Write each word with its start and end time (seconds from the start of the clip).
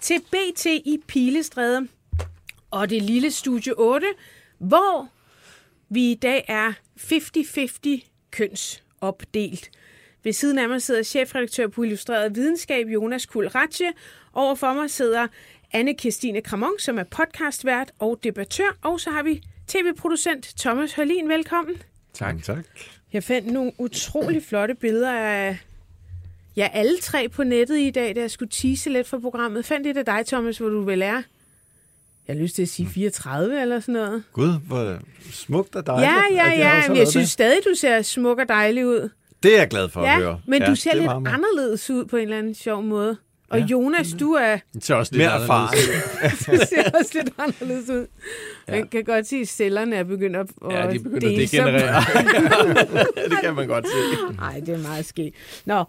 til 0.00 0.20
BT 0.20 0.66
i 0.66 0.98
Pilestræde 1.06 1.88
og 2.70 2.90
det 2.90 3.02
lille 3.02 3.30
Studie 3.30 3.72
8, 3.78 4.06
hvor 4.58 5.08
vi 5.88 6.10
i 6.10 6.14
dag 6.14 6.44
er 6.48 6.72
50-50 6.98 8.28
kønsopdelt. 8.30 9.70
Ved 10.24 10.32
siden 10.32 10.58
af 10.58 10.68
mig 10.68 10.82
sidder 10.82 11.02
chefredaktør 11.02 11.66
på 11.66 11.82
Illustreret 11.82 12.34
Videnskab, 12.34 12.86
Jonas 12.86 13.26
Kulratje. 13.26 13.92
Overfor 14.32 14.72
mig 14.72 14.90
sidder 14.90 15.26
anne 15.72 15.94
Kirstine 15.94 16.40
Kramon, 16.40 16.78
som 16.78 16.98
er 16.98 17.04
podcastvært 17.04 17.92
og 17.98 18.20
debattør. 18.22 18.78
Og 18.82 19.00
så 19.00 19.10
har 19.10 19.22
vi 19.22 19.42
tv-producent 19.66 20.54
Thomas 20.58 20.92
Hørlin. 20.92 21.28
Velkommen. 21.28 21.82
Tak. 22.12 22.42
tak. 22.42 22.64
Jeg 23.12 23.24
fandt 23.24 23.52
nogle 23.52 23.72
utrolig 23.78 24.42
flotte 24.42 24.74
billeder 24.74 25.12
af 25.12 25.58
ja, 26.56 26.68
alle 26.72 26.98
tre 27.02 27.28
på 27.28 27.44
nettet 27.44 27.78
i 27.78 27.90
dag, 27.90 28.16
da 28.16 28.20
jeg 28.20 28.30
skulle 28.30 28.50
tease 28.52 28.90
lidt 28.90 29.06
for 29.06 29.18
programmet. 29.18 29.64
Fandt 29.64 29.84
det 29.84 29.96
af 29.96 30.04
dig, 30.04 30.26
Thomas, 30.26 30.58
hvor 30.58 30.68
du 30.68 30.80
vel 30.84 31.02
er? 31.02 31.22
Jeg 32.28 32.36
har 32.36 32.42
lyst 32.42 32.54
til 32.54 32.62
at 32.62 32.68
sige 32.68 32.88
34 32.88 33.62
eller 33.62 33.80
sådan 33.80 33.92
noget. 33.94 34.22
Gud, 34.32 34.52
hvor 34.66 34.98
smukt 35.32 35.76
og 35.76 35.86
dejligt. 35.86 36.10
Ja, 36.12 36.44
ja, 36.44 36.58
ja. 36.58 36.68
har 36.68 36.88
Men 36.88 36.96
jeg 36.96 37.08
synes 37.08 37.24
det. 37.26 37.30
stadig, 37.32 37.58
du 37.64 37.74
ser 37.74 38.02
smuk 38.02 38.38
og 38.38 38.48
dejlig 38.48 38.86
ud. 38.86 39.08
Det 39.42 39.54
er 39.54 39.58
jeg 39.58 39.68
glad 39.68 39.88
for 39.88 40.02
ja, 40.04 40.14
at 40.16 40.22
høre. 40.22 40.40
men 40.46 40.62
ja, 40.62 40.68
du 40.70 40.74
ser 40.74 40.90
er 40.90 40.94
lidt 40.94 41.04
meget, 41.04 41.28
anderledes 41.34 41.90
ud 41.90 42.04
på 42.04 42.16
en 42.16 42.22
eller 42.22 42.38
anden 42.38 42.54
sjov 42.54 42.82
måde. 42.82 43.16
Og 43.50 43.58
Ja. 43.58 43.64
Jonas, 43.64 44.12
du 44.20 44.32
er 44.32 44.58
Det 44.74 44.84
ser 44.84 44.94
også 44.94 45.12
lidt 45.14 45.20
Mere 45.20 45.30
anderledes 45.30 45.48
erfaren. 45.48 46.52
ud. 46.52 46.58
du 46.60 46.66
ser 46.68 46.98
også 46.98 47.10
lidt 47.14 47.30
anderledes 47.38 47.88
ud. 47.90 48.06
Man 48.68 48.88
kan 48.88 49.04
godt 49.04 49.26
sige, 49.26 49.40
at 49.40 49.48
cellerne 49.48 49.96
er 49.96 50.04
begyndt 50.04 50.36
at, 50.36 50.46
Ja, 50.70 50.90
de 50.90 50.98
begynder 50.98 51.28
at 51.28 51.36
degenerere. 51.36 52.02
det 53.30 53.38
kan 53.42 53.54
man 53.54 53.66
godt 53.68 53.86
se. 53.86 54.34
Nej, 54.36 54.60
det 54.66 54.74
er 54.74 54.78
meget 54.78 55.04
skidt. 55.06 55.34
Nå, 55.64 55.84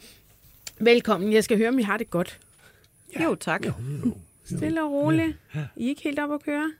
velkommen. 0.79 1.33
Jeg 1.33 1.43
skal 1.43 1.57
høre, 1.57 1.69
om 1.69 1.79
I 1.79 1.83
har 1.83 1.97
det 1.97 2.09
godt. 2.09 2.39
Jo, 3.23 3.35
tak. 3.35 3.65
Stille 4.45 4.83
og 4.83 4.91
roligt. 4.91 5.37
I 5.75 5.85
er 5.85 5.89
ikke 5.89 6.01
helt 6.01 6.19
op 6.19 6.31
at 6.31 6.43
køre? 6.43 6.71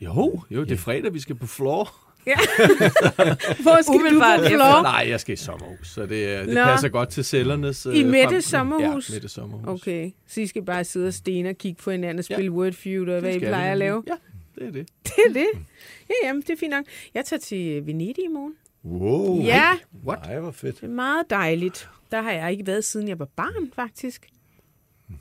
Jo, 0.00 0.40
jo, 0.50 0.64
det 0.64 0.72
er 0.72 0.76
fredag, 0.76 1.14
vi 1.14 1.20
skal 1.20 1.34
på 1.36 1.46
floor. 1.46 1.94
Hvor 3.62 3.82
skal 3.82 3.94
Umiddelbart 3.94 4.38
du 4.38 4.44
på 4.44 4.48
floor? 4.48 4.82
Nej, 4.82 5.06
jeg 5.08 5.20
skal 5.20 5.32
i 5.32 5.36
sommerhus, 5.36 5.88
så 5.90 6.06
det, 6.06 6.34
er- 6.34 6.44
det 6.44 6.54
Nå. 6.54 6.64
passer 6.64 6.88
godt 6.88 7.08
til 7.08 7.24
cellernes... 7.24 7.86
øh, 7.86 7.96
I 7.96 8.02
Mettes 8.04 8.28
frem- 8.30 8.40
sommerhus? 8.50 9.10
Ja, 9.10 9.14
Mettes 9.14 9.30
sommerhus. 9.32 9.80
Okay, 9.82 10.10
så 10.26 10.40
I 10.40 10.46
skal 10.46 10.62
bare 10.64 10.84
sidde 10.84 11.06
og 11.08 11.14
stene 11.14 11.48
og 11.48 11.56
kigge 11.58 11.82
på 11.82 11.90
hinanden 11.90 12.18
og 12.18 12.24
spille 12.24 12.44
ja. 12.44 12.50
Word 12.50 12.72
Feud 12.72 13.08
og 13.08 13.20
hvad 13.20 13.34
I 13.34 13.38
plejer 13.38 13.72
at 13.72 13.78
lave. 13.78 14.02
Ja, 14.06 14.12
det 14.54 14.66
er 14.68 14.72
det. 14.72 14.88
Det 15.04 15.12
er 15.28 15.32
det. 15.32 15.46
Ja, 16.08 16.14
jamen, 16.28 16.42
det 16.42 16.50
er 16.50 16.56
fint 16.56 16.70
nok. 16.70 16.84
Jeg 17.14 17.24
tager 17.24 17.40
til 17.40 17.86
Venedig 17.86 18.24
i 18.24 18.28
morgen. 18.28 18.54
Wow. 18.84 19.40
Ja, 19.40 19.78
What? 20.04 20.20
Nej, 20.22 20.38
hvor 20.40 20.50
fedt. 20.50 20.76
det 20.76 20.82
er 20.82 20.88
meget 20.88 21.30
dejligt. 21.30 21.90
Der 22.10 22.22
har 22.22 22.30
jeg 22.32 22.50
ikke 22.52 22.66
været, 22.66 22.84
siden 22.84 23.08
jeg 23.08 23.18
var 23.18 23.24
barn, 23.24 23.72
faktisk. 23.74 24.28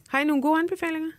Har 0.08 0.20
I 0.20 0.24
nogle 0.24 0.42
gode 0.42 0.60
anbefalinger? 0.60 1.12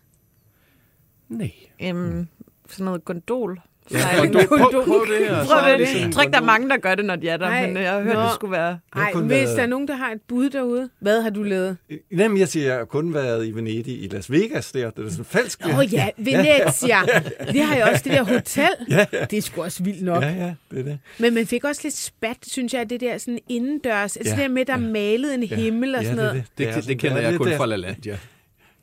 Nej. 1.28 1.52
Øhm, 1.82 2.28
sådan 2.69 2.84
noget 2.84 3.05
gondol. 3.05 3.60
Ja, 3.92 4.00
Sejling. 4.00 4.34
prøv, 4.34 4.46
prøv, 4.58 4.84
prøv 4.84 5.06
det 5.06 5.28
her. 5.28 5.44
Prøv 5.44 5.72
det. 5.78 6.00
Jeg 6.00 6.10
tror 6.12 6.22
ikke, 6.22 6.33
der 6.33 6.41
er 6.41 6.44
mange, 6.44 6.69
der 6.69 6.77
gør 6.77 6.94
det, 6.94 7.05
når 7.05 7.16
de 7.16 7.28
er 7.28 7.36
der, 7.36 7.48
Nej. 7.48 7.66
men 7.66 7.77
jeg 7.83 7.91
har 7.92 8.00
hørt, 8.02 8.14
Nå. 8.14 8.20
det 8.22 8.30
skulle 8.34 8.52
være... 8.52 8.78
Nej, 8.97 9.12
hvis 9.12 9.31
været- 9.31 9.56
der 9.56 9.62
er 9.62 9.66
nogen, 9.66 9.88
der 9.88 9.94
har 9.97 10.10
et 10.12 10.20
bud 10.28 10.50
derude. 10.50 10.88
Hvad 11.00 11.22
har 11.22 11.31
du 11.31 11.42
lavet? 11.42 11.76
Jamen, 12.16 12.38
jeg 12.38 12.48
siger, 12.48 12.66
jeg 12.66 12.76
har 12.76 12.84
kun 12.84 13.14
været 13.14 13.47
i 13.47 13.50
Venedig 13.54 14.03
i 14.04 14.09
Las 14.12 14.31
Vegas 14.32 14.72
der. 14.72 14.91
Det 14.91 15.06
er 15.06 15.10
sådan 15.10 15.25
falsk. 15.25 15.60
Åh 15.66 15.78
oh, 15.78 15.94
ja, 15.94 16.09
Venezia. 16.16 16.98
Det 17.53 17.62
har 17.62 17.76
jeg 17.76 17.88
også, 17.92 18.03
det 18.04 18.12
der 18.12 18.22
hotel. 18.25 18.69
Ja, 18.91 19.06
ja. 19.12 19.25
Det 19.25 19.37
er 19.37 19.42
sgu 19.42 19.62
også 19.62 19.82
vildt 19.82 20.03
nok. 20.04 20.22
Ja, 20.22 20.28
ja, 20.28 20.54
det 20.70 20.78
er 20.78 20.82
det. 20.82 20.98
Men 21.19 21.34
man 21.34 21.47
fik 21.47 21.64
også 21.64 21.81
lidt 21.84 21.97
spat, 21.97 22.37
synes 22.47 22.75
jeg, 22.75 22.91
det 22.91 23.00
der 23.00 23.19
sådan 23.19 23.38
indendørs. 23.48 24.16
Altså 24.16 24.34
Ja, 24.34 24.43
det 24.43 24.48
der 24.48 24.54
med, 24.54 24.64
der 24.64 24.72
ja. 24.72 24.78
malede 24.78 25.34
en 25.34 25.43
himmel 25.43 25.94
og 25.94 26.03
ja, 26.03 26.09
sådan 26.09 26.19
det, 26.19 26.25
er 26.25 26.28
noget. 26.32 26.44
det. 26.48 26.59
Det, 26.59 26.69
er 26.69 26.72
det, 26.75 26.84
sådan- 26.84 26.88
det 26.88 26.98
kender 27.00 27.16
er 27.16 27.31
jeg 27.31 27.38
kun 27.38 27.53
fra 27.56 27.66
LaLandia. 27.66 28.19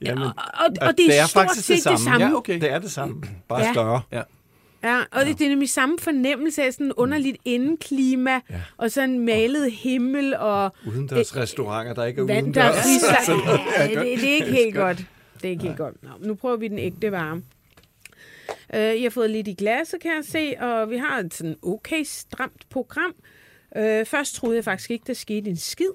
Jamen, 0.06 0.24
Og, 0.24 0.34
og, 0.54 0.66
og 0.88 0.94
det 0.98 1.20
er, 1.20 1.26
stort 1.26 1.56
set 1.56 1.76
det 1.76 2.00
samme. 2.00 2.26
Ja, 2.28 2.34
okay. 2.34 2.62
Det 2.62 2.72
er 2.72 2.80
det 2.80 2.92
samme. 2.92 3.22
Bare 3.50 3.60
Ja. 3.62 3.72
større. 3.74 4.02
Ja. 4.12 4.22
Ja, 4.84 5.00
og 5.12 5.26
det, 5.26 5.40
det 5.40 5.46
er 5.46 5.50
nemlig 5.50 5.70
samme 5.70 6.00
fornemmelse 6.00 6.64
af 6.64 6.74
sådan 6.74 6.92
underligt 6.94 7.38
indeklima, 7.46 8.32
ja. 8.32 8.40
Ja. 8.50 8.62
og 8.78 8.92
sådan 8.92 9.20
malet 9.20 9.72
himmel 9.72 10.36
og 10.36 10.76
Udendørs 10.88 11.36
restauranter, 11.36 11.94
der 11.94 12.06
ikke 12.06 12.22
er 12.22 12.26
vand, 12.26 12.54
der 12.54 12.70
udendørs. 12.70 13.26
fryser. 13.26 13.60
Ja, 13.80 13.88
det, 13.88 14.20
det 14.22 14.30
er 14.30 14.34
ikke 14.36 14.52
helt 14.52 14.76
godt. 14.76 14.98
Det 15.42 15.46
er 15.46 15.50
ikke 15.50 15.64
helt 15.64 15.78
godt. 15.78 16.04
Nå, 16.04 16.10
nu 16.20 16.36
prøver 16.36 16.56
vi 16.58 16.68
den 16.68 16.80
ægte 16.80 17.12
varme. 17.12 17.44
Uh, 18.74 18.80
I 18.80 19.04
har 19.04 19.10
fået 19.10 19.30
lidt 19.30 19.48
i 19.48 19.54
glasset, 19.54 20.02
kan 20.02 20.12
jeg 20.12 20.24
se, 20.26 20.56
og 20.60 20.90
vi 20.90 20.98
har 20.98 21.20
et 21.20 21.34
sådan 21.34 21.56
okay 21.64 22.04
stramt 22.06 22.70
program. 22.70 23.16
Uh, 23.76 23.82
først 24.06 24.36
troede 24.36 24.56
jeg 24.56 24.64
faktisk 24.64 24.92
ikke, 24.92 25.04
der 25.08 25.14
skete 25.14 25.50
en 25.50 25.58
skid. 25.58 25.90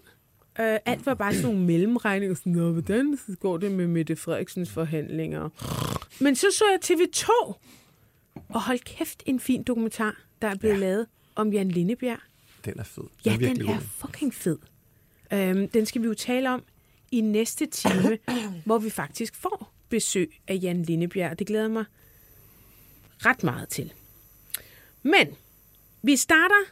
Uh, 0.58 0.64
alt 0.86 1.06
var 1.06 1.14
bare 1.14 1.34
sådan 1.34 1.48
nogle 1.50 1.66
mellemregninger. 1.66 2.36
Sådan, 2.36 2.52
Nå, 2.52 2.72
hvordan 2.72 3.18
går 3.40 3.56
det 3.56 3.72
med 3.72 3.86
Mette 3.86 4.16
Frederiksens 4.16 4.70
forhandlinger? 4.70 5.48
Men 6.20 6.36
så 6.36 6.46
så 6.58 6.64
jeg 6.70 6.98
TV2, 6.98 7.54
og 8.48 8.62
hold 8.62 8.78
kæft, 8.78 9.22
en 9.26 9.40
fin 9.40 9.62
dokumentar, 9.62 10.20
der 10.42 10.48
er 10.48 10.54
blevet 10.54 10.74
ja. 10.74 10.80
lavet 10.80 11.06
om 11.34 11.52
Jan 11.52 11.68
Lindebjerg. 11.68 12.18
Den 12.64 12.78
er 12.78 12.84
fed. 12.84 13.04
Ja, 13.24 13.34
er 13.34 13.38
den 13.38 13.60
er 13.60 13.66
god. 13.66 13.80
fucking 13.80 14.34
fed. 14.34 14.58
Øhm, 15.32 15.68
den 15.68 15.86
skal 15.86 16.02
vi 16.02 16.06
jo 16.06 16.14
tale 16.14 16.50
om 16.50 16.62
i 17.10 17.20
næste 17.20 17.66
time, 17.66 18.18
hvor 18.66 18.78
vi 18.78 18.90
faktisk 18.90 19.34
får 19.34 19.72
besøg 19.88 20.40
af 20.48 20.58
Jan 20.62 20.82
Lindebjerg. 20.82 21.38
Det 21.38 21.46
glæder 21.46 21.68
mig 21.68 21.84
ret 23.18 23.42
meget 23.44 23.68
til. 23.68 23.92
Men 25.02 25.28
vi 26.02 26.16
starter 26.16 26.70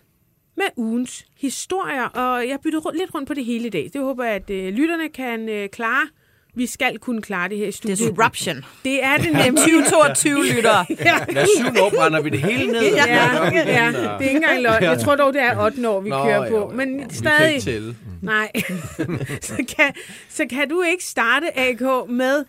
med 0.55 0.67
ugens 0.77 1.27
historier, 1.37 2.05
og 2.05 2.49
jeg 2.49 2.59
rundt, 2.65 2.99
lidt 2.99 3.15
rundt 3.15 3.29
på 3.29 3.35
det 3.35 3.45
hele 3.45 3.67
i 3.67 3.71
dag. 3.71 3.91
Det 3.93 4.01
håber 4.01 4.25
jeg, 4.25 4.35
at 4.35 4.51
øh, 4.51 4.75
lytterne 4.75 5.09
kan 5.09 5.49
øh, 5.49 5.69
klare. 5.69 6.09
Vi 6.55 6.67
skal 6.67 6.99
kunne 6.99 7.23
klare 7.23 7.49
det 7.49 7.59
her 7.59 7.67
i 7.67 7.73
studiet. 7.73 7.99
Disruption. 7.99 8.65
Det 8.85 9.05
er 9.05 9.17
det 9.17 9.33
nemlig. 9.33 9.63
2022 9.63 10.45
lyttere. 10.55 10.87
Hver 10.89 11.47
syvende 11.59 11.83
år 11.83 11.91
brænder 11.91 12.21
vi 12.23 12.31
det 12.31 12.41
hele 12.41 12.73
ned. 12.73 12.83
Ja, 12.83 13.05
Ja, 13.07 13.25
ja, 13.67 13.87
det 13.89 13.97
er 14.07 14.21
ikke 14.21 14.35
engang 14.37 14.63
løgn. 14.63 14.83
Jeg 14.83 15.01
tror 15.01 15.17
dog, 15.17 15.33
det 15.33 15.43
er 15.43 15.65
8 15.65 15.89
år, 15.89 16.01
vi 16.01 16.11
Nå, 16.11 16.23
kører 16.25 16.45
jo, 16.47 16.51
på. 16.51 16.57
jo. 16.57 16.77
Men 16.77 16.95
Vi 16.97 17.01
kan 17.03 17.11
stadig... 17.11 17.49
ikke 17.55 17.65
tælle. 17.65 17.97
Nej. 18.23 18.53
så, 19.43 19.57
kan, 19.77 19.93
så 20.29 20.47
kan 20.51 20.69
du 20.69 20.83
ikke 20.83 21.05
starte, 21.05 21.59
AK, 21.59 21.81
med... 22.09 22.45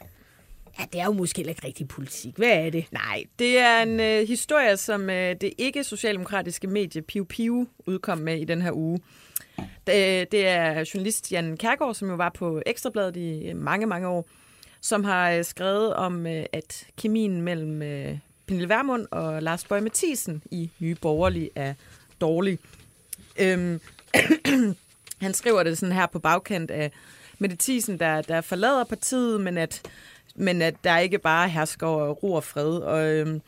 Ja, 0.80 0.86
det 0.94 1.02
er 1.02 1.06
jo 1.06 1.12
måske 1.14 1.38
heller 1.38 1.52
ikke 1.52 1.68
rigtig 1.68 1.88
politik. 1.88 2.34
Hvad 2.38 2.50
er 2.50 2.70
det? 2.70 2.86
Nej, 2.92 3.24
det 3.40 3.60
er 3.60 3.82
en 3.82 4.00
øh, 4.00 4.28
historie, 4.28 4.78
som 4.78 5.10
øh, 5.10 5.36
det 5.42 5.54
ikke-socialdemokratiske 5.58 6.68
medie 6.68 7.02
Piu 7.02 7.24
Piu 7.24 7.68
udkom 7.88 8.18
med 8.18 8.38
i 8.38 8.46
den 8.46 8.62
her 8.62 8.72
uge. 8.74 9.00
Det, 9.88 10.48
er 10.48 10.92
journalist 10.94 11.32
Jan 11.32 11.58
Kærgaard, 11.58 11.96
som 11.96 12.10
jo 12.10 12.16
var 12.16 12.30
på 12.30 12.62
Ekstrabladet 12.66 13.18
i 13.18 13.54
mange, 13.54 13.86
mange 13.86 14.08
år, 14.08 14.28
som 14.82 15.04
har 15.04 15.32
øh, 15.32 15.46
skrevet 15.46 15.94
om, 15.94 16.28
øh, 16.28 16.46
at 16.54 16.88
kemien 16.98 17.42
mellem 17.42 17.82
øh, 17.82 18.18
Pernille 18.48 18.70
Vermund 18.70 19.08
og 19.12 19.44
Lars 19.44 19.66
Bøge 19.66 19.82
Mathisen 19.82 20.44
i 20.52 20.70
Nye 20.80 20.96
Borgerlige 20.96 21.50
er 21.56 21.74
dårlig. 22.22 22.60
Øhm, 23.40 23.82
han 25.22 25.34
skriver 25.34 25.64
det 25.64 25.78
sådan 25.78 25.96
her 25.96 26.06
på 26.06 26.20
bagkant 26.20 26.72
af 26.72 26.92
Mette 27.40 27.58
Thiesen, 27.60 28.00
der, 28.00 28.22
der 28.22 28.42
forlader 28.42 28.84
partiet, 28.84 29.42
men 29.42 29.58
at, 29.58 29.82
men 30.36 30.62
at 30.62 30.76
der 30.84 30.98
ikke 30.98 31.20
bare 31.20 31.50
hersker 31.50 31.88
ro 32.10 32.34
og 32.34 32.44
fred. 32.44 32.78
Og, 32.78 33.06
øhm, 33.06 33.42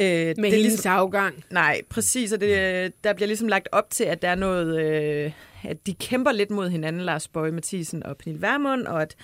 øh, 0.00 0.06
Med 0.06 0.34
det 0.34 0.38
er 0.38 0.42
hendes 0.42 0.56
ligesom, 0.56 0.92
afgang. 0.92 1.44
Nej, 1.50 1.80
præcis, 1.88 2.32
og 2.32 2.40
det, 2.40 2.92
der 3.04 3.12
bliver 3.12 3.26
ligesom 3.26 3.48
lagt 3.48 3.68
op 3.72 3.90
til, 3.90 4.04
at 4.04 4.22
der 4.22 4.28
er 4.28 4.34
noget, 4.34 4.80
øh, 4.80 5.32
at 5.64 5.86
de 5.86 5.94
kæmper 5.94 6.32
lidt 6.32 6.50
mod 6.50 6.70
hinanden, 6.70 7.02
Lars 7.02 7.28
Bøge 7.28 7.52
Mathisen 7.52 8.02
og 8.02 8.16
Pernille 8.16 8.42
Vermund, 8.42 8.86
og 8.86 9.02
at, 9.02 9.16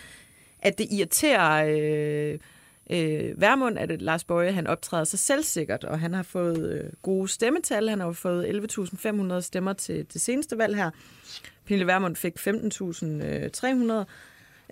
at 0.58 0.78
det 0.78 0.86
irriterer 0.90 1.66
øh, 1.68 2.38
øh, 2.90 3.40
Vermund, 3.40 3.78
at 3.78 4.02
Lars 4.02 4.24
Bøge 4.24 4.52
han 4.52 4.66
optræder 4.66 5.04
så 5.04 5.16
selvsikkert, 5.16 5.84
og 5.84 6.00
han 6.00 6.14
har 6.14 6.22
fået 6.22 6.70
øh, 6.72 6.90
gode 7.02 7.28
stemmetal. 7.28 7.88
Han 7.88 8.00
har 8.00 8.06
jo 8.06 8.12
fået 8.12 8.44
11.500 9.34 9.40
stemmer 9.40 9.72
til 9.72 10.06
det 10.12 10.20
seneste 10.20 10.58
valg 10.58 10.76
her. 10.76 10.90
Pernille 11.66 11.86
Vermund 11.86 12.16
fik 12.16 12.38
15.300. 12.38 14.04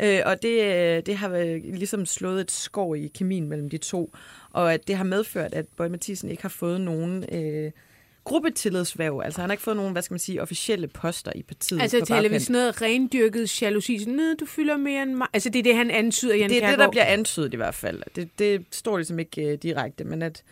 Øh, 0.01 0.21
og 0.27 0.43
det, 0.43 0.63
øh, 0.63 1.03
det 1.07 1.17
har 1.17 1.29
øh, 1.31 1.61
ligesom 1.65 2.07
slået 2.07 2.41
et 2.41 2.51
skår 2.51 2.95
i 2.95 3.07
kemien 3.15 3.49
mellem 3.49 3.71
de 3.71 3.79
to, 3.79 4.15
og 4.51 4.75
at 4.75 4.87
det 4.89 4.97
har 4.97 5.05
medført, 5.05 5.55
at 5.55 5.67
Bøje 5.77 5.89
Mathisen 5.89 6.31
ikke 6.31 6.43
har 6.43 6.49
fået 6.49 6.81
nogen 6.81 7.25
øh, 7.35 7.71
gruppetillidsvæv. 8.25 9.21
Altså 9.25 9.41
han 9.41 9.51
har 9.51 9.53
ikke 9.55 9.63
fået 9.63 9.77
nogen, 9.77 9.93
hvad 9.93 10.03
skal 10.03 10.15
man 10.15 10.19
sige, 10.19 10.43
officielle 10.43 10.89
poster 10.89 11.33
i 11.35 11.43
partiet. 11.43 11.83
Altså 11.83 12.01
taler 12.05 12.21
vi 12.23 12.29
bagkant. 12.29 12.43
sådan 12.43 12.53
noget 12.53 12.83
rendyrket 12.83 13.63
jalousi, 13.63 13.99
sådan, 13.99 14.15
"Nå, 14.15 14.23
du 14.41 14.47
fylder 14.47 14.77
mere 14.77 15.03
end 15.03 15.15
mig. 15.15 15.27
Altså 15.33 15.49
det 15.51 15.59
er 15.59 15.63
det, 15.63 15.77
han 15.77 15.91
antyder, 15.91 16.35
Jan 16.37 16.51
Det 16.51 16.63
er 16.65 16.71
det, 16.71 16.79
der 16.79 16.91
bliver 16.91 17.05
antydet 17.05 17.53
i 17.53 17.57
hvert 17.57 17.75
fald. 17.75 18.03
Det, 18.17 18.39
det 18.39 18.65
står 18.71 18.97
ligesom 18.97 19.19
ikke 19.19 19.47
uh, 19.53 19.53
direkte, 19.63 20.05
men 20.05 20.23
at 20.23 20.43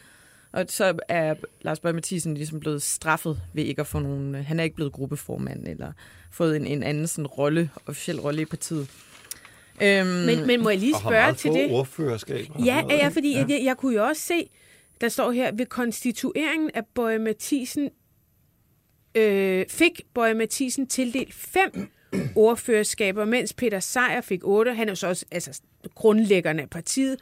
og 0.52 0.64
så 0.68 0.98
er 1.08 1.34
Lars 1.62 1.80
Bøge 1.80 1.92
Mathisen 1.92 2.34
ligesom 2.34 2.60
blevet 2.60 2.82
straffet 2.82 3.40
ved 3.52 3.64
ikke 3.64 3.80
at 3.80 3.86
få 3.86 3.98
nogen... 3.98 4.34
øh, 4.34 4.44
Han 4.44 4.60
er 4.60 4.64
ikke 4.64 4.76
blevet 4.76 4.92
gruppeformand 4.92 5.68
eller 5.68 5.92
fået 6.30 6.56
en, 6.56 6.66
en 6.66 6.82
anden 6.82 7.06
sådan 7.06 7.26
rolle, 7.26 7.70
officiel 7.86 8.20
rolle 8.20 8.42
i 8.42 8.44
partiet. 8.44 8.88
Øhm, 9.82 10.06
Men, 10.06 10.46
men 10.46 10.62
må 10.62 10.70
jeg 10.70 10.78
lige 10.78 10.94
Og 10.94 11.00
har 11.00 11.08
spørge 11.10 11.22
meget 11.22 11.36
til 11.36 11.50
få 11.50 11.56
det? 11.56 11.70
ordførerskaber. 11.70 12.64
Ja, 12.64 12.82
ja, 12.90 13.08
fordi 13.08 13.32
ja. 13.32 13.44
Jeg, 13.48 13.60
jeg 13.64 13.76
kunne 13.76 13.94
jo 13.94 14.04
også 14.04 14.22
se, 14.22 14.50
der 15.00 15.08
står 15.08 15.30
her, 15.30 15.52
ved 15.52 15.66
konstitueringen 15.66 16.70
af 16.74 16.86
Bøje 16.94 17.18
Mathisen, 17.18 17.90
øh, 19.14 19.64
fik 19.68 20.00
Bøje 20.14 20.34
Mathisen 20.34 20.86
tildelt 20.86 21.34
fem 21.34 21.90
ordførerskaber, 22.36 23.24
mens 23.24 23.52
Peter 23.52 23.80
Sejer 23.80 24.20
fik 24.20 24.40
otte. 24.44 24.74
Han 24.74 24.88
er 24.88 24.92
jo 24.92 24.96
så 24.96 25.08
også 25.08 25.26
altså, 25.30 25.60
grundlæggeren 25.94 26.60
af 26.60 26.70
partiet. 26.70 27.16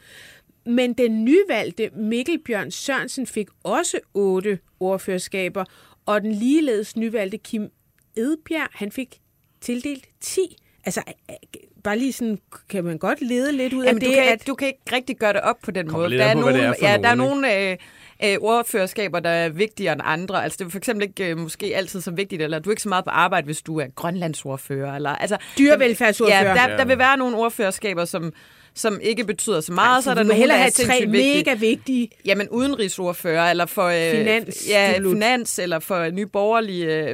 Men 0.65 0.93
den 0.93 1.25
nyvalgte 1.25 1.89
Mikkel 1.95 2.39
Bjørn 2.45 2.71
Sørensen 2.71 3.27
fik 3.27 3.47
også 3.63 3.99
otte 4.13 4.59
ordførerskaber, 4.79 5.65
og 6.05 6.21
den 6.21 6.31
ligeledes 6.31 6.95
nyvalgte 6.95 7.37
Kim 7.37 7.69
Edbjerg, 8.15 8.67
han 8.71 8.91
fik 8.91 9.19
tildelt 9.61 10.07
10. 10.21 10.41
Altså, 10.85 11.01
øh, 11.29 11.35
bare 11.83 11.97
lige 11.97 12.13
sådan, 12.13 12.39
kan 12.69 12.83
man 12.83 12.97
godt 12.97 13.21
lede 13.21 13.51
lidt 13.51 13.73
ud 13.73 13.83
af 13.85 13.93
det, 13.93 14.01
du, 14.03 14.09
kan, 14.13 14.23
at 14.23 14.31
ikke- 14.33 14.43
du 14.47 14.55
kan 14.55 14.67
ikke 14.67 14.79
rigtig 14.91 15.17
gøre 15.17 15.33
det 15.33 15.41
op 15.41 15.55
på 15.63 15.71
den 15.71 15.91
måde. 15.91 16.17
Der 16.17 16.25
er, 16.25 16.33
på, 16.33 16.39
nogle, 16.39 16.57
det 16.57 16.63
er 16.65 16.91
ja, 16.91 16.97
der 16.97 17.09
er 17.09 17.15
nogen, 17.15 17.41
nogle 17.41 17.71
øh, 17.71 17.77
øh, 18.23 18.37
ordførerskaber, 18.41 19.19
der 19.19 19.29
er 19.29 19.49
vigtigere 19.49 19.93
end 19.93 20.01
andre. 20.05 20.43
Altså, 20.43 20.57
det 20.59 20.65
er 20.65 20.69
for 20.69 20.77
eksempel 20.77 21.07
ikke 21.07 21.29
øh, 21.29 21.37
måske 21.37 21.75
altid 21.75 22.01
så 22.01 22.11
vigtigt, 22.11 22.41
eller 22.41 22.59
du 22.59 22.69
er 22.69 22.71
ikke 22.71 22.81
så 22.81 22.89
meget 22.89 23.03
på 23.03 23.09
arbejde, 23.09 23.45
hvis 23.45 23.61
du 23.61 23.79
er 23.79 23.87
grønlandsordfører. 23.95 24.95
Eller, 24.95 25.09
altså, 25.15 25.37
Dyrevelfærdsordfører. 25.57 26.43
Ja, 26.61 26.67
der, 26.67 26.77
der 26.77 26.85
vil 26.85 26.97
være 26.97 27.17
nogle 27.17 27.37
ordførerskaber, 27.37 28.05
som, 28.05 28.33
som 28.75 28.99
ikke 29.03 29.23
betyder 29.23 29.61
så 29.61 29.73
meget. 29.73 29.95
Ej, 29.97 30.01
så 30.01 30.09
er 30.19 30.23
der 30.23 30.33
hellere 30.33 30.57
der 30.57 30.63
er 30.65 30.69
tre 30.69 31.05
mega 31.07 31.53
vigtige. 31.53 32.09
Jamen 32.25 32.49
udenrigsordfører, 32.49 33.49
eller 33.49 33.65
for 33.65 33.83
øh, 33.85 34.17
Finans, 34.17 34.67
ja, 34.69 34.97
finans, 34.97 35.59
eller 35.59 35.79
for 35.79 36.09
nye 36.09 36.25
borgerlige, 36.25 36.85
øh, 37.09 37.13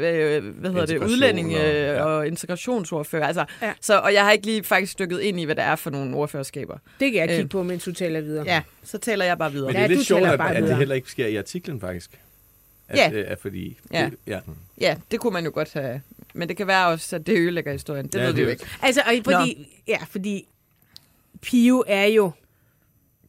hvad 0.60 0.70
hedder 0.72 0.86
det, 0.86 0.98
udlændinge 0.98 1.58
og- 1.58 1.64
ja. 1.74 2.04
og 2.04 2.28
integrationsordfører. 2.28 3.28
Altså, 3.28 3.46
Ja. 3.62 3.68
ja. 3.68 3.74
så, 3.82 3.98
og 4.00 4.14
jeg 4.14 4.24
har 4.24 4.32
ikke 4.32 4.46
lige 4.46 4.64
faktisk 4.64 4.92
stykket 4.92 5.20
ind 5.20 5.40
i, 5.40 5.44
hvad 5.44 5.56
der 5.56 5.64
er 5.64 5.76
for 5.76 5.90
nogle 5.90 6.16
ordførerskaber. 6.16 6.78
Det 7.00 7.12
kan 7.12 7.20
jeg 7.22 7.28
kigge 7.30 7.44
Øh. 7.44 7.50
på, 7.50 7.64
mens 7.64 7.84
du 7.84 7.94
taler 7.94 8.22
videre. 8.22 8.46
Ja, 8.46 8.62
så 8.84 8.98
taler 8.98 9.26
jeg 9.26 9.38
bare 9.38 9.52
videre. 9.52 9.68
Men 9.68 9.76
Ja, 9.76 9.80
det 9.80 9.86
er 9.86 9.88
du 9.90 9.94
lidt 9.96 10.08
sjovt, 10.08 10.26
at, 10.26 10.42
at 10.56 10.64
det 10.64 10.78
heller 10.78 10.96
ikke 10.96 11.12
sker 11.12 11.28
i 11.28 11.36
artiklen, 11.36 11.80
faktisk. 11.82 12.12
At, 12.90 12.98
Ja. 12.98 13.12
øh, 13.20 13.26
at 13.28 13.40
fordi, 13.40 13.78
Ja. 13.94 14.06
Det, 14.06 14.14
ja. 14.28 14.40
Ja, 14.82 14.96
det 15.12 15.20
kunne 15.20 15.34
man 15.34 15.46
jo 15.46 15.52
godt 15.54 15.74
have. 15.74 16.02
Men 16.34 16.48
det 16.50 16.58
kan 16.58 16.68
være 16.68 16.88
også, 16.88 17.16
at 17.16 17.28
det 17.28 17.38
ødelægger 17.38 17.72
historien. 17.72 18.08
Det 18.08 18.16
Ja, 18.16 18.20
ja, 18.20 18.26
ved 18.26 18.34
det 18.34 18.38
vi 18.38 18.44
jo 18.44 18.50
ikke. 18.50 18.66
Altså, 18.82 19.02
og 19.06 19.14
fordi, 19.24 19.68
ja, 19.88 19.98
fordi 20.10 20.48
Pio 21.42 21.84
er 21.88 22.06
jo, 22.06 22.32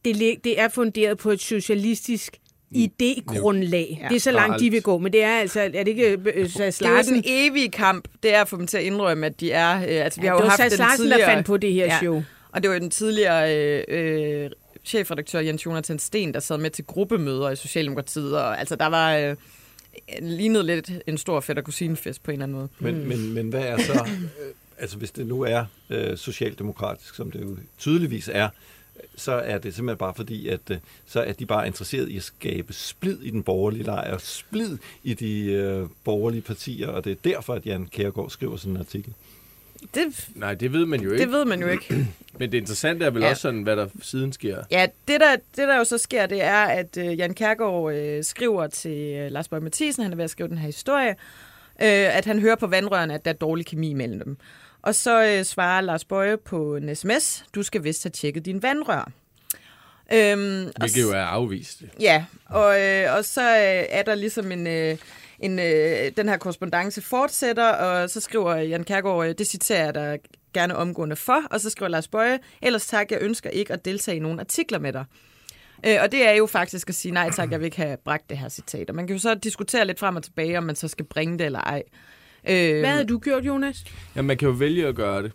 det, 0.05 0.15
det 0.43 0.59
er 0.59 0.67
funderet 0.67 1.17
på 1.17 1.31
et 1.31 1.41
socialistisk 1.41 2.37
idégrundlag. 2.75 3.97
Ja. 4.01 4.07
Det 4.09 4.15
er 4.15 4.19
så 4.19 4.31
langt, 4.31 4.59
de 4.59 4.69
vil 4.69 4.77
Alt. 4.77 4.83
gå. 4.85 4.97
Men 4.97 5.13
det 5.13 5.23
er 5.23 5.39
altså, 5.39 5.59
er 5.61 5.69
det 5.69 5.87
ikke 5.87 6.17
øh, 6.35 6.49
Sass 6.49 6.77
Det 6.79 6.87
er 6.87 6.91
jo 6.91 7.03
den 7.13 7.23
evige 7.25 7.69
kamp, 7.71 8.07
det 8.23 8.33
er 8.35 8.41
at 8.41 8.47
få 8.47 8.57
dem 8.57 8.67
til 8.67 8.77
at 8.77 8.83
indrømme, 8.83 9.25
at 9.25 9.39
de 9.39 9.51
er... 9.51 9.75
Øh, 9.77 10.05
altså, 10.05 10.21
vi 10.21 10.27
Ja, 10.27 10.31
har 10.33 10.39
jo 10.43 10.47
haft 10.49 10.57
Sass 10.61 10.75
den 10.75 10.79
Larsen, 10.79 11.05
der 11.05 11.11
tidligere, 11.11 11.31
fandt 11.33 11.47
på 11.47 11.57
det 11.57 11.73
her 11.73 11.85
Ja. 11.85 11.97
show. 12.01 12.23
Og 12.51 12.63
det 12.63 12.69
var 12.69 12.75
jo 12.75 12.81
den 12.81 12.89
tidligere 12.89 13.55
øh, 13.55 13.83
øh, 13.87 14.49
chefredaktør 14.85 15.39
Jens 15.39 15.65
Jonathan 15.65 15.99
Sten, 15.99 16.33
der 16.33 16.39
sad 16.39 16.57
med 16.57 16.69
til 16.69 16.85
gruppemøder 16.85 17.49
i 17.49 17.55
Socialdemokratiet. 17.55 18.37
Og, 18.37 18.59
altså, 18.59 18.75
der 18.75 18.87
var 18.87 19.15
øh, 19.17 19.35
lignede 20.21 20.63
lidt 20.65 20.91
en 21.07 21.17
stor 21.17 21.39
fætter 21.39 21.63
kusinefest 21.63 22.23
på 22.23 22.31
en 22.31 22.35
eller 22.35 22.43
anden 22.43 22.57
måde. 22.57 22.69
Men, 22.79 23.07
men, 23.07 23.33
men 23.33 23.49
hvad 23.49 23.61
er 23.61 23.77
så, 23.77 23.93
øh, 23.93 24.09
altså 24.79 24.97
hvis 24.97 25.11
det 25.11 25.27
nu 25.27 25.41
er 25.41 25.65
øh, 25.89 26.17
socialdemokratisk, 26.17 27.15
som 27.15 27.31
det 27.31 27.41
jo 27.41 27.57
tydeligvis 27.77 28.29
er, 28.33 28.49
så 29.15 29.31
er 29.31 29.57
det 29.57 29.75
simpelthen 29.75 29.97
bare 29.97 30.13
fordi, 30.15 30.47
at 30.47 30.59
øh, 30.71 30.77
så 31.05 31.21
er 31.21 31.33
de 31.33 31.45
bare 31.45 31.67
interesseret 31.67 32.09
i 32.09 32.17
at 32.17 32.23
skabe 32.23 32.73
splid 32.73 33.19
i 33.21 33.29
den 33.29 33.43
borgerlige 33.43 33.83
lejr, 33.83 34.17
splid 34.17 34.77
i 35.03 35.13
de 35.13 35.43
øh, 35.51 35.87
borgerlige 36.03 36.41
partier, 36.41 36.87
og 36.87 37.03
det 37.05 37.11
er 37.11 37.15
derfor, 37.23 37.53
at 37.53 37.65
Jan 37.65 37.85
Kjærgaard 37.91 38.29
skriver 38.29 38.57
sådan 38.57 38.71
en 38.73 38.77
artikel. 38.79 39.13
Det, 39.95 40.29
Nej, 40.35 40.53
det 40.53 40.73
ved 40.73 40.85
man 40.85 41.01
jo 41.01 41.11
ikke. 41.11 41.23
det 41.23 41.31
ved 41.31 41.45
man 41.45 41.61
jo 41.61 41.67
ikke. 41.67 42.07
Men 42.39 42.51
det 42.51 42.57
interessante 42.57 43.05
er 43.05 43.09
vel 43.09 43.21
Ja. 43.21 43.29
også 43.29 43.41
sådan, 43.41 43.63
hvad 43.63 43.75
der 43.75 43.87
siden 44.01 44.33
sker. 44.33 44.63
Ja, 44.71 44.87
det 45.07 45.19
der, 45.19 45.35
det 45.35 45.67
der 45.67 45.77
jo 45.77 45.83
så 45.83 45.97
sker, 45.97 46.25
det 46.25 46.43
er, 46.43 46.61
at 46.63 46.97
øh, 46.97 47.17
Jan 47.19 47.33
Kærgaard 47.33 47.93
øh, 47.93 48.23
skriver 48.23 48.67
til 48.67 49.13
øh, 49.15 49.31
Lars 49.31 49.47
Bøge 49.47 49.61
Mathisen, 49.61 50.03
han 50.03 50.11
er 50.11 50.15
ved 50.15 50.23
at 50.23 50.29
skrive 50.29 50.49
den 50.49 50.57
her 50.57 50.65
historie, 50.65 51.09
øh, 51.81 52.17
at 52.17 52.25
han 52.25 52.39
hører 52.39 52.55
på 52.55 52.67
vandrørene, 52.67 53.13
at 53.13 53.25
der 53.25 53.31
er 53.31 53.35
dårlig 53.35 53.65
kemi 53.65 53.93
mellem 53.93 54.19
dem. 54.19 54.37
Og 54.81 54.95
så 54.95 55.23
øh, 55.23 55.45
svarer 55.45 55.81
Lars 55.81 56.05
Bøge 56.05 56.37
på 56.37 56.75
en 56.75 56.95
sms, 56.95 57.45
du 57.55 57.63
skal 57.63 57.83
vist 57.83 58.03
have 58.03 58.11
tjekket 58.11 58.45
din 58.45 58.63
vandrør. 58.63 59.11
Øhm, 60.13 60.71
Hvilket 60.79 61.01
jo 61.01 61.11
er 61.11 61.21
afvist. 61.21 61.83
Ja, 61.99 62.25
og, 62.45 62.81
øh, 62.81 63.15
og 63.15 63.25
så 63.25 63.41
øh, 63.41 63.85
er 63.89 64.03
der 64.03 64.15
ligesom 64.15 64.51
en... 64.51 64.67
Øh, 64.67 64.97
en, 65.39 65.59
øh, 65.59 66.11
den 66.17 66.29
her 66.29 66.37
korrespondence 66.37 67.01
fortsætter, 67.01 67.69
og 67.69 68.09
så 68.09 68.19
skriver 68.19 68.55
Jan 68.55 68.83
Kærgaard, 68.83 69.27
øh, 69.27 69.35
det 69.37 69.47
citerer 69.47 69.85
jeg 69.85 69.95
dig 69.95 70.19
gerne 70.53 70.75
omgående 70.75 71.15
for, 71.15 71.41
og 71.51 71.61
så 71.61 71.69
skriver 71.69 71.89
Lars 71.89 72.07
Bøje, 72.07 72.39
ellers 72.61 72.87
tak, 72.87 73.11
jeg 73.11 73.21
ønsker 73.21 73.49
ikke 73.49 73.73
at 73.73 73.85
deltage 73.85 74.17
i 74.17 74.19
nogle 74.19 74.39
artikler 74.39 74.79
med 74.79 74.93
dig. 74.93 75.05
Øh, 75.85 75.97
og 76.01 76.11
det 76.11 76.27
er 76.27 76.31
jo 76.31 76.45
faktisk 76.45 76.89
at 76.89 76.95
sige, 76.95 77.11
nej 77.11 77.29
tak, 77.31 77.51
jeg 77.51 77.59
vil 77.59 77.65
ikke 77.65 77.77
have 77.77 77.97
bragt 77.97 78.29
det 78.29 78.37
her 78.37 78.49
citat. 78.49 78.89
Og 78.89 78.95
man 78.95 79.07
kan 79.07 79.15
jo 79.15 79.21
så 79.21 79.35
diskutere 79.35 79.85
lidt 79.87 79.99
frem 79.99 80.15
og 80.15 80.23
tilbage, 80.23 80.57
om 80.57 80.63
man 80.63 80.75
så 80.75 80.87
skal 80.87 81.05
bringe 81.05 81.37
det 81.37 81.45
eller 81.45 81.59
ej. 81.59 81.83
Øh, 82.49 82.79
Hvad 82.79 82.89
havde 82.89 83.05
du 83.05 83.19
gjort, 83.19 83.45
Jonas? 83.45 83.85
Ja, 84.15 84.21
man 84.21 84.37
kan 84.37 84.47
jo 84.47 84.53
vælge 84.53 84.87
at 84.87 84.95
gøre 84.95 85.23
det. 85.23 85.31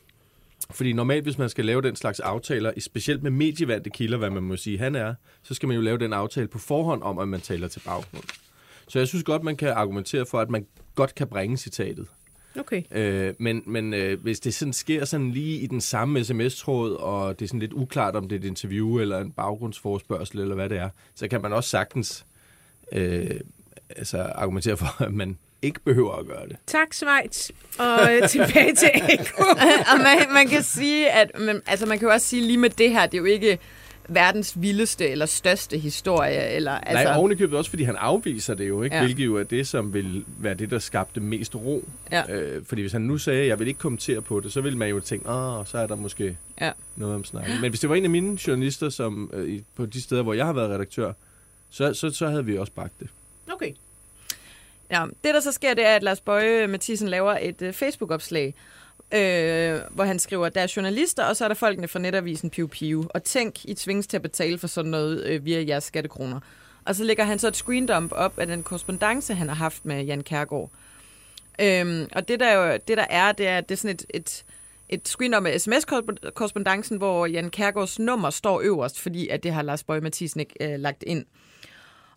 Fordi 0.71 0.93
normalt, 0.93 1.23
hvis 1.23 1.39
man 1.39 1.49
skal 1.49 1.65
lave 1.65 1.83
den 1.83 1.97
slags 1.97 2.21
aftaler, 2.21 2.73
specielt 2.79 3.23
med 3.23 3.31
medievandte 3.31 3.91
kilder, 3.91 4.19
hvad 4.19 4.31
man 4.31 4.43
må 4.43 4.57
sige, 4.57 4.79
han 4.79 4.95
er, 4.95 5.15
så 5.43 5.55
skal 5.55 5.67
man 5.67 5.77
jo 5.77 5.83
lave 5.83 5.99
den 5.99 6.13
aftale 6.13 6.49
på 6.49 6.59
forhånd 6.59 7.03
om, 7.03 7.19
at 7.19 7.29
man 7.29 7.41
taler 7.41 7.69
til 7.69 7.81
baggrund. 7.81 8.25
Så 8.89 8.99
jeg 8.99 9.09
synes 9.09 9.25
godt, 9.25 9.43
man 9.43 9.57
kan 9.57 9.69
argumentere 9.69 10.27
for, 10.27 10.41
at 10.41 10.51
man 10.51 10.67
godt 10.95 11.15
kan 11.15 11.27
bringe 11.27 11.57
citatet. 11.57 12.07
Okay. 12.59 12.83
Øh, 12.91 13.35
men 13.39 13.63
men 13.67 13.95
øh, 13.95 14.23
hvis 14.23 14.41
det 14.41 14.55
sådan 14.55 14.73
sker 14.73 15.05
sådan 15.05 15.31
lige 15.31 15.61
i 15.61 15.67
den 15.67 15.81
samme 15.81 16.25
sms-tråd, 16.25 16.93
og 16.93 17.39
det 17.39 17.45
er 17.45 17.49
sådan 17.49 17.61
lidt 17.61 17.73
uklart, 17.73 18.17
om 18.17 18.29
det 18.29 18.37
er 18.37 18.41
et 18.41 18.47
interview 18.47 18.99
eller 18.99 19.19
en 19.19 19.33
baggrundsforspørgsel 19.33 20.41
eller 20.41 20.55
hvad 20.55 20.69
det 20.69 20.79
er, 20.79 20.89
så 21.15 21.29
kan 21.29 21.43
man 21.43 21.53
også 21.53 21.71
sagtens 21.71 22.27
øh, 22.93 23.31
altså 23.97 24.19
argumentere 24.23 24.77
for, 24.77 25.03
at 25.07 25.15
man 25.15 25.39
ikke 25.65 25.81
behøver 25.81 26.13
at 26.17 26.27
gøre 26.27 26.49
det. 26.49 26.57
Tak, 26.67 26.93
Schweiz. 26.95 27.51
Og 27.79 28.15
øh, 28.15 28.29
tilbage 28.29 28.75
til 28.75 28.91
Eko. 28.95 29.43
og 29.93 29.99
man, 29.99 30.33
man 30.33 30.49
kan 30.49 30.63
sige, 30.63 31.11
at 31.11 31.31
man, 31.41 31.63
altså 31.67 31.87
man 31.87 31.99
kan 31.99 32.09
jo 32.09 32.13
også 32.15 32.27
sige 32.27 32.43
lige 32.43 32.59
med 32.59 32.71
det 32.71 32.91
her, 32.91 33.07
det 33.07 33.15
er 33.15 33.19
jo 33.19 33.25
ikke 33.25 33.59
verdens 34.09 34.63
vildeste 34.63 35.09
eller 35.09 35.27
største 35.27 35.79
historie. 35.79 36.49
Eller, 36.49 36.73
Altså, 36.73 37.05
Nej, 37.05 37.19
ovenikøbet 37.19 37.59
også, 37.59 37.71
fordi 37.71 37.83
han 37.83 37.97
afviser 37.97 38.55
det 38.55 38.69
jo, 38.69 38.83
ikke? 38.83 38.97
Ja. 38.97 39.03
Hvilket 39.05 39.25
jo 39.25 39.37
er 39.37 39.43
det, 39.43 39.67
som 39.69 39.95
vil 39.95 40.25
være 40.39 40.55
det, 40.55 40.71
der 40.71 40.79
skabte 40.79 41.21
mest 41.21 41.55
ro. 41.55 41.89
Ja. 42.13 42.33
Øh, 42.35 42.65
fordi 42.67 42.81
hvis 42.83 42.93
han 42.93 43.01
nu 43.03 43.19
sagde, 43.19 43.41
at 43.43 43.49
jeg 43.49 43.59
vil 43.59 43.69
ikke 43.69 43.79
kommentere 43.81 44.23
på 44.23 44.41
det, 44.41 44.53
så 44.53 44.61
ville 44.61 44.79
man 44.79 44.89
jo 44.89 45.01
tænke, 45.01 45.29
åh, 45.31 45.67
så 45.67 45.79
er 45.79 45.87
der 45.87 45.97
måske 45.97 46.37
Ja. 46.61 46.71
noget 46.97 47.15
om 47.15 47.25
snakken. 47.25 47.61
Men 47.61 47.71
hvis 47.71 47.81
det 47.81 47.91
var 47.91 47.97
en 47.97 48.05
af 48.05 48.11
mine 48.11 48.39
journalister, 48.47 48.91
som 48.91 49.31
øh, 49.33 49.61
på 49.77 49.87
de 49.87 50.03
steder, 50.03 50.23
hvor 50.23 50.35
jeg 50.35 50.47
har 50.47 50.53
været 50.53 50.71
redaktør, 50.71 51.13
så, 51.71 51.95
så, 51.95 52.11
så 52.11 52.29
havde 52.29 52.45
vi 52.45 52.59
også 52.59 52.73
bragt 52.73 52.93
det. 53.01 53.09
Okay. 53.53 53.73
Ja, 54.91 55.05
det 55.25 55.35
der 55.35 55.41
så 55.41 55.53
sker, 55.53 55.75
det 55.75 55.87
er, 55.87 55.97
at 55.97 56.03
Lars 56.03 56.21
Bøje 56.21 56.67
Mathisen 56.67 57.09
laver 57.09 57.39
et 57.41 57.63
uh, 57.63 57.73
Facebook-opslag, 57.73 58.55
øh, 59.15 59.81
hvor 59.91 60.05
han 60.05 60.19
skriver, 60.19 60.49
der 60.49 60.61
er 60.61 60.73
journalister, 60.77 61.25
og 61.25 61.37
så 61.37 61.45
er 61.45 61.49
der 61.49 61.55
folkene 61.55 61.89
fra 61.89 61.99
netavisen 61.99 62.51
Piu 62.51 62.67
Piu. 62.67 63.05
Og 63.15 63.23
tænk, 63.23 63.65
I 63.65 63.75
tvinges 63.75 64.07
til 64.07 64.17
at 64.17 64.23
betale 64.23 64.59
for 64.59 64.67
sådan 64.67 64.91
noget 64.91 65.25
øh, 65.25 65.45
via 65.45 65.65
jeres 65.69 65.85
skattekroner. 65.85 66.41
Og 66.85 66.95
så 66.95 67.05
lægger 67.05 67.25
han 67.25 67.39
så 67.39 67.49
et 67.49 67.57
screendump 67.57 68.13
op 68.13 68.39
af 68.39 68.47
den 68.47 68.63
korrespondence, 68.63 69.35
han 69.35 69.49
har 69.49 69.55
haft 69.55 69.85
med 69.85 70.05
Jan 70.05 70.23
Kærgaard. 70.23 70.71
Øhm, 71.61 72.09
og 72.13 72.29
det 72.29 72.41
der, 72.41 72.53
jo, 72.53 72.79
det 72.89 72.97
der 72.97 73.07
er, 73.11 73.33
det 73.33 73.49
er, 73.49 73.61
det 73.61 73.71
er 73.71 73.77
sådan 73.77 73.95
et, 73.95 74.07
et, 74.15 74.45
et 74.89 75.09
screendump 75.09 75.47
af 75.47 75.61
sms-korrespondancen, 75.61 76.97
hvor 76.97 77.27
Jan 77.27 77.51
Kærgaards 77.51 77.99
nummer 77.99 78.31
står 78.31 78.61
øverst, 78.61 79.01
fordi 79.01 79.29
at 79.29 79.43
det 79.43 79.53
har 79.53 79.63
Lars 79.63 79.85
Bøje 79.85 80.01
Mathisen 80.01 80.41
ikke 80.41 80.55
øh, 80.61 80.81
lagt 80.81 81.05
ind. 81.07 81.25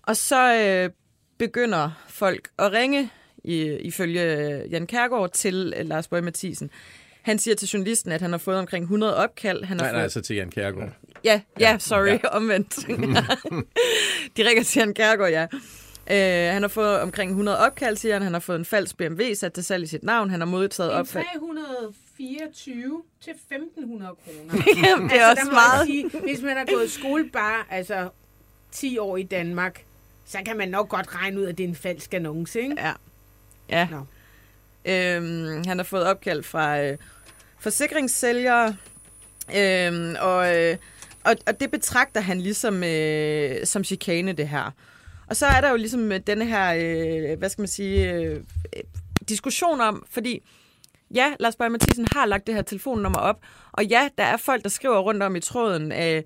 Og 0.03 0.17
så 0.17 0.55
øh, 0.55 0.89
begynder 1.37 1.91
folk 2.07 2.49
at 2.59 2.71
ringe, 2.71 3.09
i, 3.43 3.61
ifølge 3.63 4.21
øh, 4.21 4.71
Jan 4.71 4.87
Kærgaard, 4.87 5.31
til 5.31 5.73
øh, 5.77 5.85
Lars 5.85 6.07
Bøge 6.07 6.21
Mathisen. 6.21 6.69
Han 7.21 7.39
siger 7.39 7.55
til 7.55 7.67
journalisten, 7.67 8.11
at 8.11 8.21
han 8.21 8.31
har 8.31 8.37
fået 8.37 8.57
omkring 8.57 8.83
100 8.83 9.15
opkald. 9.15 9.63
Han 9.63 9.77
har 9.77 9.83
Nej, 9.83 9.91
fået... 9.91 9.95
nej, 9.95 10.03
altså 10.03 10.21
til 10.21 10.35
Jan 10.35 10.49
Kjærgaard. 10.49 10.89
Ja, 11.23 11.41
ja, 11.59 11.77
sorry, 11.79 12.07
ja. 12.07 12.27
omvendt. 12.37 12.75
De 14.37 14.47
ringer 14.47 14.63
til 14.63 14.79
Jan 14.79 14.93
Kærgaard, 14.93 15.31
ja. 15.31 15.47
Øh, 16.11 16.53
han 16.53 16.61
har 16.61 16.69
fået 16.69 16.99
omkring 16.99 17.31
100 17.31 17.57
opkald, 17.57 17.97
siger 17.97 18.13
han. 18.13 18.21
Han 18.21 18.33
har 18.33 18.39
fået 18.39 18.59
en 18.59 18.65
falsk 18.65 18.97
BMW 18.97 19.33
sat 19.33 19.53
til 19.53 19.63
salg 19.63 19.83
i 19.83 19.87
sit 19.87 20.03
navn. 20.03 20.29
Han 20.29 20.39
har 20.39 20.47
modtaget 20.47 20.91
En 20.91 20.97
opkald. 20.97 21.25
324 21.25 23.03
til 23.21 23.31
1500 23.31 24.11
kroner. 24.25 24.63
Jamen, 24.87 25.09
det 25.09 25.19
er 25.19 25.25
altså, 25.25 25.41
også 25.41 25.51
meget. 25.51 25.87
Sige, 25.87 26.09
hvis 26.23 26.41
man 26.41 26.57
har 26.57 26.65
gået 26.73 26.91
skole 26.91 27.29
bare 27.29 27.63
altså 27.69 28.09
10 28.71 28.97
år 28.97 29.17
i 29.17 29.23
Danmark, 29.23 29.83
Så 30.27 30.37
kan 30.45 30.57
man 30.57 30.69
nok 30.69 30.89
godt 30.89 31.15
regne 31.15 31.39
ud, 31.39 31.45
at 31.45 31.57
det 31.57 31.63
er 31.63 31.67
en 31.67 31.75
falsk 31.75 32.13
annonce, 32.13 32.61
ikke? 32.61 32.75
Ja. 32.77 32.93
Ja. 33.69 33.87
Nå. 33.91 34.05
Øhm, 34.85 35.63
han 35.67 35.77
har 35.77 35.83
fået 35.83 36.03
opkald 36.03 36.43
fra 36.43 36.81
øh, 36.81 36.97
forsikringssælgere, 37.59 38.75
øhm, 39.55 40.15
og, 40.19 40.57
øh, 40.57 40.77
og, 41.23 41.35
og 41.47 41.59
det 41.59 41.71
betragter 41.71 42.21
han 42.21 42.41
ligesom 42.41 42.83
øh, 42.83 43.65
som 43.65 43.83
chikane, 43.83 44.33
det 44.33 44.47
her. 44.49 44.71
Og 45.27 45.35
så 45.35 45.45
er 45.45 45.61
der 45.61 45.69
jo 45.69 45.75
ligesom 45.75 46.11
øh, 46.11 46.19
denne 46.27 46.45
her, 46.45 46.73
øh, 46.75 47.39
hvad 47.39 47.49
skal 47.49 47.61
man 47.61 47.67
sige, 47.67 48.11
øh, 48.13 48.35
øh, 48.75 48.83
diskussion 49.29 49.81
om, 49.81 50.05
fordi 50.09 50.43
ja, 51.15 51.33
Lars 51.39 51.55
Bøge 51.55 51.69
Mathisen 51.69 52.07
har 52.11 52.25
lagt 52.25 52.47
det 52.47 52.55
her 52.55 52.61
telefonnummer 52.61 53.19
op, 53.19 53.39
og 53.71 53.85
ja, 53.85 54.09
der 54.17 54.23
er 54.23 54.37
folk, 54.37 54.63
der 54.63 54.69
skriver 54.69 54.99
rundt 54.99 55.23
om 55.23 55.35
i 55.35 55.39
tråden, 55.39 55.91
øh, 55.91 56.23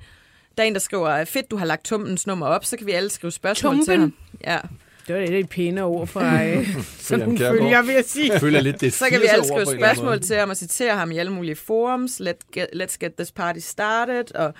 der 0.57 0.63
er 0.63 0.67
en, 0.67 0.73
der 0.73 0.79
skriver, 0.79 1.25
fedt, 1.25 1.51
du 1.51 1.57
har 1.57 1.65
lagt 1.65 1.85
tumpens 1.85 2.27
nummer 2.27 2.45
op, 2.45 2.65
så 2.65 2.77
kan 2.77 2.87
vi 2.87 2.91
alle 2.91 3.09
skrive 3.09 3.31
spørgsmål 3.31 3.75
til 3.75 3.85
Tumpen? 3.85 3.99
ham. 4.01 4.13
Ja. 4.43 4.59
Det 5.07 5.15
var 5.15 5.21
et 5.21 5.33
af 5.35 5.43
de 5.43 5.47
pænere 5.47 5.85
ord 5.85 6.07
fra 6.07 6.43
øh, 6.45 6.67
nogle 7.11 7.37
Kjærgaard. 7.37 7.57
følger, 7.57 7.81
vil 7.81 7.95
jeg 7.95 8.05
sige. 8.05 8.31
Jeg 8.33 8.41
føler 8.41 8.61
lidt, 8.61 8.81
det 8.81 8.93
Så 8.93 9.05
kan 9.09 9.19
vi 9.21 9.25
80'er 9.25 9.33
alle 9.33 9.45
skrive 9.47 9.65
spørgsmål 9.65 10.21
til 10.21 10.35
ham 10.35 10.49
og 10.49 10.57
citere 10.57 10.95
ham 10.95 11.11
i 11.11 11.17
alle 11.17 11.31
mulige 11.31 11.55
forums. 11.55 12.19
Let 12.19 12.35
get, 12.53 12.67
let's 12.73 12.97
get 12.99 13.13
this 13.17 13.31
party 13.31 13.59
started. 13.59 14.35
Og 14.35 14.53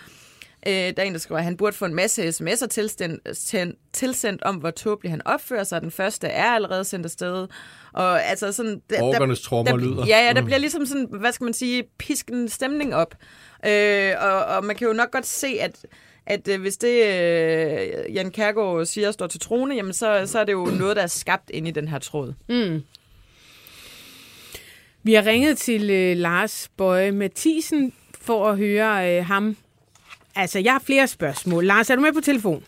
øh, 0.67 0.73
der 0.73 0.93
er 0.97 1.01
en, 1.03 1.13
der 1.13 1.19
skriver, 1.19 1.39
at 1.39 1.45
han 1.45 1.57
burde 1.57 1.75
få 1.75 1.85
en 1.85 1.95
masse 1.95 2.29
sms'er 2.29 2.67
tilsendt, 2.67 3.27
tilsendt, 3.93 4.43
om, 4.43 4.55
hvor 4.55 4.71
tåbelig 4.71 5.11
han 5.11 5.21
opfører 5.27 5.63
sig. 5.63 5.81
Den 5.81 5.91
første 5.91 6.27
er 6.27 6.45
allerede 6.45 6.83
sendt 6.83 7.05
afsted. 7.05 7.47
Og 7.93 8.23
altså 8.25 8.51
sådan... 8.51 8.81
Der, 8.89 9.01
Orkernes 9.03 9.41
trommer 9.41 9.71
der, 9.71 9.79
lyder. 9.79 10.05
Ja, 10.07 10.25
ja, 10.27 10.33
der 10.33 10.41
Mm. 10.41 10.45
bliver 10.45 10.59
ligesom 10.59 10.85
sådan, 10.85 11.07
hvad 11.09 11.31
skal 11.31 11.43
man 11.43 11.53
sige, 11.53 11.83
pisken 11.99 12.49
stemning 12.49 12.95
op. 12.95 13.15
Øh, 13.65 14.13
og, 14.21 14.45
og 14.45 14.65
man 14.65 14.75
kan 14.75 14.87
jo 14.87 14.93
nok 14.93 15.11
godt 15.11 15.25
se, 15.25 15.47
at 15.59 15.85
at 16.25 16.47
øh, 16.47 16.61
hvis 16.61 16.77
det, 16.77 17.05
øh, 17.05 18.15
Jan 18.15 18.31
Kærgaard 18.31 18.85
siger, 18.85 19.11
står 19.11 19.27
til 19.27 19.39
trone, 19.39 19.75
jamen 19.75 19.93
så, 19.93 20.23
så 20.25 20.39
er 20.39 20.43
det 20.43 20.53
jo 20.53 20.65
noget, 20.65 20.95
der 20.95 21.01
er 21.01 21.07
skabt 21.07 21.49
inde 21.53 21.69
i 21.69 21.71
den 21.71 21.87
her 21.87 21.99
tråd. 21.99 22.33
Mm. 22.49 22.81
Vi 25.03 25.13
har 25.13 25.25
ringet 25.25 25.57
til 25.57 25.89
øh, 25.89 26.17
Lars 26.17 26.69
Bøje 26.77 27.11
Mathisen 27.11 27.93
for 28.21 28.49
at 28.49 28.57
høre 28.57 29.17
øh, 29.17 29.25
ham. 29.25 29.57
Altså, 30.35 30.59
jeg 30.59 30.71
har 30.71 30.79
flere 30.79 31.07
spørgsmål. 31.07 31.65
Lars, 31.65 31.89
er 31.89 31.95
du 31.95 32.01
med 32.01 32.13
på 32.13 32.21
telefon? 32.21 32.63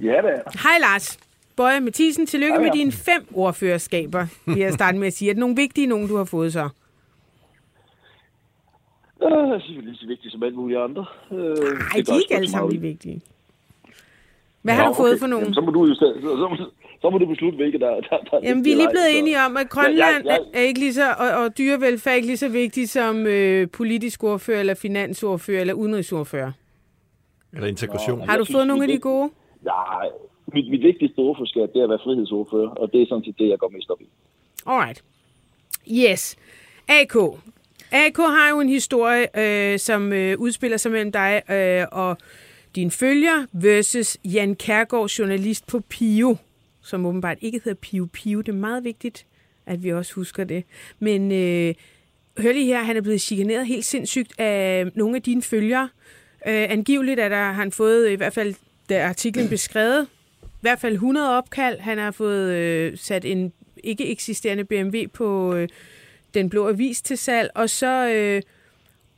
Ja, 0.00 0.06
det 0.06 0.30
er. 0.30 0.68
Hej 0.68 0.78
Lars. 0.80 1.18
Bøje 1.56 1.80
Mathisen, 1.80 2.26
tillykke 2.26 2.52
Hej, 2.54 2.62
med 2.62 2.72
dine 2.72 2.92
fem 2.92 3.26
ordførerskaber. 3.34 4.26
Vi 4.54 4.60
har 4.60 4.70
startet 4.70 5.00
med 5.00 5.06
at 5.06 5.12
sige, 5.12 5.30
at 5.30 5.36
nogle 5.36 5.56
vigtige 5.56 5.86
nogen, 5.86 6.08
du 6.08 6.16
har 6.16 6.24
fået 6.24 6.52
så. 6.52 6.68
Øh, 9.22 9.30
det 9.30 9.32
er 9.32 9.82
lige 9.82 9.96
så 9.96 10.06
vigtigt 10.06 10.32
som 10.32 10.42
alle 10.42 10.56
mulige 10.56 10.78
andre. 10.78 11.06
Øh, 11.32 11.38
Nej, 11.38 11.54
det 11.96 12.06
de 12.06 12.12
er 12.12 12.16
ikke 12.16 12.28
så 12.28 12.34
alle 12.34 12.50
sammen 12.50 12.72
lige 12.72 12.80
vigtige. 12.80 13.20
Hvad 14.62 14.74
har 14.74 14.84
Nå, 14.84 14.88
du 14.88 14.94
fået 14.94 15.12
okay. 15.12 15.20
for 15.20 15.26
nogen? 15.26 15.44
Jamen, 15.44 15.54
så 15.54 15.60
må 15.60 15.70
du 15.70 15.86
jo 15.86 15.94
så, 15.94 16.14
så, 16.22 16.48
må, 16.50 16.56
så 17.00 17.10
må 17.10 17.18
du 17.18 17.26
beslutte, 17.26 17.56
hvilke 17.56 17.78
der, 17.78 17.90
der, 18.00 18.18
der 18.30 18.40
Jamen, 18.42 18.64
vi 18.64 18.72
er 18.72 18.76
lige 18.76 18.88
blevet 18.90 19.18
enige 19.18 19.38
om, 19.46 19.56
at 19.56 19.68
Grønland 19.68 20.24
jeg- 20.26 20.38
er 20.54 20.60
ikke 20.60 20.80
lige 20.80 20.94
så, 20.94 21.14
og, 21.18 21.28
og 21.44 21.58
dyrevelfærd 21.58 22.12
er 22.12 22.16
ikke 22.16 22.26
lige 22.26 22.36
så 22.36 22.48
vigtigt 22.48 22.90
som 22.90 23.26
øh, 23.26 23.68
politisk 23.70 24.24
ordfører, 24.24 24.60
eller 24.60 24.74
finansordfører, 24.74 25.60
eller 25.60 25.74
udenrigsordfører. 25.74 26.52
Eller 27.52 27.68
integration. 27.68 28.18
Nå, 28.18 28.24
Har 28.24 28.36
du 28.38 28.44
fået 28.52 28.66
nogle 28.66 28.82
af 28.82 28.88
de 28.88 28.98
gode? 28.98 29.30
Nej, 29.62 30.06
mit, 30.54 30.70
mit 30.70 30.82
vigtigste 30.82 31.18
ordførerskab, 31.18 31.62
det 31.72 31.78
er 31.80 31.84
at 31.84 31.90
være 31.90 31.98
frihedsordfører, 32.04 32.68
og 32.68 32.92
det 32.92 33.02
er 33.02 33.06
sådan 33.08 33.24
set 33.24 33.34
det, 33.38 33.48
jeg 33.48 33.58
går 33.58 33.68
mest 33.68 33.90
op 33.90 34.00
i. 34.00 34.08
Alright. 34.66 35.04
Yes. 35.92 36.36
AK. 36.88 37.14
AK 37.92 38.16
har 38.16 38.50
jo 38.50 38.60
en 38.60 38.68
historie, 38.68 39.26
øh, 39.38 39.78
som 39.78 40.12
øh, 40.12 40.38
udspiller 40.38 40.76
sig 40.76 40.92
mellem 40.92 41.12
dig 41.12 41.42
øh, 41.50 41.86
og 41.92 42.16
din 42.76 42.90
følger 42.90 43.46
versus 43.52 44.18
Jan 44.24 44.54
Kærgaard, 44.54 45.08
journalist 45.08 45.66
på 45.66 45.80
Pio, 45.80 46.36
som 46.90 47.06
åbenbart 47.06 47.38
ikke 47.40 47.60
hedder 47.64 47.78
Piu 47.82 48.06
Piu. 48.06 48.40
Det 48.40 48.48
er 48.48 48.56
meget 48.56 48.84
vigtigt, 48.84 49.26
at 49.66 49.82
vi 49.82 49.92
også 49.92 50.14
husker 50.14 50.44
det. 50.44 50.64
Men 50.98 51.32
øh, 51.32 51.74
hør 52.38 52.52
lige 52.52 52.66
her, 52.66 52.82
han 52.82 52.96
er 52.96 53.00
blevet 53.00 53.20
chikaneret 53.20 53.66
helt 53.66 53.84
sindssygt 53.84 54.40
af 54.40 54.86
nogle 54.94 55.16
af 55.16 55.22
dine 55.22 55.42
følgere. 55.42 55.88
Øh, 56.46 56.66
angiveligt 56.70 57.20
er 57.20 57.28
der, 57.28 57.36
har 57.36 57.52
han 57.52 57.72
fået, 57.72 58.06
øh, 58.06 58.12
i 58.12 58.16
hvert 58.16 58.32
fald 58.32 58.54
da 58.88 59.06
artiklen 59.06 59.48
beskrevet, 59.48 60.06
i 60.42 60.60
hvert 60.60 60.80
fald 60.80 60.92
100 60.92 61.36
opkald. 61.38 61.78
Han 61.78 61.98
har 61.98 62.10
fået 62.10 62.54
øh, 62.54 62.98
sat 62.98 63.24
en 63.24 63.52
ikke 63.84 64.10
eksisterende 64.10 64.64
BMW 64.64 65.02
på 65.12 65.54
øh, 65.54 65.68
den 66.34 66.50
blå 66.50 66.68
avis 66.68 67.02
til 67.02 67.18
salg, 67.18 67.50
og 67.54 67.70
så, 67.70 68.08
øh, 68.08 68.42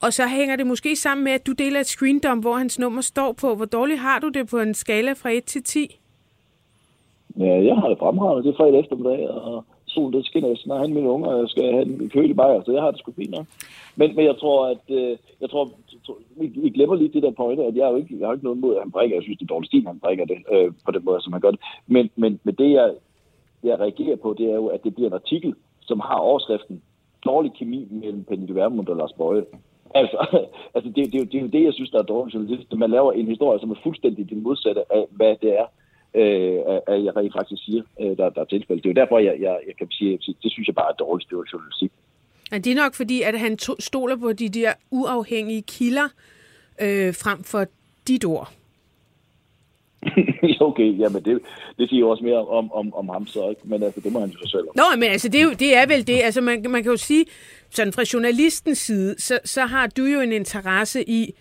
og 0.00 0.12
så 0.12 0.26
hænger 0.26 0.57
det 0.57 0.67
måske 0.67 0.97
sammen 0.97 1.25
med, 1.25 1.33
at 1.33 1.47
du 1.47 1.52
deler 1.52 1.81
et 1.81 1.87
screendom, 1.87 2.38
hvor 2.38 2.57
hans 2.57 2.79
nummer 2.79 3.00
står 3.00 3.33
på. 3.33 3.55
Hvor 3.55 3.64
dårligt 3.64 4.00
har 4.00 4.19
du 4.19 4.29
det 4.29 4.49
på 4.49 4.61
en 4.61 4.75
skala 4.75 5.12
fra 5.12 5.31
1 5.31 5.45
til 5.45 5.62
10? 5.62 6.02
Ja, 7.39 7.65
jeg 7.65 7.77
har 7.77 7.89
det 7.89 7.99
fremragende. 7.99 8.43
Det 8.43 8.53
er 8.53 8.57
fredag 8.57 8.81
eftermiddag, 8.81 9.31
og 9.31 9.65
solen 9.87 10.12
det 10.12 10.27
skinner. 10.27 10.49
Jeg 10.49 10.57
snart 10.57 10.81
han 10.81 10.95
mine 10.95 11.09
unger, 11.09 11.29
og 11.29 11.41
jeg 11.41 11.49
skal 11.49 11.73
have 11.73 11.83
en 11.83 12.11
kølig 12.11 12.37
bajer, 12.37 12.62
så 12.62 12.73
jeg 12.73 12.83
har 12.83 12.91
det 12.91 13.01
sgu 13.01 13.12
fint 13.12 13.31
nok. 13.31 13.47
Men, 13.97 14.17
men 14.17 14.25
jeg 14.25 14.37
tror, 14.37 14.67
at 14.67 14.85
øh, 14.89 15.17
jeg 15.41 15.51
tror, 15.51 15.71
vi, 16.37 16.71
glemmer 16.71 16.97
lige 16.97 17.12
det 17.12 17.23
der 17.23 17.31
pointe, 17.31 17.65
at 17.65 17.77
jeg 17.77 17.85
har 17.85 17.93
jo 17.93 17.97
ikke, 17.97 18.19
jeg 18.19 18.27
har 18.27 18.33
ikke 18.33 18.45
noget 18.45 18.59
mod, 18.59 18.75
at 18.77 18.83
han 18.83 18.91
brækker. 18.91 19.17
Jeg 19.17 19.23
synes, 19.23 19.39
det 19.39 19.45
er 19.45 19.55
dårlig 19.55 19.67
stil, 19.67 19.87
han 19.87 20.01
brækker 20.01 20.25
det 20.25 20.39
øh, 20.53 20.73
på 20.85 20.91
den 20.91 21.05
måde, 21.05 21.21
som 21.21 21.33
han 21.33 21.43
gør 21.43 21.51
det. 21.51 21.61
Men, 21.87 22.11
men, 22.17 22.41
men 22.45 22.55
det, 22.55 22.71
jeg, 22.71 22.95
jeg 23.62 23.81
reagerer 23.81 24.17
på, 24.17 24.35
det 24.39 24.47
er 24.51 24.55
jo, 24.55 24.67
at 24.67 24.85
det 24.85 24.95
bliver 24.95 25.09
en 25.09 25.21
artikel, 25.23 25.55
som 25.81 26.01
har 26.01 26.17
overskriften 26.17 26.83
dårlig 27.25 27.53
kemi 27.59 27.89
mellem 27.91 28.25
Pernille 28.25 28.55
Vermund 28.55 28.89
og 28.89 28.97
Lars 28.97 29.12
Bøje. 29.12 29.45
Altså, 29.95 30.17
altså 30.75 30.91
det, 30.95 31.12
det, 31.12 31.21
er 31.21 31.25
det 31.25 31.35
er 31.35 31.41
jo 31.41 31.47
det, 31.47 31.65
jeg 31.65 31.75
synes, 31.75 31.91
der 31.91 31.99
er 31.99 32.03
dårligt 32.03 32.35
journalist. 32.35 32.73
Man 32.77 32.91
laver 32.91 33.12
en 33.12 33.27
historie, 33.27 33.61
som 33.61 33.71
er 33.71 33.83
fuldstændig 33.83 34.31
det 34.31 34.43
modsatte 34.43 34.93
af, 34.93 35.07
hvad 35.11 35.37
det 35.43 35.59
er, 35.59 35.67
øh, 36.14 36.59
at- 36.88 37.04
jeg 37.04 37.16
rent 37.16 37.33
faktisk 37.38 37.64
siger, 37.64 37.83
øh, 38.00 38.16
der, 38.16 38.31
der 38.31 38.40
er 38.40 38.45
tilfældet. 38.45 38.85
Det 38.85 38.90
er 38.90 38.95
jo 38.95 39.00
derfor, 39.02 39.19
jeg, 39.19 39.37
jeg, 39.40 39.59
jeg 39.66 39.76
kan 39.78 39.87
sige, 39.90 40.12
at 40.14 40.21
det 40.42 40.52
synes 40.52 40.66
jeg 40.69 40.75
bare 40.75 40.90
er 40.92 40.95
dårligt 41.04 41.26
styrt 41.28 41.52
journalistik. 41.52 41.92
Og 42.52 42.64
det 42.64 42.71
er 42.73 42.76
nok 42.76 42.95
fordi, 42.95 43.23
at 43.23 43.38
han 43.40 43.57
to- 43.57 43.81
stoler 43.81 44.16
på 44.16 44.33
de 44.33 44.49
der 44.49 44.73
uafhængige 44.90 45.62
kilder, 45.62 46.09
øh, 46.81 47.14
frem 47.14 47.45
for 47.45 47.64
dit 48.09 48.25
ord. 48.25 48.52
okay, 50.61 50.99
jamen 50.99 51.25
det, 51.25 51.40
det 51.78 51.88
siger 51.88 52.00
jo 52.00 52.09
også 52.11 52.25
mere 52.25 52.47
om, 52.49 52.73
om, 52.73 52.95
om 52.95 53.09
ham 53.09 53.26
så, 53.26 53.49
ikke? 53.50 53.61
men 53.64 53.83
altså, 53.83 54.00
det 54.00 54.12
må 54.12 54.21
han 54.21 54.28
jo 54.31 54.47
selv 54.49 54.61
om. 54.69 54.76
Nå, 54.76 54.83
men 54.97 55.11
altså, 55.11 55.28
det 55.28 55.40
er, 55.40 55.45
jo, 55.45 55.52
det 55.52 55.76
er 55.76 55.87
vel 55.87 56.07
det. 56.07 56.21
Altså, 56.23 56.40
man, 56.40 56.64
man 56.69 56.83
kan 56.83 56.90
jo 56.92 56.97
sige, 56.97 57.25
sådan 57.71 57.92
fra 57.92 58.04
journalistens 58.12 58.78
side, 58.78 59.14
så, 59.19 59.38
så 59.45 59.61
har 59.66 59.87
du 59.87 60.04
jo 60.04 60.21
en 60.21 60.33
interesse 60.33 61.09
i 61.11 61.35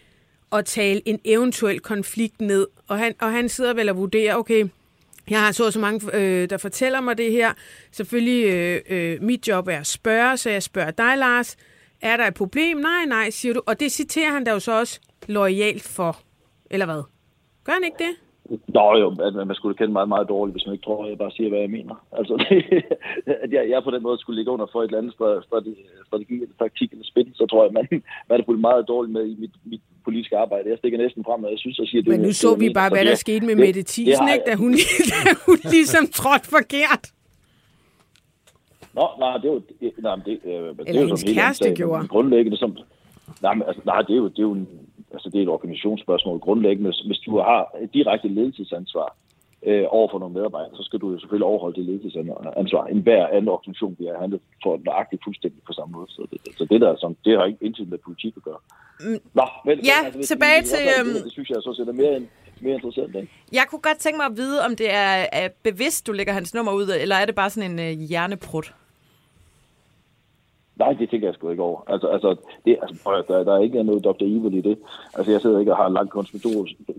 at 0.54 0.66
tale 0.66 1.08
en 1.08 1.20
eventuel 1.26 1.80
konflikt 1.80 2.42
ned. 2.42 2.68
Og 2.88 2.98
han, 2.98 3.16
og 3.22 3.32
han 3.32 3.50
sidder 3.50 3.74
vel 3.74 3.90
og 3.90 3.98
vurderer, 3.98 4.36
okay, 4.36 4.66
jeg 5.30 5.42
har 5.42 5.52
så 5.52 5.66
og 5.66 5.74
så 5.74 5.80
mange, 5.80 6.16
øh, 6.16 6.50
der 6.50 6.58
fortæller 6.58 7.02
mig 7.02 7.18
det 7.18 7.32
her. 7.32 7.54
Selvfølgelig, 7.92 8.46
øh, 8.46 8.82
øh, 8.90 9.22
mit 9.22 9.48
job 9.48 9.68
er 9.68 9.80
at 9.80 9.88
spørge, 9.88 10.38
så 10.38 10.50
jeg 10.50 10.64
spørger 10.64 10.92
dig, 10.92 11.18
Lars. 11.18 11.58
Er 12.02 12.18
der 12.18 12.28
et 12.28 12.34
problem? 12.34 12.78
Nej, 12.78 13.06
nej, 13.06 13.30
siger 13.30 13.54
du. 13.54 13.62
Og 13.66 13.80
det 13.80 13.92
citerer 13.92 14.32
han 14.32 14.44
da 14.44 14.52
jo 14.52 14.60
så 14.60 14.80
også 14.80 15.00
lojalt 15.28 15.84
for. 15.84 16.22
Eller 16.70 16.86
hvad? 16.86 17.04
Gør 17.64 17.74
han 17.74 17.84
ikke 17.84 17.98
det? 18.00 18.16
Nå 18.68 18.98
jo, 18.98 19.08
at 19.28 19.48
man 19.48 19.56
skulle 19.56 19.78
kende 19.78 19.94
meget, 19.94 20.08
meget 20.10 20.30
dårligt, 20.30 20.54
hvis 20.56 20.66
man 20.66 20.74
ikke 20.74 20.84
tror, 20.86 21.04
at 21.04 21.10
jeg 21.10 21.18
bare 21.18 21.32
siger, 21.32 21.50
hvad 21.50 21.60
jeg 21.60 21.70
mener. 21.70 21.96
Altså, 22.20 22.34
det, 22.50 22.84
at 23.44 23.52
jeg, 23.52 23.70
jeg 23.70 23.84
på 23.84 23.92
den 23.92 24.04
måde 24.04 24.18
skulle 24.20 24.38
ligge 24.40 24.52
under 24.52 24.66
for 24.72 24.80
et 24.82 24.86
eller 24.88 24.98
andet 24.98 25.14
stra- 25.14 25.44
strategi, 26.08 26.34
eller 26.44 26.56
taktik 26.60 26.92
eller 26.92 27.06
spil, 27.06 27.32
så 27.36 27.46
tror 27.52 27.64
jeg, 27.66 27.74
man, 27.74 27.88
man 28.30 28.40
er 28.40 28.46
fuldt 28.46 28.62
meget 28.62 28.88
dårligt 28.88 29.14
med 29.14 29.26
i 29.28 29.36
mit, 29.40 29.56
mit 29.66 29.82
politiske 30.06 30.38
arbejde. 30.38 30.70
Jeg 30.70 30.78
stikker 30.78 30.98
næsten 30.98 31.24
frem, 31.24 31.44
og 31.44 31.52
jeg 31.52 31.60
synes, 31.60 31.80
at 31.80 31.88
siger, 31.88 32.02
det 32.02 32.10
Men 32.12 32.20
nu 32.20 32.28
det, 32.28 32.36
så 32.36 32.56
vi 32.56 32.60
mener. 32.60 32.74
bare, 32.74 32.90
hvad 32.90 33.06
der 33.06 33.12
er- 33.12 33.16
skete 33.26 33.46
med 33.46 33.56
det- 33.56 33.66
Mette 33.66 33.84
Thiesen, 33.84 34.28
ikke? 34.34 34.46
Da 34.50 34.56
hun, 34.56 34.72
da 35.14 35.30
hun 35.46 35.58
ligesom 35.76 36.04
trådte 36.20 36.48
forkert. 36.58 37.04
Nå, 38.94 39.06
nej, 39.20 39.38
det 39.38 39.46
er 39.50 39.54
jo... 39.54 39.62
Det, 39.82 39.92
nej, 39.98 40.16
det, 40.26 40.40
øh, 40.46 40.52
det 40.52 40.96
er 40.98 41.02
jo 41.02 41.08
hendes 41.08 41.24
kæreste 41.24 41.74
gjorde. 41.76 42.08
Grundlæggende 42.08 42.58
som... 42.58 42.78
Nej, 43.42 43.54
men, 43.54 43.64
altså, 43.68 43.82
nej, 43.86 44.02
det 44.02 44.14
er 44.14 44.18
jo, 44.18 44.28
det 44.28 44.38
er 44.40 44.44
jo 44.44 44.52
en, 44.52 44.68
altså, 45.14 45.30
det 45.30 45.38
er 45.40 45.44
et 45.44 45.56
organisationsspørgsmål. 45.58 46.40
Grundlæggende, 46.40 46.94
hvis, 47.06 47.20
du 47.20 47.38
har 47.40 47.76
et 47.84 47.94
direkte 47.94 48.28
ledelsesansvar 48.28 49.16
øh, 49.68 49.86
over 49.90 50.08
for 50.12 50.20
nogle 50.20 50.34
medarbejdere, 50.34 50.76
så 50.76 50.84
skal 50.84 51.00
du 51.00 51.12
jo 51.12 51.20
selvfølgelig 51.20 51.48
overholde 51.48 51.76
det 51.80 51.86
ledelsesansvar. 51.86 52.86
En 52.86 53.02
hver 53.02 53.28
anden 53.28 53.50
organisation 53.50 53.96
bliver 53.96 54.20
handlet 54.20 54.42
for 54.64 54.80
nøjagtigt 54.86 55.22
fuldstændig 55.26 55.62
på 55.68 55.74
samme 55.74 55.92
måde. 55.98 56.08
Så 56.10 56.28
det, 56.32 56.40
så 56.58 56.66
det 56.72 56.82
der, 56.82 56.96
som, 56.96 57.16
det 57.26 57.38
har 57.38 57.46
ikke 57.46 57.66
intet 57.66 57.90
med 57.90 57.98
politik 57.98 58.34
at 58.38 58.44
gøre. 58.44 58.62
Nå, 59.40 59.46
men, 59.66 59.80
Ja, 59.92 60.00
men, 60.04 60.14
hvis 60.16 60.28
tilbage 60.28 60.62
til, 60.62 60.78
Det, 60.78 61.00
øhm, 61.00 61.14
det, 61.14 61.24
det, 61.24 61.32
synes 61.32 61.50
jeg 61.50 61.58
så 61.62 61.86
er 61.88 61.94
mere, 61.94 62.22
mere 62.62 62.74
interessant, 62.74 63.16
ikke? 63.16 63.32
Jeg 63.54 63.66
kunne 63.70 63.82
godt 63.82 63.98
tænke 63.98 64.18
mig 64.18 64.26
at 64.26 64.38
vide, 64.38 64.66
om 64.66 64.76
det 64.76 64.94
er, 64.94 65.26
er 65.32 65.50
bevidst, 65.64 66.08
du 66.08 66.12
lægger 66.12 66.34
hans 66.34 66.54
nummer 66.54 66.74
ud, 66.74 66.88
eller 67.02 67.16
er 67.16 67.26
det 67.26 67.36
bare 67.36 67.50
sådan 67.50 67.72
en 67.72 67.80
øh, 67.80 68.00
hjerneprut? 68.10 68.74
Nej, 70.82 70.94
det 71.00 71.10
tænker 71.10 71.28
jeg 71.28 71.36
sgu 71.36 71.50
ikke 71.50 71.64
over. 71.64 71.80
Altså, 71.88 72.08
altså, 72.08 72.30
det, 72.66 72.78
altså 72.82 73.04
prøv, 73.04 73.24
der, 73.28 73.44
der 73.44 73.54
er 73.54 73.62
ikke 73.62 73.84
noget 73.84 74.04
Dr. 74.04 74.24
Evil 74.24 74.54
i 74.54 74.62
det. 74.62 74.78
Altså, 75.16 75.32
jeg 75.32 75.42
sidder 75.42 75.60
ikke 75.60 75.72
og 75.72 75.78
har 75.78 75.90
lang 75.90 76.10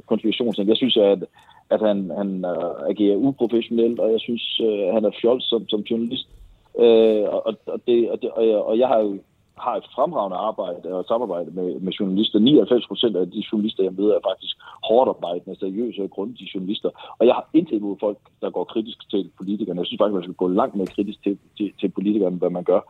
konspirations. 0.06 0.58
Jeg 0.58 0.76
synes, 0.76 0.96
at, 0.96 1.24
at 1.70 1.80
han, 1.80 2.10
han 2.16 2.44
uh, 2.44 2.90
agerer 2.90 3.16
uprofessionelt, 3.16 3.98
og 4.00 4.12
jeg 4.12 4.20
synes, 4.20 4.60
uh, 4.60 4.94
han 4.94 5.04
er 5.04 5.10
fjols 5.20 5.44
som, 5.44 5.68
som 5.68 5.80
journalist. 5.80 6.28
Uh, 6.74 7.24
og, 7.34 7.56
og, 7.74 7.78
det, 7.86 8.10
og, 8.10 8.22
det, 8.22 8.30
og, 8.30 8.48
jeg, 8.48 8.56
og 8.56 8.78
jeg 8.78 8.88
har 8.88 8.98
jo 8.98 9.18
har 9.66 9.74
et 9.76 9.88
fremragende 9.94 10.36
arbejde 10.36 10.86
og 10.96 11.04
samarbejde 11.04 11.50
med, 11.50 11.80
med 11.80 11.92
journalister. 11.92 12.38
99 12.38 12.86
procent 12.86 13.16
af 13.16 13.30
de 13.30 13.44
journalister, 13.52 13.82
jeg 13.82 13.92
møder, 13.98 14.14
er 14.14 14.28
faktisk 14.30 14.56
hårdt 14.88 15.08
arbejdende, 15.08 15.58
seriøse 15.58 16.02
og 16.02 16.10
grundige 16.10 16.50
journalister. 16.54 16.90
Og 17.18 17.26
jeg 17.26 17.34
har 17.34 17.48
intet 17.54 17.76
imod 17.76 17.96
folk, 18.00 18.18
der 18.42 18.50
går 18.50 18.64
kritisk 18.64 19.10
til 19.10 19.30
politikerne. 19.38 19.80
Jeg 19.80 19.86
synes 19.86 20.00
faktisk, 20.00 20.14
man 20.14 20.22
skal 20.22 20.42
gå 20.44 20.48
langt 20.48 20.74
mere 20.74 20.94
kritisk 20.96 21.22
til, 21.22 21.38
til, 21.56 21.72
til 21.80 21.88
politikerne, 21.88 22.36
hvad 22.36 22.50
man 22.50 22.64
gør. 22.64 22.80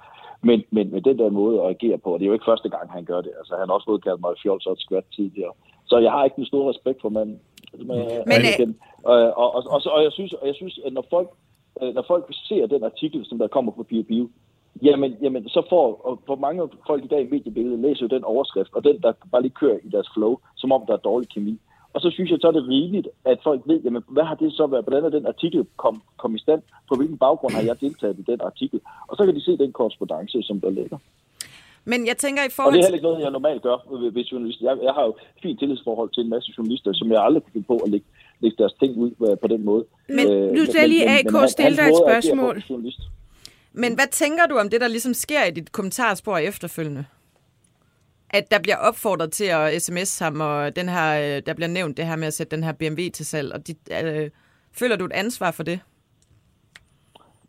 Men, 0.43 0.63
men 0.71 0.91
med 0.93 1.01
den 1.01 1.19
der 1.19 1.31
måde 1.31 1.63
at 1.63 1.69
agere 1.69 1.99
på, 1.99 2.13
og 2.13 2.19
det 2.19 2.25
er 2.25 2.29
jo 2.29 2.33
ikke 2.33 2.51
første 2.53 2.69
gang, 2.69 2.91
han 2.91 3.05
gør 3.05 3.21
det. 3.21 3.33
Altså, 3.39 3.57
han 3.59 3.69
har 3.69 3.75
også 3.75 3.91
fået 3.91 4.05
kaldt 4.05 4.21
mig 4.21 4.35
fjols 4.43 4.67
og 4.67 4.77
skvat 4.79 5.05
tidligere. 5.17 5.53
Så 5.85 5.99
jeg 5.99 6.13
har 6.13 6.25
ikke 6.25 6.37
den 6.37 6.47
store 6.47 6.71
respekt 6.71 7.01
for 7.01 7.09
manden. 7.09 7.41
Men, 7.73 7.99
øh, 8.01 8.21
og, 9.03 9.17
og, 9.43 9.55
og, 9.55 9.63
og, 9.75 9.83
og, 9.95 10.03
jeg 10.03 10.13
synes, 10.13 10.33
og 10.33 10.47
jeg 10.47 10.55
synes, 10.55 10.81
at 10.87 10.93
når 10.93 11.05
folk, 11.11 11.29
øh, 11.83 11.95
når 11.95 12.05
folk 12.09 12.25
ser 12.49 12.67
den 12.67 12.85
artikel, 12.85 13.27
som 13.27 13.39
der 13.39 13.49
kommer 13.49 13.73
på 13.73 13.83
Bio 13.83 14.03
Bio, 14.03 14.29
jamen, 14.83 15.17
jamen 15.23 15.49
så 15.49 15.63
får 15.69 16.01
og 16.05 16.21
for 16.27 16.37
mange 16.37 16.69
folk 16.87 17.05
i 17.05 17.09
dag 17.09 17.23
i 17.23 17.31
mediebilledet 17.31 17.79
læser 17.79 18.03
jo 18.03 18.17
den 18.17 18.25
overskrift, 18.25 18.71
og 18.75 18.85
den, 18.85 19.01
der 19.03 19.13
bare 19.33 19.43
lige 19.43 19.61
kører 19.61 19.79
i 19.85 19.89
deres 19.89 20.09
flow, 20.15 20.37
som 20.57 20.73
om 20.73 20.83
der 20.87 20.93
er 20.93 21.07
dårlig 21.11 21.29
kemi. 21.29 21.61
Og 21.95 22.01
så 22.01 22.11
synes 22.11 22.31
jeg, 22.31 22.39
så 22.41 22.47
er 22.49 22.53
det 22.53 22.69
rimeligt, 22.69 23.09
at 23.25 23.39
folk 23.45 23.61
ved, 23.67 23.81
jamen, 23.85 24.03
hvad 24.09 24.25
har 24.25 24.35
det 24.35 24.53
så 24.53 24.67
været, 24.67 24.85
hvordan 24.85 25.05
er 25.05 25.09
den 25.09 25.27
artikel 25.27 25.67
kom, 25.77 26.03
kom 26.19 26.35
i 26.35 26.39
stand, 26.39 26.63
på 26.89 26.95
hvilken 26.95 27.19
baggrund 27.19 27.55
har 27.55 27.63
jeg 27.63 27.81
deltaget 27.81 28.19
i 28.19 28.25
den 28.33 28.41
artikel, 28.41 28.81
og 29.09 29.17
så 29.17 29.25
kan 29.27 29.35
de 29.35 29.45
se 29.45 29.59
den 29.59 29.73
korrespondence, 29.73 30.43
som 30.43 30.61
der 30.61 30.71
ligger. 30.71 30.99
Men 31.85 32.07
jeg 32.07 32.17
tænker 32.17 32.43
i 32.43 32.47
Og 32.47 32.53
forhold 32.53 32.75
det 32.75 32.81
er 32.81 32.85
heller 32.85 32.97
ikke 32.99 33.09
noget, 33.09 33.23
jeg 33.23 33.31
normalt 33.31 33.63
gør 33.63 33.77
ved, 33.91 34.13
ved 34.13 34.25
journalister. 34.25 34.71
Jeg, 34.71 34.79
jeg 34.83 34.93
har 34.93 35.05
jo 35.05 35.15
fint 35.43 35.59
tillidsforhold 35.59 36.11
til 36.11 36.23
en 36.25 36.31
masse 36.31 36.53
journalister, 36.59 36.93
som 36.93 37.13
jeg 37.13 37.25
aldrig 37.25 37.43
kan 37.45 37.53
finde 37.53 37.67
på 37.67 37.77
at 37.77 37.91
lægge, 37.91 38.07
lægge 38.41 38.57
deres 38.59 38.73
ting 38.73 38.97
ud 38.97 39.11
øh, 39.27 39.39
på 39.39 39.49
den 39.49 39.65
måde. 39.65 39.85
Men 40.09 40.33
Øh, 40.33 40.53
nu 40.53 40.65
skal 40.65 40.89
lige 40.89 41.07
AK 41.19 41.49
stille 41.49 41.77
dig 41.77 41.89
et 41.89 41.93
på 41.93 42.05
spørgsmål. 42.07 42.63
Men 43.73 43.95
hvad 43.95 44.09
tænker 44.11 44.47
du 44.47 44.57
om 44.57 44.69
det, 44.71 44.81
der 44.81 44.89
ligesom 44.89 45.15
sker 45.15 45.45
i 45.45 45.51
dit 45.51 45.73
kommentarspor 45.73 46.37
efterfølgende? 46.39 47.05
At 48.33 48.51
der 48.51 48.59
bliver 48.63 48.77
opfordret 48.77 49.33
til 49.33 49.45
at 49.45 49.83
sms 49.83 50.19
ham, 50.19 50.41
og 50.41 50.77
den 50.77 50.89
her, 50.89 51.37
øh, 51.37 51.43
der 51.47 51.55
bliver 51.55 51.69
nævnt 51.69 51.97
det 51.97 52.07
her 52.07 52.17
med 52.17 52.27
at 52.27 52.35
sætte 52.35 52.57
den 52.57 52.65
her 52.65 52.73
BMW 52.73 53.03
til 53.15 53.27
salg. 53.27 53.53
Og 53.53 53.67
de, 53.67 53.75
øh, 54.05 54.31
føler 54.73 54.97
du 54.97 55.05
et 55.05 55.13
ansvar 55.13 55.51
for 55.51 55.63
det? 55.63 55.81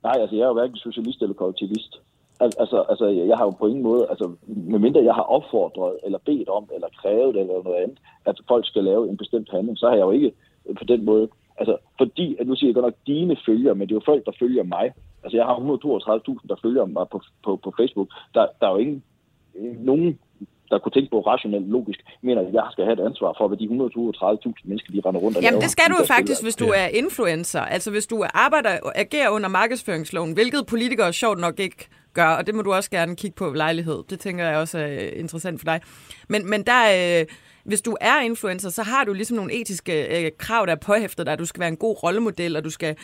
Nej, 0.04 0.16
altså 0.22 0.36
jeg 0.36 0.44
er 0.44 0.48
jo 0.48 0.54
hverken 0.54 0.78
socialist 0.78 1.22
eller 1.22 1.36
kollektivist. 1.36 1.94
Al- 2.40 2.60
Altså, 2.60 2.86
altså, 2.90 3.06
jeg 3.08 3.38
har 3.38 3.46
jo 3.46 3.52
på 3.52 3.68
ingen 3.68 3.84
måde, 3.84 4.08
altså, 4.10 4.36
medmindre 4.48 5.04
jeg 5.04 5.14
har 5.14 5.22
opfordret, 5.22 5.94
eller 6.06 6.20
bedt 6.26 6.50
om, 6.50 6.70
eller 6.76 6.88
krævet, 7.02 7.36
eller 7.40 7.64
noget 7.64 7.84
andet, 7.84 7.98
at 8.26 8.42
folk 8.48 8.66
skal 8.68 8.84
lave 8.84 9.10
en 9.10 9.18
bestemt 9.18 9.50
handling, 9.52 9.78
så 9.78 9.86
har 9.88 9.96
jeg 9.96 10.02
jo 10.02 10.12
ikke 10.12 10.32
øh, 10.66 10.76
på 10.76 10.84
den 10.84 11.06
måde, 11.06 11.28
altså, 11.58 11.78
fordi, 11.98 12.36
at 12.40 12.48
nu 12.48 12.56
siger 12.56 12.70
jeg 12.70 12.76
godt 12.76 12.86
nok 12.86 13.08
dine 13.08 13.38
følger, 13.46 13.74
men 13.74 13.88
det 13.88 13.92
er 13.92 14.00
jo 14.02 14.12
folk, 14.12 14.26
der 14.26 14.32
følger 14.40 14.64
mig. 14.64 14.94
Altså, 15.24 15.38
jeg 15.38 15.46
har 15.46 15.56
132.000, 15.56 16.48
der 16.48 16.56
følger 16.62 16.86
mig 16.86 17.06
på, 17.12 17.22
på, 17.44 17.56
på 17.64 17.74
Facebook. 17.80 18.10
Der, 18.34 18.48
der 18.60 18.68
er 18.68 18.72
jo 18.72 18.78
ingen, 18.78 19.04
nogen, 19.90 20.20
der 20.70 20.80
kunne 20.80 20.92
tænke 20.92 21.10
på 21.10 21.20
rationelt 21.20 21.68
logisk, 21.70 22.00
mener, 22.22 22.42
at 22.42 22.54
jeg 22.54 22.68
skal 22.72 22.84
have 22.86 22.94
et 23.00 23.06
ansvar 23.10 23.36
for, 23.38 23.48
hvad 23.48 23.58
de 23.58 23.66
132.000 23.66 24.70
mennesker, 24.70 24.90
de 24.94 25.02
render 25.06 25.22
rundt 25.22 25.38
og 25.38 25.44
Jamen 25.44 25.54
laver. 25.54 25.62
det 25.62 25.72
skal 25.72 25.86
du 25.92 25.96
jo 26.00 26.06
faktisk, 26.06 26.44
hvis 26.44 26.56
du 26.56 26.68
er 26.82 26.88
influencer. 27.04 27.62
Altså 27.62 27.92
hvis 27.92 28.08
du 28.08 28.26
arbejder 28.34 28.80
og 28.84 28.92
agerer 29.00 29.30
under 29.30 29.50
markedsføringsloven, 29.50 30.34
hvilket 30.34 30.66
politikere 30.66 31.14
sjovt 31.14 31.40
nok 31.40 31.60
ikke 31.60 31.88
gør, 32.14 32.28
og 32.28 32.48
det 32.48 32.56
må 32.56 32.62
du 32.62 32.74
også 32.74 32.90
gerne 32.90 33.16
kigge 33.16 33.36
på 33.36 33.46
ved 33.50 33.58
lejlighed. 33.58 34.04
Det 34.10 34.20
tænker 34.20 34.46
jeg 34.46 34.58
også 34.58 34.78
er 34.78 35.10
interessant 35.16 35.60
for 35.60 35.66
dig. 35.66 35.82
Men, 36.30 36.50
men 36.50 36.64
der, 36.64 37.20
øh, 37.20 37.26
hvis 37.64 37.82
du 37.82 37.98
er 38.02 38.20
influencer, 38.20 38.70
så 38.70 38.84
har 38.84 39.04
du 39.04 39.14
ligesom 39.14 39.38
nogle 39.38 39.54
etiske 39.54 40.26
øh, 40.26 40.32
krav, 40.38 40.66
der 40.66 40.72
er 40.72 40.76
påhæftet 40.86 41.26
dig. 41.26 41.40
Du 41.40 41.46
skal 41.46 41.60
være 41.60 41.70
en 41.70 41.78
god 41.78 42.04
rollemodel, 42.04 42.56
og 42.56 42.64
du 42.64 42.70
skal 42.70 42.96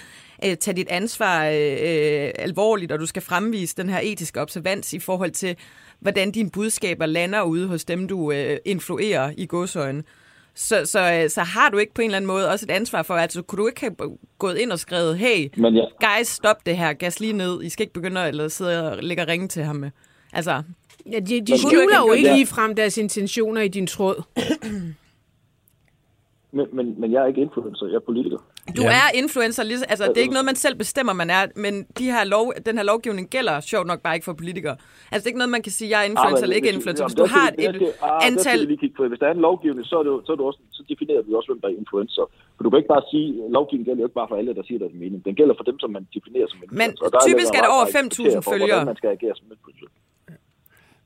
øh, 0.46 0.56
tage 0.56 0.76
dit 0.76 0.88
ansvar 0.90 1.46
øh, 1.46 1.54
øh, 1.54 2.32
alvorligt, 2.40 2.92
og 2.92 3.00
du 3.00 3.06
skal 3.06 3.22
fremvise 3.22 3.76
den 3.76 3.90
her 3.90 4.00
etiske 4.04 4.42
observans 4.42 4.94
i 4.94 5.00
forhold 5.00 5.32
til, 5.32 5.56
hvordan 6.00 6.32
dine 6.32 6.50
budskaber 6.50 7.06
lander 7.06 7.42
ude 7.44 7.68
hos 7.68 7.86
dem, 7.86 8.08
du 8.08 8.32
øh, 8.32 8.58
influerer 8.66 9.32
i 9.38 9.46
godsøjne. 9.46 10.04
Så, 10.54 10.86
så, 10.86 11.14
øh, 11.14 11.30
så 11.30 11.42
har 11.42 11.70
du 11.70 11.78
ikke 11.78 11.94
på 11.94 12.02
en 12.02 12.06
eller 12.06 12.18
anden 12.18 12.28
måde 12.28 12.50
også 12.50 12.66
et 12.70 12.72
ansvar 12.72 13.04
for, 13.04 13.14
altså 13.14 13.42
kunne 13.42 13.62
du 13.62 13.68
ikke 13.68 13.82
have 13.82 13.96
gået 14.40 14.58
ind 14.58 14.72
og 14.72 14.80
skrevet, 14.80 15.18
hey, 15.18 15.50
Men 15.58 15.76
ja, 15.76 15.84
guys, 16.00 16.28
stop 16.28 16.66
det 16.66 16.78
her, 16.78 16.94
gas 16.94 17.20
lige 17.20 17.34
ned, 17.34 17.64
I 17.64 17.70
skal 17.70 17.84
ikke 17.84 17.94
begynde 17.94 18.22
at 18.22 18.28
eller 18.28 18.48
sidde 18.48 18.92
og 18.92 19.04
lægge 19.04 19.24
og 19.24 19.28
ringe 19.28 19.48
til 19.48 19.64
ham 19.64 19.76
med. 19.76 19.90
Altså, 20.34 20.64
Ja, 21.12 21.20
de, 21.20 21.42
de 21.42 21.58
skjuler 21.58 21.82
ikke 21.82 21.96
jo 22.08 22.14
ikke 22.14 22.34
lige 22.34 22.46
frem 22.46 22.76
deres 22.76 22.98
intentioner 22.98 23.62
i 23.62 23.68
din 23.68 23.88
tråd. 23.88 24.24
men, 26.52 26.68
men, 26.74 27.02
men 27.02 27.12
jeg 27.12 27.24
er 27.24 27.28
ikke 27.28 27.42
influencer, 27.42 27.86
jeg 27.86 27.96
er 27.96 28.00
politiker. 28.00 28.38
Du 28.78 28.82
Ja. 28.82 28.90
er 29.04 29.08
influencer, 29.22 29.64
altså 29.94 30.04
det 30.12 30.18
er 30.18 30.26
ikke 30.28 30.38
noget, 30.38 30.50
man 30.52 30.56
selv 30.66 30.76
bestemmer, 30.84 31.14
man 31.14 31.30
er, 31.38 31.42
men 31.66 31.74
de 32.00 32.06
her 32.16 32.24
lov, 32.24 32.46
den 32.68 32.76
her 32.80 32.86
lovgivning 32.92 33.26
gælder 33.36 33.56
sjovt 33.72 33.88
nok 33.92 34.00
bare 34.06 34.16
ikke 34.18 34.28
for 34.30 34.34
politikere. 34.42 34.76
Altså 35.12 35.22
det 35.24 35.28
er 35.28 35.32
ikke 35.34 35.42
noget, 35.44 35.56
man 35.58 35.64
kan 35.68 35.72
sige, 35.78 35.88
jeg 35.94 36.00
er 36.04 36.08
influencer 36.14 36.36
Ah, 36.36 36.42
men 36.42 36.44
eller 36.44 36.56
ikke 36.60 36.72
influencer. 36.78 37.04
Hvis 37.08 37.20
du 37.24 37.28
har 37.38 37.48
et 37.66 37.82
ah, 38.02 38.28
antal... 38.28 38.60
lige 38.72 38.82
kigge 38.84 38.96
på. 39.00 39.04
Hvis 39.12 39.20
der 39.22 39.28
er 39.32 39.36
en 39.40 39.44
lovgivning, 39.50 39.86
så, 39.92 39.96
er 40.02 40.04
det, 40.08 40.12
så, 40.26 40.30
er 40.34 40.38
det 40.40 40.46
også, 40.50 40.60
så 40.78 40.82
definerer 40.92 41.22
vi 41.28 41.32
også, 41.40 41.48
hvem 41.52 41.60
der 41.64 41.68
er 41.72 41.76
influencer. 41.84 42.26
For 42.56 42.62
du 42.64 42.70
kan 42.70 42.78
ikke 42.82 42.92
bare 42.96 43.06
sige, 43.14 43.28
at 43.46 43.52
lovgivningen 43.58 43.88
gælder 43.90 44.02
jo 44.04 44.08
ikke 44.10 44.20
bare 44.22 44.30
for 44.32 44.38
alle, 44.40 44.52
der 44.60 44.64
siger 44.70 44.80
deres 44.84 44.96
mening. 45.04 45.20
Den 45.30 45.36
gælder 45.40 45.56
for 45.60 45.66
dem, 45.70 45.78
som 45.84 45.90
man 45.98 46.04
definerer 46.16 46.48
som 46.52 46.58
influencer. 46.64 47.10
Der 47.16 47.20
typisk 47.30 47.52
er 47.60 47.62
der 47.66 47.70
meget 47.70 47.76
over 47.76 47.86
klare 47.92 48.04
5.000 48.04 48.10
kriterier 48.10 48.42
for, 48.46 48.52
følgere. 48.54 48.78
hvordan 48.80 48.92
man 48.94 49.00
skal 49.02 49.10
agere 49.18 49.36
som 49.40 49.48
influencer. 49.56 49.88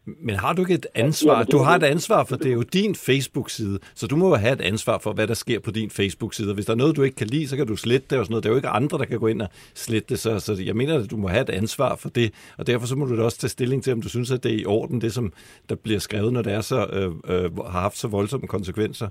Men 0.05 0.35
har 0.35 0.53
du 0.53 0.61
ikke 0.61 0.73
et 0.73 0.85
ansvar? 0.95 1.43
Du 1.43 1.57
har 1.57 1.75
et 1.75 1.83
ansvar, 1.83 2.23
for 2.23 2.35
det 2.35 2.47
er 2.47 2.53
jo 2.53 2.61
din 2.61 2.95
Facebook-side, 2.95 3.79
så 3.95 4.07
du 4.07 4.15
må 4.15 4.27
jo 4.27 4.35
have 4.35 4.53
et 4.53 4.61
ansvar 4.61 4.97
for, 4.97 5.13
hvad 5.13 5.27
der 5.27 5.33
sker 5.33 5.59
på 5.59 5.71
din 5.71 5.89
Facebook-side. 5.89 6.49
Og 6.49 6.53
hvis 6.53 6.65
der 6.65 6.73
er 6.73 6.77
noget, 6.77 6.95
du 6.95 7.01
ikke 7.01 7.15
kan 7.15 7.27
lide, 7.27 7.47
så 7.47 7.57
kan 7.57 7.67
du 7.67 7.75
slette 7.75 8.07
det 8.09 8.19
og 8.19 8.25
sådan 8.25 8.33
noget. 8.33 8.43
Der 8.43 8.49
er 8.49 8.53
jo 8.53 8.55
ikke 8.55 8.67
andre, 8.67 8.97
der 8.97 9.05
kan 9.05 9.19
gå 9.19 9.27
ind 9.27 9.41
og 9.41 9.47
slette 9.73 10.09
det, 10.09 10.19
så, 10.19 10.39
så 10.39 10.61
jeg 10.65 10.75
mener, 10.75 10.99
at 10.99 11.11
du 11.11 11.17
må 11.17 11.27
have 11.27 11.41
et 11.41 11.49
ansvar 11.49 11.95
for 11.95 12.09
det. 12.09 12.33
Og 12.57 12.67
derfor 12.67 12.87
så 12.87 12.95
må 12.95 13.05
du 13.05 13.17
da 13.17 13.23
også 13.23 13.37
tage 13.37 13.49
stilling 13.49 13.83
til, 13.83 13.93
om 13.93 14.01
du 14.01 14.09
synes, 14.09 14.31
at 14.31 14.43
det 14.43 14.53
er 14.53 14.59
i 14.59 14.65
orden, 14.65 15.01
det 15.01 15.13
som 15.13 15.33
der 15.69 15.75
bliver 15.75 15.99
skrevet, 15.99 16.33
når 16.33 16.41
det 16.41 16.53
er 16.53 16.61
så, 16.61 16.85
øh, 16.85 17.11
øh, 17.35 17.57
har 17.57 17.81
haft 17.81 17.97
så 17.97 18.07
voldsomme 18.07 18.47
konsekvenser. 18.47 19.07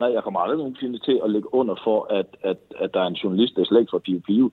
Nej, 0.00 0.12
jeg 0.12 0.22
kommer 0.22 0.40
aldrig 0.40 0.58
nogensinde 0.58 0.98
til 0.98 1.20
at 1.24 1.30
lægge 1.30 1.54
under 1.54 1.74
for, 1.84 2.06
at, 2.18 2.26
at, 2.42 2.56
at 2.78 2.94
der 2.94 3.00
er 3.00 3.06
en 3.06 3.14
journalist, 3.14 3.54
der 3.54 3.60
er 3.60 3.66
slet 3.66 3.80
ikke 3.80 3.90
fra 3.90 3.98
Pio 3.98 4.20
Pio, 4.26 4.50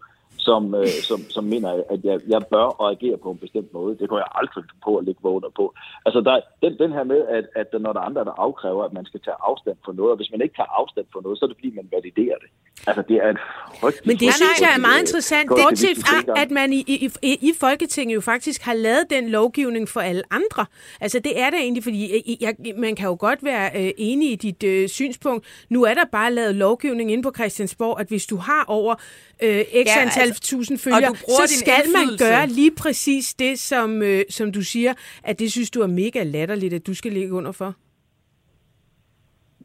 som, 0.47 0.75
øh, 0.75 0.87
som, 1.09 1.19
som 1.35 1.43
mener, 1.43 1.69
at 1.93 1.99
jeg, 2.03 2.19
jeg 2.27 2.41
bør 2.53 2.67
agere 2.91 3.17
på 3.17 3.31
en 3.31 3.37
bestemt 3.37 3.73
måde. 3.73 3.97
Det 3.99 4.09
går 4.09 4.17
jeg 4.17 4.27
aldrig 4.35 4.63
på 4.85 4.91
at 4.97 5.05
lægge 5.05 5.21
mig 5.23 5.31
under 5.31 5.49
på. 5.59 5.65
Altså, 6.05 6.19
der, 6.21 6.35
den, 6.63 6.71
den 6.83 6.91
her 6.91 7.03
med, 7.03 7.21
at, 7.37 7.45
at 7.55 7.81
når 7.81 7.93
der 7.93 7.99
er 7.99 8.05
andre, 8.09 8.25
der 8.25 8.35
afkræver, 8.45 8.83
at 8.83 8.93
man 8.93 9.05
skal 9.05 9.19
tage 9.25 9.35
afstand 9.49 9.77
for 9.85 9.91
noget, 9.91 10.11
og 10.11 10.17
hvis 10.17 10.31
man 10.31 10.41
ikke 10.41 10.55
tager 10.55 10.73
afstand 10.81 11.05
for 11.13 11.21
noget, 11.21 11.37
så 11.37 11.45
er 11.45 11.49
det 11.49 11.57
fordi, 11.57 11.71
man 11.75 11.87
validerer 11.91 12.37
det. 12.43 12.49
Altså, 12.87 13.03
det 13.09 13.17
er 13.23 13.29
en 13.29 13.37
frygtelig... 13.81 14.07
Men 14.07 14.17
det 14.17 14.19
frygtelig, 14.19 14.33
synes 14.33 14.61
jeg 14.61 14.71
er 14.77 14.81
meget 14.89 14.99
interessant, 14.99 15.47
bortset 15.49 15.97
fra, 16.05 16.41
at 16.43 16.51
man 16.51 16.73
i, 16.73 16.81
i, 16.87 17.09
i, 17.21 17.33
i 17.49 17.51
Folketinget 17.59 18.15
jo 18.15 18.21
faktisk 18.21 18.61
har 18.61 18.73
lavet 18.73 19.05
den 19.09 19.29
lovgivning 19.29 19.89
for 19.89 19.99
alle 19.99 20.23
andre. 20.31 20.65
Altså 21.01 21.19
det 21.19 21.39
er 21.39 21.49
der 21.49 21.57
egentlig, 21.57 21.83
fordi 21.83 22.01
øh, 22.15 22.43
jeg, 22.43 22.55
man 22.77 22.95
kan 22.95 23.07
jo 23.07 23.17
godt 23.19 23.43
være 23.43 23.65
øh, 23.75 23.91
enig 23.97 24.31
i 24.31 24.35
dit 24.35 24.63
øh, 24.63 24.89
synspunkt. 24.89 25.45
Nu 25.69 25.83
er 25.83 25.93
der 25.93 26.05
bare 26.11 26.33
lavet 26.33 26.55
lovgivning 26.55 27.11
inde 27.11 27.23
på 27.23 27.31
Christiansborg, 27.35 27.99
at 27.99 28.07
hvis 28.07 28.25
du 28.25 28.37
har 28.37 28.65
over 28.67 28.95
øh, 29.43 29.61
x 29.61 29.87
Ja, 29.87 30.01
antal 30.01 30.30
altså, 30.31 30.55
tusind 30.55 30.75
og 30.77 30.79
følgere, 30.79 31.09
du 31.09 31.15
bruger 31.25 31.47
så 31.47 31.59
skal 31.63 31.83
man 31.97 32.07
gøre 32.17 32.47
lige 32.47 32.73
præcis 32.83 33.33
det, 33.33 33.59
som, 33.59 34.01
øh, 34.01 34.21
som 34.29 34.51
du 34.51 34.61
siger, 34.61 34.93
at 35.23 35.39
det 35.39 35.51
synes 35.51 35.71
du 35.71 35.81
er 35.81 35.87
mega 35.87 36.23
latterligt, 36.23 36.73
at 36.73 36.87
du 36.87 36.93
skal 36.93 37.11
ligge 37.11 37.33
under 37.33 37.51
for. 37.51 37.75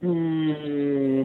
Mm, 0.00 1.18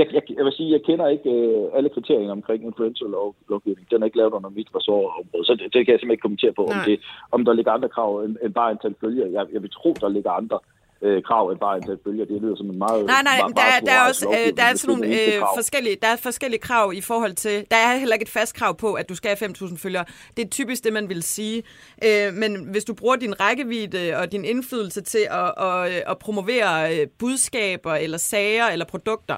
jeg, 0.00 0.06
jeg, 0.16 0.22
jeg 0.36 0.44
vil 0.44 0.52
sige, 0.52 0.72
jeg 0.72 0.82
kender 0.82 1.08
ikke 1.08 1.30
øh, 1.30 1.76
alle 1.76 1.88
kriterierne 1.88 2.32
omkring 2.32 2.64
influencer-lovgivning. 2.64 3.90
Den 3.90 4.02
er 4.02 4.06
ikke 4.06 4.16
lavet 4.16 4.32
under 4.32 4.50
mit 4.50 4.68
ressortområde, 4.74 5.44
så 5.44 5.52
det, 5.52 5.74
det 5.74 5.80
kan 5.86 5.92
jeg 5.92 6.00
simpelthen 6.00 6.10
ikke 6.10 6.26
kommentere 6.28 6.52
på, 6.52 6.64
om, 6.64 6.78
det, 6.86 7.00
om 7.30 7.44
der 7.44 7.52
ligger 7.52 7.72
andre 7.72 7.88
krav 7.88 8.20
end, 8.24 8.36
end 8.44 8.54
bare 8.54 8.70
antal 8.70 8.94
følgere. 9.00 9.32
Jeg, 9.32 9.46
jeg 9.52 9.62
vil 9.62 9.70
tro, 9.70 9.90
der 10.00 10.08
ligger 10.08 10.30
andre 10.30 10.58
øh, 11.02 11.22
krav 11.22 11.48
end 11.50 11.58
bare 11.60 11.76
antal 11.76 11.98
følgere. 12.04 12.26
Det 12.28 12.42
lyder 12.42 12.56
som 12.56 12.70
en 12.70 12.78
meget... 12.78 13.06
Nej, 13.06 13.22
nej, 13.22 13.38
meget, 13.38 13.56
der, 13.56 13.62
er- 13.62 13.66
meget 13.70 13.86
der 13.86 13.92
er 13.92 14.08
også 14.08 14.28
øh, 14.28 14.56
der 14.56 14.62
er 14.62 14.74
sådan 14.74 14.96
nogle 14.98 15.34
øh, 15.34 15.42
forskellige, 15.56 15.96
der 16.02 16.08
er 16.08 16.16
forskellige 16.16 16.60
krav 16.60 16.92
i 16.94 17.00
forhold 17.00 17.34
til, 17.34 17.64
der 17.70 17.76
er 17.76 17.96
heller 17.96 18.14
ikke 18.14 18.22
et 18.22 18.28
fast 18.28 18.54
krav 18.54 18.76
på, 18.76 18.94
at 18.94 19.08
du 19.08 19.14
skal 19.14 19.36
have 19.40 19.50
5.000 19.50 19.76
følgere. 19.76 20.04
Det 20.36 20.44
er 20.44 20.48
typisk 20.48 20.84
det, 20.84 20.92
man 20.92 21.08
vil 21.08 21.22
sige. 21.22 21.62
Øh, 22.04 22.34
men 22.34 22.64
hvis 22.70 22.84
du 22.84 22.94
bruger 22.94 23.16
din 23.16 23.40
rækkevidde 23.40 24.16
og 24.16 24.32
din 24.32 24.44
indflydelse 24.44 25.00
til 25.00 25.26
at, 25.30 25.64
at, 25.64 26.02
at 26.06 26.18
promovere 26.18 27.00
øh, 27.00 27.06
budskaber 27.18 27.94
eller 27.94 28.18
sager 28.18 28.66
eller 28.66 28.84
produkter 28.84 29.36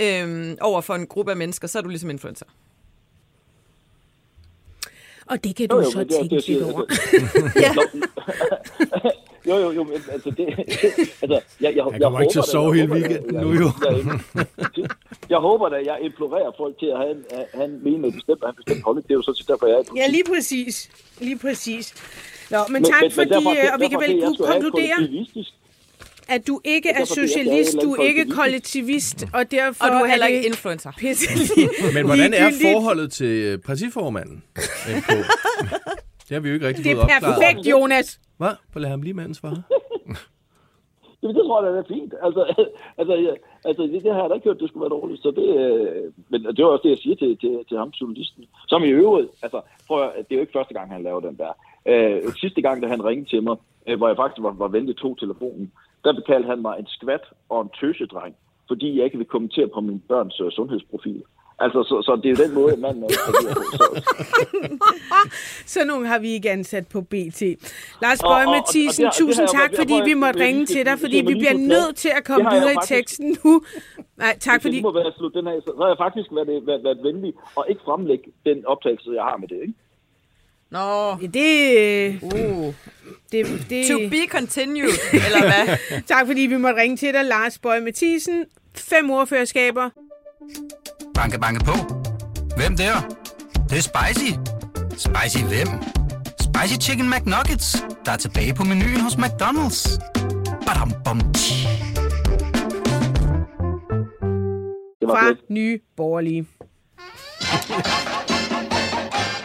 øh, 0.00 0.56
over 0.60 0.80
for 0.80 0.94
en 0.94 1.06
gruppe 1.06 1.30
af 1.30 1.36
mennesker, 1.36 1.68
så 1.68 1.78
er 1.78 1.82
du 1.82 1.88
ligesom 1.88 2.10
influencer. 2.10 2.46
Og 5.26 5.44
det 5.44 5.56
kan 5.56 5.68
du 5.68 5.76
Jo, 5.76 5.82
jo, 5.82 5.90
så 5.90 6.04
tænke 6.04 6.36
det 6.36 6.48
lidt 6.48 6.62
over. 6.62 6.84
Jo, 9.48 9.54
jo, 9.64 9.70
jo, 9.72 9.82
men 9.84 9.94
altså 10.12 10.30
det... 10.38 10.46
altså, 11.22 11.40
jeg, 11.60 11.70
jeg, 11.76 11.84
Han 11.92 12.00
kommer 12.02 12.20
ikke 12.20 12.32
til 12.32 12.38
at 12.38 12.44
håber 12.44 12.52
sove 12.52 12.72
jeg 12.76 12.80
hele 12.80 12.88
håber 12.88 13.08
weekenden 13.08 13.34
jeg- 13.34 13.44
nu, 13.44 13.52
jo. 13.62 13.70
Jeg, 13.84 14.90
jeg 15.30 15.38
håber 15.38 15.68
da, 15.68 15.76
at 15.76 15.86
jeg 15.86 15.98
implorerer 16.02 16.50
folk 16.58 16.78
til 16.78 16.86
at 16.86 16.98
have 17.02 17.10
en, 17.16 17.20
en 17.62 17.70
mening 17.84 18.00
med 18.00 18.12
bestemt, 18.12 18.38
have 18.42 18.50
en 18.50 18.56
bestemt 18.64 18.82
holdning. 18.84 19.04
Det 19.08 19.12
er 19.14 19.18
jo 19.20 19.22
så 19.22 19.44
derfor, 19.48 19.66
jeg 19.66 19.76
er. 19.78 19.82
Ja, 19.96 20.06
lige 20.16 20.24
præcis. 20.32 20.90
Lige 21.20 21.38
præcis. 21.38 21.94
Nå, 22.50 22.58
men 22.68 22.72
Men- 22.72 22.84
tak 22.84 23.00
men- 23.00 23.02
men 23.04 23.12
fordi, 23.12 23.30
derfor- 23.30 23.50
øh, 23.66 23.74
og 23.74 23.80
vi 23.80 23.88
kan 23.88 24.00
vel 24.00 24.10
jeg 24.10 24.26
kunne 24.26 24.46
konkludere, 24.52 24.98
at 26.28 26.46
du 26.46 26.60
ikke 26.64 26.88
er 26.90 26.98
jeg 26.98 27.08
socialist, 27.08 27.76
du 27.82 27.92
er 27.94 28.02
ikke 28.02 28.30
kollektivist, 28.30 29.24
og 29.32 29.50
derfor 29.50 29.84
Og 29.84 29.90
du 29.92 29.96
er 29.96 30.06
heller 30.06 30.26
ikke 30.26 30.46
influencer. 30.46 30.90
pisse 30.98 31.26
Men 31.94 32.06
hvordan 32.06 32.34
er 32.34 32.50
forholdet 32.62 33.12
til 33.12 33.26
øh, 33.26 33.58
partiformanden? 33.58 34.42
Det 36.28 36.34
har 36.34 36.40
vi 36.40 36.48
jo 36.48 36.54
ikke 36.54 36.66
rigtig 36.68 36.84
Det 36.84 36.96
fået 36.96 37.10
er 37.10 37.16
opklaret. 37.16 37.34
perfekt, 37.34 37.66
Jonas. 37.66 38.20
Hvad? 38.36 38.54
For 38.72 38.80
lad 38.80 38.90
ham 38.90 39.02
lige 39.02 39.14
manden 39.14 39.34
svare. 39.34 39.62
Jamen, 41.22 41.36
det 41.36 41.44
tror 41.44 41.64
jeg, 41.64 41.72
det 41.72 41.78
er 41.78 41.94
fint. 41.96 42.14
Altså, 42.22 42.42
altså, 43.00 43.14
ja, 43.14 43.32
altså 43.64 43.82
det, 43.82 44.02
det 44.04 44.14
har 44.14 44.20
jeg 44.20 44.30
da 44.30 44.34
ikke 44.34 44.48
hørt, 44.48 44.60
det 44.60 44.68
skulle 44.68 44.82
være 44.86 44.96
dårligt. 45.00 45.22
Så 45.22 45.30
det, 45.30 45.48
øh, 45.62 46.12
men 46.28 46.44
det 46.44 46.58
er 46.60 46.64
også 46.66 46.82
det, 46.82 46.90
jeg 46.90 46.98
siger 46.98 47.16
til, 47.16 47.38
til, 47.42 47.64
til 47.68 47.76
ham, 47.78 47.88
journalisten. 48.00 48.44
Som 48.68 48.84
i 48.84 48.88
øvrigt, 48.88 49.28
altså, 49.42 49.60
prøv 49.86 50.02
at, 50.02 50.12
det 50.16 50.32
er 50.32 50.38
jo 50.38 50.40
ikke 50.40 50.58
første 50.58 50.74
gang, 50.74 50.92
han 50.92 51.02
laver 51.02 51.20
den 51.20 51.36
der. 51.42 51.52
Øh, 51.86 52.32
sidste 52.40 52.62
gang, 52.62 52.82
da 52.82 52.88
han 52.88 53.04
ringede 53.04 53.30
til 53.30 53.42
mig, 53.42 53.56
øh, 53.86 53.96
hvor 53.98 54.08
jeg 54.08 54.16
faktisk 54.16 54.42
var, 54.42 54.52
var 54.52 54.68
venlig 54.68 54.96
to 54.96 55.14
telefonen, 55.14 55.72
der 56.04 56.12
betalte 56.12 56.48
han 56.48 56.62
mig 56.62 56.74
en 56.78 56.86
skvat 56.86 57.24
og 57.48 57.62
en 57.62 57.70
tøsedreng, 57.80 58.34
fordi 58.68 58.96
jeg 58.96 59.04
ikke 59.04 59.18
vil 59.18 59.26
kommentere 59.26 59.68
på 59.68 59.80
min 59.80 60.02
børns 60.08 60.40
øh, 60.40 60.50
sundhedsprofil. 60.50 61.22
Altså, 61.60 61.82
så, 61.82 62.02
så 62.02 62.20
det 62.22 62.26
er 62.26 62.34
jo 62.38 62.44
den 62.48 62.54
måde, 62.54 62.76
man... 62.76 62.96
Øh, 62.96 63.02
på. 63.02 63.32
så, 63.72 64.02
Så 65.74 65.84
nogle 65.84 66.06
har 66.06 66.18
vi 66.18 66.30
ikke 66.30 66.50
ansat 66.50 66.88
på 66.88 67.00
BT. 67.00 67.42
Lars 68.02 68.20
Og- 68.20 68.28
Bøge 68.28 68.46
og- 68.46 68.46
og 68.46 68.56
Mathisen, 68.56 69.04
det 69.04 69.04
har- 69.04 69.10
det 69.10 69.18
tusind 69.18 69.42
jeg- 69.42 69.60
tak, 69.60 69.70
jeg- 69.70 69.78
fordi 69.78 69.94
jeg- 69.94 70.04
vi 70.06 70.14
måtte 70.14 70.40
jeg- 70.40 70.46
ringe 70.48 70.66
til 70.66 70.86
dig, 70.86 70.98
fordi 70.98 71.16
vi 71.16 71.34
bliver 71.34 71.54
nødt 71.58 71.96
til 71.96 72.08
at 72.16 72.24
komme 72.24 72.50
det 72.50 72.54
videre 72.60 72.72
i 72.72 72.76
teksten 72.86 73.36
nu. 73.44 73.62
Nej, 74.16 74.36
tak 74.40 74.62
fordi... 74.62 74.74
lige 74.74 74.82
må 74.82 74.92
være 74.92 75.12
slut 75.18 75.34
den 75.34 75.46
her, 75.46 75.60
så 75.60 75.66
så 75.76 75.82
har 75.82 75.88
jeg 75.88 75.96
faktisk 75.98 76.28
været, 76.32 76.66
været, 76.66 76.84
været 76.84 76.98
venlig 77.02 77.32
og 77.56 77.66
ikke 77.68 77.80
fremlægge 77.84 78.24
den 78.46 78.66
optagelse, 78.66 79.10
jeg 79.10 79.22
har 79.22 79.36
med 79.36 79.48
det, 79.48 79.58
ikke? 79.62 79.74
Nå, 80.70 81.10
Det, 81.38 82.22
uh. 82.22 82.74
det, 83.32 83.46
det, 83.70 83.86
to 83.90 83.98
be 83.98 84.22
continued, 84.30 84.94
eller 85.26 85.40
hvad? 85.50 85.76
tak 86.12 86.26
fordi 86.26 86.40
vi 86.40 86.56
måtte 86.56 86.80
ringe 86.80 86.96
til 86.96 87.14
dig, 87.14 87.24
Lars 87.24 87.58
Bøge 87.58 87.80
Mathisen. 87.80 88.44
Fem 88.76 89.10
ordførerskaber. 89.10 89.90
Banke, 91.18 91.38
banke 91.38 91.64
på. 91.64 91.72
Hvem 92.56 92.76
der? 92.76 92.94
Det, 93.52 93.70
det 93.70 93.78
er 93.78 93.82
spicy. 93.82 94.32
Spicy 94.90 95.44
hvem? 95.44 95.68
Spicy 96.40 96.88
Chicken 96.88 97.10
McNuggets, 97.10 97.84
der 98.04 98.12
er 98.12 98.16
tilbage 98.16 98.54
på 98.54 98.64
menuen 98.64 99.00
hos 99.00 99.14
McDonald's. 99.14 99.98
Badum, 100.66 100.92
bom, 101.04 101.20
tji. 101.32 101.68
Det 105.00 105.08
var 105.08 105.20
fra. 105.20 105.34
Nye 105.48 105.80
Borgerlige. 105.96 106.46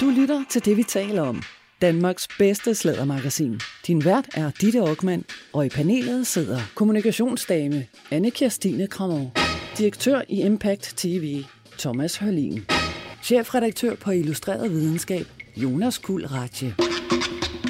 Du 0.01 0.09
lytter 0.09 0.43
til 0.49 0.65
det, 0.65 0.77
vi 0.77 0.83
taler 0.83 1.21
om. 1.21 1.41
Danmarks 1.81 2.27
bedste 2.39 2.75
slædermagasin. 2.75 3.59
Din 3.87 4.05
vært 4.05 4.25
er 4.33 4.51
Ditte 4.61 4.79
Aukmann, 4.79 5.23
og 5.53 5.65
i 5.65 5.69
panelet 5.69 6.27
sidder 6.27 6.59
kommunikationsdame 6.75 7.85
Anne 8.11 8.31
Kirstine 8.31 8.87
Krammer, 8.87 9.29
direktør 9.77 10.21
i 10.29 10.41
Impact 10.41 10.93
TV 10.97 11.43
Thomas 11.79 12.17
Hørlin, 12.17 12.65
chefredaktør 13.23 13.95
på 13.95 14.11
Illustreret 14.11 14.71
Videnskab 14.71 15.25
Jonas 15.57 15.97
Kuld 15.97 16.31
Ratje. 16.31 16.75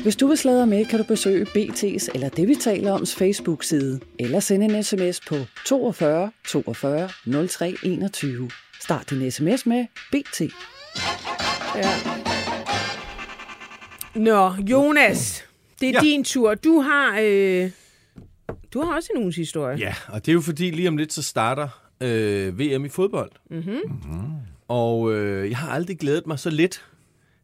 Hvis 0.04 0.16
du 0.16 0.28
vil 0.28 0.38
sladre 0.38 0.68
med, 0.68 0.86
kan 0.86 1.00
du 1.00 1.06
besøge 1.06 1.46
BT's 1.46 2.08
eller 2.14 2.30
det, 2.30 2.48
vi 2.48 2.56
taler 2.56 2.92
oms 2.92 3.16
Facebook-side, 3.16 4.00
eller 4.20 4.40
sende 4.40 4.66
en 4.66 4.84
sms 4.84 5.22
på 5.28 5.36
42 5.66 6.32
42 6.48 7.10
03 7.48 7.76
21. 7.84 8.52
Start 8.82 9.10
din 9.10 9.32
sms 9.32 9.66
med 9.66 9.86
BT. 10.12 10.42
Nå, 14.16 14.54
Jonas, 14.70 15.44
det 15.80 15.90
er 15.90 15.92
ja. 15.94 16.00
Ja. 16.04 16.10
din 16.10 16.24
tur. 16.24 16.54
Du 16.54 16.80
har, 16.80 17.20
øh, 17.22 17.72
du 18.74 18.82
har 18.82 18.96
også 18.96 19.10
en 19.16 19.22
ugens 19.22 19.36
historie. 19.36 19.78
Ja, 19.78 19.94
og 20.08 20.26
det 20.26 20.32
er 20.32 20.34
jo 20.34 20.42
fordi 20.42 20.72
lige 20.72 20.88
om 20.88 20.98
lidt 20.98 21.14
så 21.14 21.24
starter 21.24 21.83
øh, 22.02 22.60
VM 22.60 22.86
i 22.86 22.90
fodbold. 22.90 23.32
Mm-hmm. 23.50 23.82
Og 24.68 25.14
øh, 25.14 25.50
jeg 25.50 25.58
har 25.58 25.72
aldrig 25.72 26.00
glædet 26.00 26.28
mig 26.28 26.40
så 26.40 26.50
lidt 26.50 26.86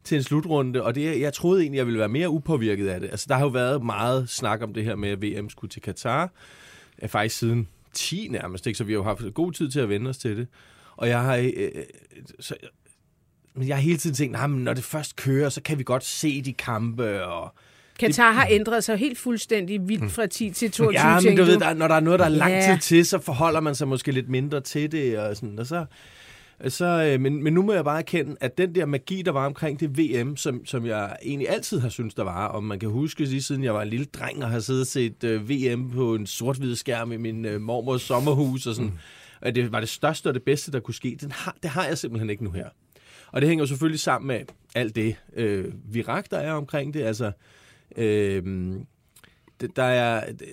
til 0.04 0.16
en 0.16 0.24
slutrunde, 0.24 0.84
og 0.84 0.96
det, 0.96 1.20
jeg 1.20 1.34
troede 1.34 1.62
egentlig, 1.62 1.78
jeg 1.78 1.86
ville 1.86 2.00
være 2.00 2.10
mere 2.10 2.30
upåvirket 2.30 2.88
af 2.88 3.00
det. 3.00 3.10
Altså, 3.10 3.26
der 3.30 3.36
har 3.36 3.44
jo 3.44 3.50
været 3.50 3.84
meget 3.84 4.30
snak 4.30 4.62
om 4.62 4.74
det 4.74 4.84
her 4.84 4.96
med, 4.96 5.10
at 5.10 5.22
VM 5.22 5.50
skulle 5.50 5.72
til 5.72 5.82
Katar. 5.82 6.32
Ja, 7.02 7.08
faktisk 7.08 7.38
siden 7.38 7.68
10 7.94 8.28
nærmest, 8.32 8.68
ikke? 8.68 8.78
så 8.78 8.84
vi 8.84 8.92
har 8.92 8.98
jo 8.98 9.04
haft 9.04 9.34
god 9.34 9.52
tid 9.52 9.72
til 9.72 9.80
at 9.80 9.90
vende 9.90 10.10
os 10.10 10.18
til 10.18 10.38
det. 10.38 10.48
Og 10.96 11.08
jeg 11.08 11.22
har... 11.22 11.38
Øh, 11.38 11.70
så, 12.40 12.56
men 13.54 13.68
jeg 13.68 13.76
har 13.76 13.82
hele 13.82 13.98
tiden 13.98 14.16
tænkt, 14.16 14.32
nah, 14.32 14.50
men 14.50 14.64
når 14.64 14.74
det 14.74 14.84
først 14.84 15.16
kører, 15.16 15.50
så 15.50 15.62
kan 15.62 15.80
vi 15.80 15.84
godt 15.84 16.04
se 16.04 16.42
de 16.42 16.54
kampe, 16.54 17.26
og 17.26 17.54
Katar 18.00 18.32
har 18.32 18.48
ændret 18.50 18.84
sig 18.84 18.98
helt 18.98 19.18
fuldstændig 19.18 19.88
vildt 19.90 20.12
fra 20.12 20.26
10 20.28 20.50
til 20.50 20.72
22, 20.72 21.08
Ja, 21.10 21.20
men 21.20 21.38
du 21.38 21.44
ved, 21.44 21.60
der, 21.60 21.74
når 21.74 21.88
der 21.88 21.96
er 21.96 22.00
noget, 22.00 22.20
der 22.20 22.26
er 22.26 22.30
lang 22.30 22.52
Ja. 22.52 22.72
tid 22.72 22.80
til, 22.82 23.06
så 23.06 23.20
forholder 23.20 23.60
man 23.60 23.76
sig 23.76 23.88
måske 23.88 24.12
lidt 24.12 24.30
mindre 24.30 24.62
til 24.62 24.92
det, 24.92 25.20
og 25.20 25.36
sådan, 25.36 25.60
og 25.60 25.66
så... 25.68 25.86
Så, 26.68 26.86
øh, 26.86 27.22
men, 27.22 27.44
men 27.44 27.54
nu 27.54 27.62
må 27.62 27.74
jeg 27.74 27.84
bare 27.84 27.98
erkende, 27.98 28.36
at 28.42 28.58
den 28.58 28.76
der 28.76 28.86
magi, 28.86 29.22
der 29.22 29.32
var 29.32 29.46
omkring 29.46 29.80
det 29.80 29.98
VM, 29.98 30.38
som, 30.38 30.66
som 30.66 30.86
jeg 30.86 31.16
egentlig 31.24 31.50
altid 31.50 31.80
har 31.80 31.90
syntes, 31.90 32.14
der 32.14 32.24
var, 32.24 32.48
og 32.48 32.64
man 32.64 32.80
kan 32.80 32.90
huske 32.90 33.24
lige 33.24 33.42
siden 33.42 33.64
jeg 33.64 33.74
var 33.74 33.82
en 33.82 33.88
lille 33.88 34.06
dreng 34.06 34.44
og 34.44 34.50
har 34.50 34.60
siddet 34.60 34.82
og 34.82 34.88
set 34.88 35.24
øh, 35.24 35.50
VM 35.50 35.92
på 35.92 36.16
en 36.16 36.28
sort-hvid 36.28 36.76
skærm 36.76 37.12
i 37.12 37.18
min 37.18 37.46
øh, 37.46 37.62
mormors 37.62 38.02
sommerhus, 38.02 38.68
og 38.68 38.76
sådan, 38.76 38.90
mm. 38.90 38.98
at 39.42 39.56
det 39.56 39.72
var 39.72 39.80
det 39.80 39.90
største 39.90 40.28
og 40.28 40.34
det 40.34 40.44
bedste, 40.44 40.72
der 40.72 40.80
kunne 40.80 40.94
ske, 40.96 41.18
den 41.22 41.32
har, 41.32 41.56
det 41.64 41.70
har 41.70 41.86
jeg 41.86 41.98
simpelthen 41.98 42.30
ikke 42.30 42.44
nu 42.44 42.52
her. 42.52 42.68
Og 43.32 43.42
det 43.42 43.50
hænger 43.50 43.64
jo 43.64 43.68
selvfølgelig 43.68 44.00
sammen 44.00 44.28
med 44.28 44.40
alt 44.76 44.96
det 44.96 45.16
øh, 45.36 45.66
virak, 45.92 46.32
der 46.32 46.38
er 46.38 46.52
omkring 46.54 46.94
det, 46.94 47.04
altså... 47.04 47.32
Øh, 47.98 48.44
det- 49.62 49.76
der 49.76 49.84
er, 49.84 50.26
øh, 50.30 50.48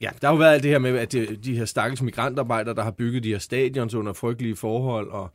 ja, 0.00 0.10
der 0.20 0.26
har 0.26 0.34
jo 0.34 0.38
været 0.38 0.54
alt 0.54 0.62
det 0.62 0.70
her 0.70 0.78
med, 0.78 0.98
at 0.98 1.12
de, 1.12 1.26
de 1.36 1.56
her 1.56 1.64
stakkels 1.64 2.02
migrantarbejdere, 2.02 2.74
der 2.74 2.82
har 2.82 2.90
bygget 2.90 3.22
de 3.24 3.28
her 3.28 3.38
stadions 3.38 3.94
under 3.94 4.12
frygtelige 4.12 4.56
forhold, 4.56 5.08
og 5.10 5.30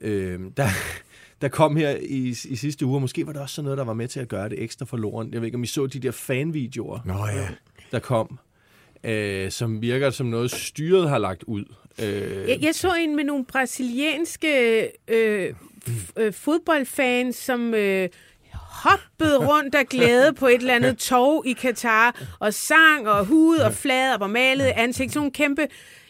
øh, 0.00 0.40
der, 0.56 0.66
der 1.40 1.48
kom 1.48 1.76
her 1.76 1.90
i, 1.90 2.28
i 2.48 2.56
sidste 2.56 2.86
uge, 2.86 2.96
og 2.96 3.00
måske 3.00 3.26
var 3.26 3.32
det 3.32 3.42
også 3.42 3.54
sådan 3.54 3.64
noget, 3.64 3.78
der 3.78 3.84
var 3.84 3.94
med 3.94 4.08
til 4.08 4.20
at 4.20 4.28
gøre 4.28 4.48
det 4.48 4.62
ekstra 4.62 4.84
forloren. 4.86 5.32
Jeg 5.32 5.40
ved 5.40 5.46
ikke, 5.46 5.56
om 5.56 5.62
I 5.62 5.66
så 5.66 5.86
de 5.86 5.98
der 6.00 6.10
fanvideoer, 6.10 6.98
Nå 7.04 7.26
ja. 7.26 7.48
der 7.92 7.98
kom, 7.98 8.38
øh, 9.04 9.50
som 9.50 9.82
virker 9.82 10.10
som 10.10 10.26
noget, 10.26 10.50
styret 10.50 11.08
har 11.08 11.18
lagt 11.18 11.42
ud. 11.42 11.64
Øh, 12.02 12.48
Jeg, 12.48 12.58
jeg 12.62 12.74
så 12.74 12.94
en 13.00 13.16
med 13.16 13.24
nogle 13.24 13.44
brasilianske 13.44 14.82
øh, 15.08 15.54
f- 15.88 16.12
øh, 16.16 16.32
fodboldfans, 16.32 17.36
som 17.36 17.74
øh, 17.74 18.08
hoppede 18.82 19.38
rundt 19.38 19.74
af 19.74 19.86
glæde 19.86 20.32
på 20.32 20.46
et 20.46 20.54
eller 20.54 20.74
andet 20.74 20.98
tog 20.98 21.46
i 21.46 21.52
Katar, 21.52 22.22
og 22.38 22.54
sang 22.54 23.08
og 23.08 23.24
hud 23.26 23.56
og 23.56 23.72
flad 23.74 24.14
og 24.14 24.20
var 24.20 24.26
malet 24.26 24.72
ansigt. 24.76 25.12
Sådan 25.12 25.20
nogle 25.20 25.32
kæmpe, 25.32 25.66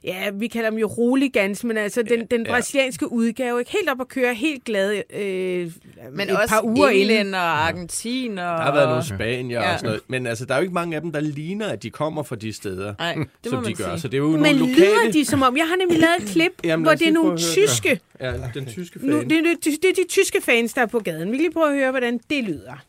ja, 0.07 0.31
vi 0.31 0.47
kalder 0.49 0.71
dem 0.71 0.79
jo 0.79 0.87
roligans, 0.87 1.65
men 1.65 1.77
altså 1.77 2.03
den, 2.03 2.27
den 2.27 2.47
Ja. 2.47 2.53
brasilianske 2.53 3.13
udgave, 3.13 3.59
ikke 3.61 3.73
helt 3.73 3.91
op 3.91 4.01
at 4.01 4.09
køre, 4.09 4.35
helt 4.35 4.65
glad 4.65 5.03
øh, 5.15 5.73
Men 6.13 6.29
et 6.31 6.37
også 6.37 6.49
par 6.55 6.61
uger 6.65 6.89
inden. 6.89 7.11
England 7.11 7.35
og 7.35 7.41
Argentin. 7.67 8.31
Og... 8.39 8.45
der 8.45 8.63
har 8.63 8.73
været 8.75 8.89
nogle 8.89 9.05
spanier 9.05 9.61
ja. 9.61 9.73
Og 9.73 9.79
sådan 9.79 9.87
noget. 9.89 10.01
Men 10.09 10.27
altså, 10.27 10.45
der 10.45 10.55
er 10.55 10.59
jo 10.59 10.63
ikke 10.63 10.75
mange 10.75 10.97
af 10.97 11.03
dem, 11.03 11.13
der 11.13 11.21
ligner, 11.21 11.67
at 11.69 11.83
de 11.83 11.91
kommer 11.91 12.23
fra 12.23 12.37
de 12.37 12.53
steder, 12.53 12.95
Nej, 12.99 13.15
det 13.15 13.27
må 13.45 13.51
som 13.51 13.63
man 13.63 13.65
de 13.73 13.75
gør. 13.77 13.85
sige. 13.89 14.01
Så 14.01 14.09
det 14.09 14.15
er 14.15 14.19
jo 14.19 14.31
Men 14.31 14.41
nogle 14.41 14.57
lyder 14.75 14.89
lokale... 14.95 15.13
de 15.13 15.25
som 15.25 15.43
om, 15.43 15.57
jeg 15.57 15.67
har 15.69 15.77
nemlig 15.77 15.99
lavet 15.99 16.17
et 16.23 16.29
klip, 16.33 16.53
Jamen, 16.65 16.85
hvor 16.87 16.95
det 16.95 17.09
er 17.09 17.13
nogle 17.13 17.39
tyske, 17.39 18.01
Ja, 18.21 18.33
den 18.55 18.67
tyske 18.67 19.01
fan. 19.01 19.09
nu, 19.09 19.21
det, 19.23 19.33
er, 19.33 19.43
det, 19.43 19.65
det 19.65 19.91
er 19.91 19.95
de 20.03 20.09
tyske 20.09 20.41
fans, 20.43 20.73
der 20.73 20.81
er 20.83 20.87
på 20.87 20.99
gaden. 20.99 21.31
Vi 21.33 21.37
kan 21.37 21.43
lige 21.43 21.53
prøve 21.53 21.69
at 21.69 21.75
høre, 21.79 21.91
hvordan 21.91 22.21
det 22.31 22.45
lyder. 22.45 22.85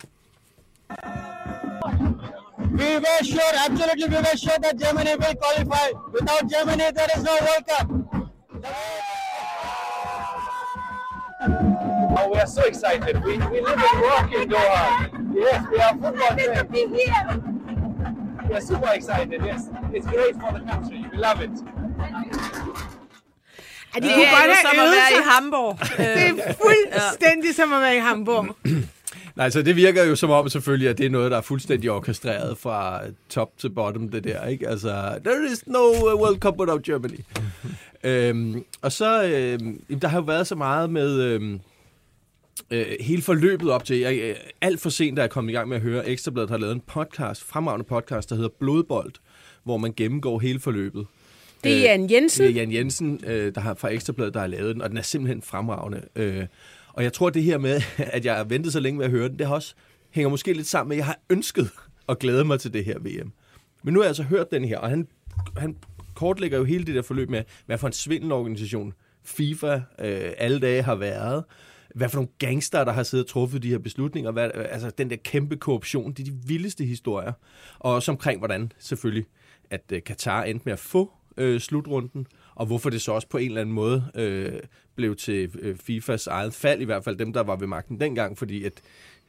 We 2.58 2.98
were 2.98 3.24
sure, 3.24 3.54
absolutely, 3.65 4.08
we 4.10 4.15
were 4.17 4.38
sure 4.38 4.58
that 4.60 4.78
Germany 4.80 5.15
will 5.15 5.36
qualify. 5.36 5.91
Without 6.12 6.50
Germany, 6.50 6.91
there 6.91 7.08
is 7.15 7.24
no 7.24 7.34
World 7.46 7.67
Cup. 7.67 7.88
Oh, 12.20 12.30
we 12.34 12.39
are 12.39 12.48
so 12.48 12.63
excited. 12.63 13.24
We, 13.24 13.38
we 13.38 13.62
live 13.62 13.84
and 13.91 14.02
work 14.02 14.34
in 14.34 14.50
Doha. 14.50 15.10
Yes, 15.36 15.65
we 15.72 15.78
are 15.80 15.93
football 15.93 16.36
fans. 16.38 16.70
We 18.50 18.56
are 18.56 18.62
super 18.62 18.91
excited, 18.93 19.41
yes. 19.46 19.70
It's 19.93 20.08
great 20.08 20.36
for 20.41 20.52
the 20.58 20.62
country. 20.72 21.06
We 21.12 21.17
love 21.17 21.41
it. 21.41 21.52
Ja, 23.96 24.00
de 24.00 24.08
Det 24.08 24.13
kunne 24.15 24.26
godt 24.26 24.46
jo 24.46 24.54
have 24.54 24.56
som 24.62 24.80
at 24.80 24.86
øvet 24.86 24.91
være 24.91 25.08
sig. 25.12 25.20
i 25.20 25.24
Hamburg. 25.24 25.80
Det 25.98 26.28
er 26.48 26.54
fuldstændig 26.54 27.56
som 27.56 27.74
at 27.74 27.82
være 27.82 27.96
i 27.96 28.00
Hamburg. 28.00 28.46
Nej, 29.38 29.50
så 29.50 29.62
det 29.62 29.76
virker 29.76 30.04
jo 30.04 30.15
som 30.15 30.30
om 30.30 30.50
selvfølgelig, 30.50 30.89
at 30.89 30.97
det 30.97 31.06
er 31.06 31.10
noget, 31.10 31.32
der 31.32 31.38
er 31.38 31.41
fuldstændig 31.41 31.91
orkestreret 31.91 32.58
fra 32.58 33.02
top 33.30 33.58
til 33.58 33.69
bottom, 33.69 34.10
det 34.10 34.23
der, 34.23 34.45
ikke? 34.45 34.67
Altså, 34.67 35.19
there 35.26 35.52
is 35.52 35.67
no 35.67 35.89
uh, 35.89 36.21
World 36.21 36.39
Cup 36.39 36.60
without 36.60 36.84
Germany. 36.84 37.19
øhm, 38.04 38.63
og 38.82 38.91
så, 38.91 39.23
øhm, 39.23 40.00
der 40.02 40.08
har 40.08 40.17
jo 40.17 40.23
været 40.23 40.47
så 40.47 40.56
meget 40.56 40.89
med 40.89 41.21
øhm, 41.21 41.60
øh, 42.71 42.86
hele 43.00 43.21
forløbet 43.21 43.71
op 43.71 43.86
til. 43.86 43.97
Jeg, 43.97 44.17
øh, 44.17 44.36
alt 44.62 44.82
for 44.82 44.89
sent, 44.89 45.17
da 45.17 45.21
jeg 45.21 45.30
kom 45.30 45.50
i 45.50 45.52
gang 45.52 45.69
med 45.69 45.78
at 45.78 45.84
høre, 45.84 46.10
Ekstrabladet 46.10 46.50
har 46.50 46.58
lavet 46.58 46.73
en 46.73 46.82
podcast, 46.88 47.43
fremragende 47.43 47.86
podcast, 47.86 48.30
der 48.30 48.36
hedder 48.36 48.50
Blodbold, 48.60 49.13
hvor 49.63 49.78
man 49.78 49.93
gennemgår 49.97 50.39
hele 50.39 50.60
forløbet. 50.60 51.06
Det 51.63 51.78
er 51.78 51.82
Jan 51.82 52.12
Jensen. 52.12 52.43
Det 52.45 52.52
er 52.52 52.56
Jan 52.56 52.71
Jensen, 52.71 53.21
øh, 53.28 53.56
der 53.56 53.62
har 53.62 53.73
fra 53.73 53.89
Ekstrabladet, 53.89 54.34
der 54.34 54.39
har 54.39 54.47
lavet 54.47 54.76
den, 54.76 54.82
og 54.82 54.89
den 54.89 54.97
er 54.97 55.02
simpelthen 55.02 55.41
fremragende. 55.41 56.02
Øh, 56.15 56.45
og 56.98 57.04
jeg 57.04 57.14
tror, 57.14 57.30
det 57.30 57.44
her 57.44 57.58
med, 57.58 57.82
at 58.16 58.26
jeg 58.26 58.36
har 58.36 58.44
ventet 58.44 58.74
så 58.74 58.80
længe 58.80 58.98
med 58.98 59.06
at 59.06 59.12
høre 59.12 59.30
den, 59.30 59.40
det 59.40 59.48
har 59.48 59.54
også, 59.54 59.76
hænger 60.10 60.30
måske 60.30 60.54
lidt 60.54 60.68
sammen 60.68 60.90
med, 60.90 60.96
at 60.96 60.98
jeg 60.98 61.06
har 61.06 61.20
ønsket 61.30 61.70
at 62.10 62.20
glæde 62.20 62.46
mig 62.46 62.60
til 62.60 62.74
det 62.74 62.86
her 62.86 63.00
VM. 63.00 63.32
Men 63.84 63.94
nu 63.94 64.00
har 64.00 64.04
jeg 64.04 64.10
altså 64.10 64.24
hørt 64.24 64.52
den 64.52 64.66
her, 64.66 64.78
og 64.78 64.90
han, 64.90 65.08
han 65.58 65.78
kortlægger 66.16 66.58
jo 66.58 66.64
hele 66.64 66.86
det 66.86 66.96
der 66.96 67.02
forløb 67.02 67.30
med, 67.30 67.44
hvad 67.66 67.78
for 67.78 67.88
en 67.88 67.94
svindelorganisation 67.94 68.94
FIFA 69.24 69.74
øh, 70.00 70.32
alle 70.38 70.60
dage 70.60 70.82
har 70.82 70.96
været. 70.96 71.44
hvad 71.96 72.10
for 72.10 72.18
nogle 72.18 72.30
gangster, 72.40 72.84
der 72.84 72.92
har 72.92 73.04
siddet 73.04 73.26
og 73.26 73.30
truffet 73.30 73.64
de 73.64 73.70
her 73.70 73.78
beslutninger. 73.78 74.32
Hvad, 74.32 74.52
altså 74.54 74.90
den 74.98 75.10
der 75.10 75.16
kæmpe 75.16 75.58
korruption, 75.58 76.12
det 76.14 76.20
er 76.20 76.32
de 76.32 76.38
vildeste 76.46 76.86
historier. 76.86 77.32
Og 77.80 77.94
også 77.94 78.12
omkring, 78.12 78.40
hvordan 78.40 78.72
selvfølgelig, 78.80 79.26
at 79.70 79.82
øh, 79.92 80.04
Katar 80.04 80.44
endte 80.44 80.66
med 80.66 80.74
at 80.74 80.80
få 80.80 81.12
øh, 81.38 81.60
slutrunden, 81.60 82.28
og 82.58 82.65
hvorfor 82.65 82.89
det 82.89 83.02
så 83.02 83.12
også 83.12 83.28
på 83.28 83.38
en 83.38 83.48
eller 83.48 83.62
anden 83.62 83.76
måde 83.76 84.12
øh, 84.15 84.60
blev 84.96 85.15
til 85.15 85.52
øh, 85.60 85.78
FIFAs 85.78 86.28
eget 86.28 86.54
fald, 86.54 86.82
i 86.82 86.86
hvert 86.86 87.04
fald 87.04 87.15
dem, 87.15 87.34
der 87.34 87.43
var 87.43 87.56
ved 87.56 87.67
magten 87.67 88.00
dengang, 88.00 88.38
fordi 88.38 88.63
at 88.63 88.74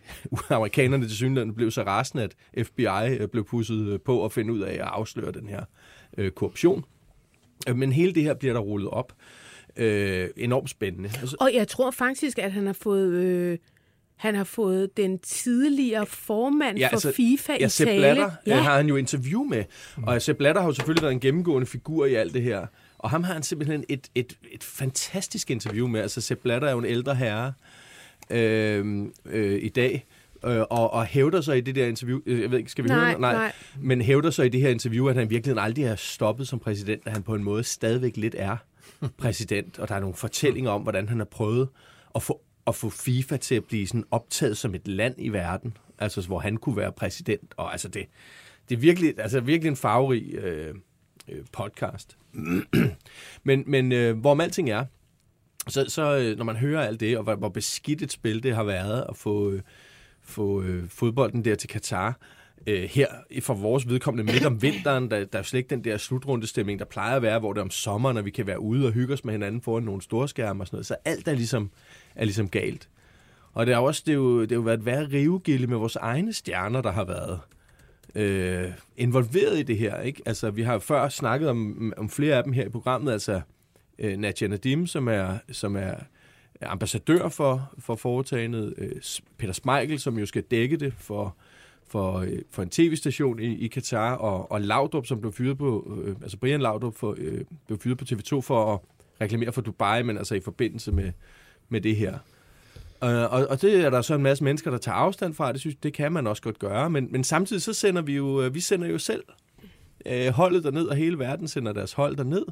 amerikanerne 0.50 1.08
til 1.08 1.16
synligheden 1.16 1.54
blev 1.54 1.70
så 1.70 1.82
rasende, 1.82 2.22
at 2.22 2.66
FBI 2.66 3.16
øh, 3.20 3.28
blev 3.28 3.44
pusset 3.44 3.88
øh, 3.88 4.00
på 4.00 4.24
at 4.24 4.32
finde 4.32 4.52
ud 4.52 4.60
af 4.60 4.72
at 4.72 4.80
afsløre 4.80 5.32
den 5.32 5.48
her 5.48 5.64
øh, 6.18 6.30
korruption. 6.30 6.84
Men 7.74 7.92
hele 7.92 8.14
det 8.14 8.22
her 8.22 8.34
bliver 8.34 8.54
der 8.54 8.60
rullet 8.60 8.90
op. 8.90 9.12
Øh, 9.76 10.28
enormt 10.36 10.70
spændende. 10.70 11.10
Altså, 11.20 11.36
Og 11.40 11.54
jeg 11.54 11.68
tror 11.68 11.90
faktisk, 11.90 12.38
at 12.38 12.52
han 12.52 12.66
har 12.66 12.72
fået... 12.72 13.12
Øh, 13.12 13.58
han 14.16 14.34
har 14.34 14.44
fået 14.44 14.96
den 14.96 15.18
tidligere 15.18 16.06
formand 16.06 16.78
ja, 16.78 16.86
for 16.86 16.92
altså, 16.92 17.12
FIFA 17.12 17.52
ja, 17.52 17.66
i 17.66 17.68
Sepp 17.68 17.88
tale. 17.88 18.00
Blatter 18.00 18.30
ja. 18.46 18.56
har 18.56 18.76
han 18.76 18.88
jo 18.88 18.96
interview 18.96 19.44
med. 19.44 19.64
Og 20.02 20.22
Sepp 20.22 20.38
Blatter 20.38 20.60
har 20.60 20.68
jo 20.68 20.74
selvfølgelig 20.74 21.02
været 21.02 21.12
en 21.12 21.20
gennemgående 21.20 21.66
figur 21.66 22.06
i 22.06 22.14
alt 22.14 22.34
det 22.34 22.42
her. 22.42 22.66
Og 22.98 23.10
ham 23.10 23.24
har 23.24 23.32
han 23.32 23.42
simpelthen 23.42 23.84
et, 23.88 24.08
et, 24.14 24.38
et 24.52 24.64
fantastisk 24.64 25.50
interview 25.50 25.86
med. 25.86 26.00
Altså 26.00 26.20
Sepp 26.20 26.42
Blatter 26.42 26.68
er 26.68 26.72
jo 26.72 26.78
en 26.78 26.84
ældre 26.84 27.14
herre 27.14 27.52
øh, 28.30 29.06
øh, 29.24 29.62
i 29.62 29.68
dag. 29.68 30.06
Øh, 30.44 30.60
og, 30.70 30.92
og 30.92 31.06
hævder 31.06 31.40
så 31.40 31.52
i 31.52 31.60
det 31.60 31.74
der 31.74 31.86
interview, 31.86 32.20
øh, 32.26 32.40
jeg 32.40 32.50
ved 32.50 32.58
ikke, 32.58 32.70
skal 32.70 32.84
vi 32.84 32.88
Nej, 32.88 32.98
høre 32.98 33.12
det? 33.12 33.20
nej. 33.20 33.52
Men 33.80 34.02
hævder 34.02 34.30
så 34.30 34.42
i 34.42 34.48
det 34.48 34.60
her 34.60 34.68
interview, 34.68 35.08
at 35.08 35.16
han 35.16 35.30
virkelig 35.30 35.56
aldrig 35.58 35.84
er 35.84 35.96
stoppet 35.96 36.48
som 36.48 36.58
præsident, 36.58 37.02
at 37.06 37.12
han 37.12 37.22
på 37.22 37.34
en 37.34 37.44
måde 37.44 37.64
stadigvæk 37.64 38.16
lidt 38.16 38.34
er 38.38 38.56
præsident, 39.18 39.78
og 39.78 39.88
der 39.88 39.94
er 39.94 40.00
nogle 40.00 40.14
fortællinger 40.14 40.70
om, 40.70 40.82
hvordan 40.82 41.08
han 41.08 41.18
har 41.18 41.24
prøvet 41.24 41.68
at 42.14 42.22
få, 42.22 42.40
at 42.66 42.74
få 42.74 42.90
FIFA 42.90 43.36
til 43.36 43.54
at 43.54 43.64
blive 43.64 43.86
sådan 43.86 44.04
optaget 44.10 44.56
som 44.56 44.74
et 44.74 44.88
land 44.88 45.14
i 45.18 45.28
verden, 45.28 45.76
altså 45.98 46.26
hvor 46.26 46.38
han 46.38 46.56
kunne 46.56 46.76
være 46.76 46.92
præsident, 46.92 47.54
og 47.56 47.72
altså 47.72 47.88
det, 47.88 48.06
det 48.68 48.74
er 48.74 48.78
virkelig, 48.80 49.14
altså 49.18 49.40
virkelig 49.40 49.70
en 49.70 49.76
farverig 49.76 50.34
øh, 50.34 50.74
øh, 51.32 51.44
podcast. 51.52 52.16
men 53.44 53.64
men 53.66 53.92
øh, 53.92 54.18
hvorom 54.18 54.40
alting 54.40 54.70
er, 54.70 54.84
så, 55.68 55.84
så 55.88 56.16
øh, 56.16 56.36
når 56.36 56.44
man 56.44 56.56
hører 56.56 56.86
alt 56.86 57.00
det, 57.00 57.18
og 57.18 57.22
hvor, 57.22 57.34
hvor 57.34 57.48
beskidt 57.48 58.02
et 58.02 58.12
spil 58.12 58.42
det 58.42 58.54
har 58.54 58.64
været 58.64 59.04
at 59.08 59.16
få, 59.16 59.50
øh, 59.50 59.62
få 60.22 60.62
øh, 60.62 60.88
fodbolden 60.88 61.44
der 61.44 61.54
til 61.54 61.68
Katar, 61.68 62.18
øh, 62.66 62.82
her 62.82 63.06
for 63.40 63.54
vores 63.54 63.88
vedkommende 63.88 64.32
midt 64.32 64.46
om 64.46 64.62
vinteren, 64.62 65.10
der, 65.10 65.24
der 65.24 65.38
er 65.38 65.42
slet 65.42 65.58
ikke 65.58 65.70
den 65.70 65.84
der 65.84 65.96
slutrundestemning, 65.96 66.78
der 66.78 66.84
plejer 66.84 67.16
at 67.16 67.22
være, 67.22 67.38
hvor 67.38 67.52
det 67.52 67.60
er 67.60 67.64
om 67.64 67.70
sommeren, 67.70 68.16
og 68.16 68.24
vi 68.24 68.30
kan 68.30 68.46
være 68.46 68.60
ude 68.60 68.86
og 68.86 68.92
hygge 68.92 69.14
os 69.14 69.24
med 69.24 69.32
hinanden 69.32 69.60
foran 69.60 69.82
nogle 69.82 70.02
store 70.02 70.28
skærme 70.28 70.62
og 70.62 70.66
sådan 70.66 70.76
noget. 70.76 70.86
Så 70.86 70.96
alt 71.04 71.28
er 71.28 71.34
ligesom, 71.34 71.70
er 72.14 72.24
ligesom 72.24 72.48
galt. 72.48 72.88
Og 73.52 73.66
det 73.66 73.74
er 73.74 73.78
også 73.78 74.02
det 74.06 74.12
er 74.12 74.16
jo, 74.16 74.42
det 74.42 74.52
er 74.52 74.56
jo 74.56 74.62
været 74.62 74.86
værre 74.86 75.08
rivegilde 75.12 75.66
med 75.66 75.76
vores 75.76 75.96
egne 75.96 76.32
stjerner, 76.32 76.82
der 76.82 76.92
har 76.92 77.04
været 77.04 77.40
øh, 78.14 78.70
involveret 78.96 79.58
i 79.58 79.62
det 79.62 79.78
her. 79.78 80.00
Ikke? 80.00 80.22
Altså, 80.26 80.50
vi 80.50 80.62
har 80.62 80.72
jo 80.72 80.78
før 80.78 81.08
snakket 81.08 81.48
om, 81.48 81.92
om 81.96 82.10
flere 82.10 82.36
af 82.36 82.44
dem 82.44 82.52
her 82.52 82.66
i 82.66 82.68
programmet, 82.68 83.12
altså 83.12 83.40
øh, 83.98 84.16
Nadia 84.16 84.48
Nadim, 84.48 84.86
som 84.86 85.08
er, 85.08 85.38
som 85.52 85.76
er 85.76 85.94
ambassadør 86.62 87.28
for, 87.28 87.72
for 87.78 87.94
foretagendet, 87.94 88.74
øh, 88.78 88.92
Peter 89.38 89.52
Smeichel, 89.52 90.00
som 90.00 90.18
jo 90.18 90.26
skal 90.26 90.42
dække 90.42 90.76
det 90.76 90.92
for, 90.92 91.36
for, 91.86 92.18
øh, 92.18 92.38
for 92.50 92.62
en 92.62 92.70
tv-station 92.70 93.40
i, 93.40 93.58
i 93.58 93.68
Katar, 93.68 94.14
og, 94.14 94.52
og 94.52 94.60
Laudrup, 94.60 95.06
som 95.06 95.20
blev 95.20 95.32
fyret 95.32 95.58
på, 95.58 96.00
øh, 96.04 96.16
altså 96.22 96.36
Brian 96.38 96.60
Laudrup 96.60 96.94
for, 96.96 97.14
øh, 97.18 97.44
blev 97.66 97.78
fyret 97.78 97.98
på 97.98 98.04
TV2 98.04 98.40
for 98.40 98.74
at 98.74 98.80
reklamere 99.20 99.52
for 99.52 99.60
Dubai, 99.60 100.02
men 100.02 100.18
altså 100.18 100.34
i 100.34 100.40
forbindelse 100.40 100.92
med, 100.92 101.12
med 101.68 101.80
det 101.80 101.96
her. 101.96 102.18
Uh, 103.02 103.08
og, 103.08 103.46
og 103.50 103.62
det 103.62 103.84
er 103.84 103.90
der 103.90 104.02
så 104.02 104.14
en 104.14 104.22
masse 104.22 104.44
mennesker, 104.44 104.70
der 104.70 104.78
tager 104.78 104.96
afstand 104.96 105.34
fra. 105.34 105.52
Det 105.52 105.60
synes 105.60 105.76
det 105.82 105.92
kan 105.92 106.12
man 106.12 106.26
også 106.26 106.42
godt 106.42 106.58
gøre. 106.58 106.90
Men, 106.90 107.08
men 107.10 107.24
samtidig 107.24 107.62
så 107.62 107.72
sender 107.72 108.02
vi 108.02 108.16
jo, 108.16 108.42
øh, 108.42 108.54
vi 108.54 108.60
sender 108.60 108.88
jo 108.88 108.98
selv 108.98 109.22
uh, 110.06 110.26
holdet 110.34 110.64
derned, 110.64 110.86
og 110.86 110.96
hele 110.96 111.18
verden 111.18 111.48
sender 111.48 111.72
deres 111.72 111.92
hold 111.92 112.16
derned. 112.16 112.44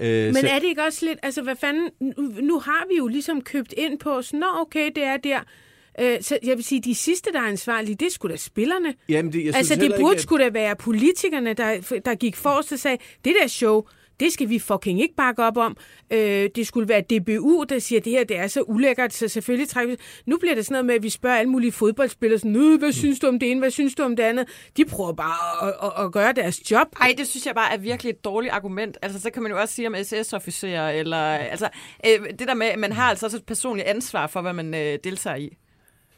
Uh, 0.00 0.06
Men 0.06 0.36
er 0.36 0.58
det 0.58 0.64
ikke 0.68 0.82
også 0.82 1.06
lidt, 1.06 1.18
altså 1.22 1.42
hvad 1.42 1.56
fanden, 1.56 1.90
nu, 2.00 2.12
nu 2.42 2.58
har 2.58 2.84
vi 2.90 2.96
jo 2.98 3.06
ligesom 3.06 3.40
købt 3.42 3.74
ind 3.76 3.98
på, 3.98 4.22
sådan, 4.22 4.40
nå 4.40 4.46
okay, 4.60 4.90
det 4.94 5.04
er 5.04 5.16
der. 5.16 5.40
Øh, 6.00 6.22
så 6.22 6.38
jeg 6.44 6.56
vil 6.56 6.64
sige, 6.64 6.80
de 6.82 6.94
sidste, 6.94 7.32
der 7.32 7.40
er 7.40 7.46
ansvarlige, 7.48 7.94
det 7.94 8.12
sgu 8.12 8.28
da 8.28 8.36
spillerne. 8.36 8.94
Jamen, 9.08 9.32
det, 9.32 9.44
jeg 9.44 9.54
synes 9.54 9.70
altså 9.70 9.74
det 9.74 9.92
burde 10.00 10.12
ikke, 10.12 10.18
at- 10.18 10.22
sgu 10.22 10.38
da 10.38 10.50
være 10.50 10.76
politikerne, 10.76 11.52
der, 11.54 12.00
der 12.04 12.14
gik 12.14 12.36
forrest 12.36 12.72
og 12.72 12.78
sagde, 12.78 12.98
det 13.24 13.34
der 13.42 13.48
show, 13.48 13.82
det 14.20 14.32
skal 14.32 14.48
vi 14.48 14.58
fucking 14.58 15.00
ikke 15.02 15.14
bakke 15.14 15.42
op 15.44 15.56
om. 15.56 15.76
Øh, 16.10 16.48
det 16.54 16.66
skulle 16.66 16.88
være 16.88 17.00
DBU, 17.00 17.64
der 17.68 17.78
siger, 17.78 17.98
at 18.00 18.04
det 18.04 18.12
her 18.12 18.24
det 18.24 18.36
er 18.36 18.46
så 18.46 18.62
ulækkert, 18.62 19.12
så 19.12 19.28
selvfølgelig 19.28 19.68
trækker 19.68 19.94
vi... 19.94 20.00
Nu 20.26 20.36
bliver 20.36 20.54
det 20.54 20.64
sådan 20.66 20.72
noget 20.74 20.86
med, 20.86 20.94
at 20.94 21.02
vi 21.02 21.08
spørger 21.08 21.36
alle 21.36 21.50
mulige 21.50 21.72
fodboldspillere, 21.72 22.38
sådan, 22.38 22.56
"Øh, 22.56 22.78
hvad 22.78 22.92
synes 22.92 23.20
du 23.20 23.26
om 23.26 23.38
det 23.38 23.50
ene, 23.50 23.60
hvad 23.60 23.70
synes 23.70 23.94
du 23.94 24.02
om 24.02 24.16
det 24.16 24.22
andet? 24.22 24.48
De 24.76 24.84
prøver 24.84 25.12
bare 25.12 25.68
at, 25.68 25.74
at, 25.82 26.04
at 26.04 26.12
gøre 26.12 26.32
deres 26.32 26.70
job. 26.70 26.86
Ej, 27.00 27.14
det 27.18 27.26
synes 27.28 27.46
jeg 27.46 27.54
bare 27.54 27.72
er 27.72 27.78
virkelig 27.78 28.10
et 28.10 28.24
dårligt 28.24 28.52
argument. 28.52 28.98
Altså, 29.02 29.20
så 29.20 29.30
kan 29.30 29.42
man 29.42 29.52
jo 29.52 29.60
også 29.60 29.74
sige 29.74 29.88
om 29.88 29.94
SS-officerer, 30.02 30.90
eller... 30.90 31.18
Altså, 31.26 31.68
øh, 32.06 32.30
det 32.38 32.48
der 32.48 32.54
med, 32.54 32.66
at 32.66 32.78
man 32.78 32.92
har 32.92 33.10
altså 33.10 33.26
også 33.26 33.36
et 33.36 33.46
personligt 33.46 33.88
ansvar 33.88 34.26
for, 34.26 34.40
hvad 34.40 34.52
man 34.52 34.74
øh, 34.74 34.98
deltager 35.04 35.36
i. 35.36 35.56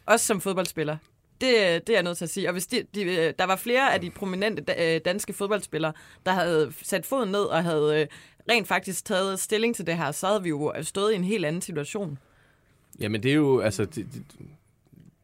Også 0.06 0.26
som 0.26 0.40
fodboldspiller. 0.40 0.96
Det, 1.40 1.86
det 1.86 1.88
er 1.88 1.96
jeg 1.96 2.02
nødt 2.02 2.18
til 2.18 2.24
at 2.24 2.30
sige. 2.30 2.48
Og 2.48 2.52
hvis 2.52 2.66
de, 2.66 2.86
de, 2.94 3.02
øh, 3.02 3.34
der 3.38 3.44
var 3.44 3.56
flere 3.56 3.94
af 3.94 4.00
de 4.00 4.10
prominente 4.10 4.74
øh, 4.78 5.00
danske 5.04 5.32
fodboldspillere, 5.32 5.92
der 6.26 6.32
havde 6.32 6.72
sat 6.82 7.06
foden 7.06 7.28
ned 7.28 7.40
og 7.42 7.64
havde 7.64 8.00
øh, 8.00 8.06
rent 8.50 8.68
faktisk 8.68 9.04
taget 9.04 9.40
stilling 9.40 9.76
til 9.76 9.86
det 9.86 9.96
her, 9.96 10.12
så 10.12 10.26
havde 10.26 10.42
vi 10.42 10.48
jo 10.48 10.72
stået 10.82 11.12
i 11.12 11.16
en 11.16 11.24
helt 11.24 11.44
anden 11.44 11.62
situation. 11.62 12.18
Jamen, 13.00 13.22
det 13.22 13.30
er 13.30 13.34
jo, 13.34 13.60
altså, 13.60 13.84
det, 13.84 14.06
det, 14.14 14.22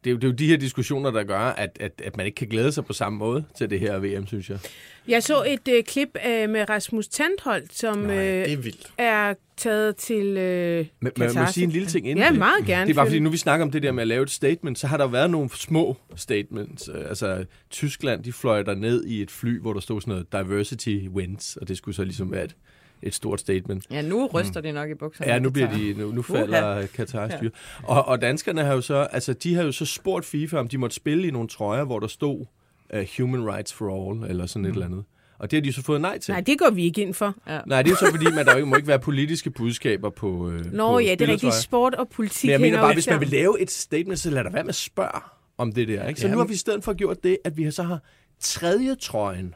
det, 0.05 0.11
er 0.11 0.13
jo, 0.13 0.17
det 0.17 0.25
er 0.25 0.29
jo 0.29 0.35
de 0.35 0.47
her 0.47 0.57
diskussioner, 0.57 1.11
der 1.11 1.23
gør, 1.25 1.39
at, 1.39 1.77
at, 1.81 1.93
at 2.05 2.17
man 2.17 2.27
ikke 2.27 2.37
kan 2.37 2.49
glæde 2.49 2.73
sig 2.73 2.85
på 2.85 2.93
samme 2.93 3.19
måde 3.19 3.45
til 3.59 3.71
det 3.71 3.81
her 3.81 3.99
VM, 3.99 4.27
synes 4.27 4.51
jeg. 4.51 4.59
Jeg 5.09 5.23
så 5.23 5.43
et 5.45 5.69
øh, 5.77 5.83
klip 5.85 6.09
øh, 6.29 6.51
med 6.51 6.71
Rasmus 6.71 7.09
Tandholt, 7.09 7.75
som 7.75 7.99
Nej, 7.99 8.17
øh, 8.17 8.45
det 8.45 8.53
er 8.53 8.57
vildt. 8.57 8.93
er 8.99 9.35
taget 9.57 9.97
til 9.97 10.37
øh, 10.37 10.87
Men 11.01 11.13
man 11.17 11.31
må 11.35 11.47
sige 11.53 11.65
en 11.65 11.71
lille 11.71 11.89
ting 11.89 12.09
inden 12.09 12.25
Ja, 12.25 12.31
det. 12.31 12.39
meget 12.39 12.67
gerne. 12.67 12.87
Det 12.87 12.91
er 12.91 12.95
bare 12.95 13.07
fordi, 13.07 13.19
nu 13.19 13.31
vi 13.31 13.37
snakker 13.37 13.65
om 13.67 13.71
det 13.73 13.83
der 13.83 13.93
med 13.93 14.03
at 14.03 14.09
lave 14.09 14.23
et 14.23 14.31
statement, 14.31 14.79
så 14.79 14.87
har 14.87 14.97
der 14.97 15.07
været 15.07 15.31
nogle 15.31 15.51
små 15.57 15.97
statements. 16.17 16.91
Øh, 16.95 17.09
Altså, 17.09 17.45
Tyskland, 17.71 18.25
de 18.25 18.33
fløj 18.33 18.63
der 18.63 18.75
ned 18.75 19.05
i 19.05 19.23
et 19.23 19.31
fly, 19.31 19.61
hvor 19.61 19.73
der 19.73 19.81
stod 19.81 20.01
sådan 20.01 20.13
noget 20.13 20.33
diversity 20.33 20.99
wins, 21.15 21.57
og 21.57 21.69
det 21.69 21.77
skulle 21.77 21.95
så 21.95 22.05
ligesom 22.05 22.33
være 22.33 22.45
et, 22.45 22.57
et 23.03 23.15
stort 23.15 23.41
statement. 23.41 23.85
Ja, 23.91 24.03
nu 24.03 24.27
ryster 24.27 24.61
det 24.61 24.75
nok 24.75 24.91
i 24.91 24.95
bukserne. 24.95 25.33
Ja, 25.33 25.39
nu 25.39 25.51
bliver 25.51 25.71
de, 25.71 25.95
nu, 25.99 26.13
nu 26.13 26.23
falder 26.23 26.87
Katar 26.87 27.29
styr. 27.37 27.51
Og, 27.83 28.09
og 28.09 28.21
danskerne 28.21 28.65
har 28.65 28.75
jo 28.75 28.81
så, 28.81 28.95
altså 28.95 29.33
de 29.33 29.55
har 29.55 29.63
jo 29.63 29.73
så 29.73 29.85
spurgt 29.85 30.27
FIFA, 30.27 30.59
om 30.59 30.69
de 30.69 30.79
måtte 30.79 30.97
spille 30.97 31.29
i 31.29 31.31
nogle 31.31 31.49
trøjer, 31.49 31.85
hvor 31.85 32.01
der 32.01 32.07
stod 32.07 32.47
uh, 32.95 33.01
Human 33.19 33.55
Rights 33.55 33.73
for 33.73 34.11
All, 34.11 34.31
eller 34.31 34.47
sådan 34.47 34.63
mm. 34.63 34.69
et 34.69 34.73
eller 34.73 34.87
andet. 34.87 35.05
Og 35.39 35.51
det 35.51 35.57
har 35.57 35.63
de 35.63 35.73
så 35.73 35.83
fået 35.83 36.01
nej 36.01 36.19
til. 36.19 36.33
Nej, 36.33 36.41
det 36.41 36.59
går 36.59 36.71
vi 36.71 36.85
ikke 36.85 37.03
ind 37.03 37.15
for. 37.15 37.35
Nej, 37.67 37.83
det 37.83 37.93
er 37.93 37.97
så 37.97 38.11
fordi, 38.11 38.25
man 38.35 38.47
der 38.47 38.53
jo 38.53 38.57
ikke, 38.57 38.69
må 38.69 38.77
ikke 38.77 38.89
være 38.89 38.99
politiske 38.99 39.51
budskaber 39.51 40.11
på 40.11 40.51
øh, 40.51 40.73
Nå 40.73 40.93
på 40.93 40.99
ja, 40.99 41.15
det 41.15 41.29
er 41.29 41.33
rigtigt. 41.33 41.55
Sport 41.55 41.95
og 41.95 42.09
politik 42.09 42.49
Men 42.49 42.51
jeg 42.51 42.61
mener 42.61 42.81
bare, 42.81 42.95
hvis 42.95 43.09
man 43.11 43.21
vil 43.21 43.29
lave 43.29 43.61
et 43.61 43.71
statement, 43.71 44.19
så 44.19 44.31
lad 44.31 44.45
der 44.45 44.51
være 44.51 44.63
med 44.63 44.69
at 44.69 44.75
spørge 44.75 45.21
om 45.59 45.73
det 45.73 45.89
der. 45.89 46.09
Ikke? 46.09 46.21
Så 46.21 46.27
Ja, 46.27 46.33
nu 46.33 46.39
har 46.39 46.47
vi 46.47 46.53
i 46.53 46.57
stedet 46.57 46.85
for 46.85 46.93
gjort 46.93 47.25
det, 47.25 47.39
at 47.45 47.57
vi 47.57 47.71
så 47.71 47.83
har 47.83 48.01
tredje 48.41 48.95
trøjen. 48.95 49.55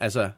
Altså, 0.00 0.30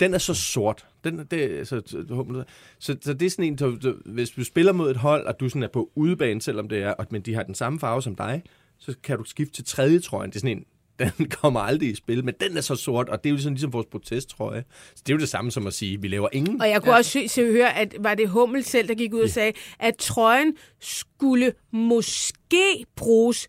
den 0.00 0.14
er 0.14 0.18
så 0.18 0.34
sort. 0.34 0.86
Den, 1.04 1.26
det, 1.30 1.68
så, 1.68 1.82
så, 1.86 2.44
så, 2.78 2.96
så 3.02 3.12
det 3.12 3.26
er 3.26 3.30
sådan 3.30 3.44
en, 3.44 3.56
du, 3.56 3.94
hvis 4.04 4.30
du 4.30 4.44
spiller 4.44 4.72
mod 4.72 4.90
et 4.90 4.96
hold, 4.96 5.26
og 5.26 5.40
du 5.40 5.48
sådan 5.48 5.62
er 5.62 5.68
på 5.68 5.90
udebane, 5.94 6.42
selvom 6.42 6.68
det 6.68 6.82
er, 6.82 6.90
og, 6.90 7.06
men 7.10 7.22
de 7.22 7.34
har 7.34 7.42
den 7.42 7.54
samme 7.54 7.80
farve 7.80 8.02
som 8.02 8.16
dig, 8.16 8.42
så 8.78 8.94
kan 9.02 9.18
du 9.18 9.24
skifte 9.24 9.54
til 9.54 9.64
tredje 9.64 10.00
trøjen. 10.00 10.30
Det 10.30 10.36
er 10.36 10.40
sådan 10.40 10.58
en, 10.58 10.64
den 11.18 11.28
kommer 11.28 11.60
aldrig 11.60 11.90
i 11.90 11.94
spil, 11.94 12.24
men 12.24 12.34
den 12.40 12.56
er 12.56 12.60
så 12.60 12.74
sort, 12.74 13.08
og 13.08 13.24
det 13.24 13.30
er 13.30 13.32
jo 13.32 13.38
sådan 13.38 13.54
ligesom 13.54 13.72
vores 13.72 13.86
protesttrøje. 13.86 14.64
Så 14.94 15.02
det 15.06 15.12
er 15.12 15.16
jo 15.16 15.20
det 15.20 15.28
samme 15.28 15.50
som 15.50 15.66
at 15.66 15.74
sige, 15.74 16.00
vi 16.00 16.08
laver 16.08 16.28
ingen. 16.32 16.60
Og 16.60 16.68
jeg 16.68 16.82
kunne 16.82 16.92
ja. 16.92 16.98
også 16.98 17.10
se, 17.10 17.28
se, 17.28 17.52
høre, 17.52 17.76
at 17.76 17.94
var 17.98 18.14
det 18.14 18.28
Hummel 18.28 18.64
selv, 18.64 18.88
der 18.88 18.94
gik 18.94 19.14
ud 19.14 19.20
og 19.20 19.30
sagde, 19.30 19.52
at 19.78 19.96
trøjen 19.96 20.56
skulle 20.80 21.52
måske 21.72 22.84
bruges, 22.96 23.48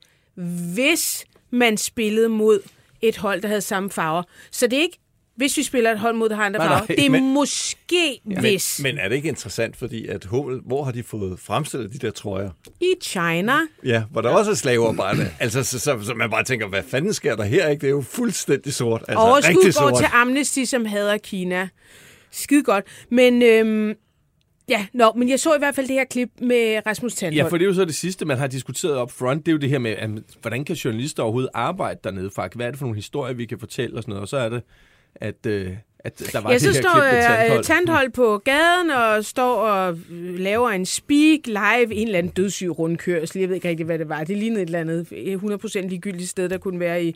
hvis 0.73 1.25
man 1.51 1.77
spillede 1.77 2.29
mod 2.29 2.59
et 3.01 3.17
hold, 3.17 3.41
der 3.41 3.47
havde 3.47 3.61
samme 3.61 3.89
farver. 3.89 4.23
Så 4.51 4.67
det 4.67 4.77
er 4.77 4.81
ikke, 4.81 4.99
hvis 5.35 5.57
vi 5.57 5.63
spiller 5.63 5.91
et 5.91 5.99
hold 5.99 6.15
mod, 6.15 6.29
der 6.29 6.35
har 6.35 6.45
andre 6.45 6.59
Nej, 6.59 6.85
Det 6.87 7.05
er 7.05 7.09
men- 7.09 7.33
måske, 7.33 8.19
Men, 8.25 8.39
hvis. 8.39 8.79
men 8.83 8.97
er 8.97 9.09
det 9.09 9.15
ikke 9.15 9.27
interessant, 9.29 9.77
fordi 9.77 10.07
at 10.07 10.25
Hummel, 10.25 10.59
hvor 10.65 10.83
har 10.83 10.91
de 10.91 11.03
fået 11.03 11.39
fremstillet 11.39 11.93
de 11.93 11.97
der 11.97 12.11
trøjer? 12.11 12.49
I 12.81 12.93
China. 13.03 13.53
Ja, 13.85 14.03
hvor 14.11 14.21
der 14.21 14.29
også 14.29 14.51
er 14.51 14.55
slavearbejde. 14.55 15.29
altså, 15.39 15.63
så, 15.63 15.79
så, 15.79 15.99
så, 16.03 16.13
man 16.13 16.29
bare 16.29 16.43
tænker, 16.43 16.67
hvad 16.67 16.83
fanden 16.83 17.13
sker 17.13 17.35
der 17.35 17.43
her? 17.43 17.67
Ikke? 17.69 17.81
Det 17.81 17.87
er 17.87 17.91
jo 17.91 18.01
fuldstændig 18.01 18.73
sort. 18.73 19.01
Altså, 19.07 19.19
Overskud 19.19 19.63
går 19.63 19.71
sort. 19.71 19.97
til 19.97 20.07
Amnesty, 20.13 20.63
som 20.63 20.85
hader 20.85 21.17
Kina. 21.17 21.67
Skide 22.31 22.63
godt. 22.63 22.85
Men 23.11 23.41
øhm, 23.41 23.93
ja, 24.69 24.85
nå, 24.93 25.11
men 25.15 25.29
jeg 25.29 25.39
så 25.39 25.55
i 25.55 25.57
hvert 25.59 25.75
fald 25.75 25.87
det 25.87 25.95
her 25.95 26.03
klip 26.05 26.29
med 26.41 26.81
Rasmus 26.87 27.13
Tandholt. 27.13 27.37
Ja, 27.37 27.43
for 27.51 27.57
det 27.57 27.63
er 27.65 27.67
jo 27.67 27.73
så 27.73 27.85
det 27.85 27.95
sidste, 27.95 28.25
man 28.25 28.37
har 28.37 28.47
diskuteret 28.47 28.95
op 28.95 29.11
front. 29.11 29.45
Det 29.45 29.51
er 29.51 29.53
jo 29.53 29.59
det 29.59 29.69
her 29.69 29.79
med, 29.79 29.91
at, 29.91 30.09
hvordan 30.41 30.65
kan 30.65 30.75
journalister 30.75 31.23
overhovedet 31.23 31.49
arbejde 31.53 31.99
dernede? 32.03 32.31
Faktisk? 32.35 32.55
Hvad 32.57 32.65
er 32.67 32.71
det 32.71 32.79
for 32.79 32.85
nogle 32.85 32.95
historier, 32.95 33.33
vi 33.33 33.45
kan 33.45 33.59
fortælle 33.59 33.95
og 33.97 34.03
sådan 34.03 34.09
noget? 34.11 34.21
Og 34.21 34.27
så 34.27 34.37
er 34.37 34.49
det, 34.49 34.61
at, 35.15 35.45
øh, 35.45 35.73
at 35.99 36.19
der 36.33 36.41
var 36.41 36.49
Ja, 36.49 36.53
det 36.53 36.61
så 36.61 36.71
her 36.71 36.81
står 36.81 36.91
klip 36.91 37.03
med 37.03 37.17
øh, 37.17 37.23
tandhold. 37.23 37.63
Tandhold 37.63 38.09
på 38.09 38.37
gaden 38.37 38.89
og 38.89 39.25
står 39.25 39.55
og 39.55 39.97
øh, 40.11 40.39
laver 40.39 40.69
en 40.69 40.85
speak 40.85 41.39
live, 41.45 41.95
en 41.95 42.07
eller 42.07 42.19
anden 42.19 42.31
dødssyg 42.31 42.79
rundkørsel. 42.79 43.39
Jeg 43.39 43.49
ved 43.49 43.55
ikke 43.55 43.69
rigtig, 43.69 43.85
hvad 43.85 43.99
det 43.99 44.09
var. 44.09 44.23
Det 44.23 44.37
lignede 44.37 44.61
et 44.61 44.65
eller 44.65 44.79
andet 44.79 45.07
100% 45.81 45.87
ligegyldigt 45.87 46.29
sted, 46.29 46.49
der 46.49 46.57
kunne 46.57 46.79
være 46.79 47.03
i 47.03 47.15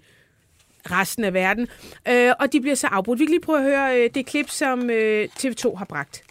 resten 0.91 1.23
af 1.23 1.33
verden. 1.33 1.67
Øh, 2.07 2.31
og 2.39 2.53
de 2.53 2.61
bliver 2.61 2.75
så 2.75 2.87
afbrudt. 2.87 3.19
Vi 3.19 3.25
kan 3.25 3.31
lige 3.31 3.41
prøve 3.41 3.57
at 3.57 3.63
høre 3.63 3.99
øh, 3.99 4.09
det 4.15 4.25
klip, 4.25 4.49
som 4.49 4.89
øh, 4.89 5.27
TV2 5.39 5.75
har 5.75 5.85
bragt. 5.85 6.23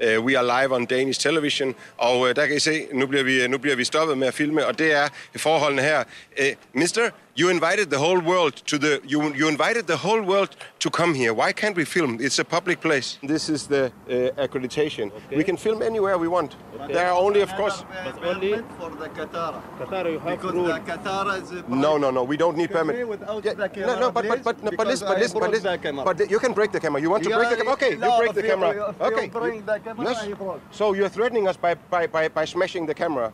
Uh, 0.00 0.24
we 0.24 0.38
are 0.38 0.62
live 0.62 0.74
on 0.74 0.86
Danish 0.86 1.20
television, 1.20 1.74
og 1.96 2.20
uh, 2.20 2.28
der 2.28 2.46
kan 2.46 2.56
I 2.56 2.58
se, 2.58 2.86
nu 2.92 3.06
bliver, 3.06 3.24
vi, 3.24 3.48
nu 3.48 3.58
bliver 3.58 3.76
vi 3.76 3.84
stoppet 3.84 4.18
med 4.18 4.26
at 4.26 4.34
filme, 4.34 4.66
og 4.66 4.78
det 4.78 4.92
er 4.92 5.08
forholdene 5.36 5.82
her. 5.82 6.04
Uh, 6.40 6.44
mister, 6.72 7.10
you 7.38 7.48
invited 7.50 7.88
the 7.88 7.98
whole 7.98 8.18
world 8.18 8.54
to 8.66 8.76
the, 8.78 9.00
you, 9.06 9.32
you 9.32 9.46
invited 9.48 9.86
the 9.86 9.96
whole 9.96 10.20
world 10.20 10.56
to 10.80 10.90
come 10.90 11.14
here. 11.14 11.32
Why 11.32 11.52
can't 11.52 11.76
we 11.76 11.84
film? 11.84 12.18
It's 12.20 12.40
a 12.40 12.44
public 12.44 12.80
place. 12.80 13.18
This 13.22 13.48
is 13.48 13.68
the 13.68 13.84
uh, 13.86 14.44
accreditation. 14.44 15.12
We 15.30 15.44
can 15.44 15.56
film 15.56 15.80
anywhere 15.80 16.18
we 16.18 16.26
want. 16.26 16.56
There 16.88 17.06
are 17.06 17.16
only, 17.16 17.40
of 17.42 17.50
course, 17.54 17.84
only 18.24 18.54
for 18.78 18.90
the 18.90 19.08
Qatar. 19.18 19.62
Qatar, 19.78 20.12
you 20.12 20.18
have 20.18 20.40
Because 20.40 20.52
rule. 20.52 20.66
the 20.66 20.80
Qatar 20.80 21.40
is 21.40 21.52
a 21.52 21.62
no, 21.68 21.96
no, 21.96 22.10
no, 22.10 22.24
we 22.24 22.36
don't 22.36 22.56
need 22.56 22.70
permit. 22.72 22.96
Yeah, 22.96 23.86
no, 23.86 24.00
no, 24.00 24.10
but, 24.10 24.26
but, 24.26 24.42
but, 24.42 24.62
no, 24.64 24.70
but 24.76 24.86
listen, 24.88 25.06
but 25.06 25.18
listen, 25.18 25.38
but 25.38 25.50
listen, 25.50 25.72
the 25.72 25.78
camera. 25.78 26.04
but 26.04 26.30
you 26.30 26.40
can 26.40 26.52
break 26.52 26.72
the 26.72 26.80
camera. 26.80 27.00
You 27.00 27.10
want 27.10 27.22
to 27.22 27.30
break 27.30 27.50
the 27.50 27.56
camera? 27.56 27.72
Okay, 27.74 27.90
you 27.92 28.18
break 28.18 28.34
the 28.34 28.42
camera. 28.42 28.94
Okay. 29.00 29.26
You 29.26 29.62
the 29.62 29.78
camera, 29.78 30.04
Yes. 30.10 30.60
So 30.72 30.92
you're 30.94 31.08
threatening 31.08 31.46
us 31.46 31.56
by, 31.56 31.74
by, 31.74 32.08
by, 32.08 32.28
by 32.28 32.44
smashing 32.44 32.86
the 32.86 32.94
camera. 32.94 33.32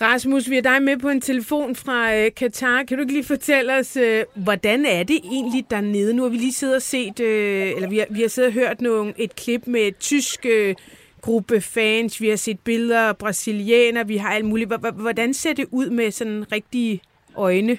Rasmus, 0.00 0.50
vi 0.50 0.56
er 0.56 0.62
dig 0.62 0.82
med 0.82 0.96
på 0.96 1.08
en 1.08 1.20
telefon 1.20 1.76
fra 1.76 2.16
øh, 2.16 2.30
Katar. 2.36 2.82
Kan 2.82 2.96
du 2.96 3.02
ikke 3.02 3.12
lige 3.12 3.24
fortælle 3.24 3.74
os, 3.74 3.96
øh, 3.96 4.24
hvordan 4.34 4.86
er 4.86 5.02
det 5.02 5.16
egentlig 5.24 5.64
dernede? 5.70 6.14
Nu 6.14 6.22
har 6.22 6.30
vi 6.30 6.36
lige 6.36 6.52
siddet 6.52 6.76
og 6.76 6.82
set, 6.82 7.20
øh, 7.20 7.72
eller 7.76 7.88
vi 7.88 7.98
har, 7.98 8.06
vi 8.10 8.20
har 8.20 8.28
siddet 8.28 8.48
og 8.48 8.54
hørt 8.54 8.80
nogle, 8.80 9.14
et 9.18 9.36
klip 9.36 9.66
med 9.66 9.80
et 9.80 9.98
tysk 9.98 10.46
øh, 10.46 10.74
gruppe 11.20 11.60
fans. 11.60 12.20
Vi 12.20 12.28
har 12.28 12.36
set 12.36 12.60
billeder 12.60 13.00
af 13.00 13.16
brasilianer. 13.16 14.04
Vi 14.04 14.16
har 14.16 14.28
alt 14.28 14.44
muligt. 14.44 14.72
Hvordan 14.94 15.34
ser 15.34 15.52
det 15.52 15.66
ud 15.70 15.90
med 15.90 16.10
sådan 16.10 16.52
rigtige 16.52 17.00
øjne? 17.36 17.78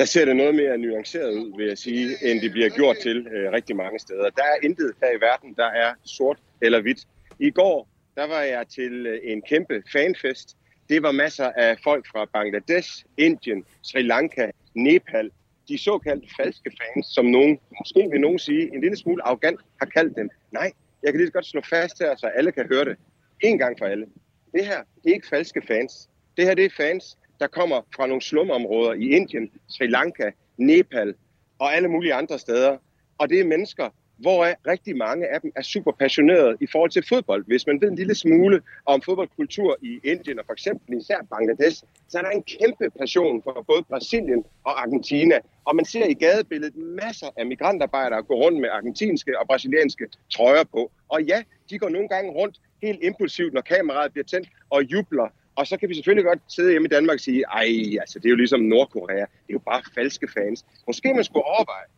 der 0.00 0.06
ser 0.06 0.24
det 0.24 0.36
noget 0.36 0.54
mere 0.54 0.78
nuanceret 0.78 1.32
ud, 1.32 1.56
vil 1.56 1.66
jeg 1.66 1.78
sige, 1.78 2.06
end 2.22 2.40
det 2.40 2.50
bliver 2.52 2.68
gjort 2.68 2.96
til 3.02 3.26
øh, 3.32 3.52
rigtig 3.52 3.76
mange 3.76 3.98
steder. 3.98 4.30
Der 4.30 4.42
er 4.42 4.56
intet 4.62 4.92
her 5.02 5.10
i 5.18 5.20
verden, 5.20 5.54
der 5.56 5.66
er 5.66 5.94
sort 6.04 6.38
eller 6.60 6.80
hvidt. 6.80 6.98
I 7.38 7.50
går, 7.50 7.88
der 8.20 8.26
var 8.26 8.40
jeg 8.40 8.68
til 8.68 9.06
øh, 9.06 9.20
en 9.22 9.42
kæmpe 9.42 9.82
fanfest. 9.92 10.56
Det 10.88 11.02
var 11.02 11.12
masser 11.12 11.52
af 11.56 11.78
folk 11.84 12.06
fra 12.06 12.24
Bangladesh, 12.24 13.04
Indien, 13.16 13.64
Sri 13.82 14.02
Lanka, 14.02 14.50
Nepal. 14.74 15.30
De 15.68 15.78
såkaldte 15.78 16.28
falske 16.36 16.70
fans, 16.80 17.06
som 17.06 17.24
nogen, 17.24 17.58
måske 17.80 18.08
vil 18.10 18.20
nogen 18.20 18.38
sige, 18.38 18.74
en 18.74 18.80
lille 18.80 18.96
smule 18.96 19.22
arrogant 19.22 19.60
har 19.80 19.86
kaldt 19.86 20.16
dem. 20.16 20.30
Nej, 20.52 20.72
jeg 21.02 21.12
kan 21.12 21.20
lige 21.20 21.26
så 21.26 21.32
godt 21.32 21.46
slå 21.46 21.60
fast 21.70 21.98
her, 21.98 22.16
så 22.16 22.26
alle 22.26 22.52
kan 22.52 22.66
høre 22.66 22.84
det. 22.84 22.96
En 23.40 23.58
gang 23.58 23.78
for 23.78 23.86
alle. 23.86 24.06
Det 24.52 24.66
her, 24.66 24.82
det 25.04 25.10
er 25.10 25.14
ikke 25.14 25.28
falske 25.28 25.62
fans. 25.66 26.08
Det 26.36 26.44
her, 26.44 26.54
det 26.54 26.64
er 26.64 26.70
fans, 26.76 27.18
der 27.40 27.46
kommer 27.46 27.80
fra 27.96 28.06
nogle 28.06 28.22
slumområder 28.22 28.92
i 28.92 29.08
Indien, 29.08 29.50
Sri 29.68 29.86
Lanka, 29.86 30.30
Nepal 30.56 31.14
og 31.58 31.74
alle 31.74 31.88
mulige 31.88 32.14
andre 32.14 32.38
steder. 32.38 32.76
Og 33.18 33.28
det 33.28 33.40
er 33.40 33.44
mennesker, 33.44 33.88
hvoraf 34.20 34.54
rigtig 34.66 34.96
mange 34.96 35.26
af 35.34 35.40
dem 35.40 35.52
er 35.56 35.62
super 35.62 35.92
passionerede 35.92 36.56
i 36.60 36.66
forhold 36.72 36.90
til 36.90 37.04
fodbold. 37.08 37.44
Hvis 37.46 37.66
man 37.66 37.80
ved 37.80 37.88
en 37.88 37.96
lille 37.96 38.14
smule 38.14 38.62
om 38.86 39.02
fodboldkultur 39.02 39.76
i 39.82 40.00
Indien 40.04 40.38
og 40.38 40.44
for 40.46 40.52
eksempel 40.52 40.98
især 40.98 41.18
Bangladesh, 41.30 41.82
så 42.08 42.18
er 42.18 42.22
der 42.22 42.30
en 42.30 42.42
kæmpe 42.42 42.90
passion 42.98 43.42
for 43.42 43.64
både 43.66 43.82
Brasilien 43.82 44.44
og 44.64 44.82
Argentina. 44.82 45.38
Og 45.64 45.76
man 45.76 45.84
ser 45.84 46.06
i 46.06 46.14
gadebilledet 46.14 46.76
masser 46.76 47.26
af 47.36 47.46
migrantarbejdere 47.46 48.22
gå 48.22 48.34
rundt 48.34 48.60
med 48.60 48.68
argentinske 48.68 49.38
og 49.38 49.46
brasilianske 49.46 50.06
trøjer 50.34 50.64
på. 50.64 50.90
Og 51.08 51.22
ja, 51.22 51.42
de 51.70 51.78
går 51.78 51.88
nogle 51.88 52.08
gange 52.08 52.30
rundt 52.30 52.60
helt 52.82 52.98
impulsivt, 53.02 53.52
når 53.54 53.60
kameraet 53.60 54.12
bliver 54.12 54.24
tændt 54.24 54.48
og 54.70 54.82
jubler 54.82 55.28
og 55.60 55.66
så 55.66 55.76
kan 55.76 55.88
vi 55.88 55.94
selvfølgelig 55.94 56.24
godt 56.24 56.38
sidde 56.48 56.70
hjemme 56.70 56.86
i 56.86 56.88
Danmark 56.88 57.14
og 57.14 57.20
sige, 57.20 57.44
ej, 57.52 57.98
altså 58.00 58.18
det 58.18 58.24
er 58.24 58.30
jo 58.30 58.36
ligesom 58.36 58.60
Nordkorea. 58.60 59.14
Det 59.16 59.50
er 59.50 59.52
jo 59.52 59.58
bare 59.58 59.82
falske 59.94 60.28
fans. 60.28 60.64
Måske 60.86 61.14
man 61.14 61.24
skulle 61.24 61.44
overveje, 61.44 61.88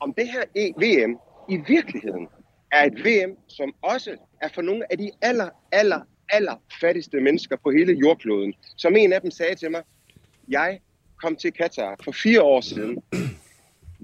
om 0.00 0.12
det 0.12 0.28
her 0.28 0.42
E- 0.42 0.74
VM 0.82 1.18
i 1.48 1.56
virkeligheden 1.68 2.28
er 2.72 2.84
et 2.84 3.04
VM, 3.04 3.36
som 3.48 3.74
også 3.82 4.16
er 4.40 4.48
for 4.54 4.62
nogle 4.62 4.92
af 4.92 4.98
de 4.98 5.10
aller, 5.22 5.48
aller, 5.72 6.00
aller 6.28 6.62
fattigste 6.80 7.20
mennesker 7.20 7.56
på 7.56 7.70
hele 7.70 7.92
jordkloden. 7.92 8.54
Som 8.76 8.96
en 8.96 9.12
af 9.12 9.20
dem 9.20 9.30
sagde 9.30 9.54
til 9.54 9.70
mig, 9.70 9.82
jeg 10.48 10.80
kom 11.22 11.36
til 11.36 11.52
Katar 11.52 11.96
for 12.04 12.12
fire 12.12 12.42
år 12.42 12.60
siden. 12.60 13.02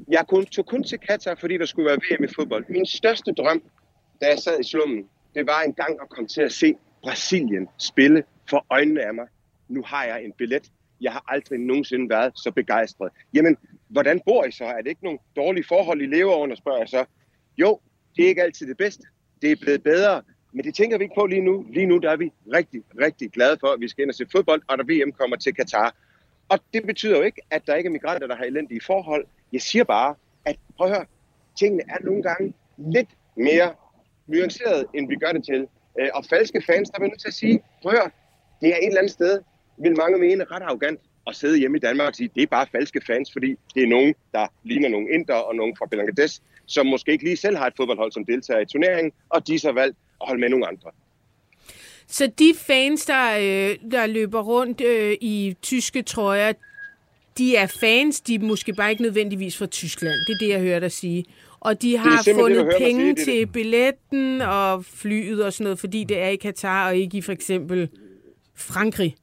Jeg 0.09 0.25
kun, 0.29 0.47
tog 0.47 0.67
kun 0.67 0.85
til 0.85 0.99
Katar, 0.99 1.35
fordi 1.35 1.59
der 1.59 1.67
skulle 1.67 1.87
være 1.87 1.97
VM 1.97 2.25
i 2.25 2.29
fodbold. 2.37 2.65
Min 2.69 2.87
største 2.87 3.33
drøm, 3.33 3.63
da 4.21 4.27
jeg 4.27 4.39
sad 4.39 4.61
i 4.61 4.65
slummen, 4.65 5.09
det 5.35 5.47
var 5.47 5.61
engang 5.61 5.99
at 6.03 6.09
komme 6.09 6.29
til 6.29 6.43
at 6.43 6.53
se 6.53 6.75
Brasilien 7.03 7.69
spille 7.79 8.25
for 8.51 8.67
øjnene 8.71 9.07
af 9.07 9.15
mig. 9.15 9.27
Nu 9.69 9.83
har 9.87 10.05
jeg 10.05 10.25
en 10.25 10.33
billet. 10.33 10.71
Jeg 11.01 11.13
har 11.13 11.25
aldrig 11.29 11.59
nogensinde 11.59 12.11
været 12.11 12.33
så 12.37 12.51
begejstret. 12.51 13.13
Jamen, 13.35 13.57
hvordan 13.89 14.21
bor 14.27 14.45
I 14.45 14.51
så? 14.51 14.65
Er 14.65 14.77
det 14.77 14.87
ikke 14.87 15.05
nogle 15.05 15.19
dårlige 15.37 15.65
forhold, 15.65 16.03
I 16.03 16.07
lever 16.07 16.35
under, 16.35 16.57
spørger 16.57 16.79
jeg 16.79 16.89
så. 16.89 17.05
Jo, 17.59 17.81
det 18.17 18.25
er 18.25 18.29
ikke 18.29 18.43
altid 18.43 18.67
det 18.67 18.77
bedste. 18.77 19.03
Det 19.43 19.53
er 19.53 19.57
blevet 19.61 19.83
bedre, 19.83 20.23
men 20.53 20.65
det 20.65 20.75
tænker 20.75 20.99
vi 20.99 21.05
ikke 21.05 21.15
på 21.15 21.27
lige 21.27 21.41
nu. 21.41 21.67
Lige 21.71 21.87
nu 21.87 21.99
der 21.99 22.11
er 22.11 22.17
vi 22.17 22.33
rigtig, 22.53 22.83
rigtig 23.01 23.31
glade 23.31 23.57
for, 23.61 23.67
at 23.67 23.81
vi 23.81 23.89
skal 23.89 24.03
ind 24.03 24.11
og 24.11 24.15
se 24.15 24.27
fodbold, 24.33 24.63
og 24.69 24.79
der 24.79 24.85
VM 24.85 25.13
kommer 25.13 25.37
til 25.37 25.55
Katar. 25.55 25.97
Og 26.49 26.59
det 26.75 26.87
betyder 26.87 27.17
jo 27.17 27.23
ikke, 27.23 27.41
at 27.51 27.67
der 27.67 27.75
ikke 27.75 27.89
er 27.89 27.93
migranter, 27.93 28.27
der 28.27 28.37
har 28.37 28.45
elendige 28.45 28.81
forhold. 28.87 29.27
Jeg 29.53 29.61
siger 29.61 29.85
bare, 29.85 30.15
at 30.45 30.57
prøv 30.77 30.87
at 30.87 30.97
høre, 30.97 31.07
tingene 31.59 31.83
er 31.89 32.05
nogle 32.05 32.23
gange 32.23 32.55
lidt 32.79 33.09
mere 33.37 33.75
nuanceret, 34.27 34.87
end 34.95 35.09
vi 35.09 35.17
gør 35.17 35.33
det 35.33 35.45
til. 35.45 35.67
Øh, 36.01 36.09
og 36.15 36.25
falske 36.25 36.63
fans, 36.67 36.91
der 36.91 36.99
er 36.99 37.09
nødt 37.09 37.21
til 37.21 37.29
at 37.29 37.35
sige, 37.35 37.63
prøv 37.83 37.93
at 37.93 37.99
høre, 37.99 38.11
det 38.61 38.69
er 38.69 38.77
et 38.77 38.87
eller 38.87 38.99
andet 38.99 39.13
sted, 39.13 39.41
vil 39.79 39.97
mange 39.97 40.19
mene 40.19 40.45
ret 40.45 40.63
arrogant 40.63 41.01
at 41.27 41.35
sidde 41.35 41.59
hjemme 41.59 41.77
i 41.77 41.81
Danmark 41.81 42.09
og 42.09 42.15
sige, 42.15 42.31
det 42.35 42.43
er 42.43 42.47
bare 42.47 42.67
falske 42.73 43.01
fans, 43.07 43.33
fordi 43.33 43.57
det 43.75 43.83
er 43.83 43.87
nogen, 43.87 44.15
der 44.33 44.47
ligner 44.63 44.89
nogle 44.89 45.11
inder 45.11 45.35
og 45.35 45.55
nogen 45.57 45.77
fra 45.77 45.87
Bangladesh, 45.87 46.41
som 46.73 46.87
måske 46.87 47.13
ikke 47.13 47.25
lige 47.25 47.37
selv 47.37 47.57
har 47.57 47.67
et 47.67 47.73
fodboldhold, 47.77 48.13
som 48.13 48.25
deltager 48.25 48.61
i 48.61 48.67
turneringen, 48.67 49.13
og 49.29 49.47
de 49.47 49.59
så 49.59 49.73
valgt 49.73 49.97
at 50.21 50.27
holde 50.29 50.41
med 50.41 50.49
nogle 50.49 50.67
andre. 50.67 50.91
Så 52.07 52.27
de 52.39 52.55
fans, 52.57 53.05
der, 53.05 53.37
øh, 53.37 53.91
der 53.91 54.07
løber 54.07 54.43
rundt 54.43 54.81
øh, 54.81 55.17
i 55.21 55.57
tyske 55.63 56.03
trøjer, 56.03 56.53
de 57.39 57.57
er 57.57 57.67
fans, 57.67 58.21
de 58.21 58.35
er 58.35 58.39
måske 58.39 58.73
bare 58.73 58.91
ikke 58.91 59.03
nødvendigvis 59.03 59.59
fra 59.59 59.67
Tyskland. 59.67 60.15
Det 60.27 60.35
er 60.35 60.39
det, 60.39 60.49
jeg 60.49 60.61
hører 60.61 60.81
dig 60.81 60.93
sige. 60.93 61.25
Og 61.61 61.83
de 61.83 61.97
har 61.97 62.23
det, 62.23 62.35
fundet 62.35 62.67
mig 62.67 62.75
penge 62.79 63.01
sige, 63.01 63.15
det 63.15 63.25
til 63.25 63.47
billetten 63.47 64.41
og 64.41 64.85
flyet 64.85 65.45
og 65.45 65.53
sådan 65.53 65.65
noget, 65.65 65.79
fordi 65.79 66.05
det 66.05 66.19
er 66.19 66.29
i 66.29 66.37
Katar 66.37 66.89
og 66.89 66.97
ikke 66.97 67.19
i 67.19 67.21
for 67.21 67.33
eksempel 67.33 67.89
Frankrig. 68.55 69.17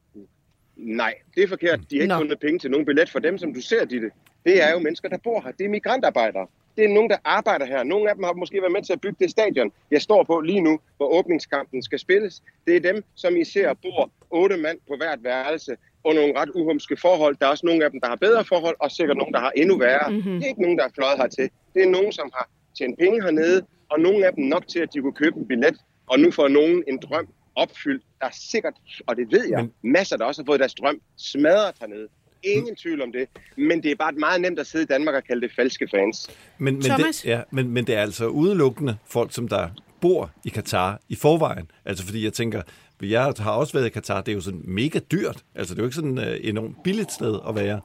Nej, 0.76 1.14
det 1.36 1.44
er 1.44 1.48
forkert. 1.48 1.80
De 1.90 1.96
har 1.96 2.02
ikke 2.02 2.14
Nå. 2.14 2.18
fundet 2.18 2.40
penge 2.40 2.60
til 2.60 2.72
nogen 2.72 2.86
billet 2.86 3.10
for 3.10 3.20
dem, 3.20 3.38
som 3.38 3.54
du 3.54 3.62
ser, 3.62 3.86
Ditte. 3.86 4.12
Det 4.46 4.64
er 4.64 4.72
jo 4.72 4.80
mennesker, 4.80 5.10
der 5.10 5.18
bor 5.18 5.42
her. 5.42 5.52
Det 5.52 5.66
er 5.66 5.70
migrantarbejdere. 5.70 6.48
Det 6.80 6.86
er 6.88 6.94
nogen, 6.94 7.10
der 7.10 7.18
arbejder 7.26 7.66
her. 7.66 7.84
Nogle 7.84 8.10
af 8.10 8.16
dem 8.16 8.24
har 8.24 8.34
måske 8.34 8.62
været 8.62 8.72
med 8.72 8.84
til 8.84 8.94
at 8.94 9.02
bygge 9.02 9.16
det 9.20 9.32
stadion, 9.32 9.72
jeg 9.92 10.02
står 10.02 10.24
på 10.24 10.40
lige 10.40 10.62
nu, 10.62 10.80
hvor 10.98 11.08
åbningskampen 11.08 11.84
skal 11.84 12.00
spilles. 12.00 12.44
Det 12.68 12.76
er 12.76 12.80
dem, 12.80 13.04
som 13.16 13.36
I 13.36 13.44
ser 13.44 13.74
bor 13.74 14.12
otte 14.30 14.58
mand 14.58 14.78
på 14.88 14.96
hvert 14.98 15.24
værelse 15.24 15.76
under 16.04 16.22
nogle 16.22 16.40
ret 16.40 16.50
uhumske 16.56 16.98
forhold. 16.98 17.36
Der 17.40 17.46
er 17.46 17.50
også 17.50 17.66
nogle 17.66 17.86
af 17.86 17.92
dem, 17.92 18.02
der 18.02 18.08
har 18.08 18.16
bedre 18.16 18.46
forhold, 18.46 18.76
og 18.80 18.92
sikkert 18.92 19.18
nogen, 19.18 19.34
der 19.34 19.40
har 19.40 19.52
endnu 19.56 19.78
værre. 19.78 20.12
Mm-hmm. 20.12 20.34
Det 20.34 20.44
er 20.44 20.48
ikke 20.48 20.62
nogen, 20.62 20.78
der 20.78 20.86
er 20.86 20.90
fløjet 20.96 21.18
hertil. 21.18 21.50
Det 21.74 21.84
er 21.84 21.90
nogen, 21.90 22.12
som 22.12 22.32
har 22.36 22.50
tjent 22.78 23.00
penge 23.00 23.24
hernede, 23.24 23.66
og 23.90 24.00
nogle 24.00 24.26
af 24.26 24.34
dem 24.34 24.44
nok 24.44 24.68
til, 24.68 24.80
at 24.80 24.94
de 24.94 25.02
kunne 25.02 25.14
købe 25.14 25.40
en 25.40 25.48
billet. 25.48 25.78
Og 26.08 26.20
nu 26.20 26.32
får 26.32 26.48
nogen 26.48 26.84
en 26.88 26.98
drøm 26.98 27.28
opfyldt. 27.56 28.04
Der 28.20 28.26
er 28.26 28.38
sikkert, 28.52 28.74
og 29.08 29.16
det 29.16 29.32
ved 29.32 29.50
jeg, 29.50 29.62
Men... 29.62 29.92
masser, 29.92 30.18
der 30.18 30.26
også 30.26 30.42
har 30.42 30.46
fået 30.46 30.60
deres 30.60 30.74
drøm 30.74 31.02
smadret 31.18 31.76
hernede. 31.80 32.08
Ingen 32.44 32.76
tvivl 32.76 33.02
om 33.02 33.12
det. 33.12 33.30
Men 33.56 33.84
det 33.84 33.92
er 33.92 33.96
bare 33.96 34.12
meget 34.12 34.42
nemt 34.42 34.60
at 34.60 34.68
sidde 34.68 34.84
i 34.84 34.86
Danmark 34.86 35.16
og 35.16 35.24
kalde 35.24 35.42
det 35.42 35.56
falske 35.56 35.88
fans. 35.92 36.30
Men, 36.58 36.74
men, 36.74 36.84
Thomas? 36.84 37.22
det, 37.22 37.30
ja, 37.30 37.42
men, 37.52 37.70
men 37.70 37.88
det 37.88 37.96
er 37.96 38.02
altså 38.02 38.28
udelukkende 38.28 38.98
folk, 39.08 39.34
som 39.34 39.48
der 39.48 39.70
bor 40.02 40.32
i 40.46 40.50
Katar 40.50 41.00
i 41.10 41.16
forvejen. 41.16 41.72
Altså 41.86 42.06
fordi 42.06 42.24
jeg 42.24 42.34
tænker, 42.34 42.62
jeg 43.02 43.34
har 43.38 43.52
også 43.52 43.74
været 43.74 43.86
i 43.86 43.90
Katar, 43.90 44.22
det 44.22 44.32
er 44.32 44.36
jo 44.36 44.42
sådan 44.42 44.62
mega 44.64 45.00
dyrt. 45.12 45.44
Altså 45.56 45.74
det 45.74 45.80
er 45.80 45.84
jo 45.84 45.88
ikke 45.88 45.96
sådan 45.96 46.18
et 46.18 46.40
uh, 46.40 46.50
enormt 46.50 46.84
billigt 46.84 47.12
sted 47.12 47.40
at 47.48 47.56
være. 47.56 47.82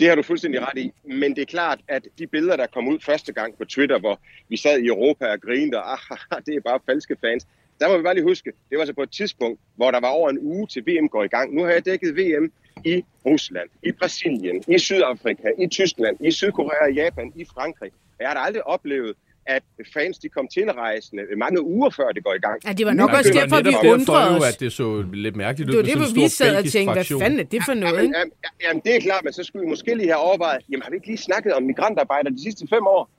Det 0.00 0.08
har 0.08 0.16
du 0.16 0.22
fuldstændig 0.22 0.60
ret 0.60 0.78
i. 0.78 0.92
Men 1.04 1.36
det 1.36 1.42
er 1.42 1.46
klart, 1.46 1.80
at 1.88 2.02
de 2.18 2.26
billeder, 2.26 2.56
der 2.56 2.66
kom 2.66 2.88
ud 2.88 2.98
første 3.00 3.32
gang 3.32 3.58
på 3.58 3.64
Twitter, 3.64 3.98
hvor 3.98 4.20
vi 4.48 4.56
sad 4.56 4.78
i 4.78 4.86
Europa 4.86 5.26
og 5.26 5.40
grinede, 5.40 5.82
og 5.82 5.92
ah, 5.92 6.42
det 6.46 6.56
er 6.56 6.60
bare 6.60 6.80
falske 6.86 7.16
fans. 7.20 7.46
Der 7.80 7.88
må 7.88 7.96
vi 7.96 8.02
bare 8.02 8.14
lige 8.14 8.24
huske, 8.24 8.52
det 8.70 8.78
var 8.78 8.84
så 8.84 8.92
på 8.92 9.02
et 9.02 9.10
tidspunkt, 9.10 9.60
hvor 9.76 9.90
der 9.90 10.00
var 10.00 10.08
over 10.08 10.30
en 10.30 10.38
uge 10.40 10.66
til 10.66 10.82
VM 10.86 11.08
går 11.08 11.24
i 11.24 11.28
gang. 11.28 11.54
Nu 11.54 11.62
har 11.64 11.70
jeg 11.70 11.84
dækket 11.84 12.16
VM 12.16 12.52
i 12.84 13.04
Rusland, 13.26 13.68
i 13.82 13.92
Brasilien, 13.92 14.64
i 14.68 14.78
Sydafrika, 14.78 15.48
i 15.58 15.66
Tyskland, 15.66 16.16
i 16.20 16.30
Sydkorea, 16.30 16.86
i 16.90 16.94
Japan, 16.94 17.32
i 17.36 17.44
Frankrig. 17.54 17.90
Og 18.10 18.16
jeg 18.20 18.28
har 18.28 18.34
da 18.34 18.40
aldrig 18.40 18.66
oplevet 18.66 19.14
at 19.46 19.62
fans 19.94 20.18
de 20.18 20.28
kom 20.28 20.48
tilrejsende 20.48 21.22
mange 21.36 21.62
uger 21.62 21.90
før 21.90 22.08
det 22.08 22.24
går 22.24 22.34
i 22.34 22.38
gang. 22.38 22.60
Ja, 22.66 22.72
det 22.72 22.86
var 22.86 22.92
nok 22.92 23.10
Nej, 23.10 23.18
også 23.18 23.32
derfor, 23.32 23.62
vi 23.82 23.88
undrede 23.88 24.36
os. 24.36 24.54
at 24.54 24.60
det 24.60 24.72
så 24.72 25.04
lidt 25.12 25.36
mærkeligt 25.36 25.70
ud 25.70 25.72
Det 25.74 25.78
var 25.78 25.82
det, 25.84 25.92
sådan 25.92 26.12
hvor 26.14 26.22
vi 26.22 26.28
sad 26.28 26.56
og 26.56 26.64
tænkte, 26.64 26.92
hvad 26.92 26.94
fraktion. 26.94 27.20
fanden 27.20 27.40
er 27.40 27.44
det 27.44 27.62
for 27.64 27.74
noget, 27.74 27.92
Jamen, 27.92 28.04
ikke? 28.04 28.18
jamen, 28.18 28.32
jamen, 28.64 28.82
det 28.84 28.96
er 28.96 29.00
klart, 29.00 29.24
men 29.24 29.32
så 29.32 29.42
skulle 29.44 29.64
vi 29.64 29.68
måske 29.68 29.94
lige 29.94 30.08
have 30.08 30.16
overvejet, 30.18 30.62
jamen 30.70 30.82
har 30.82 30.90
vi 30.90 30.96
ikke 30.96 31.06
lige 31.06 31.18
snakket 31.18 31.52
om 31.54 31.62
migrantarbejdere 31.62 32.32
de 32.34 32.42
sidste 32.42 32.66
fem 32.70 32.86
år? 32.86 33.10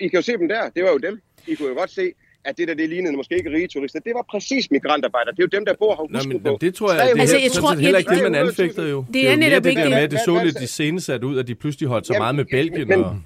I 0.00 0.08
kan 0.08 0.18
jo 0.18 0.22
se 0.22 0.32
dem 0.32 0.48
der, 0.48 0.68
det 0.68 0.84
var 0.84 0.90
jo 0.90 0.98
dem. 0.98 1.20
I 1.46 1.54
kunne 1.54 1.68
jo 1.68 1.74
godt 1.74 1.90
se, 1.90 2.12
at 2.46 2.58
det 2.58 2.68
der, 2.68 2.74
det 2.74 2.88
lignede 2.88 3.16
måske 3.16 3.34
ikke 3.38 3.50
rige 3.50 3.68
turister. 3.68 4.00
Det 4.00 4.12
var 4.14 4.24
præcis 4.30 4.70
migrantarbejdere. 4.70 5.32
Det 5.36 5.42
er 5.42 5.46
jo 5.52 5.58
dem, 5.58 5.64
der 5.64 5.74
bor 5.78 5.92
her. 6.12 6.18
Husk 6.18 6.28
men, 6.28 6.56
det 6.60 6.74
tror 6.74 6.92
jeg, 6.92 7.02
det 7.06 7.16
er 7.16 7.20
Altså, 7.20 7.38
jeg 7.38 7.52
tror- 7.52 7.74
heller 7.74 7.98
ikke 7.98 8.10
det, 8.14 8.22
man 8.22 8.34
anfægter 8.34 8.86
jo. 8.86 9.04
Det 9.14 9.26
er 9.26 9.30
jo 9.32 9.36
netop 9.38 9.64
det 9.64 9.70
ikke 9.70 9.80
der 9.82 9.86
det. 9.88 9.94
med, 9.96 10.02
at 10.02 10.10
det 10.10 10.20
så 10.24 10.40
lidt 10.44 10.58
de 10.60 10.66
scenesat 10.66 11.24
ud, 11.24 11.38
at 11.38 11.46
de 11.46 11.54
pludselig 11.54 11.88
holdt 11.88 12.06
så 12.06 12.12
Jamen, 12.12 12.22
meget 12.22 12.34
med 12.34 12.44
Belgien. 12.50 12.88
men- 12.88 13.04
og... 13.04 13.16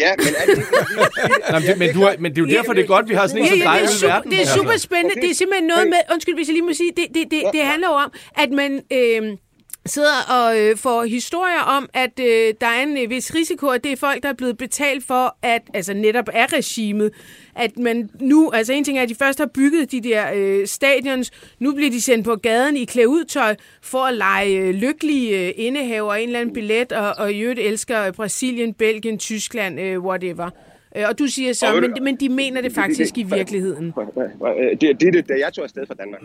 Ja, 0.00 0.10
men 0.18 0.26
er 0.40 0.54
det. 0.54 0.64
Nå, 1.52 1.58
men, 1.58 1.62
det, 1.68 1.78
men, 1.78 1.94
du 1.94 2.00
har, 2.00 2.14
men 2.18 2.30
det 2.34 2.38
er 2.38 2.42
jo 2.46 2.48
derfor, 2.56 2.72
det 2.72 2.82
er 2.82 2.86
godt, 2.86 3.08
vi 3.08 3.14
har 3.14 3.26
sådan 3.26 3.42
en 3.42 3.44
Ja, 3.44 3.50
som 3.50 3.58
dig 3.58 3.80
det 3.80 3.80
er, 3.80 3.84
i 3.84 3.86
super, 3.98 4.12
verden. 4.12 4.30
det 4.30 4.36
er 4.36 4.40
Altså. 4.40 4.54
super 4.54 4.76
spændende. 4.76 5.14
Det 5.22 5.30
er 5.30 5.34
simpelthen 5.34 5.66
noget 5.66 5.86
med, 5.88 5.96
undskyld 6.12 6.34
hvis 6.34 6.48
jeg 6.48 6.52
lige 6.54 6.62
må 6.66 6.72
sige, 6.72 6.90
det, 6.96 7.06
det, 7.14 7.24
det, 7.30 7.42
det 7.52 7.60
handler 7.64 7.88
jo 7.88 7.94
om, 7.94 8.12
at 8.38 8.50
man 8.50 8.80
øh, 8.92 9.36
sidder 9.86 10.16
og 10.38 10.60
øh, 10.60 10.76
får 10.76 11.04
historier 11.04 11.60
om, 11.60 11.88
at 11.94 12.20
øh, 12.20 12.54
der 12.60 12.66
er 12.66 12.82
en 12.82 12.98
øh, 12.98 13.10
vis 13.10 13.34
risiko, 13.34 13.66
at 13.68 13.84
det 13.84 13.92
er 13.92 13.96
folk, 13.96 14.22
der 14.22 14.28
er 14.28 14.32
blevet 14.32 14.58
betalt 14.58 15.04
for, 15.06 15.36
at 15.42 15.62
altså 15.74 15.94
netop 15.94 16.28
er 16.32 16.52
regimet, 16.52 17.10
at 17.56 17.78
man 17.78 18.10
nu, 18.20 18.50
altså 18.50 18.72
en 18.72 18.84
ting 18.84 18.98
er, 18.98 19.02
at 19.02 19.08
de 19.08 19.14
først 19.14 19.38
har 19.38 19.46
bygget 19.54 19.92
de 19.92 20.00
der 20.00 20.24
øh, 20.34 20.66
stadions, 20.66 21.30
nu 21.58 21.74
bliver 21.74 21.90
de 21.90 22.00
sendt 22.00 22.24
på 22.24 22.36
gaden 22.36 22.76
i 22.76 22.84
klæudtøj 22.84 23.56
for 23.82 23.98
at 23.98 24.14
lege 24.14 24.56
øh, 24.56 24.74
lykkelige 24.74 25.46
øh, 25.46 25.52
indehaver 25.56 26.14
en 26.14 26.28
eller 26.28 26.40
anden 26.40 26.54
billet, 26.54 26.92
og, 26.92 27.14
og 27.18 27.32
i 27.32 27.40
øvrigt 27.40 27.60
elsker 27.60 28.12
Brasilien, 28.12 28.74
Belgien, 28.74 29.18
Tyskland, 29.18 29.80
øh, 29.80 30.00
whatever. 30.04 30.50
Øh, 30.96 31.04
Og 31.08 31.18
du 31.18 31.26
siger 31.26 31.52
så, 31.52 31.66
Og 31.66 31.80
men, 31.80 31.94
men 32.02 32.16
de 32.16 32.28
mener 32.28 32.60
det 32.60 32.72
faktisk 32.72 33.18
i 33.18 33.22
virkeligheden. 33.22 33.92
Det, 34.80 35.00
det, 35.00 35.12
det, 35.14 35.28
da 35.28 35.34
jeg 35.38 35.52
tog 35.52 35.64
afsted 35.64 35.86
fra 35.86 35.94
Danmark, 35.94 36.20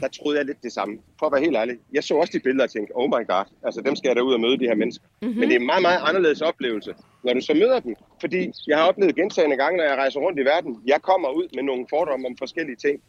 der 0.00 0.08
troede 0.08 0.38
jeg 0.38 0.46
lidt 0.46 0.62
det 0.62 0.72
samme. 0.72 0.98
For 1.18 1.26
at 1.26 1.32
være 1.32 1.40
helt 1.40 1.56
ærlig. 1.56 1.76
Jeg 1.92 2.04
så 2.04 2.14
også 2.14 2.32
de 2.38 2.40
billeder 2.40 2.64
og 2.64 2.70
tænkte, 2.70 2.92
oh 2.94 3.08
my 3.08 3.22
god, 3.32 3.44
altså 3.66 3.80
dem 3.86 3.96
skal 3.96 4.08
jeg 4.08 4.16
da 4.16 4.20
ud 4.20 4.32
og 4.34 4.40
møde, 4.40 4.58
de 4.58 4.64
her 4.64 4.74
mennesker. 4.74 5.04
Mm-hmm. 5.22 5.38
Men 5.40 5.48
det 5.48 5.56
er 5.56 5.60
en 5.60 5.66
meget, 5.66 5.82
meget 5.82 6.00
anderledes 6.08 6.40
oplevelse, 6.40 6.94
når 7.24 7.32
du 7.34 7.40
så 7.40 7.54
møder 7.54 7.80
dem. 7.80 7.94
Fordi 8.20 8.50
jeg 8.66 8.76
har 8.78 8.84
oplevet 8.84 9.14
gentagende 9.16 9.56
gange, 9.56 9.76
når 9.76 9.84
jeg 9.84 9.96
rejser 9.96 10.20
rundt 10.20 10.38
i 10.40 10.44
verden, 10.44 10.76
jeg 10.86 11.02
kommer 11.02 11.28
ud 11.28 11.46
med 11.54 11.62
nogle 11.62 11.86
fordomme 11.90 12.26
om 12.28 12.36
forskellige 12.38 12.76
ting. 12.76 13.00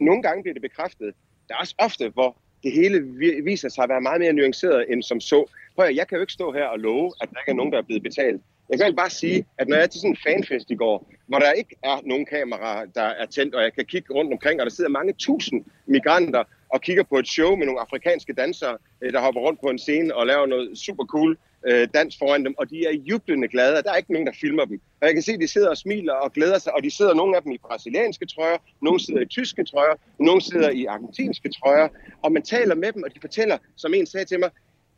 Nogle 0.00 0.22
gange 0.22 0.42
bliver 0.42 0.54
det 0.54 0.62
bekræftet. 0.62 1.10
Der 1.48 1.54
er 1.54 1.58
også 1.58 1.74
ofte, 1.78 2.08
hvor 2.08 2.36
det 2.62 2.72
hele 2.72 3.02
vi- 3.02 3.40
viser 3.44 3.68
sig 3.68 3.84
at 3.84 3.88
være 3.90 4.00
meget 4.00 4.20
mere 4.20 4.32
nuanceret 4.32 4.84
end 4.92 5.02
som 5.02 5.20
så. 5.20 5.50
Prøv 5.76 5.84
at, 5.86 5.96
jeg 5.96 6.08
kan 6.08 6.16
jo 6.16 6.20
ikke 6.20 6.32
stå 6.32 6.52
her 6.52 6.64
og 6.64 6.78
love, 6.78 7.12
at 7.20 7.28
der 7.30 7.36
ikke 7.40 7.50
er 7.50 7.54
nogen, 7.54 7.72
der 7.72 7.78
er 7.78 7.82
blevet 7.82 8.02
betalt. 8.02 8.42
Jeg 8.70 8.78
kan 8.78 8.86
vel 8.86 8.96
bare 8.96 9.10
sige, 9.10 9.44
at 9.58 9.68
når 9.68 9.76
jeg 9.76 9.82
er 9.82 9.86
til 9.86 10.00
sådan 10.00 10.10
en 10.10 10.16
fanfest 10.26 10.70
i 10.70 10.74
går, 10.74 11.10
hvor 11.26 11.38
der 11.38 11.52
ikke 11.52 11.76
er 11.82 12.00
nogen 12.04 12.26
kameraer, 12.26 12.86
der 12.94 13.02
er 13.02 13.26
tændt, 13.26 13.54
og 13.54 13.62
jeg 13.62 13.72
kan 13.72 13.84
kigge 13.84 14.14
rundt 14.14 14.32
omkring, 14.32 14.60
og 14.60 14.66
der 14.66 14.72
sidder 14.72 14.90
mange 14.90 15.12
tusind 15.12 15.64
migranter 15.86 16.44
og 16.68 16.80
kigger 16.80 17.02
på 17.02 17.18
et 17.18 17.28
show 17.28 17.56
med 17.56 17.66
nogle 17.66 17.80
afrikanske 17.80 18.32
dansere, 18.32 18.78
øh, 19.00 19.12
der 19.12 19.20
hopper 19.20 19.40
rundt 19.40 19.60
på 19.60 19.66
en 19.66 19.78
scene 19.78 20.14
og 20.14 20.26
laver 20.26 20.46
noget 20.46 20.78
super 20.78 21.04
cool 21.04 21.38
øh, 21.66 21.88
dans 21.94 22.18
foran 22.18 22.44
dem, 22.44 22.54
og 22.58 22.70
de 22.70 22.86
er 22.86 22.92
jublende 22.92 23.48
glade, 23.48 23.78
og 23.78 23.84
der 23.84 23.92
er 23.92 23.96
ikke 23.96 24.12
nogen, 24.12 24.26
der 24.26 24.32
filmer 24.40 24.64
dem. 24.64 24.80
Og 25.00 25.06
jeg 25.06 25.14
kan 25.14 25.22
se, 25.22 25.32
at 25.32 25.40
de 25.40 25.48
sidder 25.48 25.70
og 25.70 25.76
smiler 25.76 26.12
og 26.12 26.32
glæder 26.32 26.58
sig, 26.58 26.74
og 26.74 26.82
de 26.82 26.90
sidder 26.90 27.14
nogle 27.14 27.36
af 27.36 27.42
dem 27.42 27.52
i 27.52 27.58
brasilianske 27.58 28.26
trøjer, 28.26 28.58
nogle 28.82 29.00
sidder 29.00 29.20
i 29.20 29.26
tyske 29.26 29.64
trøjer, 29.64 29.94
nogle 30.18 30.40
sidder 30.40 30.70
i 30.70 30.84
argentinske 30.84 31.48
trøjer, 31.48 31.88
og 32.22 32.32
man 32.32 32.42
taler 32.42 32.74
med 32.74 32.92
dem, 32.92 33.02
og 33.02 33.14
de 33.14 33.20
fortæller, 33.20 33.58
som 33.76 33.94
en 33.94 34.06
sagde 34.06 34.24
til 34.24 34.40
mig, 34.40 34.50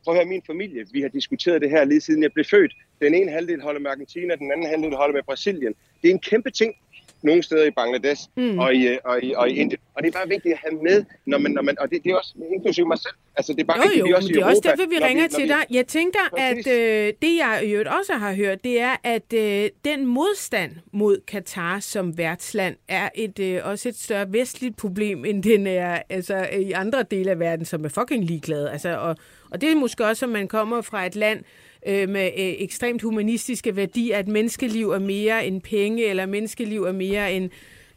prøv 0.03 0.13
at 0.13 0.19
høre, 0.19 0.29
min 0.29 0.41
familie, 0.47 0.85
vi 0.91 1.01
har 1.01 1.09
diskuteret 1.09 1.61
det 1.61 1.69
her 1.69 1.83
lige 1.83 2.01
siden 2.01 2.23
jeg 2.23 2.33
blev 2.33 2.45
født. 2.45 2.73
Den 3.01 3.13
ene 3.13 3.31
halvdel 3.31 3.61
holder 3.61 3.79
med 3.79 3.91
Argentina, 3.91 4.35
den 4.35 4.51
anden 4.51 4.67
halvdel 4.67 4.95
holder 4.95 5.13
med 5.13 5.23
Brasilien. 5.23 5.73
Det 6.01 6.07
er 6.09 6.13
en 6.13 6.19
kæmpe 6.19 6.51
ting 6.51 6.75
nogle 7.21 7.43
steder 7.43 7.65
i 7.65 7.71
Bangladesh 7.71 8.21
mm. 8.35 8.59
og, 8.59 8.75
i, 8.75 8.87
øh, 8.87 8.97
og, 9.03 9.23
i, 9.23 9.33
og 9.33 9.49
i 9.49 9.55
Indien. 9.55 9.81
Og 9.93 10.03
det 10.03 10.07
er 10.07 10.19
bare 10.19 10.27
vigtigt 10.27 10.53
at 10.53 10.59
have 10.59 10.83
med, 10.83 11.05
når 11.25 11.37
man, 11.37 11.51
når 11.51 11.61
man, 11.61 11.79
og 11.79 11.89
det, 11.91 12.03
det 12.03 12.11
er 12.11 12.15
også 12.15 12.33
inklusive 12.51 12.87
mig 12.87 12.99
selv. 12.99 13.15
Altså, 13.39 13.53
det 13.53 13.61
er 13.61 13.65
bare 13.65 13.77
Jo, 13.77 13.99
jo, 13.99 14.03
vi 14.03 14.09
men 14.09 14.15
også 14.15 14.29
i 14.29 14.33
det 14.33 14.41
er 14.41 14.45
også 14.45 14.61
derfor, 14.63 14.89
vi 14.89 14.97
ringer 14.97 15.23
når 15.23 15.39
til 15.39 15.47
dig. 15.47 15.65
Jeg 15.69 15.87
tænker, 15.87 16.19
Præcis. 16.37 16.67
at 16.67 16.73
øh, 16.73 17.13
det, 17.21 17.37
jeg 17.37 17.61
i 17.65 17.71
øvrigt 17.71 17.89
også 17.89 18.13
har 18.13 18.33
hørt, 18.33 18.63
det 18.63 18.81
er, 18.81 18.95
at 19.03 19.33
øh, 19.33 19.69
den 19.85 20.05
modstand 20.05 20.71
mod 20.93 21.17
Katar 21.27 21.79
som 21.79 22.17
værtsland 22.17 22.75
er 22.87 23.09
et 23.15 23.39
øh, 23.39 23.61
også 23.63 23.89
et 23.89 23.97
større 23.97 24.33
vestligt 24.33 24.77
problem, 24.77 25.25
end 25.25 25.43
den 25.43 25.67
er 25.67 26.01
altså, 26.09 26.47
i 26.59 26.71
andre 26.71 27.03
dele 27.11 27.31
af 27.31 27.39
verden, 27.39 27.65
som 27.65 27.85
er 27.85 27.89
fucking 27.89 28.23
ligeglade. 28.25 28.71
Altså, 28.71 28.97
og, 28.97 29.15
og 29.49 29.61
det 29.61 29.71
er 29.71 29.75
måske 29.75 30.05
også, 30.05 30.25
at 30.25 30.31
man 30.31 30.47
kommer 30.47 30.81
fra 30.81 31.05
et 31.05 31.15
land 31.15 31.43
øh, 31.87 32.09
med 32.09 32.25
øh, 32.25 32.53
ekstremt 32.57 33.01
humanistiske 33.01 33.75
værdier, 33.75 34.17
at 34.17 34.27
menneskeliv 34.27 34.89
er 34.89 34.99
mere 34.99 35.45
end 35.45 35.61
penge, 35.61 36.05
eller 36.05 36.25
menneskeliv 36.25 36.83
er 36.83 36.91
mere 36.91 37.33
end 37.33 37.49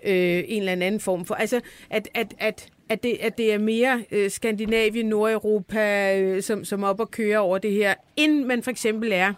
øh, 0.06 0.44
en 0.46 0.58
eller 0.58 0.72
anden 0.72 1.00
form 1.00 1.24
for... 1.24 1.34
Altså, 1.34 1.60
at, 1.90 2.08
at, 2.14 2.34
at, 2.38 2.68
at, 2.88 3.02
det, 3.02 3.16
at 3.20 3.38
det 3.38 3.52
er 3.52 3.58
mere 3.58 4.04
øh, 4.10 4.30
Skandinavien, 4.30 5.06
Nordeuropa, 5.06 6.18
øh, 6.20 6.42
som, 6.42 6.64
som 6.64 6.84
op 6.84 7.00
og 7.00 7.10
kører 7.10 7.38
over 7.38 7.58
det 7.58 7.72
her, 7.72 7.94
end 8.16 8.44
man 8.44 8.62
for 8.62 8.70
eksempel 8.70 9.12
er 9.12 9.32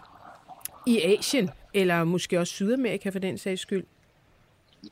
i 0.87 1.01
Asien, 1.01 1.49
eller 1.73 2.03
måske 2.03 2.39
også 2.39 2.53
Sydamerika 2.53 3.09
for 3.09 3.19
den 3.19 3.37
sags 3.37 3.61
skyld 3.61 3.83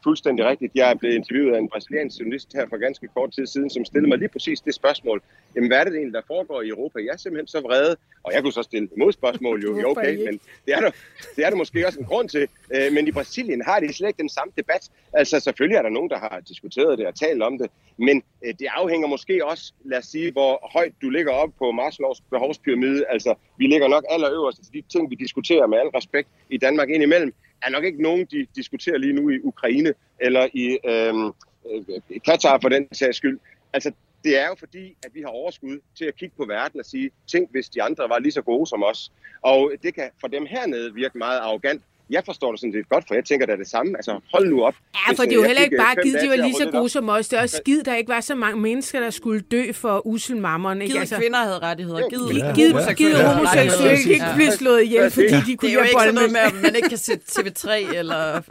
fuldstændig 0.04 0.46
rigtigt. 0.46 0.72
Jeg 0.76 0.92
er 0.92 0.96
blevet 0.96 1.16
interviewet 1.16 1.56
af 1.56 1.60
en 1.60 1.70
brasiliansk 1.70 2.20
journalist 2.20 2.54
her 2.54 2.66
for 2.70 2.78
ganske 2.78 3.08
kort 3.08 3.32
tid 3.32 3.48
siden, 3.48 3.70
som 3.70 3.86
stillede 3.86 4.10
mig 4.10 4.18
lige 4.18 4.30
præcis 4.30 4.62
det 4.62 4.74
spørgsmål. 4.76 5.22
Jamen, 5.56 5.70
hvad 5.70 5.78
er 5.80 5.84
det 5.84 5.96
egentlig, 5.96 6.14
der 6.14 6.22
foregår 6.28 6.62
i 6.62 6.68
Europa? 6.68 7.00
Jeg 7.00 7.14
er 7.14 7.18
simpelthen 7.18 7.48
så 7.48 7.60
vrede, 7.60 7.96
og 8.24 8.34
jeg 8.34 8.42
kunne 8.42 8.54
så 8.54 8.64
stille 8.64 8.86
et 8.86 8.98
modspørgsmål 8.98 9.64
jo, 9.64 9.70
okay, 9.92 10.16
men 10.26 10.40
det 10.66 10.74
er, 10.74 10.80
der, 10.80 10.92
det 11.36 11.46
er 11.46 11.50
der 11.50 11.58
måske 11.58 11.88
også 11.88 12.00
en 12.00 12.06
grund 12.06 12.30
til. 12.30 12.48
Øh, 12.76 12.94
Men 12.94 13.08
i 13.08 13.12
Brasilien 13.12 13.62
har 13.66 13.80
de 13.80 13.94
slet 13.94 14.08
ikke 14.08 14.22
den 14.22 14.30
samme 14.30 14.54
debat. 14.58 14.90
Altså, 15.14 15.40
selvfølgelig 15.40 15.78
er 15.78 15.82
der 15.82 15.90
nogen, 15.90 16.10
der 16.10 16.20
har 16.20 16.42
diskuteret 16.48 16.98
det 16.98 17.08
og 17.08 17.16
talt 17.16 17.42
om 17.44 17.58
det, 17.58 17.70
men 17.98 18.24
øh, 18.46 18.54
det 18.60 18.68
afhænger 18.76 19.08
måske 19.08 19.46
også, 19.46 19.74
lad 19.86 19.98
os 19.98 20.06
sige, 20.06 20.32
hvor 20.32 20.70
højt 20.74 20.94
du 21.02 21.10
ligger 21.10 21.32
op 21.32 21.50
på 21.60 21.72
Maslows 21.72 22.22
behovspyramide. 22.22 23.06
Altså, 23.10 23.36
vi 23.58 23.68
ligger 23.68 23.88
nok 23.88 24.04
allerøverst 24.10 24.64
til 24.64 24.74
de 24.74 24.82
ting, 24.90 25.10
vi 25.10 25.16
diskuterer 25.16 25.68
med 25.68 25.78
al 25.78 25.88
respekt 25.88 26.30
i 26.50 26.58
Danmark 26.58 26.90
indimellem, 26.90 27.34
er 27.66 27.70
nok 27.70 27.84
ikke 27.84 28.02
nogen, 28.02 28.26
de 28.26 28.48
diskuterer 28.56 28.98
lige 28.98 29.14
nu 29.14 29.30
i 29.30 29.40
Ukraine 29.44 29.94
eller 30.20 30.48
i 30.54 30.78
øhm, 30.86 31.28
øh, 31.72 32.22
Katar 32.26 32.60
for 32.62 32.70
den 32.70 32.94
sags 32.94 33.18
skyld. 33.18 33.40
Altså, 33.74 33.92
det 34.24 34.40
er 34.40 34.48
jo 34.48 34.56
fordi, 34.60 34.96
at 35.06 35.12
vi 35.14 35.22
har 35.22 35.28
overskud 35.28 35.80
til 35.98 36.06
at 36.06 36.16
kigge 36.16 36.36
på 36.38 36.46
verden 36.46 36.80
og 36.80 36.86
sige, 36.86 37.12
tænk 37.28 37.52
hvis 37.52 37.70
de 37.70 37.84
andre 37.84 38.10
var 38.10 38.20
lige 38.20 38.32
så 38.32 38.42
gode 38.42 38.68
som 38.68 38.84
os. 38.84 39.12
Og 39.42 39.72
det 39.84 39.94
kan 39.96 40.10
for 40.22 40.28
dem 40.28 40.46
hernede 40.46 40.94
virke 40.94 41.18
meget 41.18 41.40
arrogant. 41.40 41.84
Jeg 42.10 42.22
forstår 42.26 42.52
det 42.52 42.60
sådan 42.60 42.74
set 42.74 42.90
godt, 42.90 43.04
for 43.08 43.14
jeg 43.16 43.26
tænker, 43.26 43.46
det 43.46 43.54
er 43.54 43.58
det 43.58 43.68
samme. 43.68 43.98
Altså, 43.98 44.20
hold 44.34 44.50
nu 44.50 44.64
op. 44.64 44.74
Ja, 45.08 45.14
for 45.14 45.24
øh, 45.24 45.28
det 45.30 45.32
er 45.32 45.36
jo 45.36 45.42
jeg 45.42 45.48
heller 45.50 45.64
ikke 45.64 45.76
øh, 45.76 45.82
bare 45.86 45.96
givet, 46.04 46.22
de 46.22 46.30
var 46.30 46.36
lige 46.36 46.54
så 46.54 46.64
det 46.66 46.72
gode 46.72 46.90
som 46.90 47.10
os. 47.10 47.28
Det 47.28 47.38
er 47.38 47.42
også 47.42 47.58
skidt, 47.66 47.86
der 47.86 47.96
ikke 47.96 48.10
var 48.10 48.22
så 48.22 48.36
mange 48.36 48.60
mennesker, 48.62 49.00
der 49.00 49.10
skulle 49.10 49.42
dø 49.42 49.72
for 49.72 50.08
uselmammeren. 50.08 50.82
Ikke? 50.82 50.92
Givet 50.92 51.00
Altså, 51.00 51.16
kvinder 51.18 51.40
havde 51.40 51.60
rettigheder. 51.60 52.10
Givet, 52.10 52.56
givet, 52.56 52.74
Ja. 52.88 52.94
givet, 52.94 53.26
homoseksuelle 53.26 54.14
ikke 54.14 54.26
blive 54.36 54.52
slået 54.52 54.84
ihjel, 54.84 55.12
fordi 55.12 55.28
de 55.28 55.42
Det 55.48 55.60
kunne 55.60 55.70
er 55.70 55.74
jo 55.74 55.80
have 55.80 55.90
ikke 55.90 56.00
sådan 56.00 56.14
noget 56.14 56.32
med, 56.32 56.40
at 56.40 56.54
man 56.64 56.76
ikke 56.76 56.90
kan 56.90 56.98
se 56.98 57.14
TV3 57.14 57.98
eller 57.98 58.42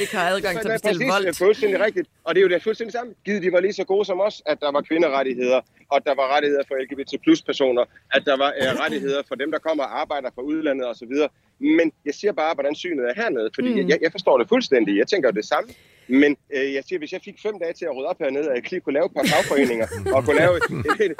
ikke 0.00 0.16
har 0.16 0.28
adgang 0.28 0.60
til 0.60 0.68
at 0.68 0.74
bestille 0.74 0.98
præcis, 0.98 1.12
vold. 1.12 1.22
det 1.22 1.28
er 1.28 1.44
fuldstændig 1.44 1.80
rigtigt. 1.80 2.08
Og 2.24 2.34
det 2.34 2.40
er 2.40 2.42
jo 2.42 2.48
det 2.48 2.62
fuldstændig 2.62 2.92
samme. 2.92 3.12
Givet 3.24 3.42
de 3.42 3.52
var 3.52 3.60
lige 3.60 3.72
så 3.72 3.84
gode 3.84 4.04
som 4.04 4.20
os, 4.20 4.42
at 4.46 4.60
der 4.60 4.72
var 4.72 4.80
kvinderettigheder, 4.80 5.60
og 5.90 5.96
at 5.96 6.02
der 6.04 6.14
var 6.14 6.34
rettigheder 6.34 6.62
for 6.68 6.74
LGBT 6.82 7.22
plus 7.22 7.42
personer, 7.42 7.84
at 8.16 8.22
der 8.26 8.36
var 8.36 8.50
øh, 8.62 8.80
rettigheder 8.82 9.22
for 9.28 9.34
dem, 9.34 9.50
der 9.50 9.58
kommer 9.58 9.84
og 9.84 10.00
arbejder 10.00 10.30
fra 10.34 10.42
udlandet 10.42 10.86
osv. 10.86 11.14
Men 11.58 11.92
jeg 12.04 12.14
siger 12.14 12.32
bare, 12.32 12.54
hvordan 12.54 12.74
synet 12.74 13.04
er 13.10 13.14
hernede, 13.22 13.50
fordi 13.54 13.82
mm. 13.82 13.88
jeg, 13.88 13.98
jeg 14.02 14.12
forstår 14.12 14.38
det 14.38 14.48
fuldstændig. 14.48 14.96
Jeg 14.98 15.06
tænker 15.06 15.28
jo 15.28 15.32
det 15.32 15.44
samme. 15.44 15.70
Men 16.08 16.36
øh, 16.56 16.74
jeg 16.74 16.84
siger, 16.84 16.98
hvis 16.98 17.12
jeg 17.12 17.20
fik 17.24 17.36
fem 17.42 17.58
dage 17.62 17.72
til 17.72 17.84
at 17.84 17.96
rydde 17.96 18.08
op 18.08 18.18
hernede, 18.18 18.48
og 18.48 18.54
jeg 18.54 18.70
lige 18.70 18.80
kunne 18.80 18.92
lave 18.92 19.06
et 19.06 19.12
par 19.16 19.24
fagforeninger, 19.32 19.86
og 20.14 20.24
kunne 20.24 20.36
lave... 20.36 20.56
et- 20.56 20.62
et- 21.00 21.16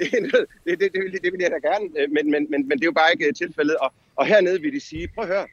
et- 0.00 0.46
det, 0.64 0.80
det, 0.80 0.92
det, 0.94 1.00
vil, 1.04 1.12
det 1.24 1.32
vil 1.32 1.40
jeg 1.40 1.50
da 1.50 1.68
gerne, 1.70 1.86
øh, 1.98 2.10
men, 2.10 2.30
men, 2.30 2.46
men, 2.50 2.68
men 2.68 2.78
det 2.78 2.84
er 2.84 2.90
jo 2.92 2.92
bare 3.02 3.12
ikke 3.12 3.26
øh, 3.26 3.34
tilfældet. 3.34 3.76
Og, 3.76 3.92
og 4.16 4.26
hernede 4.26 4.60
vil 4.60 4.72
de 4.72 4.80
sige, 4.80 5.08
prøv 5.14 5.24
at 5.24 5.30
høre, 5.30 5.46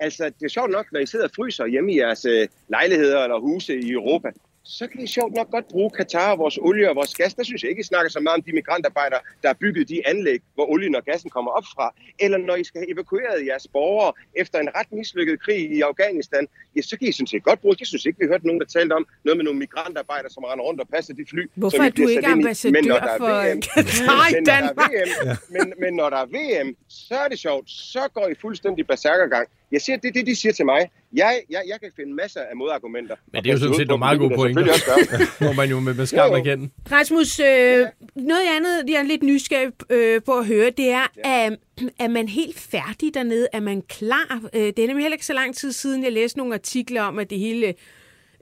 Altså, 0.00 0.24
det 0.24 0.44
er 0.44 0.48
sjovt 0.48 0.70
nok, 0.70 0.86
når 0.92 1.00
I 1.00 1.06
sidder 1.06 1.24
og 1.24 1.30
fryser 1.36 1.66
hjemme 1.66 1.92
i 1.92 1.98
jeres 2.00 2.24
øh, 2.24 2.48
lejligheder 2.68 3.22
eller 3.22 3.38
huse 3.38 3.80
i 3.80 3.90
Europa, 3.92 4.30
så 4.66 4.86
kan 4.86 5.00
I 5.00 5.06
sjovt 5.06 5.34
nok 5.34 5.50
godt 5.50 5.68
bruge 5.68 5.90
Katar 5.90 6.32
og 6.32 6.38
vores 6.38 6.58
olie 6.58 6.90
og 6.90 6.96
vores 6.96 7.14
gas. 7.14 7.34
Der 7.34 7.44
synes 7.44 7.62
jeg 7.62 7.70
ikke, 7.70 7.80
I 7.80 7.90
snakker 7.92 8.10
så 8.10 8.20
meget 8.20 8.36
om 8.36 8.42
de 8.42 8.52
migrantarbejdere, 8.52 9.20
der 9.42 9.48
har 9.48 9.54
bygget 9.54 9.88
de 9.88 10.08
anlæg, 10.08 10.40
hvor 10.54 10.66
olien 10.70 10.94
og 10.94 11.04
gassen 11.04 11.30
kommer 11.30 11.50
op 11.50 11.64
fra. 11.74 11.94
Eller 12.18 12.38
når 12.38 12.56
I 12.56 12.64
skal 12.64 12.80
have 12.80 12.92
evakueret 12.92 13.46
jeres 13.46 13.68
borgere 13.72 14.12
efter 14.34 14.58
en 14.58 14.68
ret 14.76 14.92
mislykket 14.92 15.42
krig 15.42 15.70
i 15.76 15.80
Afghanistan, 15.80 16.48
ja, 16.76 16.82
så 16.82 16.98
kan 16.98 17.08
I 17.08 17.12
sådan 17.12 17.26
set 17.26 17.42
godt 17.42 17.60
bruge. 17.60 17.76
Jeg 17.80 17.86
synes 17.86 18.04
ikke, 18.06 18.18
vi 18.20 18.26
hørte 18.26 18.46
nogen, 18.46 18.60
der 18.60 18.66
talte 18.66 18.92
om 18.92 19.06
noget 19.24 19.36
med 19.36 19.44
nogle 19.44 19.58
migrantarbejdere, 19.58 20.30
som 20.30 20.44
render 20.44 20.64
rundt 20.64 20.80
og 20.80 20.88
passer 20.88 21.14
de 21.14 21.24
fly. 21.30 21.50
Hvorfor 21.54 21.82
er 21.82 21.90
du 21.90 22.08
ikke 22.08 22.26
ambassadør 22.26 22.80
Men 22.80 22.88
når 22.88 22.98
der 22.98 23.12
er 23.14 23.18
for 23.18 23.52
VM, 23.52 23.60
Katar 23.74 24.28
i 24.30 24.34
men 24.34 24.44
Danmark? 24.44 24.90
VM, 24.90 25.36
men, 25.50 25.72
men 25.80 25.94
når 25.94 26.10
der 26.10 26.16
er 26.16 26.26
VM, 26.36 26.76
så 26.88 27.14
er 27.14 27.28
det 27.28 27.38
sjovt. 27.38 27.70
Så 27.70 28.08
går 28.14 28.28
I 28.28 28.34
fuldstændig 28.34 28.86
berserkergang. 28.86 29.48
Jeg 29.76 29.82
siger, 29.82 29.96
det 29.96 30.08
er 30.08 30.12
det, 30.12 30.26
de 30.26 30.36
siger 30.36 30.52
til 30.52 30.64
mig. 30.64 30.90
Jeg, 31.12 31.40
jeg, 31.50 31.62
jeg 31.68 31.80
kan 31.80 31.90
finde 31.96 32.14
masser 32.14 32.40
af 32.40 32.56
modargumenter. 32.56 33.16
Men 33.32 33.44
det 33.44 33.50
er 33.50 33.52
jo 33.54 33.58
sådan 33.58 33.74
set 33.74 33.88
nogle 33.88 33.98
meget 33.98 34.18
gode 34.18 34.34
pointer. 34.34 34.64
Må 35.44 35.52
man 35.52 35.70
jo 35.70 35.80
med, 35.80 35.94
med 35.94 36.06
skam 36.06 36.32
erkende. 36.32 36.70
Rasmus, 36.92 37.40
øh, 37.40 37.86
noget 38.14 38.46
andet, 38.56 38.84
jeg 38.88 38.98
er 38.98 39.02
lidt 39.02 39.22
nysgerrig 39.22 39.72
øh, 39.90 40.22
på 40.22 40.32
at 40.32 40.46
høre, 40.46 40.70
det 40.70 40.90
er, 40.90 41.06
ja. 41.24 41.46
at, 41.46 41.58
er 41.98 42.08
man 42.08 42.28
helt 42.28 42.58
færdig 42.58 43.14
dernede? 43.14 43.48
Er 43.52 43.60
man 43.60 43.82
klar? 43.82 44.40
Øh, 44.54 44.60
det 44.60 44.78
er 44.78 44.86
nemlig 44.86 45.04
heller 45.04 45.14
ikke 45.14 45.26
så 45.26 45.32
lang 45.32 45.54
tid 45.56 45.72
siden, 45.72 46.04
jeg 46.04 46.12
læste 46.12 46.38
nogle 46.38 46.54
artikler 46.54 47.02
om, 47.02 47.18
at 47.18 47.30
det 47.30 47.38
hele 47.38 47.74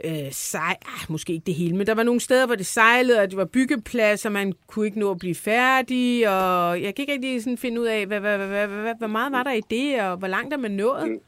øh, 0.05 0.33
sej, 0.33 0.77
ah, 0.87 1.07
måske 1.09 1.33
ikke 1.33 1.47
det 1.47 1.55
hele, 1.55 1.77
men 1.77 1.87
der 1.87 1.95
var 1.95 2.03
nogle 2.03 2.21
steder, 2.21 2.47
hvor 2.47 2.55
det 2.55 2.67
sejlede, 2.67 3.21
og 3.21 3.31
det 3.31 3.37
var 3.37 3.45
byggepladser, 3.45 4.31
man 4.31 4.53
kunne 4.67 4.87
ikke 4.87 4.99
nå 4.99 5.11
at 5.11 5.19
blive 5.19 5.35
færdig, 5.35 6.29
og 6.29 6.83
jeg 6.83 6.95
kan 6.95 7.03
ikke 7.03 7.13
rigtig 7.13 7.43
sådan 7.43 7.59
finde 7.59 7.81
ud 7.81 7.87
af, 7.87 8.07
hvad, 8.07 8.21
hvad, 8.21 8.37
hvad, 8.37 8.49
hvad, 8.49 8.67
hvad, 8.67 8.95
hvor 8.99 9.07
meget 9.07 9.33
var 9.33 9.43
der 9.43 9.53
i 9.53 9.63
det, 9.71 10.01
og 10.01 10.17
hvor 10.17 10.29
langt 10.29 10.55
er 10.55 10.59
man 10.59 10.71
nået? 10.71 11.09
Mm. 11.09 11.21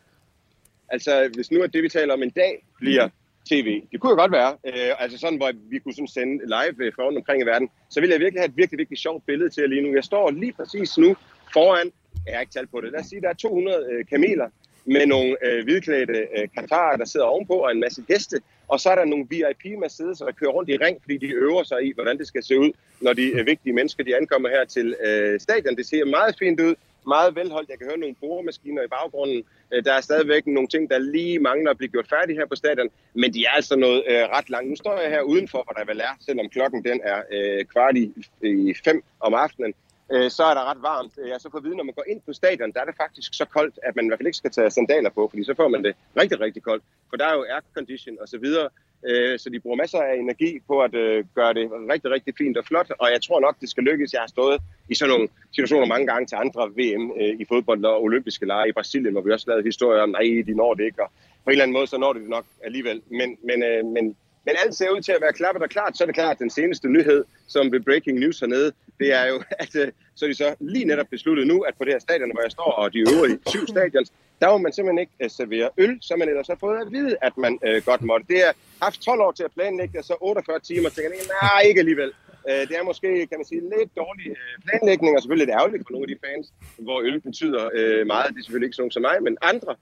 Altså, 0.89 1.31
hvis 1.35 1.51
nu 1.51 1.63
at 1.63 1.73
det, 1.73 1.83
vi 1.83 1.89
taler 1.89 2.15
om 2.15 2.23
en 2.23 2.31
dag, 2.31 2.67
bliver 2.79 3.09
tv. 3.51 3.83
Det 3.93 4.01
kunne 4.01 4.11
jo 4.11 4.17
godt 4.17 4.33
være. 4.33 4.53
Øh, 4.67 5.03
altså 5.03 5.19
sådan, 5.19 5.37
hvor 5.37 5.51
vi 5.71 5.79
kunne 5.79 5.95
sådan 5.95 6.09
sende 6.09 6.35
live 6.47 6.93
for 6.95 7.03
omkring 7.03 7.43
i 7.43 7.47
verden. 7.47 7.69
Så 7.91 8.01
vil 8.01 8.11
jeg 8.11 8.21
virkelig 8.21 8.41
have 8.41 8.49
et 8.49 8.57
virkelig, 8.57 8.79
virkelig 8.79 8.99
sjovt 8.99 9.27
billede 9.27 9.51
til 9.51 9.69
lige 9.69 9.83
nu. 9.83 9.95
Jeg 9.95 10.05
står 10.05 10.31
lige 10.31 10.53
præcis 10.53 10.99
nu 10.99 11.17
foran, 11.53 11.91
jeg 12.27 12.35
har 12.35 12.41
ikke 12.41 12.53
talt 12.53 12.71
på 12.71 12.81
det, 12.81 12.93
lad 12.93 13.01
os 13.01 13.07
sige, 13.07 13.21
der 13.21 13.29
er 13.29 13.35
200 13.35 13.87
øh, 13.93 14.07
kameler 14.07 14.49
med 14.85 15.07
nogle 15.07 15.37
øh, 15.47 15.65
hvidklædte 15.65 16.19
øh, 16.37 16.49
katarer, 16.59 16.97
der 16.97 17.05
sidder 17.05 17.27
ovenpå, 17.27 17.55
og 17.55 17.71
en 17.73 17.81
masse 17.81 18.05
heste. 18.09 18.41
Og 18.69 18.81
så 18.81 18.91
er 18.91 18.95
der 18.95 19.05
nogle 19.05 19.27
VIP-Mercedes, 19.31 20.19
der 20.19 20.33
kører 20.33 20.51
rundt 20.51 20.71
i 20.71 20.77
ring, 20.77 21.03
fordi 21.03 21.17
de 21.17 21.27
øver 21.27 21.63
sig 21.63 21.87
i, 21.87 21.93
hvordan 21.95 22.19
det 22.19 22.27
skal 22.27 22.43
se 22.43 22.59
ud, 22.59 22.71
når 23.01 23.13
de 23.13 23.23
øh, 23.23 23.47
vigtige 23.47 23.73
mennesker 23.73 24.05
de 24.05 24.17
ankommer 24.17 24.49
her 24.49 24.65
til 24.65 24.97
øh, 25.07 25.41
stadion. 25.41 25.77
Det 25.77 25.87
ser 25.87 26.05
meget 26.05 26.37
fint 26.39 26.61
ud, 26.61 26.75
meget 27.07 27.37
velholdt. 27.37 27.71
Jeg 27.71 27.79
kan 27.79 27.87
høre 27.87 27.99
nogle 27.99 28.15
boremaskiner 28.21 28.83
i 28.83 28.89
baggrunden. 28.89 29.45
Øh, 29.73 29.85
der 29.85 29.93
er 29.93 30.01
stadigvæk 30.01 30.47
nogle 30.47 30.69
ting, 30.69 30.91
der 30.91 30.99
lige 30.99 31.39
mangler 31.39 31.71
at 31.71 31.77
blive 31.79 31.91
gjort 31.91 32.09
færdige 32.09 32.39
her 32.39 32.47
på 32.47 32.57
stadion, 32.57 32.89
men 33.15 33.35
de 33.35 33.45
er 33.45 33.51
altså 33.51 33.77
noget 33.77 34.05
øh, 34.09 34.23
ret 34.37 34.51
langt. 34.51 34.71
Nu 34.71 34.77
står 34.77 35.01
jeg 35.01 35.11
her 35.11 35.23
udenfor, 35.23 35.63
hvor 35.65 35.73
der 35.73 35.85
vel 35.93 36.01
er, 36.01 36.15
selvom 36.21 36.49
klokken 36.49 36.85
den 36.85 37.01
er 37.05 37.23
øh, 37.33 37.65
kvart 37.65 37.97
i, 37.97 38.13
i 38.43 38.75
fem 38.85 39.03
om 39.21 39.35
aftenen 39.35 39.75
øh, 40.13 40.31
så 40.31 40.45
er 40.45 40.55
der 40.55 40.71
ret 40.71 40.83
varmt. 40.83 41.13
Øh, 41.19 41.29
jeg 41.29 41.41
så 41.41 41.51
får 41.51 41.59
at 41.59 41.65
vide, 41.65 41.77
når 41.77 41.85
man 41.85 41.95
går 41.95 42.05
ind 42.09 42.21
på 42.27 42.33
stadion, 42.33 42.73
der 42.73 42.81
er 42.81 42.85
det 42.85 42.97
faktisk 42.97 43.35
så 43.35 43.45
koldt, 43.45 43.79
at 43.83 43.97
man 43.97 44.05
i 44.05 44.09
hvert 44.09 44.19
fald 44.19 44.27
ikke 44.27 44.43
skal 44.43 44.51
tage 44.51 44.71
sandaler 44.71 45.11
på, 45.11 45.29
fordi 45.29 45.45
så 45.45 45.55
får 45.55 45.69
man 45.69 45.85
det 45.85 45.95
rigtig, 46.21 46.41
rigtig 46.41 46.63
koldt. 46.63 46.85
For 47.11 47.17
der 47.17 47.27
er 47.27 47.35
jo 47.35 47.45
aircondition 47.55 48.17
og 48.21 48.29
så 48.29 48.39
videre, 48.39 48.69
øh, 49.09 49.39
så 49.39 49.51
de 49.51 49.61
bruger 49.61 49.77
masser 49.77 49.99
af 49.99 50.15
energi 50.17 50.61
på 50.67 50.81
at 50.81 50.95
øh, 50.95 51.25
gøre 51.35 51.55
det 51.55 51.71
rigtig, 51.93 52.11
rigtig 52.11 52.35
fint 52.39 52.57
og 52.57 52.65
flot, 52.65 52.91
og 52.99 53.09
jeg 53.11 53.23
tror 53.23 53.41
nok, 53.41 53.61
det 53.61 53.71
skal 53.71 53.85
lykkes. 53.85 54.13
Jeg 54.13 54.21
har 54.21 54.29
stået 54.29 54.61
i 54.89 54.95
sådan 54.95 55.13
nogle 55.15 55.29
situationer 55.55 55.87
mange 55.87 56.07
gange 56.07 56.27
til 56.27 56.37
andre 56.37 56.63
VM 56.79 57.13
øh, 57.21 57.41
i 57.41 57.45
fodbold 57.49 57.85
og 57.85 58.03
olympiske 58.03 58.47
lege 58.47 58.69
i 58.69 58.73
Brasilien, 58.73 59.13
hvor 59.13 59.23
vi 59.23 59.33
også 59.33 59.47
lavede 59.49 59.65
historier 59.65 60.03
om, 60.03 60.09
nej, 60.09 60.43
de 60.47 60.55
når 60.55 60.75
det 60.75 60.85
ikke, 60.85 61.03
og 61.03 61.11
på 61.45 61.51
en 61.51 61.53
eller 61.53 61.65
anden 61.65 61.77
måde, 61.79 61.87
så 61.87 61.99
når 61.99 62.13
det 62.13 62.29
nok 62.29 62.47
alligevel. 62.65 63.03
Men, 63.11 63.39
men, 63.49 63.63
øh, 63.63 63.85
men 63.85 64.17
men 64.47 64.55
alt 64.65 64.75
ser 64.75 64.91
ud 64.91 65.01
til 65.01 65.13
at 65.13 65.21
være 65.21 65.33
klappet 65.33 65.63
og 65.63 65.71
klart. 65.71 65.97
Så 65.97 66.05
er 66.05 66.07
det 66.07 66.15
klart, 66.15 66.37
at 66.37 66.39
den 66.39 66.51
seneste 66.51 66.89
nyhed, 66.89 67.25
som 67.47 67.73
ved 67.73 67.81
Breaking 67.81 68.19
News 68.19 68.41
hernede, 68.41 68.73
det 69.01 69.13
er 69.13 69.25
jo, 69.27 69.37
at 69.65 69.75
øh, 69.77 69.89
så 70.15 70.25
er 70.25 70.29
de 70.29 70.35
så 70.35 70.55
lige 70.61 70.85
netop 70.85 71.07
besluttet 71.11 71.47
nu, 71.47 71.61
at 71.61 71.75
på 71.79 71.85
det 71.85 71.93
her 71.93 71.99
stadion, 71.99 72.31
hvor 72.33 72.43
jeg 72.43 72.51
står, 72.51 72.71
og 72.81 72.93
de 72.93 72.99
øvrige 72.99 73.39
syv 73.47 73.67
stadions, 73.67 74.13
der 74.41 74.51
må 74.51 74.59
man 74.59 74.73
simpelthen 74.73 74.99
ikke 74.99 75.13
øh, 75.21 75.31
servere 75.31 75.71
øl, 75.79 75.99
så 76.01 76.17
man 76.17 76.29
ellers 76.29 76.47
har 76.47 76.57
fået 76.61 76.79
at 76.81 76.93
vide, 76.93 77.17
at 77.23 77.35
man 77.37 77.59
øh, 77.67 77.83
godt 77.85 78.03
måtte. 78.03 78.27
Det 78.29 78.39
er 78.49 78.53
haft 78.83 79.03
12 79.03 79.21
år 79.21 79.33
til 79.33 79.45
at 79.45 79.53
planlægge, 79.57 79.99
og 79.99 80.05
så 80.05 80.15
48 80.21 80.61
timer 80.61 80.89
tænker 80.89 81.11
jeg, 81.11 81.27
nej, 81.43 81.61
ikke 81.69 81.79
alligevel. 81.79 82.13
Øh, 82.49 82.63
det 82.69 82.75
er 82.81 82.85
måske, 82.91 83.27
kan 83.27 83.39
man 83.39 83.47
sige, 83.47 83.61
lidt 83.61 83.97
dårlig 83.97 84.27
planlægning, 84.67 85.17
og 85.17 85.23
selvfølgelig 85.23 85.47
lidt 85.47 85.57
ærgerligt 85.59 85.83
for 85.87 85.93
nogle 85.93 86.07
af 86.07 86.11
de 86.13 86.19
fans, 86.27 86.47
hvor 86.79 86.99
øl 87.09 87.21
betyder 87.21 87.65
meget. 88.05 88.29
Det 88.33 88.39
er 88.41 88.45
selvfølgelig 88.45 88.67
ikke 88.69 88.81
sådan 88.81 88.91
som 88.97 89.03
mig, 89.03 89.17
men 89.27 89.37
andre. 89.53 89.73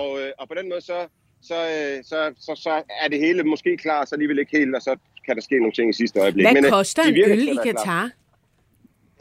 Og, 0.00 0.08
og 0.38 0.44
på 0.48 0.54
den 0.58 0.68
måde 0.68 0.80
så 0.80 0.98
så, 1.42 1.54
øh, 1.54 2.04
så, 2.04 2.32
så, 2.40 2.60
så 2.62 2.82
er 3.02 3.08
det 3.08 3.18
hele 3.18 3.42
måske 3.42 3.76
klar, 3.76 4.04
så 4.04 4.14
alligevel 4.14 4.38
ikke 4.38 4.58
helt, 4.58 4.74
og 4.74 4.82
så 4.82 4.96
kan 5.26 5.36
der 5.36 5.42
ske 5.42 5.56
nogle 5.58 5.72
ting 5.72 5.90
i 5.90 5.92
sidste 5.92 6.20
øjeblik. 6.20 6.46
Hvad 6.46 6.62
Men, 6.62 6.70
koster 6.70 7.02
en 7.02 7.16
øl 7.16 7.48
i 7.48 7.56
Katar? 7.64 8.10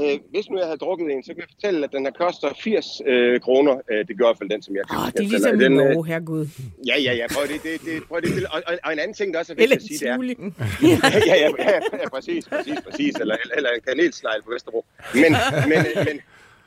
Øh, 0.02 0.20
hvis 0.32 0.50
nu 0.50 0.58
jeg 0.58 0.66
havde 0.66 0.78
drukket 0.78 1.12
en, 1.12 1.24
så 1.24 1.34
kan 1.34 1.38
jeg 1.38 1.48
fortælle, 1.56 1.84
at 1.84 1.92
den 1.92 2.06
her 2.06 2.12
koster 2.12 2.50
80 2.60 3.02
øh, 3.06 3.40
kroner. 3.40 3.76
Øh, 3.92 4.08
det 4.08 4.18
gør 4.18 4.26
i 4.26 4.28
hvert 4.28 4.38
fald 4.38 4.50
den, 4.50 4.62
som 4.62 4.76
jeg 4.76 4.84
kan. 4.90 4.98
Åh, 4.98 5.06
det 5.06 5.20
er 5.20 5.30
ligesom 5.36 5.60
den, 5.60 5.74
i 5.74 5.76
Norge, 5.76 6.06
herregud. 6.06 6.46
Ja, 6.88 6.98
ja, 7.00 7.14
ja. 7.14 7.26
Prøv 7.36 7.44
det, 7.48 7.64
det, 7.64 7.82
det, 7.88 8.04
prøv 8.08 8.22
det, 8.22 8.46
og, 8.46 8.62
og, 8.68 8.74
og, 8.84 8.94
en 8.94 9.00
anden 9.00 9.14
ting, 9.14 9.34
der 9.34 9.40
også 9.40 9.54
er 9.54 9.58
vigtigt 9.58 9.82
at 9.82 9.88
sige, 9.88 10.00
det 10.00 10.10
er... 10.10 10.18
ja, 11.32 11.36
ja, 11.44 11.50
ja, 11.60 11.80
ja, 12.02 12.10
præcis, 12.10 12.48
præcis, 12.50 12.78
præcis. 12.88 13.16
Eller, 13.16 13.36
eller 13.58 13.70
en 13.70 13.82
kanelsnegl 13.88 14.42
på 14.44 14.52
Vesterbro. 14.54 14.86
Men, 15.14 15.32
men, 15.72 15.80
men, 16.06 16.18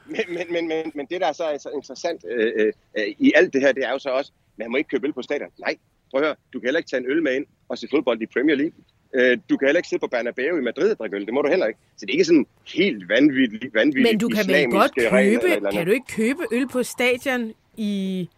men, 0.07 0.27
men, 0.37 0.47
men, 0.53 0.69
men, 0.69 0.93
men 0.95 1.07
det, 1.11 1.21
der 1.21 1.27
er 1.27 1.33
så 1.33 1.71
interessant 1.75 2.25
øh, 2.31 2.73
øh, 2.99 3.05
i 3.19 3.33
alt 3.35 3.53
det 3.53 3.61
her, 3.61 3.73
det 3.73 3.85
er 3.85 3.91
jo 3.91 3.99
så 3.99 4.11
også, 4.11 4.33
man 4.57 4.71
må 4.71 4.77
ikke 4.77 4.89
købe 4.89 5.07
øl 5.07 5.13
på 5.13 5.23
stadion. 5.23 5.51
Nej, 5.59 5.77
prøv 6.11 6.21
at 6.21 6.27
høre, 6.27 6.37
du 6.53 6.61
kan 6.61 6.67
heller 6.67 6.79
ikke 6.79 6.91
tage 6.91 7.01
en 7.01 7.11
øl 7.11 7.23
med 7.23 7.35
ind 7.35 7.47
og 7.69 7.79
se 7.79 7.89
fodbold 7.91 8.23
i 8.23 8.27
Premier 8.27 8.57
League. 8.57 8.73
Øh, 9.15 9.39
du 9.51 9.57
kan 9.57 9.69
heller 9.69 9.79
ikke 9.79 9.89
sidde 9.89 10.01
på 10.01 10.07
Bernabeu 10.07 10.57
i 10.59 10.61
Madrid 10.61 10.91
og 10.91 10.99
drikke 10.99 11.17
øl. 11.17 11.27
Det 11.27 11.35
må 11.35 11.43
du 11.43 11.49
heller 11.49 11.67
ikke. 11.67 11.81
Så 11.97 12.07
det 12.07 12.11
er 12.11 12.13
ikke 12.13 12.25
sådan 12.25 12.47
helt 12.75 13.09
vanvittigt, 13.09 13.75
vanvittigt 13.75 14.13
Men 14.13 14.19
du 14.19 14.29
kan 14.29 14.49
vel 14.49 14.71
godt 14.71 14.95
købe, 14.95 15.45
eller 15.45 15.57
eller 15.57 15.71
kan 15.71 15.87
du 15.87 15.93
ikke 15.93 16.07
købe 16.07 16.43
øl 16.53 16.69
på 16.69 16.83
stadion 16.83 17.53
i... 17.77 18.29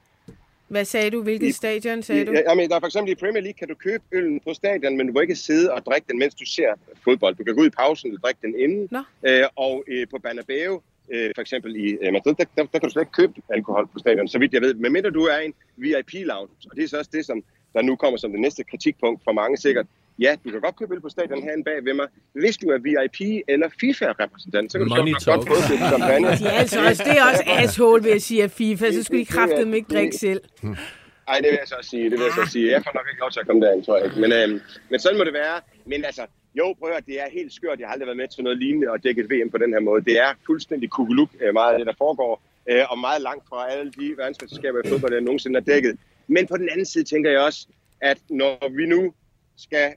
Hvad 0.68 0.84
sagde 0.84 1.10
du? 1.10 1.22
Hvilket 1.22 1.46
I, 1.46 1.52
stadion 1.52 2.02
sagde 2.02 2.22
i, 2.22 2.24
du? 2.24 2.32
Jamen, 2.32 2.68
der 2.68 2.76
er 2.76 2.80
for 2.80 2.86
eksempel 2.86 3.12
i 3.12 3.14
Premier 3.14 3.42
League, 3.42 3.58
kan 3.58 3.68
du 3.68 3.74
købe 3.74 4.04
øllen 4.12 4.40
på 4.40 4.54
stadion, 4.54 4.96
men 4.96 5.06
du 5.06 5.12
må 5.12 5.20
ikke 5.20 5.36
sidde 5.36 5.72
og 5.72 5.86
drikke 5.86 6.06
den, 6.08 6.18
mens 6.18 6.34
du 6.34 6.46
ser 6.46 6.74
fodbold. 7.04 7.34
Du 7.34 7.44
kan 7.44 7.54
gå 7.54 7.60
ud 7.60 7.66
i 7.66 7.70
pausen 7.70 8.14
og 8.14 8.22
drikke 8.22 8.40
den 8.42 8.58
inden. 8.58 8.88
Nå. 8.90 9.02
Øh, 9.26 9.44
og 9.56 9.84
øh, 9.88 10.06
på 10.10 10.18
Bernabeu, 10.18 10.80
øh, 11.12 11.30
for 11.34 11.42
eksempel 11.42 11.76
i 11.76 11.86
øh, 12.02 12.12
Madrid, 12.12 12.34
der, 12.38 12.44
der, 12.57 12.64
der 12.72 12.78
kan 12.78 12.88
du 12.88 12.92
slet 12.92 13.02
ikke 13.02 13.12
købe 13.12 13.34
alkohol 13.50 13.86
på 13.92 13.98
stadion, 13.98 14.28
så 14.28 14.38
vidt 14.38 14.52
jeg 14.52 14.62
ved. 14.62 14.74
Men 14.74 14.92
mindre 14.92 15.11
du 15.11 15.22
er 15.22 15.38
en 15.38 15.54
VIP-lounge, 15.76 16.52
og 16.70 16.76
det 16.76 16.84
er 16.84 16.88
så 16.88 16.98
også 16.98 17.11
det, 17.12 17.26
som 17.26 17.44
der 17.74 17.82
nu 17.82 17.96
kommer 17.96 18.18
som 18.18 18.30
det 18.32 18.40
næste 18.40 18.64
kritikpunkt 18.64 19.24
for 19.24 19.32
mange 19.32 19.57
sikkert. 19.57 19.86
Ja, 20.18 20.36
du 20.44 20.50
kan 20.50 20.61
godt 20.61 20.76
købe 20.76 20.94
øl 20.94 21.00
på 21.00 21.09
stadion 21.09 21.42
herinde 21.42 21.64
bag 21.64 21.84
ved 21.84 21.94
mig. 21.94 22.07
Hvis 22.32 22.57
du 22.57 22.66
er 22.68 22.78
VIP 22.78 23.42
eller 23.48 23.68
FIFA-repræsentant, 23.80 24.72
så 24.72 24.78
kan 24.78 24.88
Money 24.88 25.12
du 25.12 25.30
godt 25.30 25.48
få 25.48 25.54
det 25.72 25.78
champagne. 25.92 26.26
De 26.28 26.44
er 26.46 26.59
altså 26.62 26.80
også, 26.88 27.02
det 27.04 27.18
er 27.18 27.24
også 27.30 27.44
asshole, 27.46 28.02
vil 28.02 28.11
jeg 28.11 28.22
sige, 28.22 28.42
at 28.42 28.50
FIFA, 28.50 28.92
så 28.92 29.02
skulle 29.02 29.20
de 29.20 29.26
kraftedeme 29.26 29.76
ikke 29.76 29.94
drikke 29.94 30.16
selv. 30.16 30.40
Nej, 31.28 31.38
det 31.42 31.48
vil 31.52 31.59
jeg 31.64 31.68
så 31.74 31.80
sige. 31.90 32.04
Det 32.11 32.16
vil 32.18 32.24
jeg 32.30 32.46
så 32.46 32.52
sige. 32.52 32.70
Jeg 32.70 32.82
får 32.84 32.92
nok 32.94 33.07
ikke 33.11 33.20
lov 33.20 33.30
til 33.30 33.40
at 33.40 33.46
komme 33.46 33.66
derind, 33.66 33.84
tror 33.84 33.96
jeg 33.96 34.04
ikke. 34.07 34.20
Men, 34.20 34.32
øhm, 34.32 34.61
men 34.90 35.00
sådan 35.00 35.18
må 35.18 35.24
det 35.24 35.32
være. 35.32 35.57
Men 35.86 36.04
altså, 36.04 36.22
jo, 36.59 36.74
prøv 36.78 36.88
at 36.88 36.94
høre, 36.94 37.02
det 37.07 37.20
er 37.20 37.30
helt 37.30 37.52
skørt. 37.52 37.80
Jeg 37.80 37.88
har 37.88 37.92
aldrig 37.92 38.07
været 38.07 38.16
med 38.16 38.28
til 38.28 38.44
noget 38.44 38.59
lignende 38.59 38.90
og 38.90 39.04
dækket 39.04 39.30
VM 39.30 39.50
på 39.50 39.59
den 39.59 39.72
her 39.72 39.80
måde. 39.80 40.04
Det 40.04 40.18
er 40.18 40.32
fuldstændig 40.46 40.90
kugeluk, 40.90 41.30
øh, 41.40 41.52
meget 41.52 41.72
af 41.72 41.78
det, 41.78 41.86
der 41.86 41.92
foregår. 41.98 42.42
Øh, 42.70 42.84
og 42.90 42.98
meget 42.98 43.22
langt 43.22 43.48
fra 43.48 43.70
alle 43.70 43.92
de 43.92 44.14
verdensmesterskaber 44.16 44.78
i 44.84 44.88
fodbold, 44.88 45.12
der 45.12 45.20
nogensinde 45.20 45.61
har 45.61 45.64
dækket. 45.64 45.98
Men 46.26 46.46
på 46.46 46.57
den 46.57 46.68
anden 46.68 46.86
side 46.86 47.04
tænker 47.04 47.30
jeg 47.30 47.40
også, 47.40 47.66
at 48.00 48.18
når 48.30 48.68
vi 48.68 48.86
nu 48.86 49.14
skal 49.57 49.94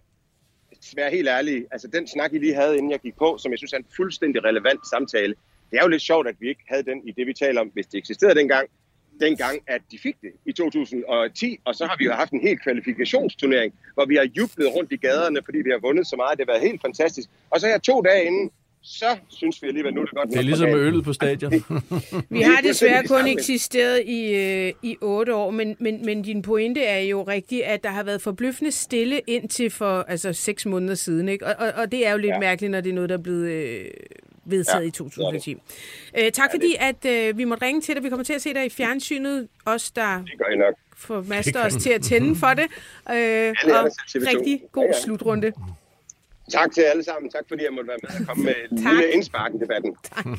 være 0.96 1.12
helt 1.12 1.28
ærlige, 1.28 1.66
altså 1.72 1.88
den 1.88 2.08
snak, 2.08 2.34
I 2.34 2.38
lige 2.38 2.56
havde, 2.56 2.78
inden 2.78 2.92
jeg 2.92 3.00
gik 3.00 3.18
på, 3.18 3.38
som 3.38 3.52
jeg 3.52 3.60
synes 3.60 3.74
er 3.74 3.78
en 3.78 3.86
fuldstændig 3.96 4.44
relevant 4.44 4.88
samtale, 4.90 5.36
det 5.72 5.78
er 5.78 5.84
jo 5.84 5.88
lidt 5.88 6.02
sjovt, 6.02 6.28
at 6.28 6.36
vi 6.40 6.50
ikke 6.50 6.64
havde 6.68 6.84
den 6.84 7.08
i 7.08 7.12
det, 7.12 7.28
vi 7.28 7.34
taler 7.34 7.62
om, 7.62 7.68
hvis 7.68 7.88
det 7.88 7.98
eksisterede 7.98 8.40
dengang, 8.40 8.70
dengang, 9.20 9.60
at 9.68 9.82
de 9.92 10.00
fik 10.00 10.16
det 10.22 10.32
i 10.46 10.52
2010, 10.52 11.60
og 11.66 11.76
så 11.76 11.86
har 11.86 11.96
vi 11.98 12.06
jo 12.06 12.12
haft 12.12 12.32
en 12.32 12.42
helt 12.42 12.64
kvalifikationsturnering, 12.64 13.74
hvor 13.94 14.06
vi 14.06 14.16
har 14.16 14.28
jublet 14.38 14.68
rundt 14.76 14.92
i 14.92 14.96
gaderne, 14.96 15.40
fordi 15.46 15.58
vi 15.58 15.70
har 15.70 15.80
vundet 15.88 16.08
så 16.08 16.16
meget. 16.16 16.38
Det 16.38 16.46
har 16.48 16.54
været 16.54 16.68
helt 16.70 16.82
fantastisk. 16.82 17.30
Og 17.50 17.60
så 17.60 17.68
her 17.68 17.78
to 17.78 18.02
dage 18.02 18.26
inden, 18.26 18.52
så 18.82 19.18
synes 19.30 19.64
vi 19.64 19.68
alligevel, 19.68 19.94
nu 19.94 20.02
er 20.02 20.06
det 20.06 20.16
godt. 20.16 20.30
Det 20.30 20.38
er 20.38 20.42
ligesom 20.42 20.70
med 20.70 20.80
øllet 20.80 21.04
på 21.04 21.14
stadion. 21.14 21.52
Vi 22.30 22.42
har 22.42 22.62
desværre 22.62 23.04
kun 23.04 23.28
eksisteret 23.28 24.04
i, 24.06 24.36
øh, 24.36 24.74
i 24.84 24.98
otte 25.02 25.36
år, 25.36 25.52
men, 25.52 25.76
men, 25.80 26.06
men 26.06 26.22
din 26.22 26.42
pointe 26.42 26.84
er 26.84 27.00
jo 27.00 27.24
rigtig, 27.24 27.66
at 27.66 27.84
der 27.84 27.90
har 27.90 28.04
været 28.04 28.22
forbløffende 28.22 28.72
stille 28.72 29.22
indtil 29.28 29.70
for 29.70 30.02
altså, 30.02 30.34
seks 30.34 30.66
måneder 30.66 30.96
siden. 30.96 31.30
Ikke? 31.30 31.48
Og, 31.48 31.56
og, 31.60 31.72
og 31.76 31.92
det 31.92 32.08
er 32.08 32.12
jo 32.12 32.18
lidt 32.18 32.34
ja. 32.34 32.40
mærkeligt, 32.40 32.72
når 32.72 32.82
det 32.82 32.90
er 32.90 32.94
noget, 32.94 33.10
der 33.10 33.18
er 33.18 33.22
blevet 33.22 33.52
øh, 33.52 33.86
vedtaget 34.52 34.82
ja, 34.82 34.88
i 34.88 34.92
2010. 34.92 35.52
Øh, 36.18 36.32
tak 36.32 36.50
ja, 36.50 36.56
fordi, 36.56 36.76
at 36.80 37.06
øh, 37.06 37.38
vi 37.38 37.44
måtte 37.44 37.66
ringe 37.66 37.82
til 37.82 37.96
dig. 37.96 38.04
Vi 38.04 38.10
kommer 38.10 38.24
til 38.24 38.34
at 38.34 38.42
se 38.42 38.54
dig 38.54 38.66
i 38.66 38.70
fjernsynet. 38.70 39.48
Os, 39.66 39.92
der 39.92 40.18
det 40.18 40.32
gør 40.38 40.54
I 40.54 40.58
nok. 40.58 40.74
får 40.98 41.22
master 41.28 41.66
os 41.66 41.74
til 41.74 41.90
at 41.90 42.02
tænde 42.02 42.36
for 42.36 42.54
det. 42.54 42.68
Øh, 43.10 43.16
ja, 43.16 43.52
det 43.64 43.76
og 43.76 43.92
rigtig 44.16 44.62
god 44.72 44.84
ja, 44.84 44.88
ja. 44.88 45.02
slutrunde. 45.04 45.52
Tak 46.52 46.72
til 46.72 46.82
alle 46.82 47.04
sammen. 47.04 47.32
Tak 47.32 47.44
fordi 47.48 47.64
jeg 47.64 47.74
måtte 47.74 47.88
være 47.88 47.98
med 48.04 48.20
og 48.20 48.28
komme 48.28 48.44
med 48.44 48.56
en 48.72 48.78
lille 48.78 49.12
indspark 49.12 49.52
i 49.54 49.58
debatten. 49.58 49.96
Tak. 50.16 50.26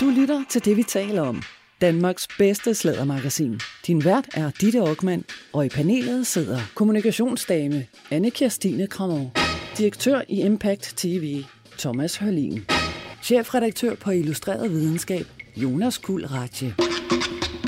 Du 0.00 0.10
lytter 0.10 0.44
til 0.48 0.64
det, 0.64 0.76
vi 0.76 0.82
taler 0.82 1.22
om. 1.22 1.42
Danmarks 1.80 2.28
bedste 2.38 2.74
slædermagasin. 2.74 3.60
Din 3.86 4.04
vært 4.04 4.28
er 4.34 4.50
Ditte 4.60 4.78
Aukmann, 4.78 5.24
og 5.52 5.66
i 5.66 5.68
panelet 5.68 6.26
sidder 6.26 6.58
kommunikationsdame 6.74 7.86
Anne 8.10 8.30
Kirstine 8.30 8.86
Krammer, 8.86 9.30
direktør 9.78 10.20
i 10.28 10.40
Impact 10.40 10.94
TV 10.96 11.44
Thomas 11.78 12.16
Hørlin, 12.16 12.64
chefredaktør 13.22 13.94
på 13.94 14.10
Illustreret 14.10 14.70
Videnskab 14.70 15.26
Jonas 15.56 15.98
Kuld 15.98 16.30
Ratje. 16.30 16.74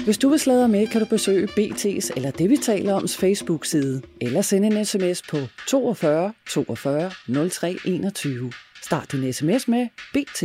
Hvis 0.05 0.19
du 0.19 0.29
vil 0.29 0.39
sladre 0.39 0.69
med, 0.69 0.87
kan 0.87 1.01
du 1.01 1.07
besøge 1.07 1.49
BT's 1.49 2.11
eller 2.17 2.31
det, 2.31 2.51
vi 2.51 2.57
taler 2.57 2.95
oms 2.95 3.17
Facebook-side, 3.17 4.03
eller 4.21 4.43
sende 4.43 4.67
en 4.67 4.85
sms 4.85 5.23
på 5.31 5.37
42 5.69 6.33
42 6.49 7.11
03 7.51 7.77
21. 7.87 8.53
Start 8.83 9.13
din 9.13 9.33
sms 9.33 9.69
med 9.69 9.89
BT. 10.13 10.45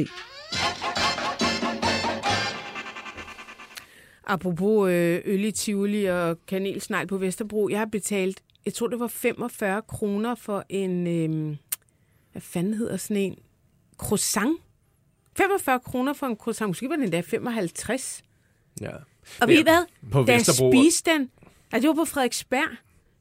apropos 4.29 4.89
øh, 4.91 5.21
øl 5.25 5.45
i 5.45 5.51
Tivoli 5.51 6.05
og 6.05 6.37
kanelsnegl 6.47 7.07
på 7.07 7.17
Vesterbro. 7.17 7.69
Jeg 7.69 7.79
har 7.79 7.85
betalt, 7.85 8.41
jeg 8.65 8.73
tror 8.73 8.87
det 8.87 8.99
var 8.99 9.07
45 9.07 9.81
kroner 9.81 10.35
for 10.35 10.65
en, 10.69 11.07
øh, 11.07 11.57
hvad 12.31 12.41
fanden 12.41 12.73
hedder 12.73 12.97
sådan 12.97 13.17
en, 13.17 13.35
croissant. 13.97 14.57
45 15.37 15.79
kroner 15.79 16.13
for 16.13 16.27
en 16.27 16.35
croissant. 16.35 16.69
Måske 16.69 16.89
var 16.89 16.95
den 16.95 17.03
endda 17.03 17.19
55. 17.19 18.23
Ja. 18.81 18.89
Og 19.41 19.47
ved 19.47 19.59
I 19.59 19.63
hvad? 19.63 19.85
På 20.11 20.23
da 20.23 20.31
jeg 20.31 20.45
spiste 20.45 21.11
den, 21.11 21.29
altså 21.71 21.81
det 21.81 21.97
var 21.97 22.03
på 22.03 22.05
Frederiksberg, 22.05 22.69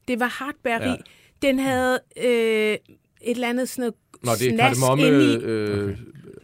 det 0.07 0.19
var 0.19 0.27
hardbærri. 0.27 0.89
Ja. 0.89 0.95
Den 1.41 1.59
havde 1.59 1.99
øh, 2.17 2.23
et 2.23 2.79
eller 3.21 3.49
andet 3.49 3.69
sådan 3.69 3.81
noget 3.81 3.95
Nå, 4.23 4.31
det 4.31 4.47
er 4.47 4.55
snask 4.55 4.79
kardemomme... 4.79 5.07
inde 5.07 5.33
i. 5.33 5.95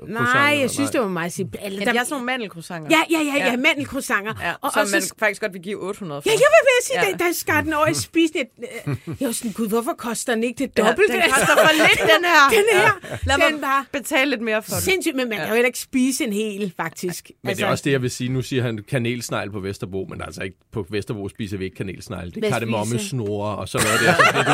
Nej, 0.07 0.57
jeg 0.61 0.69
synes, 0.69 0.91
det 0.91 1.01
var 1.01 1.07
meget 1.07 1.33
simpelt. 1.33 1.63
Men 1.63 1.71
de 1.81 1.85
har 1.85 1.93
sådan 1.93 2.05
nogle 2.09 2.25
mandelcroissanter. 2.25 2.89
Ja, 2.91 3.17
ja, 3.17 3.23
ja, 3.25 3.45
ja, 3.45 3.51
Ja. 3.51 3.57
mandelcroissanter. 3.57 4.33
ja 4.41 4.51
og, 4.61 4.71
som 4.73 4.81
og 4.81 4.87
man 4.91 5.01
så, 5.01 5.13
faktisk 5.19 5.41
godt 5.41 5.53
vil 5.53 5.61
give 5.61 5.77
800 5.77 6.21
for. 6.21 6.29
ja, 6.29 6.33
jeg 6.33 6.39
vil 6.39 6.63
ved 6.69 6.75
at 6.81 6.85
sige, 6.87 6.99
Ja. 7.01 7.05
ja. 7.09 7.11
da, 7.17 7.23
da 7.27 7.33
skar 7.33 7.61
den 7.61 7.73
over, 7.73 7.85
jeg 7.87 7.95
spiste 7.95 8.39
et, 8.39 8.47
øh, 8.87 8.95
jeg 9.19 9.27
var 9.27 9.31
sådan, 9.33 9.51
gud, 9.51 9.67
hvorfor 9.67 9.93
koster 9.97 10.33
den 10.35 10.43
ikke 10.43 10.57
det 10.63 10.77
dobbelte? 10.77 11.13
den 11.13 11.21
koster 11.29 11.55
for 11.57 11.73
lidt, 11.73 11.99
den 11.99 12.25
her. 12.25 12.49
Den 12.49 12.65
her, 12.73 12.81
Ja. 12.81 13.17
Lad 13.37 13.49
den 13.49 13.59
mig 13.59 13.61
var 13.69 13.85
betale 13.91 14.29
lidt 14.29 14.41
mere 14.41 14.63
for 14.63 14.75
det. 14.75 14.83
sindssygt, 14.83 15.15
men 15.15 15.29
man 15.29 15.37
kan 15.37 15.47
jo 15.47 15.53
heller 15.53 15.65
ikke 15.67 15.79
spise 15.79 16.23
en 16.25 16.33
hel, 16.33 16.73
faktisk. 16.77 17.31
Men 17.43 17.49
altså, 17.49 17.61
det 17.61 17.67
er 17.67 17.71
også 17.71 17.81
det, 17.83 17.91
jeg 17.91 18.01
vil 18.01 18.11
sige. 18.11 18.29
Nu 18.29 18.41
siger 18.41 18.63
han 18.63 18.79
kanelsnegl 18.89 19.51
på 19.51 19.59
Vesterbro, 19.59 20.07
men 20.09 20.21
altså 20.21 20.43
ikke 20.43 20.57
på 20.71 20.85
Vesterbro 20.89 21.29
spiser 21.29 21.57
vi 21.57 21.63
ikke 21.63 21.75
kanelsnegl. 21.75 22.35
Det 22.35 22.45
er 22.45 22.49
kardemomme, 22.49 22.93
spiser? 22.99 23.09
snore 23.09 23.55
og 23.55 23.69
så 23.69 23.77
noget 23.77 23.99
der. 24.05 24.13
Så 24.15 24.37
det, 24.37 24.45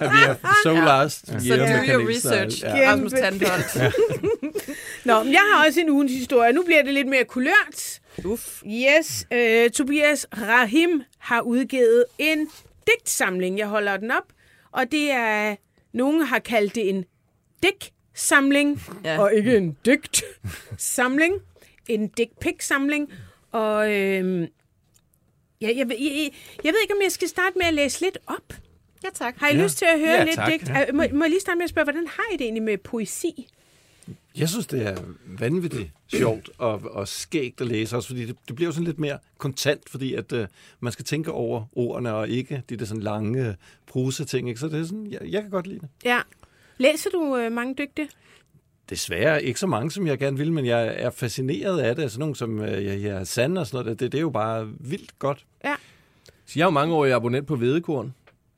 du, 0.00 0.14
vi 0.16 0.22
er 0.28 0.34
so 0.64 0.74
last 0.74 1.26
Så 1.26 1.32
year 1.48 1.56
do 1.56 1.62
med 1.64 1.76
your 1.78 1.84
kanelsnegl. 1.84 2.44
research, 2.44 2.64
Ja. 2.64 2.92
Rasmus 2.92 3.12
Tandholt. 3.12 3.76
Nå, 5.04 5.22
men 5.22 5.32
jeg 5.32 5.40
har 5.52 5.66
også 5.66 5.80
en 5.80 5.90
ugens 5.90 6.12
historie. 6.12 6.52
Nu 6.52 6.62
bliver 6.62 6.82
det 6.82 6.94
lidt 6.94 7.08
mere 7.08 7.24
kulørt. 7.24 8.00
Uff. 8.24 8.62
Yes, 8.66 9.26
øh, 9.32 9.70
Tobias 9.70 10.26
Rahim 10.32 11.02
har 11.18 11.40
udgivet 11.40 12.04
en 12.18 12.48
digtsamling. 12.86 13.58
Jeg 13.58 13.66
holder 13.66 13.96
den 13.96 14.10
op, 14.10 14.32
og 14.72 14.92
det 14.92 15.10
er, 15.10 15.56
nogen 15.92 16.20
har 16.22 16.38
kaldt 16.38 16.74
det 16.74 16.88
en 16.88 17.04
digtsamling, 17.62 18.82
Ja. 19.04 19.18
og 19.20 19.34
ikke 19.34 19.56
en 19.56 19.76
digtsamling. 19.84 21.34
En 21.88 22.08
dick-pic-samling. 22.08 23.12
Og 23.52 23.92
øh, 23.92 24.40
ja, 25.60 25.66
jeg, 25.68 25.76
jeg, 25.76 25.86
jeg, 25.90 26.30
jeg 26.64 26.72
ved 26.72 26.80
ikke, 26.82 26.94
om 26.94 27.02
jeg 27.02 27.12
skal 27.12 27.28
starte 27.28 27.58
med 27.58 27.66
at 27.66 27.74
læse 27.74 28.00
lidt 28.00 28.18
op. 28.26 28.52
Ja, 29.04 29.08
tak. 29.14 29.34
Har 29.38 29.48
I 29.48 29.56
Ja. 29.56 29.62
lyst 29.62 29.78
til 29.78 29.84
at 29.84 29.98
høre 30.00 30.10
Ja, 30.10 30.24
lidt 30.24 30.34
tak. 30.34 30.52
digt? 30.52 30.68
Ja. 30.68 30.84
Må, 30.92 31.04
må 31.12 31.24
jeg 31.24 31.30
lige 31.30 31.40
starte 31.40 31.56
med 31.58 31.64
at 31.64 31.70
spørge, 31.70 31.84
hvordan 31.84 32.06
har 32.06 32.24
I 32.32 32.36
det 32.36 32.40
egentlig 32.40 32.62
med 32.62 32.78
poesi? 32.78 33.48
Jeg 34.38 34.48
synes, 34.48 34.66
det 34.66 34.86
er 34.86 34.96
vanvittigt 35.26 35.90
sjovt 36.08 36.50
og, 36.58 36.82
og 36.90 37.08
skægt 37.08 37.60
at 37.60 37.66
læse, 37.66 37.96
også 37.96 38.08
fordi 38.08 38.26
det, 38.26 38.36
det 38.48 38.56
bliver 38.56 38.68
jo 38.68 38.72
sådan 38.72 38.84
lidt 38.84 38.98
mere 38.98 39.18
kontant, 39.38 39.88
fordi 39.90 40.14
at 40.14 40.32
uh, 40.32 40.44
man 40.80 40.92
skal 40.92 41.04
tænke 41.04 41.32
over 41.32 41.64
ordene 41.72 42.14
og 42.14 42.28
ikke 42.28 42.62
de 42.68 42.76
der 42.76 42.84
sådan 42.84 43.02
lange 43.02 43.56
prosa-ting. 43.86 44.48
Ikke? 44.48 44.60
Så 44.60 44.68
det 44.68 44.80
er 44.80 44.84
sådan, 44.84 45.06
jeg, 45.10 45.20
jeg 45.24 45.42
kan 45.42 45.50
godt 45.50 45.66
lide 45.66 45.80
det. 45.80 45.88
Ja. 46.04 46.20
Læser 46.78 47.10
du 47.10 47.36
øh, 47.36 47.52
mange 47.52 47.74
digte? 47.74 48.08
Desværre 48.90 49.42
ikke 49.42 49.60
så 49.60 49.66
mange, 49.66 49.90
som 49.90 50.06
jeg 50.06 50.18
gerne 50.18 50.36
vil, 50.36 50.52
men 50.52 50.66
jeg 50.66 50.94
er 50.96 51.10
fascineret 51.10 51.80
af 51.80 51.96
det. 51.96 52.02
Altså 52.02 52.18
nogen 52.18 52.34
som 52.34 52.58
uh, 52.58 52.66
ja, 52.66 52.94
ja, 52.94 53.24
Sand 53.24 53.58
og 53.58 53.66
sådan 53.66 53.84
noget, 53.84 54.00
det, 54.00 54.12
det 54.12 54.18
er 54.18 54.22
jo 54.22 54.30
bare 54.30 54.68
vildt 54.80 55.18
godt. 55.18 55.46
Så 56.46 56.52
jeg 56.58 56.62
er 56.62 56.66
jo 56.66 56.70
mange 56.70 56.94
år 56.94 57.14
abonnent 57.14 57.46
på 57.46 57.56
Vedekorn, 57.56 58.14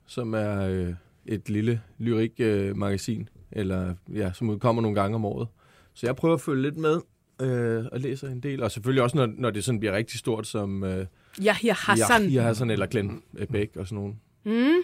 som 0.06 0.34
er 0.34 0.60
øh, 0.60 0.94
et 1.26 1.48
lille 1.48 1.80
lyrik-magasin, 1.98 3.28
eller 3.52 3.94
ja, 4.14 4.32
som 4.32 4.50
udkommer 4.50 4.82
nogle 4.82 5.00
gange 5.00 5.14
om 5.14 5.24
året. 5.24 5.48
Så 5.94 6.06
jeg 6.06 6.16
prøver 6.16 6.34
at 6.34 6.40
følge 6.40 6.62
lidt 6.62 6.76
med 6.76 7.00
øh, 7.40 7.84
og 7.92 8.00
læser 8.00 8.28
en 8.28 8.40
del, 8.40 8.62
og 8.62 8.70
selvfølgelig 8.70 9.02
også, 9.02 9.16
når, 9.16 9.26
når 9.26 9.50
det 9.50 9.64
sådan 9.64 9.78
bliver 9.80 9.92
rigtig 9.96 10.18
stort, 10.18 10.46
som 10.46 10.84
øh, 10.84 11.06
Yahya 11.40 11.72
Hassan. 11.72 12.28
Ja, 12.28 12.42
Hassan 12.42 12.70
eller 12.70 12.86
Glenn 12.86 13.22
øh, 13.38 13.46
Beck 13.46 13.76
og 13.76 13.86
sådan 13.86 13.96
nogle. 13.96 14.14
Mm. 14.44 14.82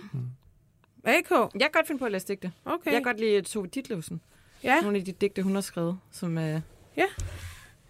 AK? 1.05 1.31
Jeg 1.31 1.61
kan 1.61 1.71
godt 1.73 1.87
finde 1.87 1.99
på 1.99 2.05
at 2.05 2.13
læse 2.13 2.29
digte. 2.29 2.53
Okay. 2.65 2.85
Jeg 2.85 2.93
kan 2.93 3.03
godt 3.03 3.21
lide 3.21 3.43
Tove 3.43 3.67
Ditlevsen. 3.67 4.21
Ja. 4.65 4.81
Nogle 4.81 4.99
af 4.99 5.05
de 5.05 5.13
digte, 5.13 5.43
hun 5.43 5.55
har 5.55 5.61
skrevet, 5.61 5.99
som 6.11 6.39
øh, 6.39 6.61
Ja. 6.97 7.07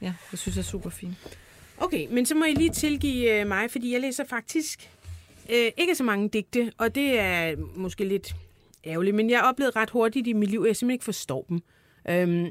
ja, 0.01 0.15
jeg 0.33 0.39
synes 0.39 0.59
er 0.59 0.63
super 0.63 0.91
fint. 0.91 1.39
Okay, 1.79 2.07
men 2.11 2.27
så 2.27 2.35
må 2.35 2.45
I 2.45 2.53
lige 2.55 2.71
tilgive 2.71 3.41
øh, 3.41 3.47
mig, 3.47 3.71
fordi 3.71 3.93
jeg 3.93 4.01
læser 4.01 4.25
faktisk 4.25 4.91
øh, 5.53 5.71
ikke 5.77 5.95
så 5.95 6.05
mange 6.05 6.29
digte, 6.29 6.73
og 6.79 6.95
det 6.95 7.21
er 7.21 7.57
måske 7.77 8.05
lidt 8.05 8.37
ærgerligt, 8.87 9.17
men 9.17 9.31
jeg 9.31 9.39
har 9.41 9.49
oplevet 9.49 9.77
ret 9.77 9.91
hurtigt 9.91 10.27
i 10.27 10.33
mit 10.33 10.51
liv, 10.51 10.61
at 10.61 10.67
jeg 10.69 10.77
simpelthen 10.77 10.95
ikke 10.95 11.05
forstår 11.05 11.47
dem. 11.49 11.61
Øhm, 12.11 12.47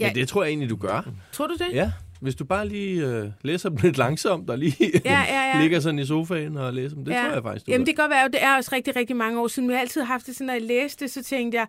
Ja. 0.00 0.06
Men 0.06 0.14
det 0.14 0.28
tror 0.28 0.42
jeg 0.42 0.48
egentlig, 0.48 0.70
du 0.70 0.76
gør. 0.76 1.10
tror 1.32 1.46
du 1.46 1.54
det? 1.54 1.66
Ja, 1.72 1.92
hvis 2.20 2.34
du 2.34 2.44
bare 2.44 2.68
lige 2.68 3.06
øh, 3.06 3.30
læser 3.42 3.68
dem 3.68 3.78
lidt 3.82 3.98
langsomt, 3.98 4.50
og 4.50 4.58
lige 4.58 5.00
Ja, 5.04 5.24
ja, 5.28 5.50
ja. 5.54 5.60
ligger 5.62 5.80
sådan 5.80 5.98
i 5.98 6.06
sofaen 6.06 6.56
og 6.56 6.74
læser 6.74 6.94
dem. 6.96 7.04
Det 7.04 7.14
tror 7.14 7.32
jeg 7.32 7.42
faktisk, 7.42 7.66
du 7.66 7.72
Jamen 7.72 7.80
gør. 7.80 7.84
det 7.84 7.96
kan 7.96 8.02
godt 8.02 8.10
være, 8.10 8.28
det 8.28 8.42
er 8.42 8.56
også 8.56 8.70
rigtig, 8.72 8.96
rigtig 8.96 9.16
mange 9.16 9.40
år 9.40 9.48
siden, 9.48 9.66
men 9.66 9.70
jeg 9.72 9.78
har 9.78 9.82
altid 9.82 10.02
haft 10.02 10.26
det 10.26 10.34
sådan, 10.34 10.46
når 10.46 10.52
jeg 10.54 10.62
læste 10.62 11.04
det, 11.04 11.12
så 11.12 11.22
tænkte 11.22 11.58
jeg, 11.58 11.66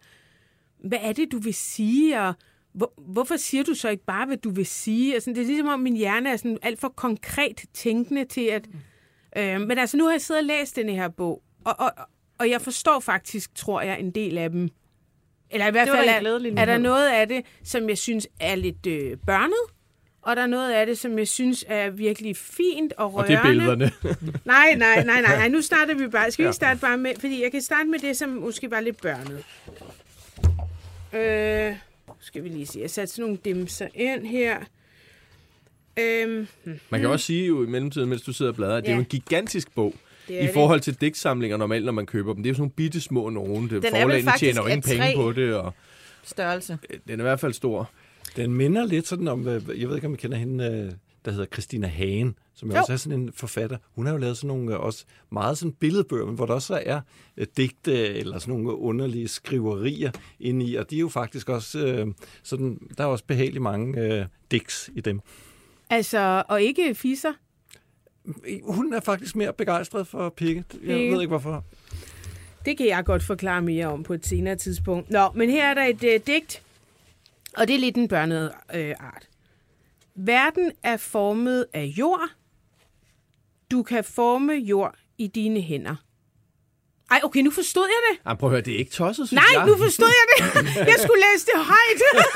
hvad 0.83 0.97
er 1.01 1.13
det, 1.13 1.31
du 1.31 1.37
vil 1.39 1.53
sige, 1.53 2.21
og 2.21 2.33
hvor, 2.73 2.93
hvorfor 2.97 3.37
siger 3.37 3.63
du 3.63 3.73
så 3.73 3.89
ikke 3.89 4.05
bare, 4.05 4.25
hvad 4.25 4.37
du 4.37 4.49
vil 4.49 4.65
sige? 4.65 5.13
Altså, 5.13 5.29
det 5.29 5.37
er 5.41 5.45
ligesom 5.45 5.67
om 5.67 5.79
min 5.79 5.95
hjerne 5.95 6.29
er 6.29 6.37
sådan 6.37 6.57
alt 6.61 6.79
for 6.79 6.87
konkret 6.89 7.61
tænkende 7.73 8.25
til 8.25 8.41
at... 8.45 8.67
Øh, 9.37 9.61
men 9.61 9.77
altså, 9.77 9.97
nu 9.97 10.03
har 10.03 10.11
jeg 10.11 10.21
siddet 10.21 10.41
og 10.41 10.47
læst 10.47 10.75
den 10.75 10.89
her 10.89 11.07
bog, 11.07 11.43
og, 11.65 11.75
og, 11.79 11.91
og 12.39 12.49
jeg 12.49 12.61
forstår 12.61 12.99
faktisk, 12.99 13.55
tror 13.55 13.81
jeg, 13.81 13.99
en 13.99 14.11
del 14.11 14.37
af 14.37 14.49
dem. 14.49 14.69
Eller 15.51 15.67
i 15.67 15.71
hvert 15.71 15.87
Det 15.87 15.95
fald 15.95 16.09
er, 16.09 16.61
er 16.61 16.65
der 16.65 16.77
noget 16.77 17.09
af 17.09 17.27
det, 17.27 17.45
som 17.63 17.89
jeg 17.89 17.97
synes 17.97 18.27
er 18.39 18.55
lidt 18.55 18.85
øh, 18.85 19.17
børnet, 19.25 19.75
og 20.21 20.35
der 20.35 20.41
er 20.41 20.47
noget 20.47 20.71
af 20.71 20.85
det, 20.85 20.97
som 20.97 21.17
jeg 21.19 21.27
synes 21.27 21.65
er 21.67 21.89
virkelig 21.89 22.37
fint 22.37 22.93
og 22.93 23.05
Og 23.05 23.13
rørende. 23.13 23.31
det 23.35 23.39
er 23.39 23.43
billederne. 23.43 23.91
Nej, 24.45 24.75
nej, 24.77 25.03
nej, 25.03 25.21
nej, 25.21 25.35
nej. 25.35 25.47
Nu 25.47 25.61
starter 25.61 25.93
vi 25.95 26.07
bare. 26.07 26.31
Skal 26.31 26.43
vi 26.43 26.47
ikke 26.47 26.55
starte 26.55 26.79
bare 26.79 26.97
med... 26.97 27.11
Fordi 27.19 27.43
jeg 27.43 27.51
kan 27.51 27.61
starte 27.61 27.89
med 27.89 27.99
det, 27.99 28.17
som 28.17 28.29
måske 28.29 28.71
var 28.71 28.79
lidt 28.79 29.01
børnet. 29.01 29.43
Øh, 31.13 31.75
skal 32.19 32.43
vi 32.43 32.49
lige 32.49 32.65
se. 32.65 32.79
Jeg 32.79 32.89
satte 32.89 33.13
sådan 33.13 33.23
nogle 33.23 33.39
dimser 33.45 33.87
ind 33.95 34.25
her. 34.25 34.57
Øhm, 35.99 36.47
Man 36.89 37.01
kan 37.01 37.09
også 37.09 37.25
sige 37.25 37.45
jo 37.47 37.63
i 37.63 37.67
mellemtiden, 37.67 38.09
mens 38.09 38.21
du 38.21 38.33
sidder 38.33 38.51
og 38.51 38.55
bladrer, 38.55 38.77
at 38.77 38.83
det 38.83 38.89
er 38.89 38.93
jo 38.93 38.97
Ja. 38.99 39.03
en 39.03 39.09
gigantisk 39.09 39.75
bog. 39.75 39.95
Det 40.29 40.37
er 40.37 40.43
I 40.43 40.45
det. 40.45 40.53
forhold 40.53 40.79
til 40.79 41.01
digtsamlinger 41.01 41.57
normalt, 41.57 41.85
når 41.85 41.91
man 41.91 42.05
køber 42.05 42.33
dem. 42.33 42.43
Det 42.43 42.49
er 42.49 42.51
jo 42.51 42.55
sådan 42.55 42.61
nogle 42.61 42.71
bitte 42.71 43.01
små 43.01 43.29
nogen. 43.29 43.69
Det, 43.69 43.85
er 43.85 43.89
forlagene 43.89 44.23
faktisk 44.23 44.39
tjener 44.39 44.61
jo 44.61 44.67
ingen 44.67 44.81
penge 44.81 45.13
A3. 45.13 45.15
på 45.15 45.31
det, 45.31 45.53
og 45.55 45.73
Størrelse. 46.23 46.77
øh, 46.89 46.99
den 47.07 47.19
er 47.19 47.23
i 47.23 47.27
hvert 47.27 47.39
fald 47.39 47.53
stor. 47.53 47.89
Den 48.35 48.53
minder 48.53 48.85
lidt 48.85 49.07
sådan 49.07 49.27
om, 49.27 49.47
øh, 49.47 49.81
jeg 49.81 49.87
ved 49.89 49.95
ikke, 49.95 50.07
om 50.07 50.13
I 50.13 50.17
kender 50.17 50.37
hende, 50.37 50.63
øh, 50.65 50.91
der 51.25 51.31
hedder 51.31 51.45
Christina 51.45 51.87
Hagen, 51.87 52.35
som 52.55 52.71
jo. 52.71 52.77
Også 52.77 52.93
er 52.93 52.97
sådan 52.97 53.19
en 53.19 53.31
forfatter. 53.33 53.77
Hun 53.95 54.05
har 54.05 54.13
jo 54.13 54.17
lavet 54.17 54.37
sådan 54.37 54.47
nogle 54.47 54.77
også 54.77 55.05
meget 55.31 55.57
sådan 55.57 55.71
billedbøger, 55.71 56.25
men 56.25 56.35
hvor 56.35 56.45
der 56.45 56.53
også 56.53 56.81
er 56.85 57.01
digte 57.57 58.07
eller 58.07 58.39
sådan 58.39 58.53
nogle 58.53 58.77
underlige 58.77 59.27
skriverier 59.27 60.11
inde 60.39 60.65
i, 60.65 60.75
og 60.75 60.89
de 60.89 60.95
er 60.95 60.99
jo 60.99 61.09
faktisk 61.09 61.49
også 61.49 62.05
sådan, 62.43 62.79
der 62.97 63.03
er 63.03 63.07
også 63.07 63.23
behageligt 63.27 63.61
mange 63.61 64.01
øh, 64.01 64.25
digts 64.51 64.89
i 64.95 65.01
dem. 65.01 65.21
Altså, 65.89 66.43
og 66.49 66.61
ikke 66.61 66.95
fisser. 66.95 67.33
Hun 68.63 68.93
er 68.93 68.99
faktisk 68.99 69.35
mere 69.35 69.53
begejstret 69.53 70.07
for 70.07 70.29
pikke. 70.29 70.63
Jeg 70.73 70.79
Pikke. 70.81 71.13
ved 71.13 71.21
ikke 71.21 71.29
hvorfor. 71.29 71.63
Det 72.65 72.77
kan 72.77 72.87
jeg 72.87 73.05
godt 73.05 73.23
forklare 73.23 73.61
mere 73.61 73.87
om 73.87 74.03
på 74.03 74.13
et 74.13 74.25
senere 74.25 74.55
tidspunkt. 74.55 75.09
Nå, 75.09 75.29
men 75.35 75.49
her 75.49 75.65
er 75.69 75.73
der 75.73 75.83
et 75.83 76.03
øh, 76.03 76.19
digt, 76.27 76.63
og 77.57 77.67
det 77.67 77.75
er 77.75 77.79
lidt 77.79 77.95
en 77.97 78.07
børnet 78.07 78.51
øh, 78.75 78.95
art. 78.99 79.29
Verden 80.15 80.71
er 80.83 80.97
formet 80.97 81.65
af 81.73 81.83
jord. 81.83 82.29
Du 83.71 83.83
kan 83.83 84.03
forme 84.03 84.53
jord 84.53 84.95
i 85.17 85.27
dine 85.27 85.61
hænder. 85.61 85.95
Ej, 87.11 87.19
okay, 87.23 87.39
nu 87.41 87.51
forstod 87.51 87.87
jeg 87.87 88.01
det. 88.11 88.19
Ej, 88.29 88.35
prøv 88.35 88.49
at 88.49 88.51
høre, 88.51 88.61
det 88.61 88.73
er 88.73 88.77
ikke 88.77 88.91
tosset, 88.91 89.27
synes 89.27 89.41
Nej, 89.41 89.59
jeg. 89.61 89.67
nu 89.67 89.77
forstod 89.77 90.07
jeg 90.19 90.25
det. 90.53 90.75
Jeg 90.75 90.95
skulle 91.03 91.21
læse 91.33 91.45
det 91.45 91.55
højt. 91.65 92.01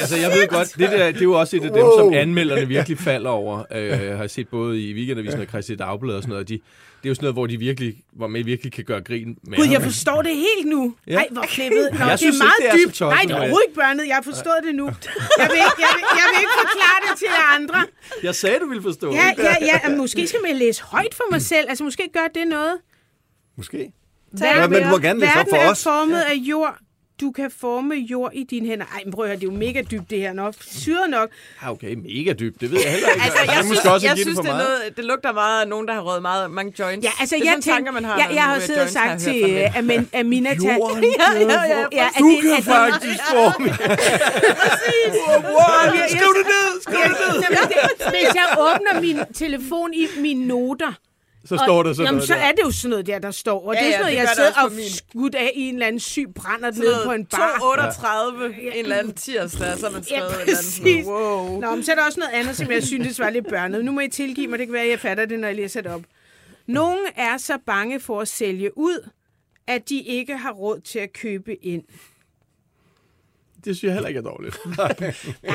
Altså, 0.00 0.16
jeg 0.16 0.30
ved 0.30 0.48
godt, 0.48 0.68
det, 0.78 0.90
der, 0.90 1.06
det 1.06 1.16
er 1.20 1.22
jo 1.22 1.32
også 1.32 1.56
et 1.56 1.64
af 1.64 1.70
dem, 1.72 1.84
som 1.98 2.14
anmelderne 2.14 2.68
virkelig 2.68 2.98
falder 2.98 3.30
over. 3.30 3.62
Øh, 3.74 3.86
jeg 3.88 4.16
har 4.16 4.26
set 4.26 4.48
både 4.48 4.80
i 4.82 4.94
Weekendavisen 4.94 5.40
og 5.40 5.46
Christi 5.46 5.76
Dagblad 5.76 6.14
og 6.16 6.22
sådan 6.22 6.32
noget. 6.32 6.48
De, 6.48 6.54
det 6.54 7.04
er 7.04 7.08
jo 7.08 7.14
sådan 7.14 7.24
noget, 7.24 7.34
hvor, 7.34 7.46
de 7.46 7.56
virkelig, 7.58 7.94
hvor 8.16 8.26
man 8.26 8.46
virkelig 8.46 8.72
kan 8.72 8.84
gøre 8.84 9.00
grin 9.00 9.36
med 9.42 9.56
Gud, 9.58 9.66
jeg 9.70 9.82
forstår 9.82 10.22
det 10.22 10.34
helt 10.36 10.66
nu. 10.66 10.94
Ja. 11.06 11.14
Nej, 11.14 11.28
hvor 11.30 11.42
klippet. 11.42 11.88
Nå, 11.92 11.98
Jeg 11.98 12.10
det 12.10 12.18
synes 12.18 12.40
er 12.40 12.44
ikke, 12.44 12.44
meget 12.44 12.58
det 12.60 12.66
er 12.68 12.72
så 12.72 12.78
dybt. 12.88 12.94
tosset 12.94 13.14
Nej, 13.16 13.22
det 13.22 13.30
er 13.30 13.36
overhovedet 13.40 13.66
ikke 13.68 13.74
børnet. 13.82 14.04
Jeg 14.08 14.14
har 14.20 14.22
forstået 14.32 14.60
det 14.66 14.74
nu. 14.74 14.86
Jeg 15.42 15.48
vil, 15.52 15.60
ikke, 15.66 15.80
jeg, 15.86 15.92
vil, 15.96 16.04
jeg 16.20 16.26
vil 16.32 16.38
ikke 16.44 16.56
forklare 16.64 16.98
det 17.08 17.14
til 17.22 17.28
andre. 17.56 17.78
Jeg 18.22 18.34
sagde, 18.34 18.58
du 18.62 18.68
ville 18.72 18.82
forstå 18.82 19.06
Ja, 19.20 19.28
det. 19.36 19.42
ja, 19.42 19.54
ja. 19.84 19.96
Måske 19.96 20.26
skal 20.26 20.40
man 20.46 20.56
læse 20.56 20.82
højt 20.82 21.14
for 21.14 21.24
mig 21.30 21.42
selv. 21.42 21.66
Altså, 21.68 21.84
måske 21.84 22.04
gør 22.18 22.26
det 22.34 22.46
noget. 22.48 22.74
Måske. 23.58 23.92
Verden, 24.32 24.70
men 24.70 24.82
du 24.82 24.88
må 24.88 24.98
gerne 24.98 25.20
læse 25.20 25.30
op 25.32 25.36
verden 25.36 25.50
for 25.50 25.56
er 25.56 25.70
os. 25.70 25.82
formet 25.82 26.20
af 26.20 26.34
jord. 26.34 26.76
Du 27.20 27.30
kan 27.30 27.50
forme 27.60 27.94
jord 27.94 28.30
i 28.34 28.44
dine 28.50 28.66
hænder. 28.68 28.86
Ej, 28.94 29.00
men 29.04 29.12
prøv 29.12 29.24
at 29.24 29.28
høre, 29.30 29.36
det 29.40 29.48
er 29.48 29.52
jo 29.52 29.58
mega 29.58 29.82
dybt 29.90 30.10
det 30.10 30.18
her 30.20 30.32
nok. 30.32 30.54
Syret 30.60 31.10
nok. 31.10 31.28
Ja, 31.62 31.70
okay, 31.70 31.94
mega 31.94 32.32
dybt. 32.32 32.60
Det 32.60 32.70
ved 32.72 32.78
jeg 32.84 32.92
heller 32.92 33.08
ikke. 33.08 33.22
Altså, 33.24 33.38
jeg 33.46 33.48
er 33.58 33.62
synes, 33.62 33.68
måske 33.74 33.90
også 33.90 34.06
jeg 34.06 34.16
synes 34.18 34.34
for 34.36 34.42
det, 34.42 34.50
er 34.50 34.54
meget. 34.54 34.68
noget, 34.80 34.96
det 34.96 35.04
lugter 35.04 35.32
meget 35.32 35.62
af 35.62 35.68
nogen, 35.68 35.88
der 35.88 35.94
har 35.94 36.00
røget 36.00 36.22
meget 36.22 36.50
mange 36.50 36.72
joints. 36.78 37.04
Ja, 37.04 37.10
altså, 37.20 37.34
det 37.36 37.42
er 37.42 37.44
jeg 37.44 37.50
sådan 37.52 37.62
tænker, 37.62 37.74
tanker, 37.76 37.92
man 37.92 38.04
har, 38.04 38.16
jeg, 38.18 38.26
når 38.26 38.34
jeg 38.34 38.42
har 38.42 38.60
siddet 38.60 38.82
og 38.82 38.88
sagt 38.88 39.08
jeg 39.10 39.20
til. 39.20 39.64
Amin- 39.80 40.18
Amina 40.20 40.48
Tal. 40.54 40.58
Jorden 40.78 41.04
Ja, 41.04 41.30
ja, 41.40 41.62
ja, 41.62 41.84
Ja, 41.92 42.06
er 42.16 42.18
Du 42.18 42.30
det- 42.30 42.42
kan 42.42 42.50
er 42.50 42.56
det- 42.56 42.64
faktisk 42.64 43.20
forme. 43.34 43.68
Skriv 46.08 46.32
det 46.38 46.46
ned, 46.54 46.80
skriv 46.82 46.98
det 47.02 47.16
ned. 47.24 47.34
Det- 47.40 48.08
Hvis 48.14 48.34
jeg 48.40 48.46
åbner 48.58 49.00
min 49.00 49.18
telefon 49.34 49.94
i 49.94 50.06
mine 50.20 50.46
noter, 50.46 50.92
Så 51.48 51.56
står 51.66 51.82
der 51.82 51.92
sådan 51.92 52.06
jamen, 52.06 52.16
noget 52.16 52.28
så 52.28 52.34
der. 52.34 52.40
er 52.40 52.52
det 52.52 52.62
jo 52.64 52.70
sådan 52.70 52.90
noget 52.90 53.06
der, 53.06 53.18
der 53.18 53.30
står. 53.30 53.66
Og 53.68 53.74
Ja, 53.74 53.80
det 53.80 53.86
er 53.86 53.90
ja, 53.90 53.92
sådan 53.92 54.04
noget, 54.04 54.12
det 54.18 54.18
jeg 54.22 54.28
sidder 54.36 54.62
og 54.64 54.72
min. 54.72 54.90
skudt 54.90 55.34
af 55.34 55.52
i 55.56 55.60
en 55.68 55.74
eller 55.74 55.86
anden 55.86 56.00
syg 56.00 56.26
brænder 56.34 56.70
Sådan 56.72 56.84
nede 56.88 57.00
på 57.04 57.12
en 57.12 57.24
bar. 57.26 57.56
238 57.58 58.54
en 58.62 58.72
eller 58.72 58.96
anden 58.96 59.14
tirsdag, 59.14 59.78
så 59.78 59.86
har 59.86 59.92
man 59.92 60.02
Ja, 60.10 60.16
skrevet 60.16 60.30
et 60.32 60.40
eller 60.40 60.40
andet 60.40 60.56
præcis. 60.56 60.76
sådan, 60.76 61.04
wow. 61.06 61.60
Nå, 61.60 61.74
men 61.74 61.84
så 61.84 61.92
er 61.92 61.96
der 61.96 62.04
også 62.04 62.20
noget 62.20 62.32
andet, 62.32 62.56
som 62.56 62.70
jeg 62.70 62.82
synes 62.82 63.18
var 63.18 63.30
lidt 63.30 63.48
børnet. 63.48 63.84
Nu 63.84 63.92
må 63.92 64.00
I 64.00 64.08
tilgive 64.08 64.46
mig, 64.46 64.58
det 64.58 64.66
kan 64.66 64.72
være, 64.74 64.82
at 64.82 64.90
jeg 64.90 65.00
fatter 65.00 65.24
det, 65.24 65.38
når 65.38 65.48
jeg 65.48 65.56
læser 65.56 65.80
det 65.80 65.92
op. 65.92 66.02
Nogle 66.66 66.98
er 67.16 67.36
så 67.36 67.58
bange 67.66 68.00
for 68.00 68.20
at 68.20 68.28
sælge 68.28 68.78
ud, 68.78 69.08
at 69.66 69.88
de 69.88 70.00
ikke 70.02 70.36
har 70.36 70.52
råd 70.52 70.80
til 70.80 70.98
at 70.98 71.12
købe 71.12 71.54
ind. 71.64 71.82
Det 73.64 73.76
synes 73.76 73.82
jeg 73.82 73.92
heller 73.92 74.08
ikke 74.08 74.18
er 74.18 74.22
dårligt. 74.22 74.58
men, 74.66 74.76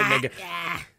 man 0.10 0.22
kan, 0.22 0.30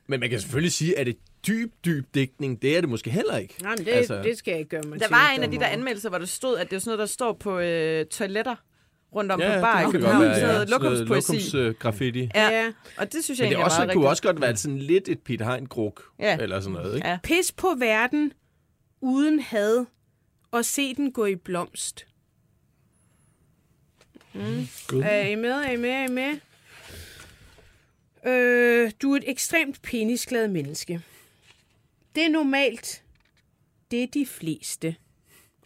men 0.07 0.20
man 0.20 0.30
kan 0.30 0.40
selvfølgelig 0.40 0.72
sige, 0.72 0.99
at 0.99 1.07
det 1.07 1.16
dyb, 1.47 1.72
dyb 1.84 2.07
dækning, 2.14 2.62
det 2.62 2.76
er 2.76 2.80
det 2.80 2.90
måske 2.90 3.11
heller 3.11 3.36
ikke. 3.36 3.55
Nej, 3.62 3.74
men 3.78 3.86
det, 3.86 3.92
altså, 3.92 4.22
det 4.22 4.38
skal 4.38 4.51
jeg 4.53 4.59
ikke 4.59 4.68
gøre 4.70 4.82
mig 4.82 5.01
Der 5.01 5.09
var 5.11 5.30
en 5.36 5.42
af 5.42 5.51
de 5.51 5.59
der 5.59 5.66
anmeldelser, 5.66 6.09
hvor 6.09 6.18
der 6.18 6.26
stod, 6.26 6.59
at 6.59 6.70
det 6.70 6.76
er 6.76 6.80
sådan 6.80 6.88
noget, 6.88 6.99
der 6.99 7.07
står 7.07 7.32
på 7.32 7.59
øh, 7.59 8.07
toiletter 8.07 8.55
rundt 9.14 9.32
om 9.32 9.40
Ja, 9.40 9.49
på 9.49 9.53
det 9.55 9.61
bar 9.62 9.80
i 9.80 9.90
København. 9.90 10.16
godt 10.16 10.28
være, 10.30 10.38
ja. 10.38 10.47
noget 10.47 10.68
Sådan 10.68 10.80
noget 10.82 10.97
lokumspoesi. 11.09 11.32
lokums, 11.32 11.55
uh, 11.55 11.74
graffiti. 11.80 12.30
Ja, 12.34 12.49
Ja. 12.49 12.72
og 12.97 13.12
det 13.12 13.24
synes 13.24 13.40
jeg 13.40 13.45
Men 13.45 13.53
det 13.53 13.61
er 13.61 13.64
også, 13.64 13.76
kunne 13.76 13.86
rigtigt. 13.88 14.07
også 14.07 14.22
godt 14.22 14.40
være 14.40 14.57
sådan 14.57 14.78
lidt 14.78 15.09
et 15.09 15.20
Peter 15.20 15.53
Hein 15.55 15.66
gruk 15.66 16.03
Ja. 16.18 16.36
eller 16.40 16.61
sådan 16.61 16.72
noget, 16.72 16.95
ikke? 16.97 17.09
Ja. 17.09 17.18
Pis 17.22 17.53
på 17.53 17.68
verden 17.78 18.32
uden 19.01 19.40
had 19.40 19.84
og 20.51 20.64
se 20.64 20.95
den 20.95 21.12
gå 21.12 21.26
i 21.26 21.34
blomst. 21.36 22.07
Mm. 24.34 24.66
Er 25.03 25.20
I 25.26 25.34
med? 25.34 25.51
Er 25.51 25.70
I 25.70 25.76
med? 25.76 25.90
Er 25.90 26.05
I 26.05 26.09
med? 26.12 26.36
Øh, 28.26 28.90
du 29.03 29.12
er 29.12 29.16
et 29.16 29.24
ekstremt 29.26 29.82
penisglad 29.82 30.49
menneske. 30.49 31.01
Det 32.15 32.25
er 32.25 32.29
normalt. 32.31 33.03
Det 33.91 34.03
er 34.03 34.07
de 34.15 34.27
fleste. 34.27 34.95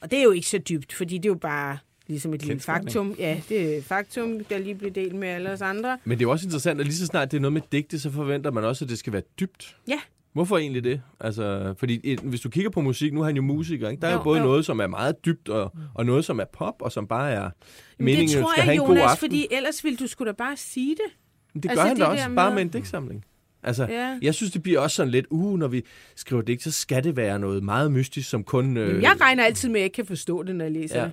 Og 0.00 0.10
det 0.10 0.18
er 0.18 0.22
jo 0.22 0.30
ikke 0.30 0.48
så 0.48 0.58
dybt, 0.58 0.92
fordi 0.92 1.16
det 1.18 1.24
er 1.24 1.28
jo 1.30 1.34
bare 1.38 1.78
ligesom 2.06 2.34
et 2.34 2.42
lille 2.44 2.60
faktum. 2.60 3.14
Ja, 3.18 3.40
det 3.48 3.76
er 3.78 3.82
faktum, 3.82 4.44
der 4.44 4.58
lige 4.58 4.74
blev 4.74 4.90
delt 4.90 5.14
med 5.14 5.28
alle 5.28 5.50
os 5.50 5.60
andre. 5.60 5.98
Men 6.04 6.18
det 6.18 6.24
er 6.24 6.26
jo 6.26 6.30
også 6.30 6.46
interessant, 6.46 6.80
at 6.80 6.86
lige 6.86 6.96
så 6.96 7.06
snart 7.06 7.30
det 7.30 7.36
er 7.36 7.40
noget 7.40 7.52
med 7.52 7.62
digte, 7.72 7.98
så 8.00 8.10
forventer 8.10 8.50
man 8.50 8.64
også, 8.64 8.84
at 8.84 8.88
det 8.88 8.98
skal 8.98 9.12
være 9.12 9.22
dybt. 9.40 9.76
Ja. 9.88 9.98
Hvorfor 10.32 10.58
egentlig 10.58 10.84
det? 10.84 11.02
Altså, 11.20 11.74
fordi 11.78 12.00
et, 12.04 12.20
hvis 12.20 12.40
du 12.40 12.48
kigger 12.50 12.70
på 12.70 12.80
musik, 12.80 13.12
nu 13.12 13.20
er 13.20 13.24
han 13.24 13.36
jo 13.36 13.42
musiker, 13.42 13.88
ikke? 13.88 14.00
der 14.00 14.08
er 14.08 14.12
jo, 14.12 14.18
Jo, 14.18 14.24
både 14.24 14.38
jo. 14.40 14.46
noget, 14.46 14.64
som 14.66 14.80
er 14.80 14.86
meget 14.86 15.24
dybt, 15.24 15.48
og, 15.48 15.72
og 15.94 16.06
noget, 16.06 16.24
som 16.24 16.40
er 16.40 16.44
pop, 16.44 16.74
og 16.82 16.92
som 16.92 17.06
bare 17.06 17.30
er 17.32 17.50
Men 17.98 18.04
meningen, 18.04 18.28
det 18.28 18.42
tror 18.42 18.50
skal 18.52 18.60
jeg, 18.60 18.64
have 18.64 18.74
en 18.74 18.80
Jonas, 18.80 19.00
god 19.02 19.10
aften. 19.10 19.28
fordi 19.28 19.46
ellers 19.50 19.84
ville 19.84 19.96
du 19.96 20.06
skulle 20.06 20.32
da 20.32 20.36
bare 20.36 20.56
sige 20.56 20.90
det. 20.94 21.12
Men 21.54 21.62
det 21.62 21.70
gør 21.70 21.70
altså, 21.70 21.86
han 21.86 21.96
da 21.96 22.02
det 22.04 22.10
også, 22.12 22.28
der 22.28 22.34
bare 22.34 22.50
med- 22.50 22.54
med 22.54 22.62
en 22.62 22.68
digtsamling. 22.68 23.24
Altså, 23.62 23.86
Ja. 23.90 24.18
jeg 24.22 24.34
synes, 24.34 24.52
det 24.52 24.62
bliver 24.62 24.80
også 24.80 24.94
sådan 24.94 25.10
lidt, 25.10 25.26
uh, 25.30 25.58
når 25.58 25.68
vi 25.68 25.84
skriver 26.16 26.42
digt, 26.42 26.62
så 26.62 26.70
skal 26.70 27.04
det 27.04 27.16
være 27.16 27.38
noget 27.38 27.62
meget 27.62 27.92
mystisk, 27.92 28.28
som 28.30 28.44
kun... 28.44 28.76
Øh, 28.76 29.02
Jeg 29.02 29.20
regner 29.20 29.44
altid 29.44 29.68
med, 29.68 29.76
at 29.76 29.80
jeg 29.80 29.84
ikke 29.84 29.94
kan 29.94 30.06
forstå 30.06 30.42
det, 30.42 30.56
når 30.56 30.64
jeg 30.64 30.72
læser 30.72 30.98
Ja. 30.98 31.04
det. 31.04 31.12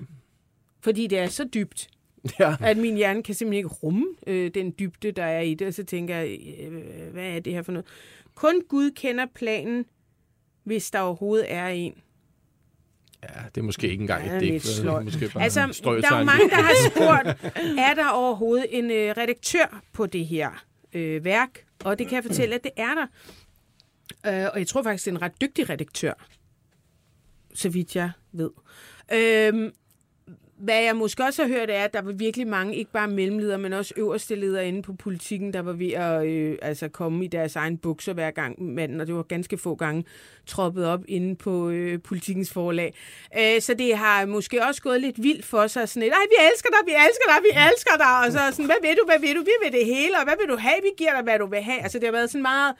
Fordi 0.81 1.07
det 1.07 1.17
er 1.19 1.27
så 1.27 1.43
dybt, 1.53 1.87
ja. 2.39 2.55
at 2.59 2.77
min 2.77 2.95
hjerne 2.95 3.23
kan 3.23 3.35
simpelthen 3.35 3.57
ikke 3.57 3.67
rumme 3.69 4.05
øh, 4.27 4.51
den 4.53 4.73
dybde, 4.79 5.11
der 5.11 5.23
er 5.23 5.41
i 5.41 5.53
det. 5.53 5.67
Og 5.67 5.73
så 5.73 5.83
tænker 5.83 6.15
jeg, 6.15 6.37
øh, 6.59 6.73
hvad 7.13 7.23
er 7.25 7.39
det 7.39 7.53
her 7.53 7.61
for 7.61 7.71
noget? 7.71 7.85
Kun 8.35 8.61
Gud 8.69 8.91
kender 8.91 9.25
planen, 9.35 9.85
hvis 10.63 10.91
der 10.91 10.99
overhovedet 10.99 11.45
er 11.49 11.67
en. 11.67 11.93
ja, 13.23 13.39
det 13.55 13.61
er 13.61 13.65
måske 13.65 13.89
ikke 13.89 14.01
engang 14.01 14.25
Ja, 14.25 14.35
et 14.35 14.41
digt. 14.41 14.85
Måske 15.03 15.29
bare 15.33 15.43
Altså, 15.43 15.59
der 15.85 16.15
er 16.15 16.23
mange, 16.23 16.49
der 16.49 16.55
har 16.55 16.73
spurgt, 16.89 17.53
er 17.79 17.93
der 17.93 18.09
overhovedet 18.09 18.65
en 18.69 18.91
øh, 18.91 19.13
redaktør 19.17 19.81
på 19.93 20.05
det 20.05 20.25
her 20.25 20.65
øh, 20.95 21.25
værk? 21.25 21.65
Og 21.83 21.99
det 21.99 22.07
kan 22.07 22.15
jeg 22.15 22.23
fortælle, 22.23 22.55
at 22.55 22.63
det 22.63 22.71
er 22.77 22.95
der. 22.95 23.07
Øh, 24.25 24.49
og 24.53 24.59
jeg 24.59 24.67
tror 24.67 24.83
faktisk, 24.83 25.05
det 25.05 25.11
er 25.11 25.15
en 25.15 25.21
ret 25.21 25.41
dygtig 25.41 25.69
redaktør, 25.69 26.13
så 27.53 27.69
vidt 27.69 27.95
jeg 27.95 28.11
ved. 28.31 28.49
Øh, 29.13 29.71
hvad 30.65 30.83
jeg 30.83 30.95
måske 30.95 31.23
også 31.23 31.41
har 31.41 31.49
hørt, 31.49 31.69
er, 31.69 31.83
at 31.83 31.93
der 31.93 32.01
var 32.01 32.11
virkelig 32.11 32.47
mange, 32.47 32.75
ikke 32.75 32.91
bare 32.91 33.07
mellemledere, 33.07 33.57
men 33.57 33.73
også 33.73 33.93
øverste 33.97 34.35
ledere 34.35 34.67
inde 34.67 34.81
på 34.81 34.93
politikken, 34.93 35.53
der 35.53 35.61
var 35.61 35.73
ved 35.73 35.91
at 35.91 36.27
øh, 36.27 36.57
altså 36.61 36.87
komme 36.87 37.25
i 37.25 37.27
deres 37.27 37.55
egen 37.55 37.77
bukser 37.77 38.13
hver 38.13 38.31
gang 38.31 38.63
manden, 38.63 39.01
og 39.01 39.07
det 39.07 39.15
var 39.15 39.23
ganske 39.23 39.57
få 39.57 39.75
gange 39.75 40.03
troppet 40.45 40.85
op 40.85 41.01
inde 41.07 41.35
på 41.35 41.69
øh, 41.69 42.01
politikens 42.01 42.53
forlag. 42.53 42.93
Øh, 43.39 43.61
så 43.61 43.73
det 43.73 43.97
har 43.97 44.25
måske 44.25 44.65
også 44.65 44.81
gået 44.81 45.01
lidt 45.01 45.23
vildt 45.23 45.45
for 45.45 45.67
sig, 45.67 45.89
sådan 45.89 46.03
lidt, 46.03 46.13
ej, 46.13 46.25
vi 46.29 46.45
elsker 46.51 46.69
dig, 46.69 46.79
vi 46.85 46.91
elsker 46.91 47.25
dig, 47.27 47.39
vi 47.43 47.71
elsker 47.71 47.97
dig, 47.97 48.19
og 48.25 48.31
så 48.31 48.39
sådan, 48.51 48.65
hvad 48.65 48.81
vil 48.81 48.97
du, 48.97 49.03
hvad 49.05 49.19
vil 49.19 49.35
du, 49.35 49.41
vi 49.41 49.55
vil 49.63 49.79
det 49.79 49.85
hele, 49.85 50.17
og 50.17 50.23
hvad 50.23 50.35
vil 50.41 50.49
du 50.49 50.57
have, 50.57 50.79
vi 50.81 50.89
giver 50.97 51.13
dig, 51.13 51.23
hvad 51.23 51.39
du 51.39 51.47
vil 51.47 51.61
have. 51.61 51.81
Altså 51.81 51.99
det 51.99 52.07
har 52.07 52.11
været 52.11 52.29
sådan 52.29 52.41
meget... 52.41 52.75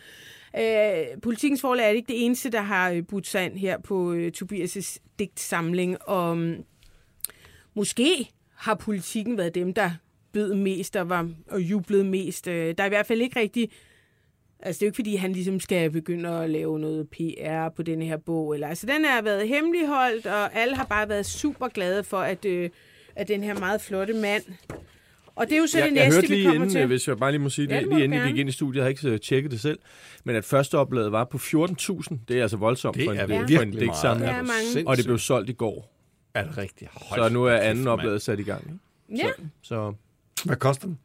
Øh, 0.58 1.22
politikens 1.22 1.62
forlag 1.62 1.86
er 1.86 1.90
ikke 1.90 2.08
det 2.08 2.26
eneste, 2.26 2.50
der 2.50 2.62
har 2.62 2.92
øh, 2.92 3.04
budt 3.10 3.28
sig 3.28 3.46
ind 3.46 3.58
her 3.58 3.78
på 3.82 4.14
øh, 4.14 4.32
Tobias' 4.38 4.98
digtsamling, 5.20 5.98
og 6.02 6.38
mm, 6.38 6.56
måske 7.76 8.30
har 8.56 8.76
politikken 8.76 9.38
været 9.38 9.56
dem, 9.56 9.74
der 9.74 9.92
bød 10.34 10.54
mest 10.54 10.96
og, 10.96 11.10
var, 11.10 11.30
og 11.52 11.62
jublede 11.62 12.04
mest. 12.04 12.48
Øh, 12.48 12.76
Der 12.78 12.84
er 12.84 12.86
i 12.88 12.90
hvert 12.90 13.06
fald 13.06 13.22
ikke 13.22 13.40
rigtig... 13.40 13.70
Altså, 14.60 14.80
det 14.80 14.84
er 14.86 14.88
jo 14.88 14.90
ikke, 14.90 14.96
fordi 14.96 15.16
han 15.16 15.32
ligesom 15.34 15.60
skal 15.60 15.92
begynde 15.92 16.30
at 16.30 16.50
lave 16.50 16.80
noget 16.80 17.10
PR 17.10 17.70
på 17.76 17.84
den 17.84 18.02
her 18.02 18.18
bog. 18.18 18.54
Eller, 18.54 18.68
altså, 18.68 18.88
den 18.88 19.06
har 19.06 19.22
været 19.22 19.48
hemmeligholdt, 19.48 20.26
og 20.26 20.56
alle 20.56 20.76
har 20.76 20.86
bare 20.86 21.10
været 21.10 21.26
super 21.26 21.68
glade 21.68 22.04
for, 22.04 22.18
at, 22.18 22.46
øh, 22.46 22.70
at 23.16 23.28
den 23.28 23.44
her 23.44 23.60
meget 23.60 23.82
flotte 23.82 24.14
mand... 24.14 24.44
Og 25.36 25.46
det 25.46 25.56
er 25.56 25.60
jo 25.60 25.68
så 25.68 25.78
jeg, 25.78 25.90
det 25.90 25.96
jeg 25.96 26.04
næste, 26.06 26.16
hørte 26.18 26.28
vi 26.28 26.34
lige 26.36 26.46
kommer 26.46 26.56
inden, 26.56 26.70
til. 26.70 26.82
øh, 26.82 26.88
hvis 26.88 27.08
jeg 27.08 27.18
bare 27.18 27.32
lige 27.32 27.42
må 27.42 27.50
sige 27.50 27.68
Ja, 27.70 27.80
det, 27.80 27.88
lige 27.88 28.04
inden 28.04 28.22
vi 28.24 28.28
gik 28.28 28.38
ind 28.38 28.50
i 28.50 28.52
studiet, 28.52 28.76
jeg 28.76 28.84
har 28.84 28.90
ikke 28.90 29.10
øh, 29.10 29.20
tjekket 29.20 29.52
det 29.52 29.62
selv, 29.62 29.80
men 30.24 30.36
at 30.36 30.46
første 30.46 30.78
oplaget 30.78 31.12
var 31.12 31.24
på 31.24 31.38
14.000. 31.38 32.18
Det 32.28 32.38
er 32.38 32.42
altså 32.42 32.58
voldsomt 32.58 32.96
Det 32.98 33.06
for 33.06 33.12
en, 33.12 33.18
er 33.18 33.28
for 33.28 33.34
en 33.34 33.48
virkelig 33.50 33.80
digtsamling. 33.82 34.32
Ja, 34.32 34.42
mange. 34.42 34.88
Og 34.88 34.98
det 34.98 35.06
blev 35.06 35.18
solgt 35.18 35.50
i 35.50 35.54
går. 35.54 35.95
Er 36.36 36.44
det 36.44 36.58
rigtigt? 36.58 36.92
Så 37.16 37.30
nu 37.30 37.46
er 37.46 37.56
anden 37.58 37.88
oplaget 37.88 38.22
sat 38.22 38.40
i 38.40 38.44
gang. 38.44 38.82
Ikke? 39.10 39.26
Ja, 39.26 39.32
Så 39.62 39.94
Hvad 40.46 40.56
koster 40.56 40.88
den? 40.88 41.00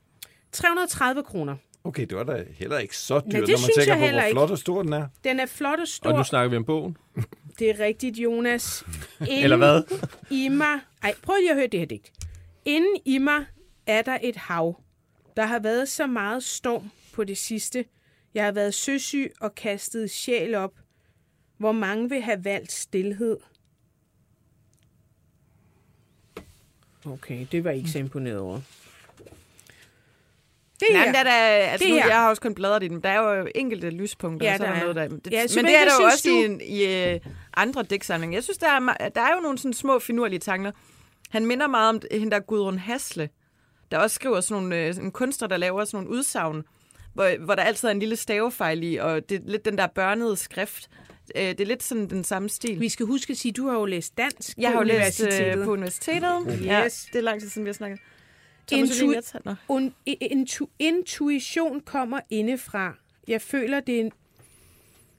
330 0.53 1.23
kroner. 1.23 1.57
Okay, 1.85 2.07
det 2.07 2.17
var 2.17 2.25
da 2.25 2.45
heller 2.51 2.79
ikke 2.79 2.97
så 2.97 3.15
dyrt, 3.21 3.25
det 3.33 3.41
når 3.41 3.47
man 3.47 3.71
tænker 3.77 3.95
på, 3.95 4.01
heller 4.01 4.21
hvor 4.21 4.27
ikke. 4.27 4.35
flot 4.35 4.51
og 4.51 4.59
stor 4.59 4.83
den 4.83 4.93
er. 4.93 5.07
Den 5.25 5.41
er 5.41 5.47
flot 5.47 5.81
og 5.81 5.89
stor. 5.89 6.11
og 6.11 6.17
nu 6.19 6.25
snakker 6.25 6.51
vi 6.51 6.57
om 6.57 6.65
bogen. 6.65 6.97
Det 7.59 7.71
er 7.71 7.81
rigtigt, 7.85 8.17
Jonas. 8.19 8.85
Inden 9.21 9.45
Eller 9.45 9.57
hvad? 9.57 9.83
I 10.45 10.49
mig... 10.49 10.79
Ej, 11.03 11.15
prøv 11.23 11.35
lige 11.41 11.51
at 11.51 11.57
høre 11.57 11.67
det 11.67 11.81
her 11.81 11.87
digt. 11.87 12.13
Inden 12.65 12.97
i 13.05 13.19
mig 13.19 13.45
er 13.87 14.03
der 14.03 14.19
et 14.23 14.37
hav. 14.37 14.81
Der 15.37 15.47
har 15.47 15.59
været 15.59 15.89
så 15.89 16.07
meget 16.07 16.43
storm 16.45 16.91
på 17.13 17.25
det 17.25 17.39
sidste. 17.39 17.85
Jeg 18.35 18.45
har 18.45 18.53
været 18.53 18.75
søsyg 18.75 19.33
og 19.41 19.55
kastet 19.55 20.11
sjæl 20.11 20.55
op. 20.55 20.73
Hvor 21.59 21.73
mange 21.73 22.09
vil 22.09 22.21
have 22.23 22.45
valgt 22.45 22.73
stillhed? 22.73 23.37
Okay, 27.07 27.47
det 27.53 27.65
var 27.65 27.71
ikke 27.71 27.91
så 27.91 27.99
imponeret 27.99 28.39
over. 28.39 28.61
Det 30.81 30.89
Nej, 30.93 30.99
her. 30.99 31.07
men 31.07 31.15
der, 31.15 31.21
er 31.21 31.25
der, 31.25 31.31
altså 31.71 31.85
Det 31.87 31.95
nu, 31.95 32.01
her. 32.01 32.07
jeg 32.09 32.17
har 32.17 32.29
også 32.29 32.43
kun 32.43 32.55
bladret 32.55 32.83
i 32.83 32.89
den. 32.89 33.01
Der 33.03 33.09
er 33.09 33.35
jo 33.39 33.49
enkelte 33.55 33.91
lyspunkter, 33.91 34.47
Ja, 34.47 34.53
og 34.53 34.59
så 34.59 34.65
er 34.65 34.69
der 34.71 34.77
er. 34.77 34.81
noget 34.81 34.97
der. 34.97 35.09
Det, 35.09 35.33
Ja, 35.33 35.47
men 35.57 35.65
det 35.65 35.77
er 35.77 35.85
der 35.85 35.93
jo 36.01 36.05
også 36.07 36.29
du? 36.29 36.35
i, 36.35 36.45
en, 36.45 36.61
i 36.61 36.85
øh, 37.15 37.21
andre 37.57 37.83
digtsamlinger. 37.83 38.37
Jeg 38.37 38.45
synes, 38.45 38.59
der 38.59 38.67
er, 38.69 39.09
der 39.09 39.21
er 39.21 39.35
jo 39.35 39.41
nogle 39.41 39.59
sådan 39.59 39.73
små 39.73 39.99
finurlige 39.99 40.39
tanker. 40.39 40.73
Han 41.31 41.47
minder 41.47 41.67
meget 41.67 41.89
om 41.89 42.01
hende 42.13 42.31
der 42.31 42.39
Gudrun 42.41 42.79
Hasle, 42.79 43.29
der 43.91 43.99
også 43.99 44.15
skriver 44.15 44.41
sådan 44.41 44.63
nogle, 44.63 44.77
øh, 44.87 44.97
en 44.97 45.13
kunstner, 45.13 45.49
der 45.49 45.57
laver 45.57 45.85
sådan 45.85 46.05
nogle 46.05 46.19
udsagn, 46.19 46.63
hvor, 47.15 47.45
hvor 47.45 47.55
der 47.55 47.63
altid 47.63 47.89
er 47.89 47.93
en 47.93 47.99
lille 48.01 48.17
stavefejl 48.17 48.83
i, 48.83 48.97
og 48.97 49.29
det 49.29 49.37
er 49.37 49.51
lidt 49.51 49.65
den 49.65 49.79
der 49.79 49.87
børnede 49.87 50.37
skrift. 50.37 50.91
Øh, 51.37 51.43
det 51.43 51.61
er 51.61 51.65
lidt 51.65 51.83
sådan 51.83 52.11
den 52.11 52.25
samme 52.25 52.49
stil. 52.49 52.81
Vi 52.81 52.89
skal 52.89 53.07
huske 53.07 53.31
at 53.31 53.37
sige, 53.37 53.51
at 53.51 53.57
du 53.57 53.67
har 53.69 53.75
jo 53.79 53.85
læst 53.85 54.17
dansk 54.19 54.59
Jeg 54.59 54.69
på 54.69 54.73
har 54.73 54.79
jo 54.81 54.85
læst 54.85 55.21
universitetet. 55.21 55.59
øh, 55.59 55.65
på 55.65 55.73
universitetet. 55.73 56.65
Ja, 56.65 56.85
Yes. 56.85 57.07
det 57.13 57.19
er 57.19 57.23
lang 57.23 57.41
tid 57.41 57.49
siden, 57.49 57.65
vi 57.65 57.69
har 57.69 57.73
snakket. 57.75 58.01
Intu-. 58.73 59.57
Un, 59.69 59.95
intu, 60.07 60.67
intuition 60.79 61.81
kommer 61.81 62.21
indefra. 62.31 62.95
Jeg 63.29 63.43
føler, 63.43 63.81
det 63.81 63.97
er 63.97 64.01
en... 64.01 64.13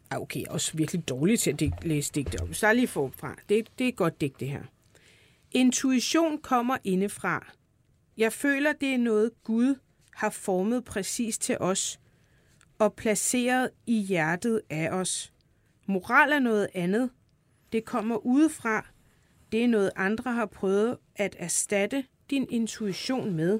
Ah, 0.09 0.21
okay, 0.21 0.39
jeg 0.39 0.47
er 0.47 0.51
også 0.51 0.71
virkelig 0.77 1.09
dårlig 1.09 1.39
til 1.39 1.51
at 1.51 1.59
digt, 1.59 1.83
læse 1.83 2.11
digte 2.15 2.41
op. 2.41 2.49
Så 2.51 2.67
er 2.67 2.73
lige 2.73 2.87
forfra. 2.87 3.35
Det, 3.49 3.67
det 3.79 3.83
er 3.83 3.89
et 3.89 3.95
godt 3.95 4.21
digt, 4.21 4.39
det 4.39 4.47
her. 4.49 4.61
Intuition 5.51 6.37
kommer 6.37 6.77
indefra. 6.83 7.51
Jeg 8.17 8.33
føler, 8.33 8.73
det 8.73 8.89
er 8.93 8.97
noget 8.97 9.31
Gud 9.43 9.75
har 10.15 10.29
formet 10.29 10.85
præcis 10.85 11.37
til 11.37 11.57
os 11.59 11.99
og 12.79 12.93
placeret 12.93 13.69
i 13.87 13.99
hjertet 13.99 14.61
af 14.69 14.89
os. 14.89 15.33
Moral 15.87 16.31
er 16.31 16.39
noget 16.39 16.67
andet. 16.73 17.09
Det 17.71 17.85
kommer 17.85 18.25
udefra. 18.25 18.85
Det 19.51 19.63
er 19.63 19.67
noget 19.67 19.91
andre 19.95 20.31
har 20.33 20.45
prøvet 20.45 20.97
at 21.15 21.35
erstatte 21.39 22.03
din 22.29 22.47
intuition 22.49 23.33
med. 23.35 23.59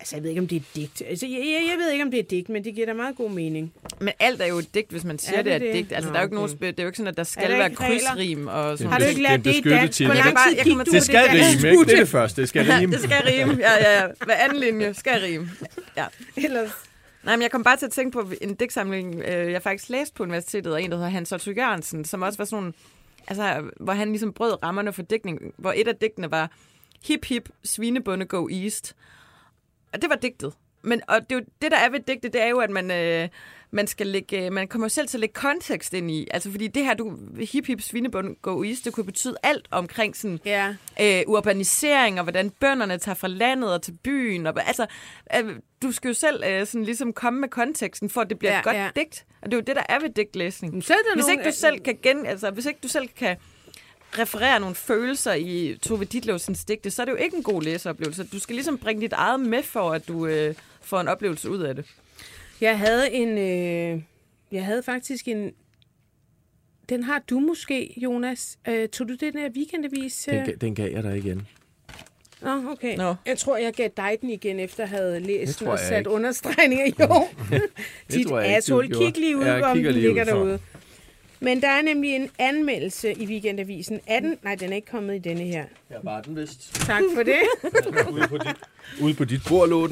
Altså, 0.00 0.16
jeg 0.16 0.22
ved 0.22 0.30
ikke, 0.30 0.40
om 0.40 0.48
det 0.48 0.56
er 0.56 0.60
et 0.60 0.66
digt. 0.76 1.02
Altså, 1.08 1.26
jeg, 1.26 1.38
jeg, 1.38 1.68
jeg 1.70 1.78
ved 1.78 1.90
ikke, 1.90 2.04
om 2.04 2.10
det 2.10 2.18
er 2.18 2.22
et 2.22 2.30
digt, 2.30 2.48
men 2.48 2.64
det 2.64 2.74
giver 2.74 2.86
da 2.86 2.92
meget 2.92 3.16
god 3.16 3.30
mening. 3.30 3.72
Men 4.00 4.12
alt 4.20 4.40
er 4.42 4.46
jo 4.46 4.58
et 4.58 4.74
digt, 4.74 4.90
hvis 4.90 5.04
man 5.04 5.18
siger, 5.18 5.38
Er 5.38 5.42
det, 5.42 5.52
det 5.52 5.60
det 5.60 5.66
er 5.68 5.70
et 5.70 5.76
det? 5.76 5.84
digt. 5.84 5.92
Altså, 5.96 6.08
Nå, 6.08 6.12
der 6.12 6.18
er 6.18 6.22
jo 6.22 6.26
ikke 6.26 6.34
nogen, 6.34 6.50
det 6.60 6.78
er 6.78 6.82
jo 6.82 6.88
ikke 6.88 6.96
sådan, 6.96 7.08
at 7.08 7.16
der 7.16 7.20
Er 7.20 7.24
skal 7.24 7.48
være 7.50 7.70
krydsrim 7.74 8.46
og 8.46 8.78
sådan 8.78 8.92
Har 8.92 8.98
du 8.98 9.04
ikke 9.04 9.14
det 9.22 9.22
lært 9.30 9.44
det 9.44 9.56
i 9.56 9.60
dansk? 9.60 10.00
Hvor 10.00 10.14
Jeg 10.14 10.24
lang 10.24 10.38
tid 10.48 10.56
gik 10.64 10.72
kommer 10.72 10.84
du 10.84 10.90
til- 10.90 10.98
Det 10.98 11.06
skal 11.06 11.14
dansk 11.28 11.58
rime, 11.64 11.70
ikke? 11.70 11.84
Det 11.84 11.92
er 11.92 11.96
det 11.96 12.08
første. 12.08 12.40
Det 12.40 12.48
skal 12.48 12.64
rime. 12.72 12.92
det 12.96 13.00
skal 13.02 13.22
rime. 13.26 13.56
Ja, 13.60 13.72
ja, 13.72 14.00
ja. 14.00 14.06
Hver 14.24 14.34
anden 14.34 14.58
linje 14.60 14.94
skal 14.94 15.20
rime. 15.20 15.50
Ja. 15.96 16.06
Ellers... 16.36 16.70
Nej, 17.24 17.36
men 17.36 17.42
jeg 17.42 17.50
kom 17.50 17.64
bare 17.64 17.76
til 17.76 17.86
at 17.86 17.92
tænke 17.92 18.12
på 18.12 18.30
en 18.40 18.54
digtsamling, 18.54 19.14
øh, 19.14 19.52
jeg 19.52 19.62
faktisk 19.62 19.90
læste 19.90 20.14
på 20.14 20.22
universitetet, 20.22 20.72
og 20.72 20.82
en, 20.82 20.90
der 20.90 20.96
hedder 20.96 21.10
Hans 21.10 21.32
Otto 21.32 21.50
Jørgensen, 21.50 22.04
som 22.04 22.22
også 22.22 22.38
var 22.38 22.44
sådan 22.44 22.62
nogle, 22.62 22.72
altså, 23.28 23.70
hvor 23.80 23.92
han 23.92 24.08
ligesom 24.08 24.32
brød 24.32 24.62
rammerne 24.62 24.92
for 24.92 25.02
digtning, 25.02 25.54
hvor 25.56 25.72
et 25.76 25.88
af 25.88 25.96
digtene 25.96 26.30
var, 26.30 26.50
hip 27.06 27.24
hip, 27.24 27.48
svinebunde 27.64 28.26
go 28.26 28.48
east. 28.48 28.96
Og 29.92 30.02
det 30.02 30.10
var 30.10 30.16
digtet. 30.16 30.52
Men 30.82 31.00
og 31.08 31.20
det, 31.20 31.32
er 31.32 31.40
jo, 31.40 31.44
det, 31.62 31.70
der 31.70 31.78
er 31.78 31.90
ved 31.90 32.00
digte, 32.00 32.28
det 32.28 32.42
er 32.42 32.48
jo, 32.48 32.58
at 32.58 32.70
man, 32.70 32.90
øh, 32.90 33.28
man 33.70 33.86
skal 33.86 34.06
lægge, 34.06 34.46
øh, 34.46 34.52
man 34.52 34.68
kommer 34.68 34.88
selv 34.88 35.08
til 35.08 35.16
at 35.16 35.20
lægge 35.20 35.32
kontekst 35.32 35.94
ind 35.94 36.10
i. 36.10 36.28
Altså, 36.30 36.50
fordi 36.50 36.66
det 36.68 36.84
her, 36.84 36.94
du, 36.94 37.18
hip 37.52 37.66
hip, 37.66 37.80
svinebunde 37.80 38.34
go 38.42 38.62
east, 38.62 38.84
det 38.84 38.92
kunne 38.92 39.04
betyde 39.06 39.34
alt 39.42 39.68
omkring 39.70 40.16
sådan, 40.16 40.40
Ja. 40.44 40.74
øh, 41.00 41.22
urbanisering, 41.26 42.18
og 42.18 42.22
hvordan 42.24 42.50
bønderne 42.50 42.98
tager 42.98 43.14
fra 43.14 43.28
landet 43.28 43.72
og 43.74 43.82
til 43.82 43.92
byen. 44.04 44.46
Og, 44.46 44.54
altså, 44.66 44.86
øh, 45.36 45.56
du 45.82 45.92
skal 45.92 46.08
jo 46.08 46.14
selv 46.14 46.42
øh, 46.46 46.66
sådan 46.66 46.84
ligesom 46.84 47.12
komme 47.12 47.40
med 47.40 47.48
konteksten, 47.48 48.10
for 48.10 48.20
at 48.20 48.30
det 48.30 48.38
bliver 48.38 48.52
Ja, 48.52 48.58
et 48.58 48.64
godt 48.64 48.76
ja. 48.76 48.88
digt. 48.96 49.24
Og 49.42 49.46
det 49.50 49.52
er 49.54 49.56
jo 49.56 49.64
det, 49.66 49.76
der 49.76 49.82
er 49.88 50.00
ved 50.00 50.10
digtlæsning. 50.10 50.74
Hvis 50.74 50.88
nogle- 50.88 51.32
ikke 51.32 51.44
du 51.44 51.54
selv 51.56 51.80
kan 51.80 51.98
gen, 52.02 52.26
altså, 52.26 52.50
hvis 52.50 52.66
ikke 52.66 52.80
du 52.82 52.88
selv 52.88 53.08
kan 53.08 53.36
referere 54.18 54.60
nogle 54.60 54.74
følelser 54.74 55.32
i 55.34 55.78
Tove 55.82 56.04
Ditlevsens 56.04 56.64
digte, 56.64 56.90
så 56.90 57.02
er 57.02 57.06
det 57.06 57.12
jo 57.12 57.16
ikke 57.16 57.36
en 57.36 57.42
god 57.42 57.62
læseoplevelse. 57.62 58.24
Du 58.24 58.38
skal 58.38 58.54
ligesom 58.54 58.78
bringe 58.78 59.02
dit 59.02 59.12
eget 59.12 59.40
med 59.40 59.62
for, 59.62 59.90
at 59.90 60.08
du 60.08 60.26
øh, 60.26 60.54
får 60.82 61.00
en 61.00 61.08
oplevelse 61.08 61.50
ud 61.50 61.58
af 61.58 61.74
det. 61.74 61.84
Jeg 62.60 62.78
havde 62.78 63.12
en... 63.12 63.28
Øh, 63.38 64.02
jeg 64.52 64.64
havde 64.64 64.82
faktisk 64.82 65.28
en... 65.28 65.52
Den 66.88 67.02
har 67.02 67.22
du 67.30 67.38
måske, 67.40 67.94
Jonas. 67.96 68.58
Øh, 68.68 68.88
tog 68.88 69.08
du 69.08 69.14
den 69.14 69.32
her 69.38 69.50
weekendavis? 69.56 70.28
Øh? 70.28 70.34
Den, 70.34 70.44
ga- 70.46 70.56
den 70.56 70.74
gav 70.74 70.92
jeg 70.92 71.02
dig 71.02 71.16
igen. 71.18 71.46
Nå, 72.42 72.70
okay. 72.70 72.96
Nå. 72.96 73.14
Jeg 73.26 73.38
tror, 73.38 73.56
jeg 73.56 73.72
gav 73.74 73.88
dig 73.96 74.16
den 74.20 74.30
igen, 74.30 74.60
efter 74.60 74.82
jeg 74.82 74.88
havde 74.90 75.20
læst 75.20 75.60
den 75.60 75.68
og 75.68 75.78
sat 75.78 75.98
ikke. 75.98 76.10
understregninger. 76.10 76.86
Jo, 77.00 77.26
dit 78.12 78.26
tror 78.26 78.38
jeg 78.40 78.46
ikke, 78.48 78.54
du 78.54 78.56
asshole. 78.58 78.88
Kig 78.88 79.18
lige 79.18 79.36
ud, 79.36 79.44
Ja, 79.44 79.52
jeg 79.52 79.62
om 79.64 79.76
kigger 79.76 79.92
den 79.92 80.00
ligger 80.00 80.34
ud 80.34 80.58
for. 80.58 80.79
Men 81.40 81.62
der 81.62 81.68
er 81.68 81.82
nemlig 81.82 82.14
en 82.16 82.30
anmeldelse 82.38 83.12
i 83.12 83.26
weekendavisen. 83.26 84.00
18, 84.06 84.38
nej, 84.42 84.54
den 84.54 84.72
er 84.72 84.76
ikke 84.76 84.90
kommet 84.90 85.14
i 85.14 85.18
denne 85.18 85.42
her. 85.42 85.64
Jeg 85.90 85.98
var 86.02 86.20
den 86.20 86.36
vist. 86.36 86.74
Tak 86.74 87.02
for 87.14 87.22
det. 87.22 87.38
Ude 88.12 88.28
på 88.28 88.38
dit, 88.38 88.56
ude 89.02 89.14
på 89.14 89.24
dit 89.24 89.40
bord. 89.48 89.68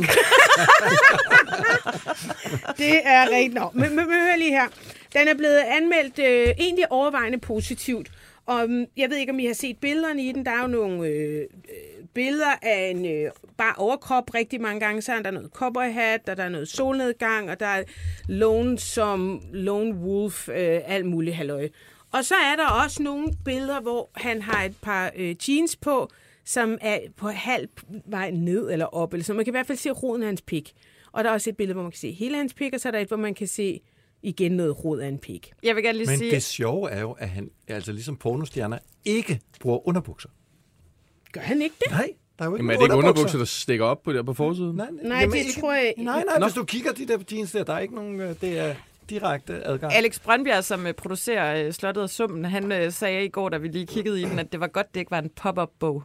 Det 2.79 3.01
er 3.05 3.31
rigtigt. 3.31 3.55
Nå, 3.55 3.71
men, 3.75 3.89
men, 3.89 3.97
men 3.97 4.05
hør 4.07 4.37
lige 4.37 4.51
her. 4.51 4.69
Den 5.13 5.29
er 5.29 5.35
blevet 5.35 5.63
anmeldt 5.67 6.19
øh, 6.19 6.55
egentlig 6.59 6.93
overvejende 6.93 7.39
positivt. 7.39 8.11
Og 8.47 8.65
um, 8.65 8.87
jeg 8.97 9.11
ved 9.11 9.17
ikke, 9.17 9.33
om 9.33 9.39
I 9.39 9.47
har 9.47 9.55
set 9.55 9.79
billederne 9.79 10.23
i 10.23 10.33
den. 10.33 10.45
Der 10.45 10.51
er 10.51 10.61
jo 10.61 10.67
nogle 10.67 11.09
øh, 11.09 11.41
øh, 11.41 11.47
billeder 12.15 12.55
af 12.63 12.91
en 12.91 13.07
øh, 13.07 13.31
bare 13.59 13.75
overkrop 13.77 14.35
rigtig 14.35 14.61
mange 14.61 14.81
gange. 14.81 15.03
Så 15.03 15.13
er 15.13 15.23
der 15.23 15.31
noget 15.31 15.51
cowboyhat, 15.53 16.29
og 16.29 16.37
der 16.37 16.43
er 16.43 16.49
noget 16.49 16.69
solnedgang, 16.69 17.51
og 17.51 17.61
der 17.61 17.67
er 17.67 17.83
lone 18.29 18.79
som 18.79 19.43
lone 19.53 19.95
wolf, 19.95 20.49
øh, 20.49 20.81
alt 20.85 21.07
muligt 21.07 21.37
halløj. 21.37 21.69
Og 22.13 22.25
så 22.25 22.35
er 22.35 22.57
der 22.57 22.67
også 22.85 23.03
nogle 23.03 23.29
billeder, 23.45 23.81
hvor 23.81 24.11
han 24.15 24.43
har 24.43 24.65
et 24.65 24.77
par 24.83 25.11
øh, 25.17 25.37
jeans 25.49 25.77
på, 25.77 26.11
som 26.45 26.79
er 26.81 26.99
på 27.17 27.29
halv 27.29 27.69
vej 28.07 28.31
ned 28.31 28.71
eller 28.71 28.87
op. 28.87 29.13
Eller 29.13 29.25
så 29.25 29.35
man 29.35 29.45
kan 29.45 29.51
i 29.51 29.57
hvert 29.57 29.67
fald 29.67 29.79
se 29.79 29.91
roden 29.91 30.23
af 30.23 30.27
hans 30.27 30.43
pik. 30.43 30.73
Og 31.13 31.25
der 31.25 31.31
er 31.31 31.35
også 31.35 31.51
et 31.51 31.57
billede, 31.57 31.75
hvor 31.75 31.83
man 31.83 31.93
kan 31.93 31.99
se 31.99 32.13
hele 32.13 32.37
hans 32.37 32.55
pik, 32.55 32.75
og 32.75 32.81
så 32.81 32.89
er 32.89 32.93
der 32.93 32.99
et, 32.99 33.09
hvor 33.09 33.17
man 33.17 33.35
kan 33.35 33.47
se 33.47 33.81
igen 34.23 34.53
noget 34.53 34.85
rod 34.85 34.99
af 34.99 35.09
en 35.09 35.19
pik. 35.19 35.53
Jeg 35.63 35.77
vil 35.77 35.85
gerne 35.85 35.99
lige 35.99 36.11
Men 36.11 36.19
sige... 36.19 36.31
det 36.31 36.43
sjove 36.43 36.91
er 36.91 37.01
jo, 37.01 37.13
at 37.13 37.29
han, 37.29 37.51
altså 37.69 37.93
ligesom 37.93 38.17
pornostjerner, 38.17 38.79
ikke 39.05 39.41
bruger 39.61 39.89
underbukser. 39.89 40.29
Gør 41.39 41.45
han 41.47 41.63
ikke 41.63 41.77
det? 41.81 41.91
Nej, 41.91 42.09
der 42.39 42.45
er 42.45 42.49
jo 42.49 42.55
ikke 42.57 42.63
Jamen 42.63 42.71
er 42.75 42.79
det 42.79 42.85
ikke 42.85 42.97
underbukser, 42.97 43.39
der 43.39 43.45
stikker 43.45 43.85
op 43.85 44.03
på, 44.03 44.13
der 44.13 44.23
på 44.23 44.35
forsiden? 44.35 44.77
Nej, 44.77 44.87
Nej, 45.03 45.25
det 45.27 45.47
tror 45.61 45.73
jeg 45.73 45.89
ikke. 45.89 46.05
Nej, 46.05 46.23
nej, 46.27 46.39
Nå. 46.39 46.47
hvis 46.47 46.55
du 46.55 46.65
kigger 46.65 46.93
de 46.93 47.07
der 47.09 47.19
jeans 47.33 47.53
der, 47.53 47.65
der 47.65 47.73
er 47.75 47.79
ikke 47.79 47.95
nogen, 47.95 48.21
øh, 48.21 48.35
det 48.41 48.59
er 48.59 48.75
direkte 49.11 49.67
adgang. 49.67 49.93
Alex 49.95 50.21
Brøndbjerg, 50.21 50.65
som 50.65 50.87
øh, 50.87 50.95
producerer 50.95 51.67
øh, 51.67 51.73
Slottet 51.73 52.03
og 52.03 52.11
Summen, 52.11 52.45
han 52.45 52.93
sagde 52.93 53.25
i 53.25 53.29
går, 53.29 53.49
da 53.49 53.57
vi 53.57 53.69
lige 53.69 53.87
kiggede 53.87 54.21
i 54.21 54.25
den, 54.25 54.39
at 54.39 54.53
det 54.53 54.61
var 54.61 54.67
godt, 54.67 54.95
det 54.95 55.01
ikke 55.01 55.11
var 55.11 55.19
en 55.19 55.31
pop-up-bog. 55.37 56.03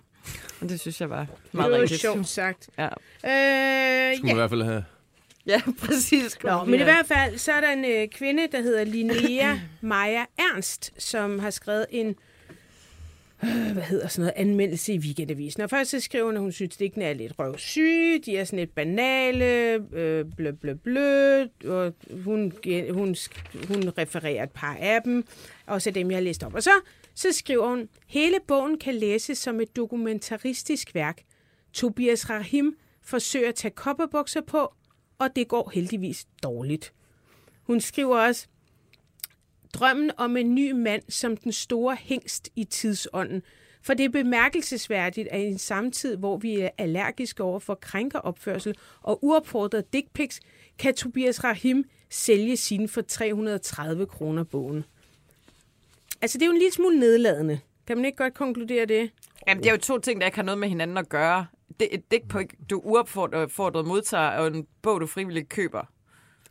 Og 0.61 0.69
det 0.69 0.79
synes 0.79 1.01
jeg 1.01 1.09
var 1.09 1.27
meget 1.51 1.71
Det 1.71 1.77
var 1.77 1.81
rigtigt. 1.81 2.01
sjovt 2.01 2.27
sagt. 2.27 2.69
Ja. 2.77 2.85
Øh, 2.85 2.91
Skulle 4.17 4.21
man 4.23 4.25
i 4.25 4.27
ja. 4.27 4.33
hvert 4.35 4.49
fald 4.49 4.63
have... 4.63 4.83
ja, 5.45 5.61
præcis. 5.85 6.37
Nå, 6.43 6.63
men 6.63 6.79
i 6.79 6.83
hvert 6.83 7.05
fald, 7.05 7.37
så 7.37 7.51
er 7.51 7.61
der 7.61 7.71
en 7.71 7.85
øh, 7.85 8.07
kvinde, 8.07 8.47
der 8.51 8.61
hedder 8.61 8.83
Linnea 8.83 9.59
Maja 9.81 10.25
Ernst, 10.39 10.93
som 10.97 11.39
har 11.39 11.49
skrevet 11.49 11.85
en 11.89 12.15
øh, 13.43 13.73
hvad 13.73 13.83
hedder 13.83 14.07
sådan 14.07 14.21
noget, 14.21 14.33
anmeldelse 14.35 14.93
i 14.93 14.97
weekendavisen. 14.97 15.61
Og 15.61 15.69
først 15.69 15.91
så 15.91 15.99
skriver 15.99 16.25
hun, 16.25 16.35
at 16.35 16.41
hun 16.41 16.51
synes, 16.51 16.75
at 16.75 16.79
digtene 16.79 17.05
er 17.05 17.13
lidt 17.13 17.33
røvsyge, 17.39 18.19
de 18.19 18.37
er 18.37 18.43
sådan 18.43 18.59
lidt 18.59 18.75
banale, 18.75 19.73
øh, 19.93 20.25
blø, 20.37 20.51
blø, 20.51 20.73
blø, 20.73 21.45
og 21.65 21.93
hun, 22.23 22.53
hun, 22.91 23.15
hun 23.67 23.89
refererer 23.97 24.43
et 24.43 24.51
par 24.51 24.77
af 24.79 25.01
dem, 25.01 25.25
og 25.65 25.81
så 25.81 25.91
dem, 25.91 26.11
jeg 26.11 26.17
har 26.17 26.23
læst 26.23 26.43
op. 26.43 26.53
Og 26.53 26.63
så, 26.63 26.71
så 27.15 27.31
skriver 27.31 27.67
hun, 27.67 27.89
hele 28.07 28.37
bogen 28.47 28.79
kan 28.79 28.95
læses 28.95 29.37
som 29.37 29.59
et 29.61 29.75
dokumentaristisk 29.75 30.95
værk. 30.95 31.21
Tobias 31.73 32.29
Rahim 32.29 32.75
forsøger 33.01 33.49
at 33.49 33.55
tage 33.55 33.71
kopperbukser 33.71 34.41
på, 34.41 34.73
og 35.19 35.35
det 35.35 35.47
går 35.47 35.71
heldigvis 35.73 36.25
dårligt. 36.43 36.93
Hun 37.63 37.81
skriver 37.81 38.17
også, 38.17 38.47
drømmen 39.73 40.11
om 40.17 40.37
en 40.37 40.55
ny 40.55 40.71
mand 40.71 41.03
som 41.09 41.37
den 41.37 41.51
store 41.51 41.95
hængst 41.95 42.49
i 42.55 42.63
tidsånden. 42.63 43.43
For 43.81 43.93
det 43.93 44.05
er 44.05 44.09
bemærkelsesværdigt, 44.09 45.27
at 45.27 45.41
i 45.41 45.43
en 45.43 45.57
samtid, 45.57 46.17
hvor 46.17 46.37
vi 46.37 46.59
er 46.59 46.69
allergiske 46.77 47.43
over 47.43 47.59
for 47.59 47.75
krænkeropførsel 47.75 48.75
og 49.01 49.19
uopfordret 49.23 49.93
dick 49.93 50.07
pics, 50.13 50.39
kan 50.79 50.95
Tobias 50.95 51.43
Rahim 51.43 51.83
sælge 52.09 52.57
sine 52.57 52.87
for 52.87 53.01
330 53.01 54.05
kroner 54.05 54.43
bogen. 54.43 54.85
Altså, 56.21 56.37
det 56.37 56.41
er 56.41 56.47
jo 56.47 56.51
en 56.51 56.59
lille 56.59 56.73
smule 56.73 56.99
nedladende. 56.99 57.59
Kan 57.87 57.97
man 57.97 58.05
ikke 58.05 58.17
godt 58.17 58.33
konkludere 58.33 58.85
det? 58.85 59.11
Jamen, 59.47 59.63
det 59.63 59.69
er 59.69 59.73
jo 59.73 59.79
to 59.79 59.97
ting, 59.99 60.21
der 60.21 60.25
ikke 60.27 60.37
har 60.37 60.43
noget 60.43 60.57
med 60.57 60.69
hinanden 60.69 60.97
at 60.97 61.09
gøre. 61.09 61.45
Det, 61.79 61.87
et 62.11 62.23
på, 62.29 62.41
du 62.69 62.81
uopfordret 62.83 63.87
modtager, 63.87 64.29
og 64.29 64.47
en 64.47 64.67
bog, 64.81 65.01
du 65.01 65.07
frivilligt 65.07 65.49
køber. 65.49 65.83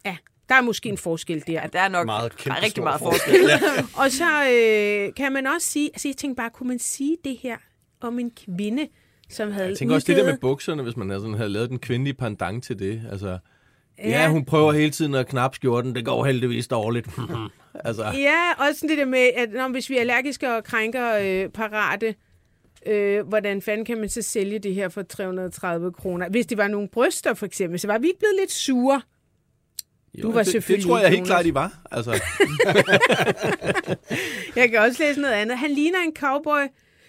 Ja, 0.05 0.17
der 0.49 0.55
er 0.55 0.61
måske 0.63 0.89
en 0.89 0.99
forskel 0.99 1.43
der. 1.47 1.53
Ja, 1.53 1.63
der 1.73 1.81
er 1.81 1.89
nok 1.89 2.07
Meget 2.07 2.33
der 2.45 2.51
er 2.51 2.63
rigtig 2.63 2.83
meget 2.83 2.99
forskel. 3.01 3.35
forskel. 3.51 3.85
Og 4.05 4.11
så 4.11 4.25
øh, 4.53 5.15
kan 5.15 5.33
man 5.33 5.47
også 5.47 5.67
sige, 5.67 5.91
altså 5.95 6.09
jeg 6.09 6.17
tænker 6.17 6.35
bare, 6.35 6.51
kunne 6.51 6.69
man 6.69 6.79
sige 6.79 7.17
det 7.25 7.37
her 7.43 7.57
om 8.01 8.19
en 8.19 8.31
kvinde, 8.31 8.89
som 9.31 9.53
havde 9.53 9.69
Jeg 9.69 9.77
tænker 9.79 9.95
også 9.95 10.07
det 10.07 10.17
der 10.17 10.23
med 10.23 10.33
udgivet- 10.33 10.41
bukserne, 10.41 10.83
hvis 10.83 10.97
man 10.97 11.09
havde, 11.09 11.21
sådan, 11.21 11.35
havde 11.35 11.49
lavet 11.51 11.71
den 11.71 11.79
kvindelige 11.79 12.15
pendant 12.15 12.65
til 12.65 12.79
det. 12.79 13.03
Altså, 13.11 13.29
ja. 13.29 13.39
Ja. 14.09 14.23
ja, 14.23 14.29
hun 14.29 14.45
prøver 14.45 14.73
hele 14.73 14.91
tiden 14.91 15.15
at 15.15 15.27
knap 15.29 15.55
skjorten. 15.55 15.95
Det 15.95 16.05
går 16.05 16.25
heldigvis 16.25 16.69
dårligt. 16.69 17.07
altså, 17.75 18.05
Ja, 18.05 18.53
også 18.59 18.75
sådan 18.81 18.89
det 18.91 18.99
der 18.99 19.05
med, 19.05 19.31
at 19.37 19.53
når, 19.53 19.69
hvis 19.69 19.91
vi 19.91 19.97
er 19.97 20.01
allergiske 20.01 20.57
og 20.57 20.65
krænker 20.65 21.15
øh, 21.23 21.49
parate, 21.49 22.15
øh, 22.87 23.29
hvordan 23.29 23.63
fanden 23.63 23.85
kan 23.87 23.99
man 23.99 24.09
så 24.09 24.23
sælge 24.23 24.59
det 24.59 24.75
her 24.75 24.89
for 24.89 25.03
330 25.03 25.93
kroner? 25.93 26.29
Hvis 26.29 26.47
det 26.47 26.59
var 26.59 26.69
nogle 26.69 26.89
bryster 26.89 27.35
for 27.35 27.47
eksempel, 27.47 27.79
så 27.81 27.87
var 27.87 27.99
vi 27.99 28.07
ikke 28.07 28.19
blevet 28.19 28.35
lidt 28.41 28.53
sure. 28.53 29.03
Jo, 30.15 30.23
Du 30.23 30.33
var 30.33 30.39
det, 30.39 30.47
det 30.47 30.53
selvfølgelig 30.53 30.89
tror 30.89 30.99
jeg 30.99 31.11
helt 31.11 31.27
klart, 31.27 31.45
de 31.45 31.55
var. 31.55 31.79
Altså, 31.91 32.11
Jeg 34.57 34.71
kan 34.71 34.79
også 34.79 35.03
læse 35.03 35.21
noget 35.21 35.35
andet. 35.35 35.59
Han 35.59 35.71
ligner 35.71 35.99
en 35.99 36.17
cowboy. 36.17 36.67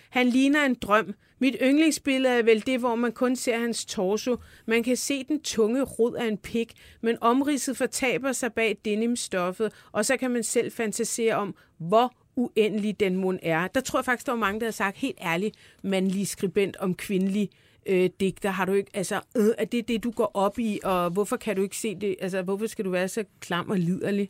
Han 0.10 0.28
ligner 0.30 0.66
en 0.66 0.76
drøm. 0.82 1.14
Mit 1.40 1.56
yndlingsbillede 1.62 2.34
er 2.34 2.44
vel 2.44 2.66
det, 2.66 2.80
hvor 2.80 2.96
man 2.96 3.12
kun 3.12 3.36
ser 3.36 3.58
hans 3.58 3.86
torso. 3.86 4.38
Man 4.68 4.84
kan 4.84 4.98
se 4.98 5.24
den 5.24 5.42
tunge 5.42 5.84
rod 5.84 6.16
af 6.16 6.26
en 6.26 6.38
pik, 6.38 6.74
men 7.02 7.18
omridset 7.22 7.78
fortaber 7.78 8.32
sig 8.32 8.54
bag 8.54 8.78
denimstoffet, 8.86 9.72
og 9.92 10.06
så 10.06 10.18
kan 10.18 10.32
man 10.32 10.44
selv 10.44 10.72
fantasere 10.72 11.36
om, 11.36 11.56
hvor 11.80 12.14
uendelig 12.36 13.00
den 13.00 13.16
mund 13.16 13.40
er. 13.44 13.68
Der 13.68 13.82
tror 13.82 14.00
jeg 14.00 14.06
faktisk, 14.06 14.26
der 14.26 14.32
var 14.32 14.40
mange, 14.40 14.60
der 14.60 14.66
har 14.66 14.72
sagt 14.72 14.98
helt 14.98 15.18
ærligt, 15.22 15.56
mandlig 15.84 16.28
skribent 16.28 16.78
om 16.78 16.96
kvindelig 16.96 17.50
øh, 17.86 18.10
digter. 18.20 18.50
Har 18.52 18.66
du 18.66 18.74
ikke, 18.74 18.92
altså, 18.94 19.22
øh, 19.38 19.50
er 19.58 19.66
det 19.66 19.88
det, 19.88 20.04
du 20.04 20.12
går 20.12 20.32
op 20.34 20.60
i, 20.60 20.80
og 20.84 21.10
hvorfor 21.10 21.38
kan 21.38 21.56
du 21.56 21.62
ikke 21.62 21.78
se 21.78 21.96
det? 21.96 22.16
Altså, 22.22 22.42
hvorfor 22.42 22.68
skal 22.68 22.86
du 22.86 22.90
være 22.90 23.08
så 23.08 23.24
klam 23.42 23.70
og 23.70 23.78
liderlig? 23.80 24.30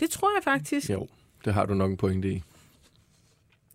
Det 0.00 0.10
tror 0.10 0.30
jeg 0.36 0.44
faktisk. 0.44 0.90
jo, 0.90 1.08
det 1.44 1.54
har 1.54 1.66
du 1.66 1.74
nok 1.74 1.90
en 1.90 1.96
pointe 1.96 2.28
i. 2.32 2.42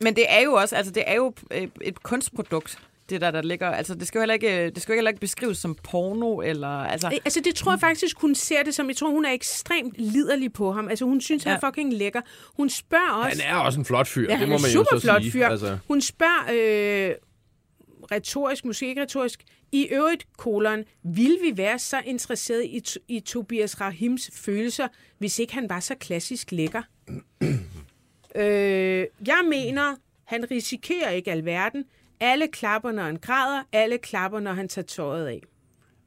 Men 0.01 0.15
det 0.15 0.26
er 0.30 0.41
jo 0.41 0.53
også, 0.53 0.76
altså 0.76 0.91
det 0.93 1.03
er 1.07 1.15
jo 1.15 1.34
øh, 1.51 1.67
et 1.82 2.03
kunstprodukt, 2.03 2.80
det 3.09 3.22
der, 3.22 3.32
der 3.32 3.41
ligger. 3.41 3.67
Altså 3.70 3.95
det 3.95 4.07
skal 4.07 4.20
jo 4.20 4.22
heller 4.22 4.34
ikke, 4.34 4.70
det 4.70 4.82
skal 4.82 4.93
jo 4.93 4.97
heller 4.97 5.09
ikke 5.09 5.20
beskrives 5.22 5.57
som 5.57 5.76
porno, 5.76 6.38
eller 6.41 6.67
altså... 6.67 7.07
Øh, 7.07 7.13
Altså, 7.26 7.41
det 7.43 7.55
tror 7.55 7.72
jeg 7.72 7.80
faktisk, 7.80 8.20
hun 8.22 8.36
ser 8.36 8.63
det 8.63 8.76
som... 8.76 8.88
Jeg 8.88 8.95
tror, 8.97 9.09
hun 9.09 9.26
er 9.26 9.32
ekstremt 9.32 9.93
liderlig 9.97 10.53
på 10.53 10.72
ham. 10.72 10.88
Altså, 10.88 11.05
hun 11.05 11.22
synes, 11.22 11.43
han 11.43 11.53
er 11.53 11.59
Ja. 11.63 11.67
fucking 11.70 11.93
lækker. 11.93 12.22
Hun 12.57 12.70
spørger 12.70 13.11
også... 13.26 13.41
Han 13.43 13.55
er 13.55 13.59
også 13.59 13.80
en 13.80 13.86
flot 13.86 14.07
fyr, 14.07 14.28
ja, 14.30 14.39
det 14.39 14.49
må 14.49 14.57
man 14.57 14.61
jo 14.65 14.72
super 14.72 14.99
så 14.99 15.01
flot 15.01 15.22
sige. 15.22 15.32
fyr. 15.32 15.47
Altså, 15.47 15.78
Hun 15.88 16.01
spørger 16.01 17.09
øh, 17.09 17.15
retorisk, 18.12 18.66
måske 18.66 18.88
ikke 18.88 19.01
retorisk, 19.01 19.43
i 19.72 19.88
øvrigt, 19.91 20.28
kolon, 20.38 20.84
vil 21.03 21.38
vi 21.41 21.57
være 21.57 21.80
så 21.80 22.01
interesseret 22.05 22.66
i, 22.66 22.84
i 23.07 23.20
Tobias 23.20 23.82
Rahims 23.82 24.30
følelser, 24.34 24.88
hvis 25.18 25.39
ikke 25.39 25.53
han 25.53 25.70
var 25.70 25.80
så 25.80 25.95
klassisk 25.95 26.51
lækker? 26.51 26.82
øh, 28.36 29.05
jeg 29.28 29.41
mener, 29.49 29.95
han 30.26 30.51
risikerer 30.51 31.10
ikke 31.10 31.32
alverden. 31.32 31.86
Alle 32.20 32.47
klapper, 32.47 32.91
når 32.91 33.03
han 33.03 33.18
græder. 33.18 33.64
Alle 33.72 33.97
klapper, 33.97 34.39
når 34.39 34.53
han 34.53 34.70
tager 34.70 34.86
tøjet 34.86 35.28
af. 35.28 35.41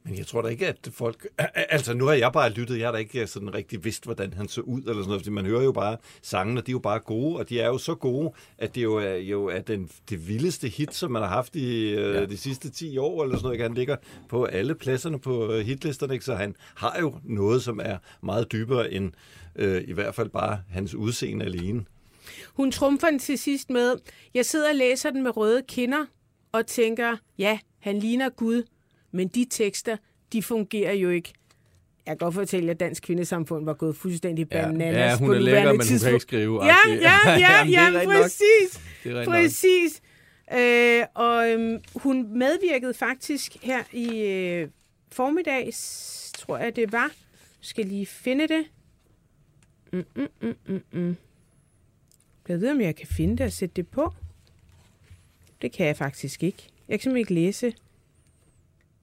Men 0.05 0.17
jeg 0.17 0.27
tror 0.27 0.41
da 0.41 0.47
ikke, 0.47 0.67
at 0.67 0.89
folk... 0.91 1.27
Altså, 1.55 1.93
nu 1.93 2.05
har 2.05 2.13
jeg 2.13 2.31
bare 2.31 2.49
lyttet. 2.49 2.79
Jeg 2.79 2.87
har 2.87 2.91
da 2.91 2.97
ikke 2.97 3.27
sådan 3.27 3.53
rigtig 3.53 3.83
vidst, 3.83 4.03
hvordan 4.05 4.33
han 4.33 4.47
så 4.47 4.61
ud, 4.61 4.79
eller 4.79 4.93
sådan 4.93 5.07
noget. 5.07 5.21
Fordi 5.21 5.29
man 5.29 5.45
hører 5.45 5.63
jo 5.63 5.71
bare 5.71 5.97
sangene, 6.21 6.61
de 6.61 6.71
er 6.71 6.73
jo 6.73 6.79
bare 6.79 6.99
gode, 6.99 7.37
og 7.37 7.49
de 7.49 7.59
er 7.59 7.67
jo 7.67 7.77
så 7.77 7.95
gode, 7.95 8.31
at 8.57 8.75
det 8.75 8.83
jo 8.83 8.95
er, 8.95 9.15
jo 9.15 9.45
er 9.45 9.61
den, 9.61 9.89
det 10.09 10.27
vildeste 10.27 10.67
hit, 10.67 10.95
som 10.95 11.11
man 11.11 11.21
har 11.21 11.29
haft 11.29 11.55
i 11.55 11.89
øh, 11.89 12.15
ja. 12.15 12.25
de 12.25 12.37
sidste 12.37 12.69
10 12.69 12.97
år, 12.97 13.23
eller 13.23 13.37
sådan 13.37 13.45
noget. 13.45 13.61
Han 13.61 13.73
ligger 13.73 13.95
på 14.29 14.45
alle 14.45 14.75
pladserne 14.75 15.19
på 15.19 15.51
øh, 15.51 15.65
hitlisterne, 15.65 16.13
ikke? 16.13 16.25
så 16.25 16.35
han 16.35 16.55
har 16.75 16.97
jo 16.99 17.15
noget, 17.23 17.63
som 17.63 17.79
er 17.83 17.97
meget 18.21 18.51
dybere 18.51 18.91
end 18.91 19.11
øh, 19.55 19.83
i 19.87 19.93
hvert 19.93 20.15
fald 20.15 20.29
bare 20.29 20.61
hans 20.69 20.95
udseende 20.95 21.45
alene. 21.45 21.85
Hun 22.53 22.71
trumfer 22.71 23.07
den 23.07 23.19
til 23.19 23.37
sidst 23.37 23.69
med, 23.69 23.95
jeg 24.33 24.45
sidder 24.45 24.69
og 24.69 24.75
læser 24.75 25.09
den 25.09 25.23
med 25.23 25.37
røde 25.37 25.61
kinder, 25.67 26.05
og 26.53 26.67
tænker, 26.67 27.17
ja, 27.37 27.59
han 27.79 27.99
ligner 27.99 28.29
Gud, 28.29 28.63
men 29.13 29.27
de 29.27 29.45
tekster, 29.49 29.97
de 30.33 30.43
fungerer 30.43 30.93
jo 30.93 31.09
ikke. 31.09 31.33
Jeg 32.05 32.11
kan 32.11 32.17
godt 32.17 32.33
fortælle, 32.33 32.71
at 32.71 32.79
Dansk 32.79 33.03
Kvindesamfund 33.03 33.65
var 33.65 33.73
gået 33.73 33.95
fuldstændig 33.95 34.49
bananas 34.49 34.95
ja, 34.95 35.05
ja, 35.05 35.17
hun 35.17 35.35
er 35.35 35.39
lækker, 35.39 35.71
men 35.71 35.81
hun 35.89 35.99
kan 35.99 36.07
ikke 36.07 36.19
skrive. 36.19 36.65
Ja, 36.65 36.75
ja, 36.87 37.29
ja, 37.29 37.65
ja, 37.65 37.89
ja 37.89 38.05
præcis. 38.05 38.79
præcis. 39.03 40.01
Øh, 40.53 41.03
og 41.13 41.49
øhm, 41.49 41.81
hun 41.95 42.37
medvirkede 42.37 42.93
faktisk 42.93 43.57
her 43.61 43.83
i 43.91 44.21
øh, 44.21 44.67
formiddags, 45.11 46.31
tror 46.37 46.57
jeg 46.57 46.75
det 46.75 46.91
var. 46.91 47.07
Jeg 47.07 47.11
skal 47.61 47.85
lige 47.85 48.05
finde 48.05 48.47
det. 48.47 48.65
Mm, 49.93 50.05
mm, 50.15 50.27
mm, 50.41 50.55
mm, 50.67 50.83
mm. 50.91 51.15
Jeg 52.47 52.61
ved, 52.61 52.71
om 52.71 52.81
jeg 52.81 52.95
kan 52.95 53.07
finde 53.07 53.37
det 53.37 53.45
og 53.45 53.51
sætte 53.51 53.73
det 53.75 53.87
på. 53.87 54.13
Det 55.61 55.71
kan 55.71 55.87
jeg 55.87 55.97
faktisk 55.97 56.43
ikke. 56.43 56.63
Jeg 56.87 56.99
kan 56.99 57.03
simpelthen 57.03 57.17
ikke 57.17 57.33
læse. 57.33 57.73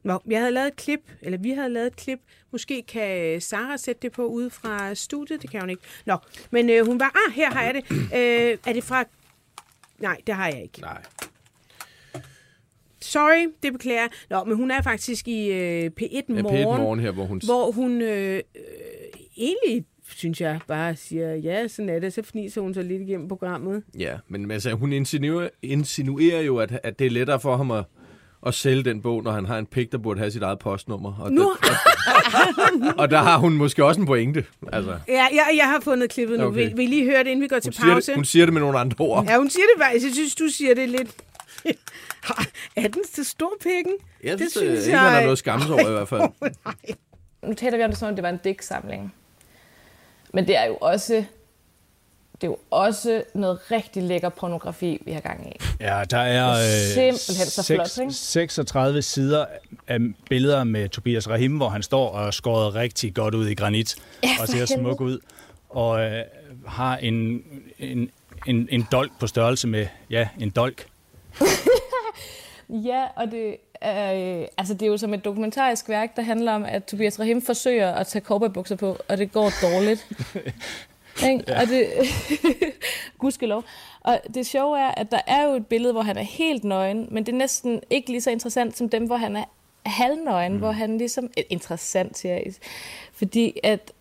Nå, 0.03 0.19
jeg 0.29 0.39
havde 0.39 0.53
lavet 0.53 0.69
et 0.69 0.77
klip, 0.77 1.01
eller 1.23 1.39
vi 1.39 1.51
havde 1.51 1.69
lavet 1.69 1.87
et 1.87 1.97
klip. 1.97 2.19
Måske 2.53 2.83
kan 2.83 3.41
Sara 3.41 3.77
sætte 3.77 4.03
det 4.03 4.13
på 4.13 4.27
ude 4.27 4.51
fra 4.51 4.95
studiet. 4.95 5.43
Det 5.43 5.51
kan 5.51 5.61
hun 5.61 5.71
ikke. 5.71 5.83
Nå, 6.07 6.17
men 6.51 6.71
øh, 6.71 6.87
hun 6.87 7.01
var... 7.01 7.13
Ah, 7.27 7.35
her 7.35 7.51
har 7.51 7.63
jeg 7.63 7.75
det. 7.75 7.85
Øh, 7.91 8.59
er 8.67 8.73
det 8.73 8.85
fra... 8.85 9.05
Nej, 9.99 10.17
det 10.27 10.35
har 10.35 10.47
jeg 10.47 10.63
ikke. 10.63 10.81
Nej. 10.81 11.03
Sorry, 13.01 13.53
det 13.63 13.73
beklager 13.73 14.01
jeg. 14.01 14.11
Nå, 14.31 14.45
men 14.45 14.57
hun 14.57 14.71
er 14.71 14.83
faktisk 14.83 15.29
i 15.29 15.53
øh, 15.53 15.91
P1 16.01 16.23
Morgen. 16.29 16.57
Ja, 16.57 16.63
P1 16.63 16.81
Morgen 16.81 17.01
her, 17.01 17.11
hvor 17.11 17.25
hun... 17.25 17.41
Hvor 17.45 17.71
hun 17.71 18.03
øh, 18.03 18.35
øh, 18.37 18.43
egentlig 19.37 19.85
synes 20.17 20.41
jeg, 20.41 20.61
bare 20.69 20.97
siger, 20.97 21.35
ja, 21.35 21.69
sådan 21.69 21.89
er 21.89 21.99
det, 21.99 22.13
så 22.13 22.23
fniser 22.23 22.61
hun 22.61 22.75
så 22.75 22.83
lidt 22.83 23.03
igennem 23.03 23.29
programmet. 23.29 23.83
Ja, 23.99 24.19
men 24.29 24.51
altså, 24.51 24.73
hun 24.73 24.93
insinuerer, 24.93 25.49
insinuerer 25.63 26.41
jo, 26.41 26.59
at, 26.59 26.81
at 26.83 26.99
det 26.99 27.07
er 27.07 27.11
lettere 27.11 27.41
for 27.41 27.57
ham 27.57 27.71
at, 27.71 27.85
at 28.47 28.55
sælge 28.55 28.83
den 28.83 29.03
bog, 29.03 29.23
når 29.23 29.31
han 29.31 29.47
har 29.47 29.59
en 29.59 29.67
pik, 29.67 29.93
der 29.93 29.99
burde 29.99 30.21
have 30.21 30.31
sit 30.31 30.43
eget 30.43 30.59
postnummer. 30.59 31.15
Og, 31.21 31.33
nu. 31.33 31.57
Der, 31.63 31.69
og, 32.89 32.95
og 32.99 33.11
der 33.11 33.19
har 33.19 33.39
hun 33.39 33.53
måske 33.53 33.85
også 33.85 34.01
en 34.01 34.07
pointe. 34.07 34.45
Altså. 34.73 34.99
Ja, 35.09 35.27
jeg, 35.33 35.51
jeg 35.57 35.65
har 35.65 35.81
fundet 35.81 36.11
klippet 36.11 36.39
nu. 36.39 36.47
Okay. 36.47 36.59
Vil, 36.59 36.77
vil 36.77 36.85
I 36.85 36.89
lige 36.89 37.05
høre 37.05 37.19
det, 37.19 37.27
inden 37.27 37.43
vi 37.43 37.49
går 37.49 37.57
hun 37.57 37.73
til 37.73 37.83
pause? 37.83 38.07
Det, 38.07 38.15
hun 38.15 38.25
siger 38.25 38.47
det 38.47 38.53
med 38.53 38.61
nogle 38.61 38.79
andre 38.79 39.05
ord. 39.05 39.25
Ja, 39.25 39.37
hun 39.37 39.51
siger 39.51 39.65
det 39.75 39.83
faktisk. 39.83 40.07
Jeg 40.07 40.15
synes, 40.15 40.35
du 40.35 40.49
siger 40.49 40.75
det 40.75 40.89
lidt... 40.89 41.11
er 42.77 42.89
den 42.89 43.03
til 43.15 43.25
stor 43.25 43.53
pikken? 43.63 43.93
Jeg 44.25 44.39
synes, 44.39 44.53
det 44.53 44.63
synes 44.63 44.79
jeg... 44.79 44.87
ikke, 44.87 44.99
han 44.99 45.13
har 45.13 45.23
noget 45.23 45.39
skams 45.39 45.71
over 45.71 45.89
i 45.89 45.93
hvert 45.93 46.09
fald. 46.09 46.23
Oh, 47.43 47.49
nu 47.49 47.55
taler 47.55 47.77
vi 47.77 47.85
om 47.85 47.91
det 47.91 47.99
som 47.99 48.09
om, 48.09 48.15
det 48.15 48.23
var 48.23 48.29
en 48.29 48.41
digtsamling. 48.45 49.15
Men 50.35 50.47
det 50.47 50.57
er 50.57 50.65
jo 50.65 50.77
også 50.77 51.25
det 52.41 52.47
er 52.47 52.51
jo 52.51 52.59
også 52.71 53.23
noget 53.35 53.71
rigtig 53.71 54.03
lækker 54.03 54.29
pornografi, 54.29 55.03
vi 55.05 55.13
har 55.13 55.21
gang 55.21 55.49
i. 55.49 55.53
Ja, 55.81 56.03
der 56.11 56.19
er, 56.19 56.55
simpelthen 56.95 57.47
så 57.47 57.75
flot, 57.75 57.99
ikke? 57.99 58.13
36 58.13 59.03
sider 59.03 59.47
af 59.89 59.99
billeder 60.29 60.65
med 60.65 60.89
Tobias 60.89 61.29
Rahim, 61.29 61.57
hvor 61.57 61.69
han 61.69 61.83
står 61.83 62.09
og 62.09 62.35
skåret 62.35 62.75
rigtig 62.75 63.15
godt 63.15 63.35
ud 63.35 63.49
i 63.49 63.55
granit, 63.55 63.97
ja, 64.23 64.29
og 64.41 64.49
ser 64.49 64.67
smuk 64.67 65.01
ud, 65.01 65.19
og 65.69 66.01
øh, 66.01 66.23
har 66.67 66.97
en, 66.97 67.43
en, 67.79 68.11
en, 68.47 68.69
en 68.71 68.87
dolk 68.93 69.13
på 69.21 69.27
størrelse 69.27 69.69
med, 69.69 69.87
ja, 70.11 70.29
en 70.41 70.51
dolk. 70.51 70.87
ja, 72.89 73.05
og 73.17 73.31
det, 73.31 73.57
øh, 73.85 74.47
altså 74.59 74.75
det 74.75 74.83
er 74.83 74.87
jo 74.87 74.97
som 74.97 75.15
et 75.15 75.25
dokumentarisk 75.25 75.89
værk, 75.89 76.17
der 76.17 76.23
handler 76.23 76.53
om, 76.53 76.65
at 76.65 76.85
Tobias 76.85 77.21
Rahim 77.21 77.43
forsøger 77.43 77.93
at 77.93 78.07
tage 78.07 78.25
cowboybukser 78.25 78.77
på, 78.77 78.97
og 79.09 79.19
det 79.19 79.33
går 79.33 79.53
dårligt. 79.63 80.07
Ikke? 81.29 81.45
Ja. 81.49 81.61
Og 81.61 81.67
det, 81.67 81.87
gudskelov. 83.19 83.65
Og 84.01 84.21
det 84.35 84.47
sjove 84.47 84.79
er, 84.79 84.91
at 84.97 85.11
der 85.11 85.21
er 85.27 85.45
jo 85.45 85.55
et 85.55 85.67
billede, 85.67 85.93
hvor 85.93 86.03
han 86.03 86.17
er 86.17 86.23
helt 86.23 86.65
nøgen, 86.65 87.09
men 87.11 87.27
det 87.27 87.33
er 87.33 87.37
næsten 87.37 87.81
ikke 87.91 88.11
lige 88.11 88.21
så 88.21 88.31
interessant 88.31 88.77
som 88.77 88.89
dem, 88.89 89.07
hvor 89.07 89.17
han 89.17 89.37
er 89.37 89.45
halvnøgen, 89.87 90.53
mm. 90.53 90.59
hvor 90.59 90.71
han 90.71 90.99
ligesom... 90.99 91.31
Interessant, 91.51 92.19
siger 92.19 92.35
jeg. 92.35 92.53
Fordi 93.13 93.61
at, 93.63 93.93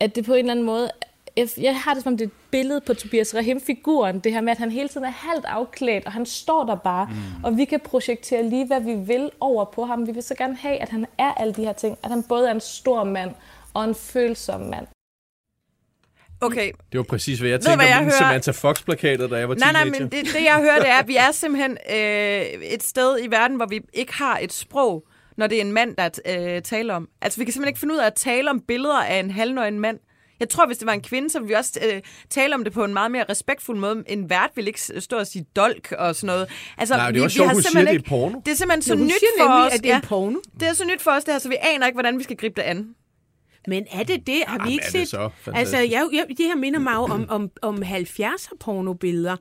at 0.00 0.16
det 0.16 0.24
på 0.24 0.32
en 0.32 0.38
eller 0.38 0.52
anden 0.52 0.66
måde... 0.66 0.90
Jeg, 1.36 1.48
jeg 1.60 1.80
har 1.80 1.94
det 1.94 2.02
som 2.02 2.12
om 2.12 2.16
det 2.16 2.24
er 2.24 2.28
et 2.28 2.34
billede 2.50 2.80
på 2.80 2.94
Tobias 2.94 3.34
Rahim-figuren, 3.34 4.18
det 4.18 4.32
her 4.32 4.40
med, 4.40 4.50
at 4.50 4.58
han 4.58 4.70
hele 4.70 4.88
tiden 4.88 5.06
er 5.06 5.10
halvt 5.10 5.44
afklædt, 5.44 6.06
og 6.06 6.12
han 6.12 6.26
står 6.26 6.64
der 6.64 6.74
bare, 6.74 7.06
mm. 7.06 7.44
og 7.44 7.56
vi 7.56 7.64
kan 7.64 7.80
projektere 7.80 8.42
lige, 8.42 8.66
hvad 8.66 8.80
vi 8.80 8.94
vil 8.94 9.30
over 9.40 9.64
på 9.64 9.84
ham. 9.84 10.06
Vi 10.06 10.12
vil 10.12 10.22
så 10.22 10.34
gerne 10.34 10.56
have, 10.56 10.76
at 10.76 10.88
han 10.88 11.06
er 11.18 11.32
alle 11.32 11.52
de 11.52 11.64
her 11.64 11.72
ting, 11.72 11.98
at 12.02 12.10
han 12.10 12.22
både 12.22 12.48
er 12.48 12.54
en 12.54 12.60
stor 12.60 13.04
mand 13.04 13.30
og 13.74 13.84
en 13.84 13.94
følsom 13.94 14.60
mand. 14.60 14.86
Okay. 16.40 16.70
Det 16.92 16.98
var 16.98 17.04
præcis, 17.04 17.38
hvad 17.38 17.50
jeg 17.50 17.60
tænkte 17.60 17.76
hvad 17.76 17.86
jeg 17.86 17.98
om 17.98 18.04
den 18.04 18.12
Samantha 18.12 18.50
Fox-plakatet, 18.50 19.30
da 19.30 19.36
jeg 19.36 19.48
var 19.48 19.54
nej, 19.54 19.72
teenager. 19.72 19.90
Nej, 19.90 20.00
men 20.00 20.08
det, 20.10 20.34
det 20.34 20.44
jeg 20.44 20.56
hører, 20.60 20.78
det 20.78 20.88
er, 20.88 20.98
at 20.98 21.08
vi 21.08 21.16
er 21.16 21.32
simpelthen 21.32 21.78
øh, 21.90 22.62
et 22.62 22.82
sted 22.82 23.18
i 23.24 23.26
verden, 23.30 23.56
hvor 23.56 23.66
vi 23.66 23.80
ikke 23.94 24.14
har 24.14 24.38
et 24.38 24.52
sprog, 24.52 25.04
når 25.36 25.46
det 25.46 25.56
er 25.56 25.60
en 25.60 25.72
mand, 25.72 25.96
der 25.96 26.08
øh, 26.28 26.62
taler 26.62 26.94
om. 26.94 27.08
Altså, 27.22 27.40
vi 27.40 27.44
kan 27.44 27.52
simpelthen 27.52 27.68
ikke 27.70 27.80
finde 27.80 27.94
ud 27.94 27.98
af 27.98 28.06
at 28.06 28.14
tale 28.14 28.50
om 28.50 28.60
billeder 28.68 29.02
af 29.02 29.20
en 29.20 29.30
halvnøgen 29.30 29.80
mand. 29.80 29.98
Jeg 30.40 30.48
tror, 30.48 30.66
hvis 30.66 30.78
det 30.78 30.86
var 30.86 30.92
en 30.92 31.02
kvinde, 31.02 31.30
så 31.30 31.38
ville 31.38 31.48
vi 31.48 31.54
også 31.54 31.80
øh, 31.92 32.00
tale 32.30 32.54
om 32.54 32.64
det 32.64 32.72
på 32.72 32.84
en 32.84 32.92
meget 32.92 33.10
mere 33.10 33.24
respektfuld 33.28 33.78
måde. 33.78 34.04
En 34.06 34.30
vært 34.30 34.50
vil 34.54 34.66
ikke 34.66 34.80
stå 34.98 35.16
og 35.18 35.26
sige 35.26 35.44
dolk 35.56 35.92
og 35.98 36.14
sådan 36.14 36.26
noget. 36.26 36.48
Altså, 36.78 36.96
Nej, 36.96 37.10
det 37.10 37.20
er 37.20 37.24
også 37.24 37.34
sjovt, 37.34 37.52
hun 37.52 37.62
siger, 37.62 37.80
ikke, 37.80 37.92
det 37.92 38.04
er 38.04 38.08
porno. 38.08 38.40
Det 38.46 38.52
er 38.52 38.56
simpelthen 38.56 38.82
så 38.82 38.96
hun 38.96 39.04
nyt 39.04 39.12
siger 39.12 39.30
for 39.38 39.48
nemlig, 39.48 39.66
os. 39.66 39.74
at 39.74 39.82
det 39.82 39.92
er 39.92 40.00
porno. 40.00 40.38
Det 40.60 40.68
er 40.68 40.72
så 40.72 40.84
nyt 40.84 41.02
for 41.02 41.10
os, 41.10 41.24
det 41.24 41.34
her, 41.34 41.38
så 41.38 41.48
vi 41.48 41.56
aner 41.60 41.86
ikke, 41.86 41.96
hvordan 41.96 42.18
vi 42.18 42.24
skal 42.24 42.36
gribe 42.36 42.54
det 42.56 42.62
an. 42.62 42.86
Men 43.66 43.86
er 43.90 44.02
det 44.02 44.26
det? 44.26 44.42
Har 44.46 44.58
vi 44.58 44.62
Jamen, 44.62 44.72
ikke 44.72 44.84
er 44.84 44.90
det 44.90 45.08
set? 45.08 45.08
så 45.08 45.30
altså, 45.54 45.78
jeg, 45.78 46.08
jeg, 46.12 46.24
det 46.28 46.46
her 46.46 46.56
minder 46.56 46.80
mig 46.80 46.96
om, 46.96 47.26
om, 47.28 47.50
om 47.62 47.82
70'er 47.82 48.56
pornobilleder. 48.60 49.36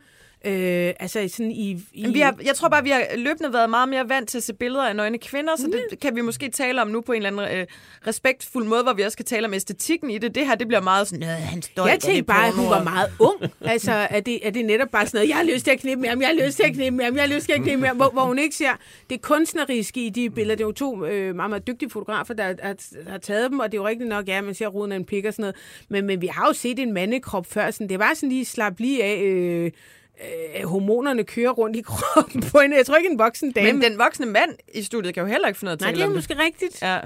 Øh, 0.45 0.93
altså 0.99 1.27
sådan 1.27 1.51
i... 1.51 1.79
i... 1.93 2.07
Vi 2.07 2.19
har, 2.19 2.35
jeg 2.45 2.55
tror 2.55 2.69
bare, 2.69 2.83
vi 2.83 2.89
har 2.89 3.03
løbende 3.17 3.53
været 3.53 3.69
meget 3.69 3.89
mere 3.89 4.09
vant 4.09 4.29
til 4.29 4.37
at 4.37 4.43
se 4.43 4.53
billeder 4.53 4.83
af 4.83 4.95
nøgne 4.95 5.17
kvinder, 5.17 5.55
så 5.57 5.67
det 5.91 5.99
kan 5.99 6.15
vi 6.15 6.21
måske 6.21 6.49
tale 6.49 6.81
om 6.81 6.87
nu 6.87 7.01
på 7.01 7.11
en 7.11 7.25
eller 7.25 7.43
anden 7.43 7.59
øh, 7.59 7.67
respektfuld 8.07 8.65
måde, 8.65 8.83
hvor 8.83 8.93
vi 8.93 9.01
også 9.01 9.17
kan 9.17 9.25
tale 9.25 9.47
om 9.47 9.53
æstetikken 9.53 10.09
i 10.09 10.17
det. 10.17 10.35
Det 10.35 10.47
her, 10.47 10.55
det 10.55 10.67
bliver 10.67 10.81
meget 10.81 11.07
sådan, 11.07 11.23
øh, 11.23 11.29
han 11.29 11.61
står 11.61 11.87
Jeg 11.87 11.99
tænkte 11.99 12.23
bare, 12.23 12.47
at 12.47 12.53
hun 12.53 12.69
var 12.69 12.83
meget 12.83 13.11
ung. 13.19 13.51
altså, 13.61 13.91
er 13.91 14.19
det, 14.19 14.47
er 14.47 14.51
det 14.51 14.65
netop 14.65 14.89
bare 14.91 15.07
sådan 15.07 15.17
noget, 15.17 15.29
jeg 15.29 15.37
har 15.37 15.43
lyst 15.43 15.65
til 15.65 15.71
at 15.71 15.79
knippe 15.79 16.01
med 16.01 16.09
ham, 16.09 16.21
jeg 16.21 16.27
har 16.27 16.45
lyst 16.45 16.57
til 16.57 16.63
at 16.63 16.73
knippe 16.73 16.97
med 16.97 17.05
ham, 17.05 17.15
jeg 17.15 17.23
har 17.23 17.35
lyst 17.35 17.45
til 17.45 17.53
at 17.53 17.61
knippe 17.61 17.81
med 17.81 17.87
ham, 17.87 17.97
hvor, 17.97 18.09
hvor 18.09 18.23
hun 18.23 18.39
ikke 18.39 18.55
ser 18.55 18.71
det 19.09 19.21
kunstneriske 19.21 20.05
i 20.05 20.09
de 20.09 20.29
billeder. 20.29 20.55
Det 20.55 20.63
er 20.63 20.67
jo 20.67 20.71
to 20.71 21.05
øh, 21.05 21.35
meget, 21.35 21.49
meget 21.49 21.67
dygtige 21.67 21.89
fotografer, 21.89 22.33
der 22.33 22.43
har, 22.43 23.09
har 23.09 23.17
taget 23.17 23.51
dem, 23.51 23.59
og 23.59 23.71
det 23.71 23.77
er 23.77 23.81
jo 23.81 23.87
rigtigt 23.87 24.09
nok, 24.09 24.27
ja, 24.27 24.41
man 24.41 24.53
ser 24.53 24.67
ruden 24.67 24.91
af 24.91 24.95
en 24.95 25.05
pik 25.05 25.25
og 25.25 25.33
sådan 25.33 25.43
noget. 25.43 25.55
Men, 25.89 26.05
men 26.05 26.21
vi 26.21 26.27
har 26.27 26.47
jo 26.47 26.53
set 26.53 26.79
en 26.79 26.93
mandekrop 26.93 27.45
før, 27.45 27.71
sådan, 27.71 27.89
det 27.89 27.99
var 27.99 28.11
sådan 28.15 28.29
lige 28.29 28.45
slap 28.45 28.79
lige 28.79 29.03
af... 29.03 29.21
Øh, 29.23 29.71
øh, 30.21 30.65
hormonerne 30.65 31.23
kører 31.23 31.51
rundt 31.51 31.75
i 31.75 31.81
kroppen 31.81 32.41
på 32.51 32.59
en, 32.59 32.73
jeg 32.73 32.85
tror 32.85 32.95
ikke 32.95 33.09
en 33.09 33.19
voksen 33.19 33.51
dame. 33.51 33.73
Men 33.73 33.81
den 33.81 33.97
voksne 33.97 34.25
mand 34.25 34.55
i 34.73 34.83
studiet 34.83 35.13
kan 35.13 35.21
jo 35.21 35.27
heller 35.27 35.47
ikke 35.47 35.59
finde 35.59 35.65
noget 35.65 35.77
at 35.77 35.81
Nej, 35.81 35.91
tale 35.91 36.03
det 36.03 36.09
er 36.09 36.15
måske 36.15 36.39
rigtigt. 36.39 36.81
Ja. 36.81 36.99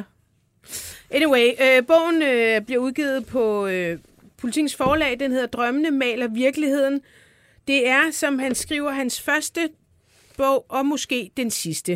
Anyway, 1.11 1.47
øh, 1.61 1.85
bogen 1.87 2.21
øh, 2.21 2.61
bliver 2.61 2.81
udgivet 2.81 3.25
på 3.25 3.67
øh, 3.67 3.99
Politikens 4.37 4.75
forlag. 4.75 5.19
Den 5.19 5.31
hedder 5.31 5.47
Drømmene 5.47 5.91
maler 5.91 6.27
virkeligheden. 6.27 7.01
Det 7.67 7.87
er, 7.87 8.11
som 8.11 8.39
han 8.39 8.55
skriver, 8.55 8.91
hans 8.91 9.21
første 9.21 9.69
bog, 10.37 10.65
og 10.69 10.85
måske 10.85 11.31
den 11.37 11.51
sidste. 11.51 11.91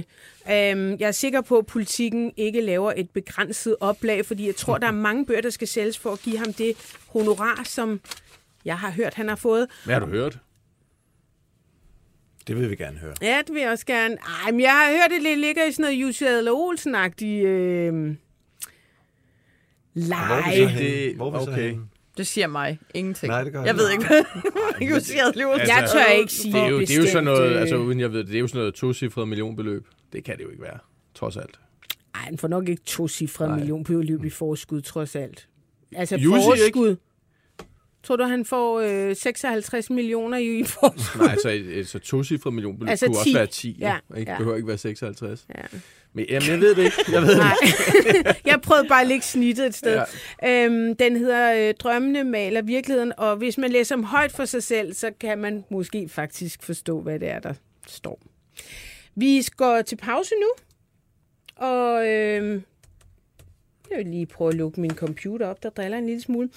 Øhm, 0.51 0.97
jeg 0.99 1.07
er 1.07 1.11
sikker 1.11 1.41
på, 1.41 1.57
at 1.57 1.66
politikken 1.66 2.32
ikke 2.38 2.61
laver 2.61 2.93
et 2.95 3.09
begrænset 3.09 3.76
oplag, 3.80 4.26
fordi 4.26 4.45
jeg 4.45 4.55
tror, 4.55 4.78
der 4.78 4.88
er 4.88 4.91
mange 4.91 5.26
bøger, 5.26 5.41
der 5.41 5.49
skal 5.49 5.68
sælges 5.68 5.99
for 5.99 6.11
at 6.11 6.20
give 6.20 6.38
ham 6.38 6.53
det 6.53 6.97
honorar, 7.07 7.61
som 7.64 8.01
jeg 8.66 8.78
har 8.78 8.91
hørt, 8.91 9.14
han 9.14 9.28
har 9.30 9.36
fået. 9.36 9.68
Hvad 9.86 9.95
har 9.95 9.99
du 9.99 10.05
hørt? 10.05 10.38
Det 12.47 12.55
vil 12.57 12.69
vi 12.69 12.75
gerne 12.75 12.97
høre. 12.97 13.13
Ja, 13.21 13.41
det 13.47 13.53
vil 13.53 13.61
jeg 13.61 13.71
også 13.71 13.85
gerne. 13.85 14.17
Ej, 14.45 14.51
men 14.51 14.61
jeg 14.61 14.71
har 14.71 14.91
hørt, 14.91 15.11
at 15.19 15.23
det 15.25 15.37
ligger 15.37 15.65
i 15.65 15.71
sådan 15.71 15.83
noget 15.83 16.01
Jussi 16.01 16.25
Adler 16.25 16.51
Olsen-agtigt 16.51 17.45
øh, 17.45 17.93
Hvor 19.93 20.15
er 20.15 20.49
vi 20.51 20.55
live. 20.57 20.67
så 20.69 20.73
henne? 20.75 20.89
Det- 20.89 21.15
Hvor 21.15 21.27
er 21.33 21.39
vi 21.39 21.45
så 21.45 21.51
okay. 21.51 21.69
henne? 21.69 21.83
Det 22.17 22.27
siger 22.27 22.47
mig 22.47 22.79
ingenting. 22.93 23.29
Nej, 23.29 23.43
det 23.43 23.53
gør 23.53 23.63
jeg 23.63 23.73
det 23.73 23.77
ved 23.81 23.91
ikke. 23.91 24.03
ikke, 24.03 24.07
hvad 24.07 24.79
negocieret 24.79 25.35
liv 25.35 25.45
Altså, 25.47 25.73
Jeg 25.73 25.89
tør 25.93 26.05
ikke 26.13 26.33
sige 26.33 26.53
det 26.53 26.61
er, 26.61 26.67
jo, 26.69 26.79
det 26.79 26.91
er 26.91 26.95
jo 26.97 27.07
sådan 27.07 27.23
noget, 27.23 27.41
bestemt, 27.41 27.59
altså 27.59 27.75
øh, 27.75 27.81
uden 27.81 27.99
jeg 27.99 28.11
ved 28.11 28.19
det, 28.19 28.27
det 28.27 28.35
er 28.35 28.39
jo 28.39 28.47
sådan 28.47 28.59
noget 28.59 28.73
tocifret 28.73 29.27
millionbeløb. 29.27 29.87
Det 30.13 30.23
kan 30.23 30.37
det 30.37 30.43
jo 30.43 30.49
ikke 30.49 30.61
være, 30.63 30.77
trods 31.15 31.37
alt. 31.37 31.59
Ej, 32.15 32.21
han 32.21 32.37
får 32.37 32.47
nok 32.47 32.69
ikke 32.69 32.81
to 32.85 33.07
cifre 33.07 33.55
million 33.57 33.83
på 33.83 33.93
løb 33.93 34.23
i 34.25 34.29
forskud, 34.29 34.81
trods 34.81 35.15
alt. 35.15 35.47
Altså 35.95 36.15
Jussi 36.15 36.45
forskud. 36.47 36.95
Tror 38.03 38.15
du, 38.15 38.23
han 38.23 38.45
får 38.45 38.79
øh, 39.09 39.15
56 39.15 39.89
millioner 39.89 40.37
i, 40.37 40.63
forskud? 40.79 41.21
Nej, 41.21 41.31
altså 41.31 41.49
et, 41.49 41.77
et 41.79 41.87
så 41.87 41.99
tocifret 41.99 42.53
millionbeløb 42.53 42.89
Altså 42.89 43.05
kunne 43.05 43.15
10. 43.15 43.19
også 43.19 43.33
være 43.33 43.47
10. 43.47 43.77
Ja, 43.79 43.97
Ja, 44.13 44.19
ikke? 44.19 44.31
ja. 44.31 44.37
behøver 44.37 44.55
ikke 44.55 44.67
være 44.67 44.77
56. 44.77 45.45
Ja. 45.55 45.61
Men 46.13 46.25
jamen, 46.29 46.49
jeg 46.49 46.59
ved 46.59 46.75
det 46.75 46.83
ikke. 46.83 46.95
Jeg 47.11 47.21
ved 47.21 47.37
Nej. 47.37 47.53
jeg 48.45 48.61
prøvede 48.61 48.87
bare 48.87 49.01
at 49.01 49.07
lægge 49.07 49.23
snittet 49.23 49.65
et 49.65 49.75
sted. 49.75 50.01
Ja. 50.43 50.65
Øhm, 50.65 50.95
den 50.95 51.17
hedder 51.17 51.67
øh, 51.69 51.73
Drømmene 51.79 52.23
maler 52.23 52.61
virkeligheden, 52.61 53.13
og 53.17 53.35
hvis 53.35 53.57
man 53.57 53.71
læser 53.71 53.95
om 53.95 54.03
højt 54.03 54.31
for 54.31 54.45
sig 54.45 54.63
selv, 54.63 54.93
så 54.93 55.11
kan 55.19 55.37
man 55.37 55.63
måske 55.71 56.09
faktisk 56.09 56.63
forstå, 56.63 57.01
hvad 57.01 57.19
det 57.19 57.29
er, 57.29 57.39
der 57.39 57.53
står. 57.87 58.21
Vi 59.15 59.43
går 59.57 59.81
til 59.81 59.95
pause 59.95 60.31
nu, 60.41 60.47
og 61.67 62.07
øh, 62.07 62.61
jeg 63.97 64.05
lige 64.05 64.25
prøve 64.25 64.49
at 64.49 64.55
lukke 64.55 64.81
min 64.81 64.95
computer 64.95 65.47
op, 65.47 65.63
der 65.63 65.69
driller 65.69 65.97
en 65.97 66.05
lille 66.05 66.21
smule. 66.21 66.49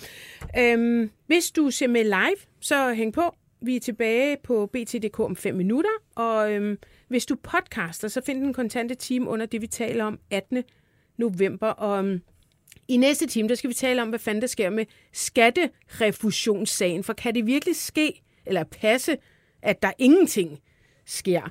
Øhm, 0.59 1.11
hvis 1.27 1.51
du 1.51 1.71
ser 1.71 1.87
med 1.87 2.05
live, 2.05 2.37
så 2.61 2.95
hæng 2.95 3.13
på. 3.13 3.35
Vi 3.61 3.77
er 3.77 3.81
tilbage 3.81 4.37
på 4.45 4.67
BT.dk 4.67 5.21
om 5.21 5.37
5 5.37 5.55
minutter, 5.55 5.91
og 6.15 6.53
øhm, 6.53 6.79
hvis 7.09 7.27
du 7.27 7.37
podcaster, 7.43 8.09
så 8.09 8.21
find 8.27 8.41
den 8.41 8.53
kontante 8.53 8.95
team 8.95 9.29
under 9.29 9.47
det, 9.47 9.61
vi 9.63 9.67
taler 9.67 10.05
om 10.05 10.19
18. 10.31 10.65
november. 11.17 11.69
Og 11.69 12.05
øhm, 12.05 12.21
i 12.89 12.97
næste 12.97 13.27
time, 13.27 13.49
der 13.49 13.55
skal 13.55 13.71
vi 13.71 13.75
tale 13.75 14.03
om, 14.03 14.09
hvad 14.09 14.19
fanden 14.19 14.43
der 14.43 14.49
sker 14.49 14.71
med 14.71 14.85
skatterefusionssagen. 15.13 17.05
For 17.05 17.13
kan 17.13 17.35
det 17.35 17.47
virkelig 17.47 17.77
ske, 17.77 18.23
eller 18.47 18.65
passe, 18.65 19.17
at 19.63 19.83
der 19.83 19.93
ingenting 19.99 20.59
sker? 21.07 21.43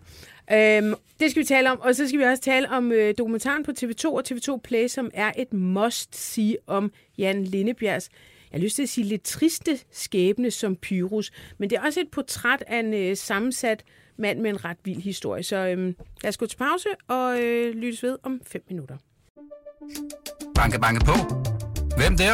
Øhm, 0.51 0.93
det 1.19 1.31
skal 1.31 1.39
vi 1.39 1.45
tale 1.45 1.71
om, 1.71 1.79
og 1.79 1.95
så 1.95 2.07
skal 2.07 2.19
vi 2.19 2.23
også 2.23 2.43
tale 2.43 2.69
om 2.69 2.91
øh, 2.91 3.13
dokumentaren 3.17 3.63
på 3.63 3.71
TV2 3.79 4.05
og 4.05 4.23
TV2 4.31 4.57
Play, 4.63 4.87
som 4.87 5.11
er 5.13 5.31
et 5.37 5.53
must-see 5.53 6.55
om 6.67 6.91
Jan 7.17 7.43
Lindebjergs 7.43 8.09
jeg 8.55 8.61
har 8.61 8.63
lyst 8.63 8.75
til 8.75 8.83
at 8.83 8.89
sige 8.89 9.07
lidt 9.07 9.23
triste 9.23 9.79
skæbne 9.91 10.51
som 10.51 10.75
Pyrus, 10.75 11.31
men 11.57 11.69
det 11.69 11.77
er 11.77 11.81
også 11.81 11.99
et 11.99 12.07
portræt 12.11 12.63
af 12.67 12.79
en 12.79 12.93
øh, 12.93 13.17
sammensat 13.17 13.83
mand 14.17 14.39
med 14.39 14.49
en 14.49 14.65
ret 14.65 14.77
vild 14.83 15.01
historie. 15.01 15.43
Så 15.43 15.55
øh, 15.55 15.77
lad 16.23 16.29
os 16.29 16.37
gå 16.37 16.45
til 16.45 16.57
pause 16.57 16.87
og 17.07 17.41
øh, 17.41 17.75
lyttes 17.75 18.03
ved 18.03 18.17
om 18.23 18.41
5 18.47 18.63
minutter. 18.69 18.97
Banke, 20.55 20.79
banke 20.79 21.05
på. 21.05 21.13
Hvem 21.97 22.17
der? 22.17 22.33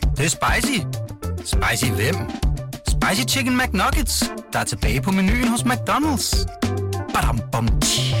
Det, 0.00 0.18
det 0.18 0.24
er 0.24 0.28
spicy. 0.28 0.78
Spicy 1.38 1.90
hvem? 1.92 2.14
Spicy 2.88 3.36
Chicken 3.36 3.56
McNuggets, 3.58 4.24
der 4.52 4.58
er 4.58 4.64
tilbage 4.64 5.02
på 5.02 5.10
menuen 5.10 5.48
hos 5.48 5.62
McDonald's. 5.62 6.46
Ba-dum-bum. 7.12 8.11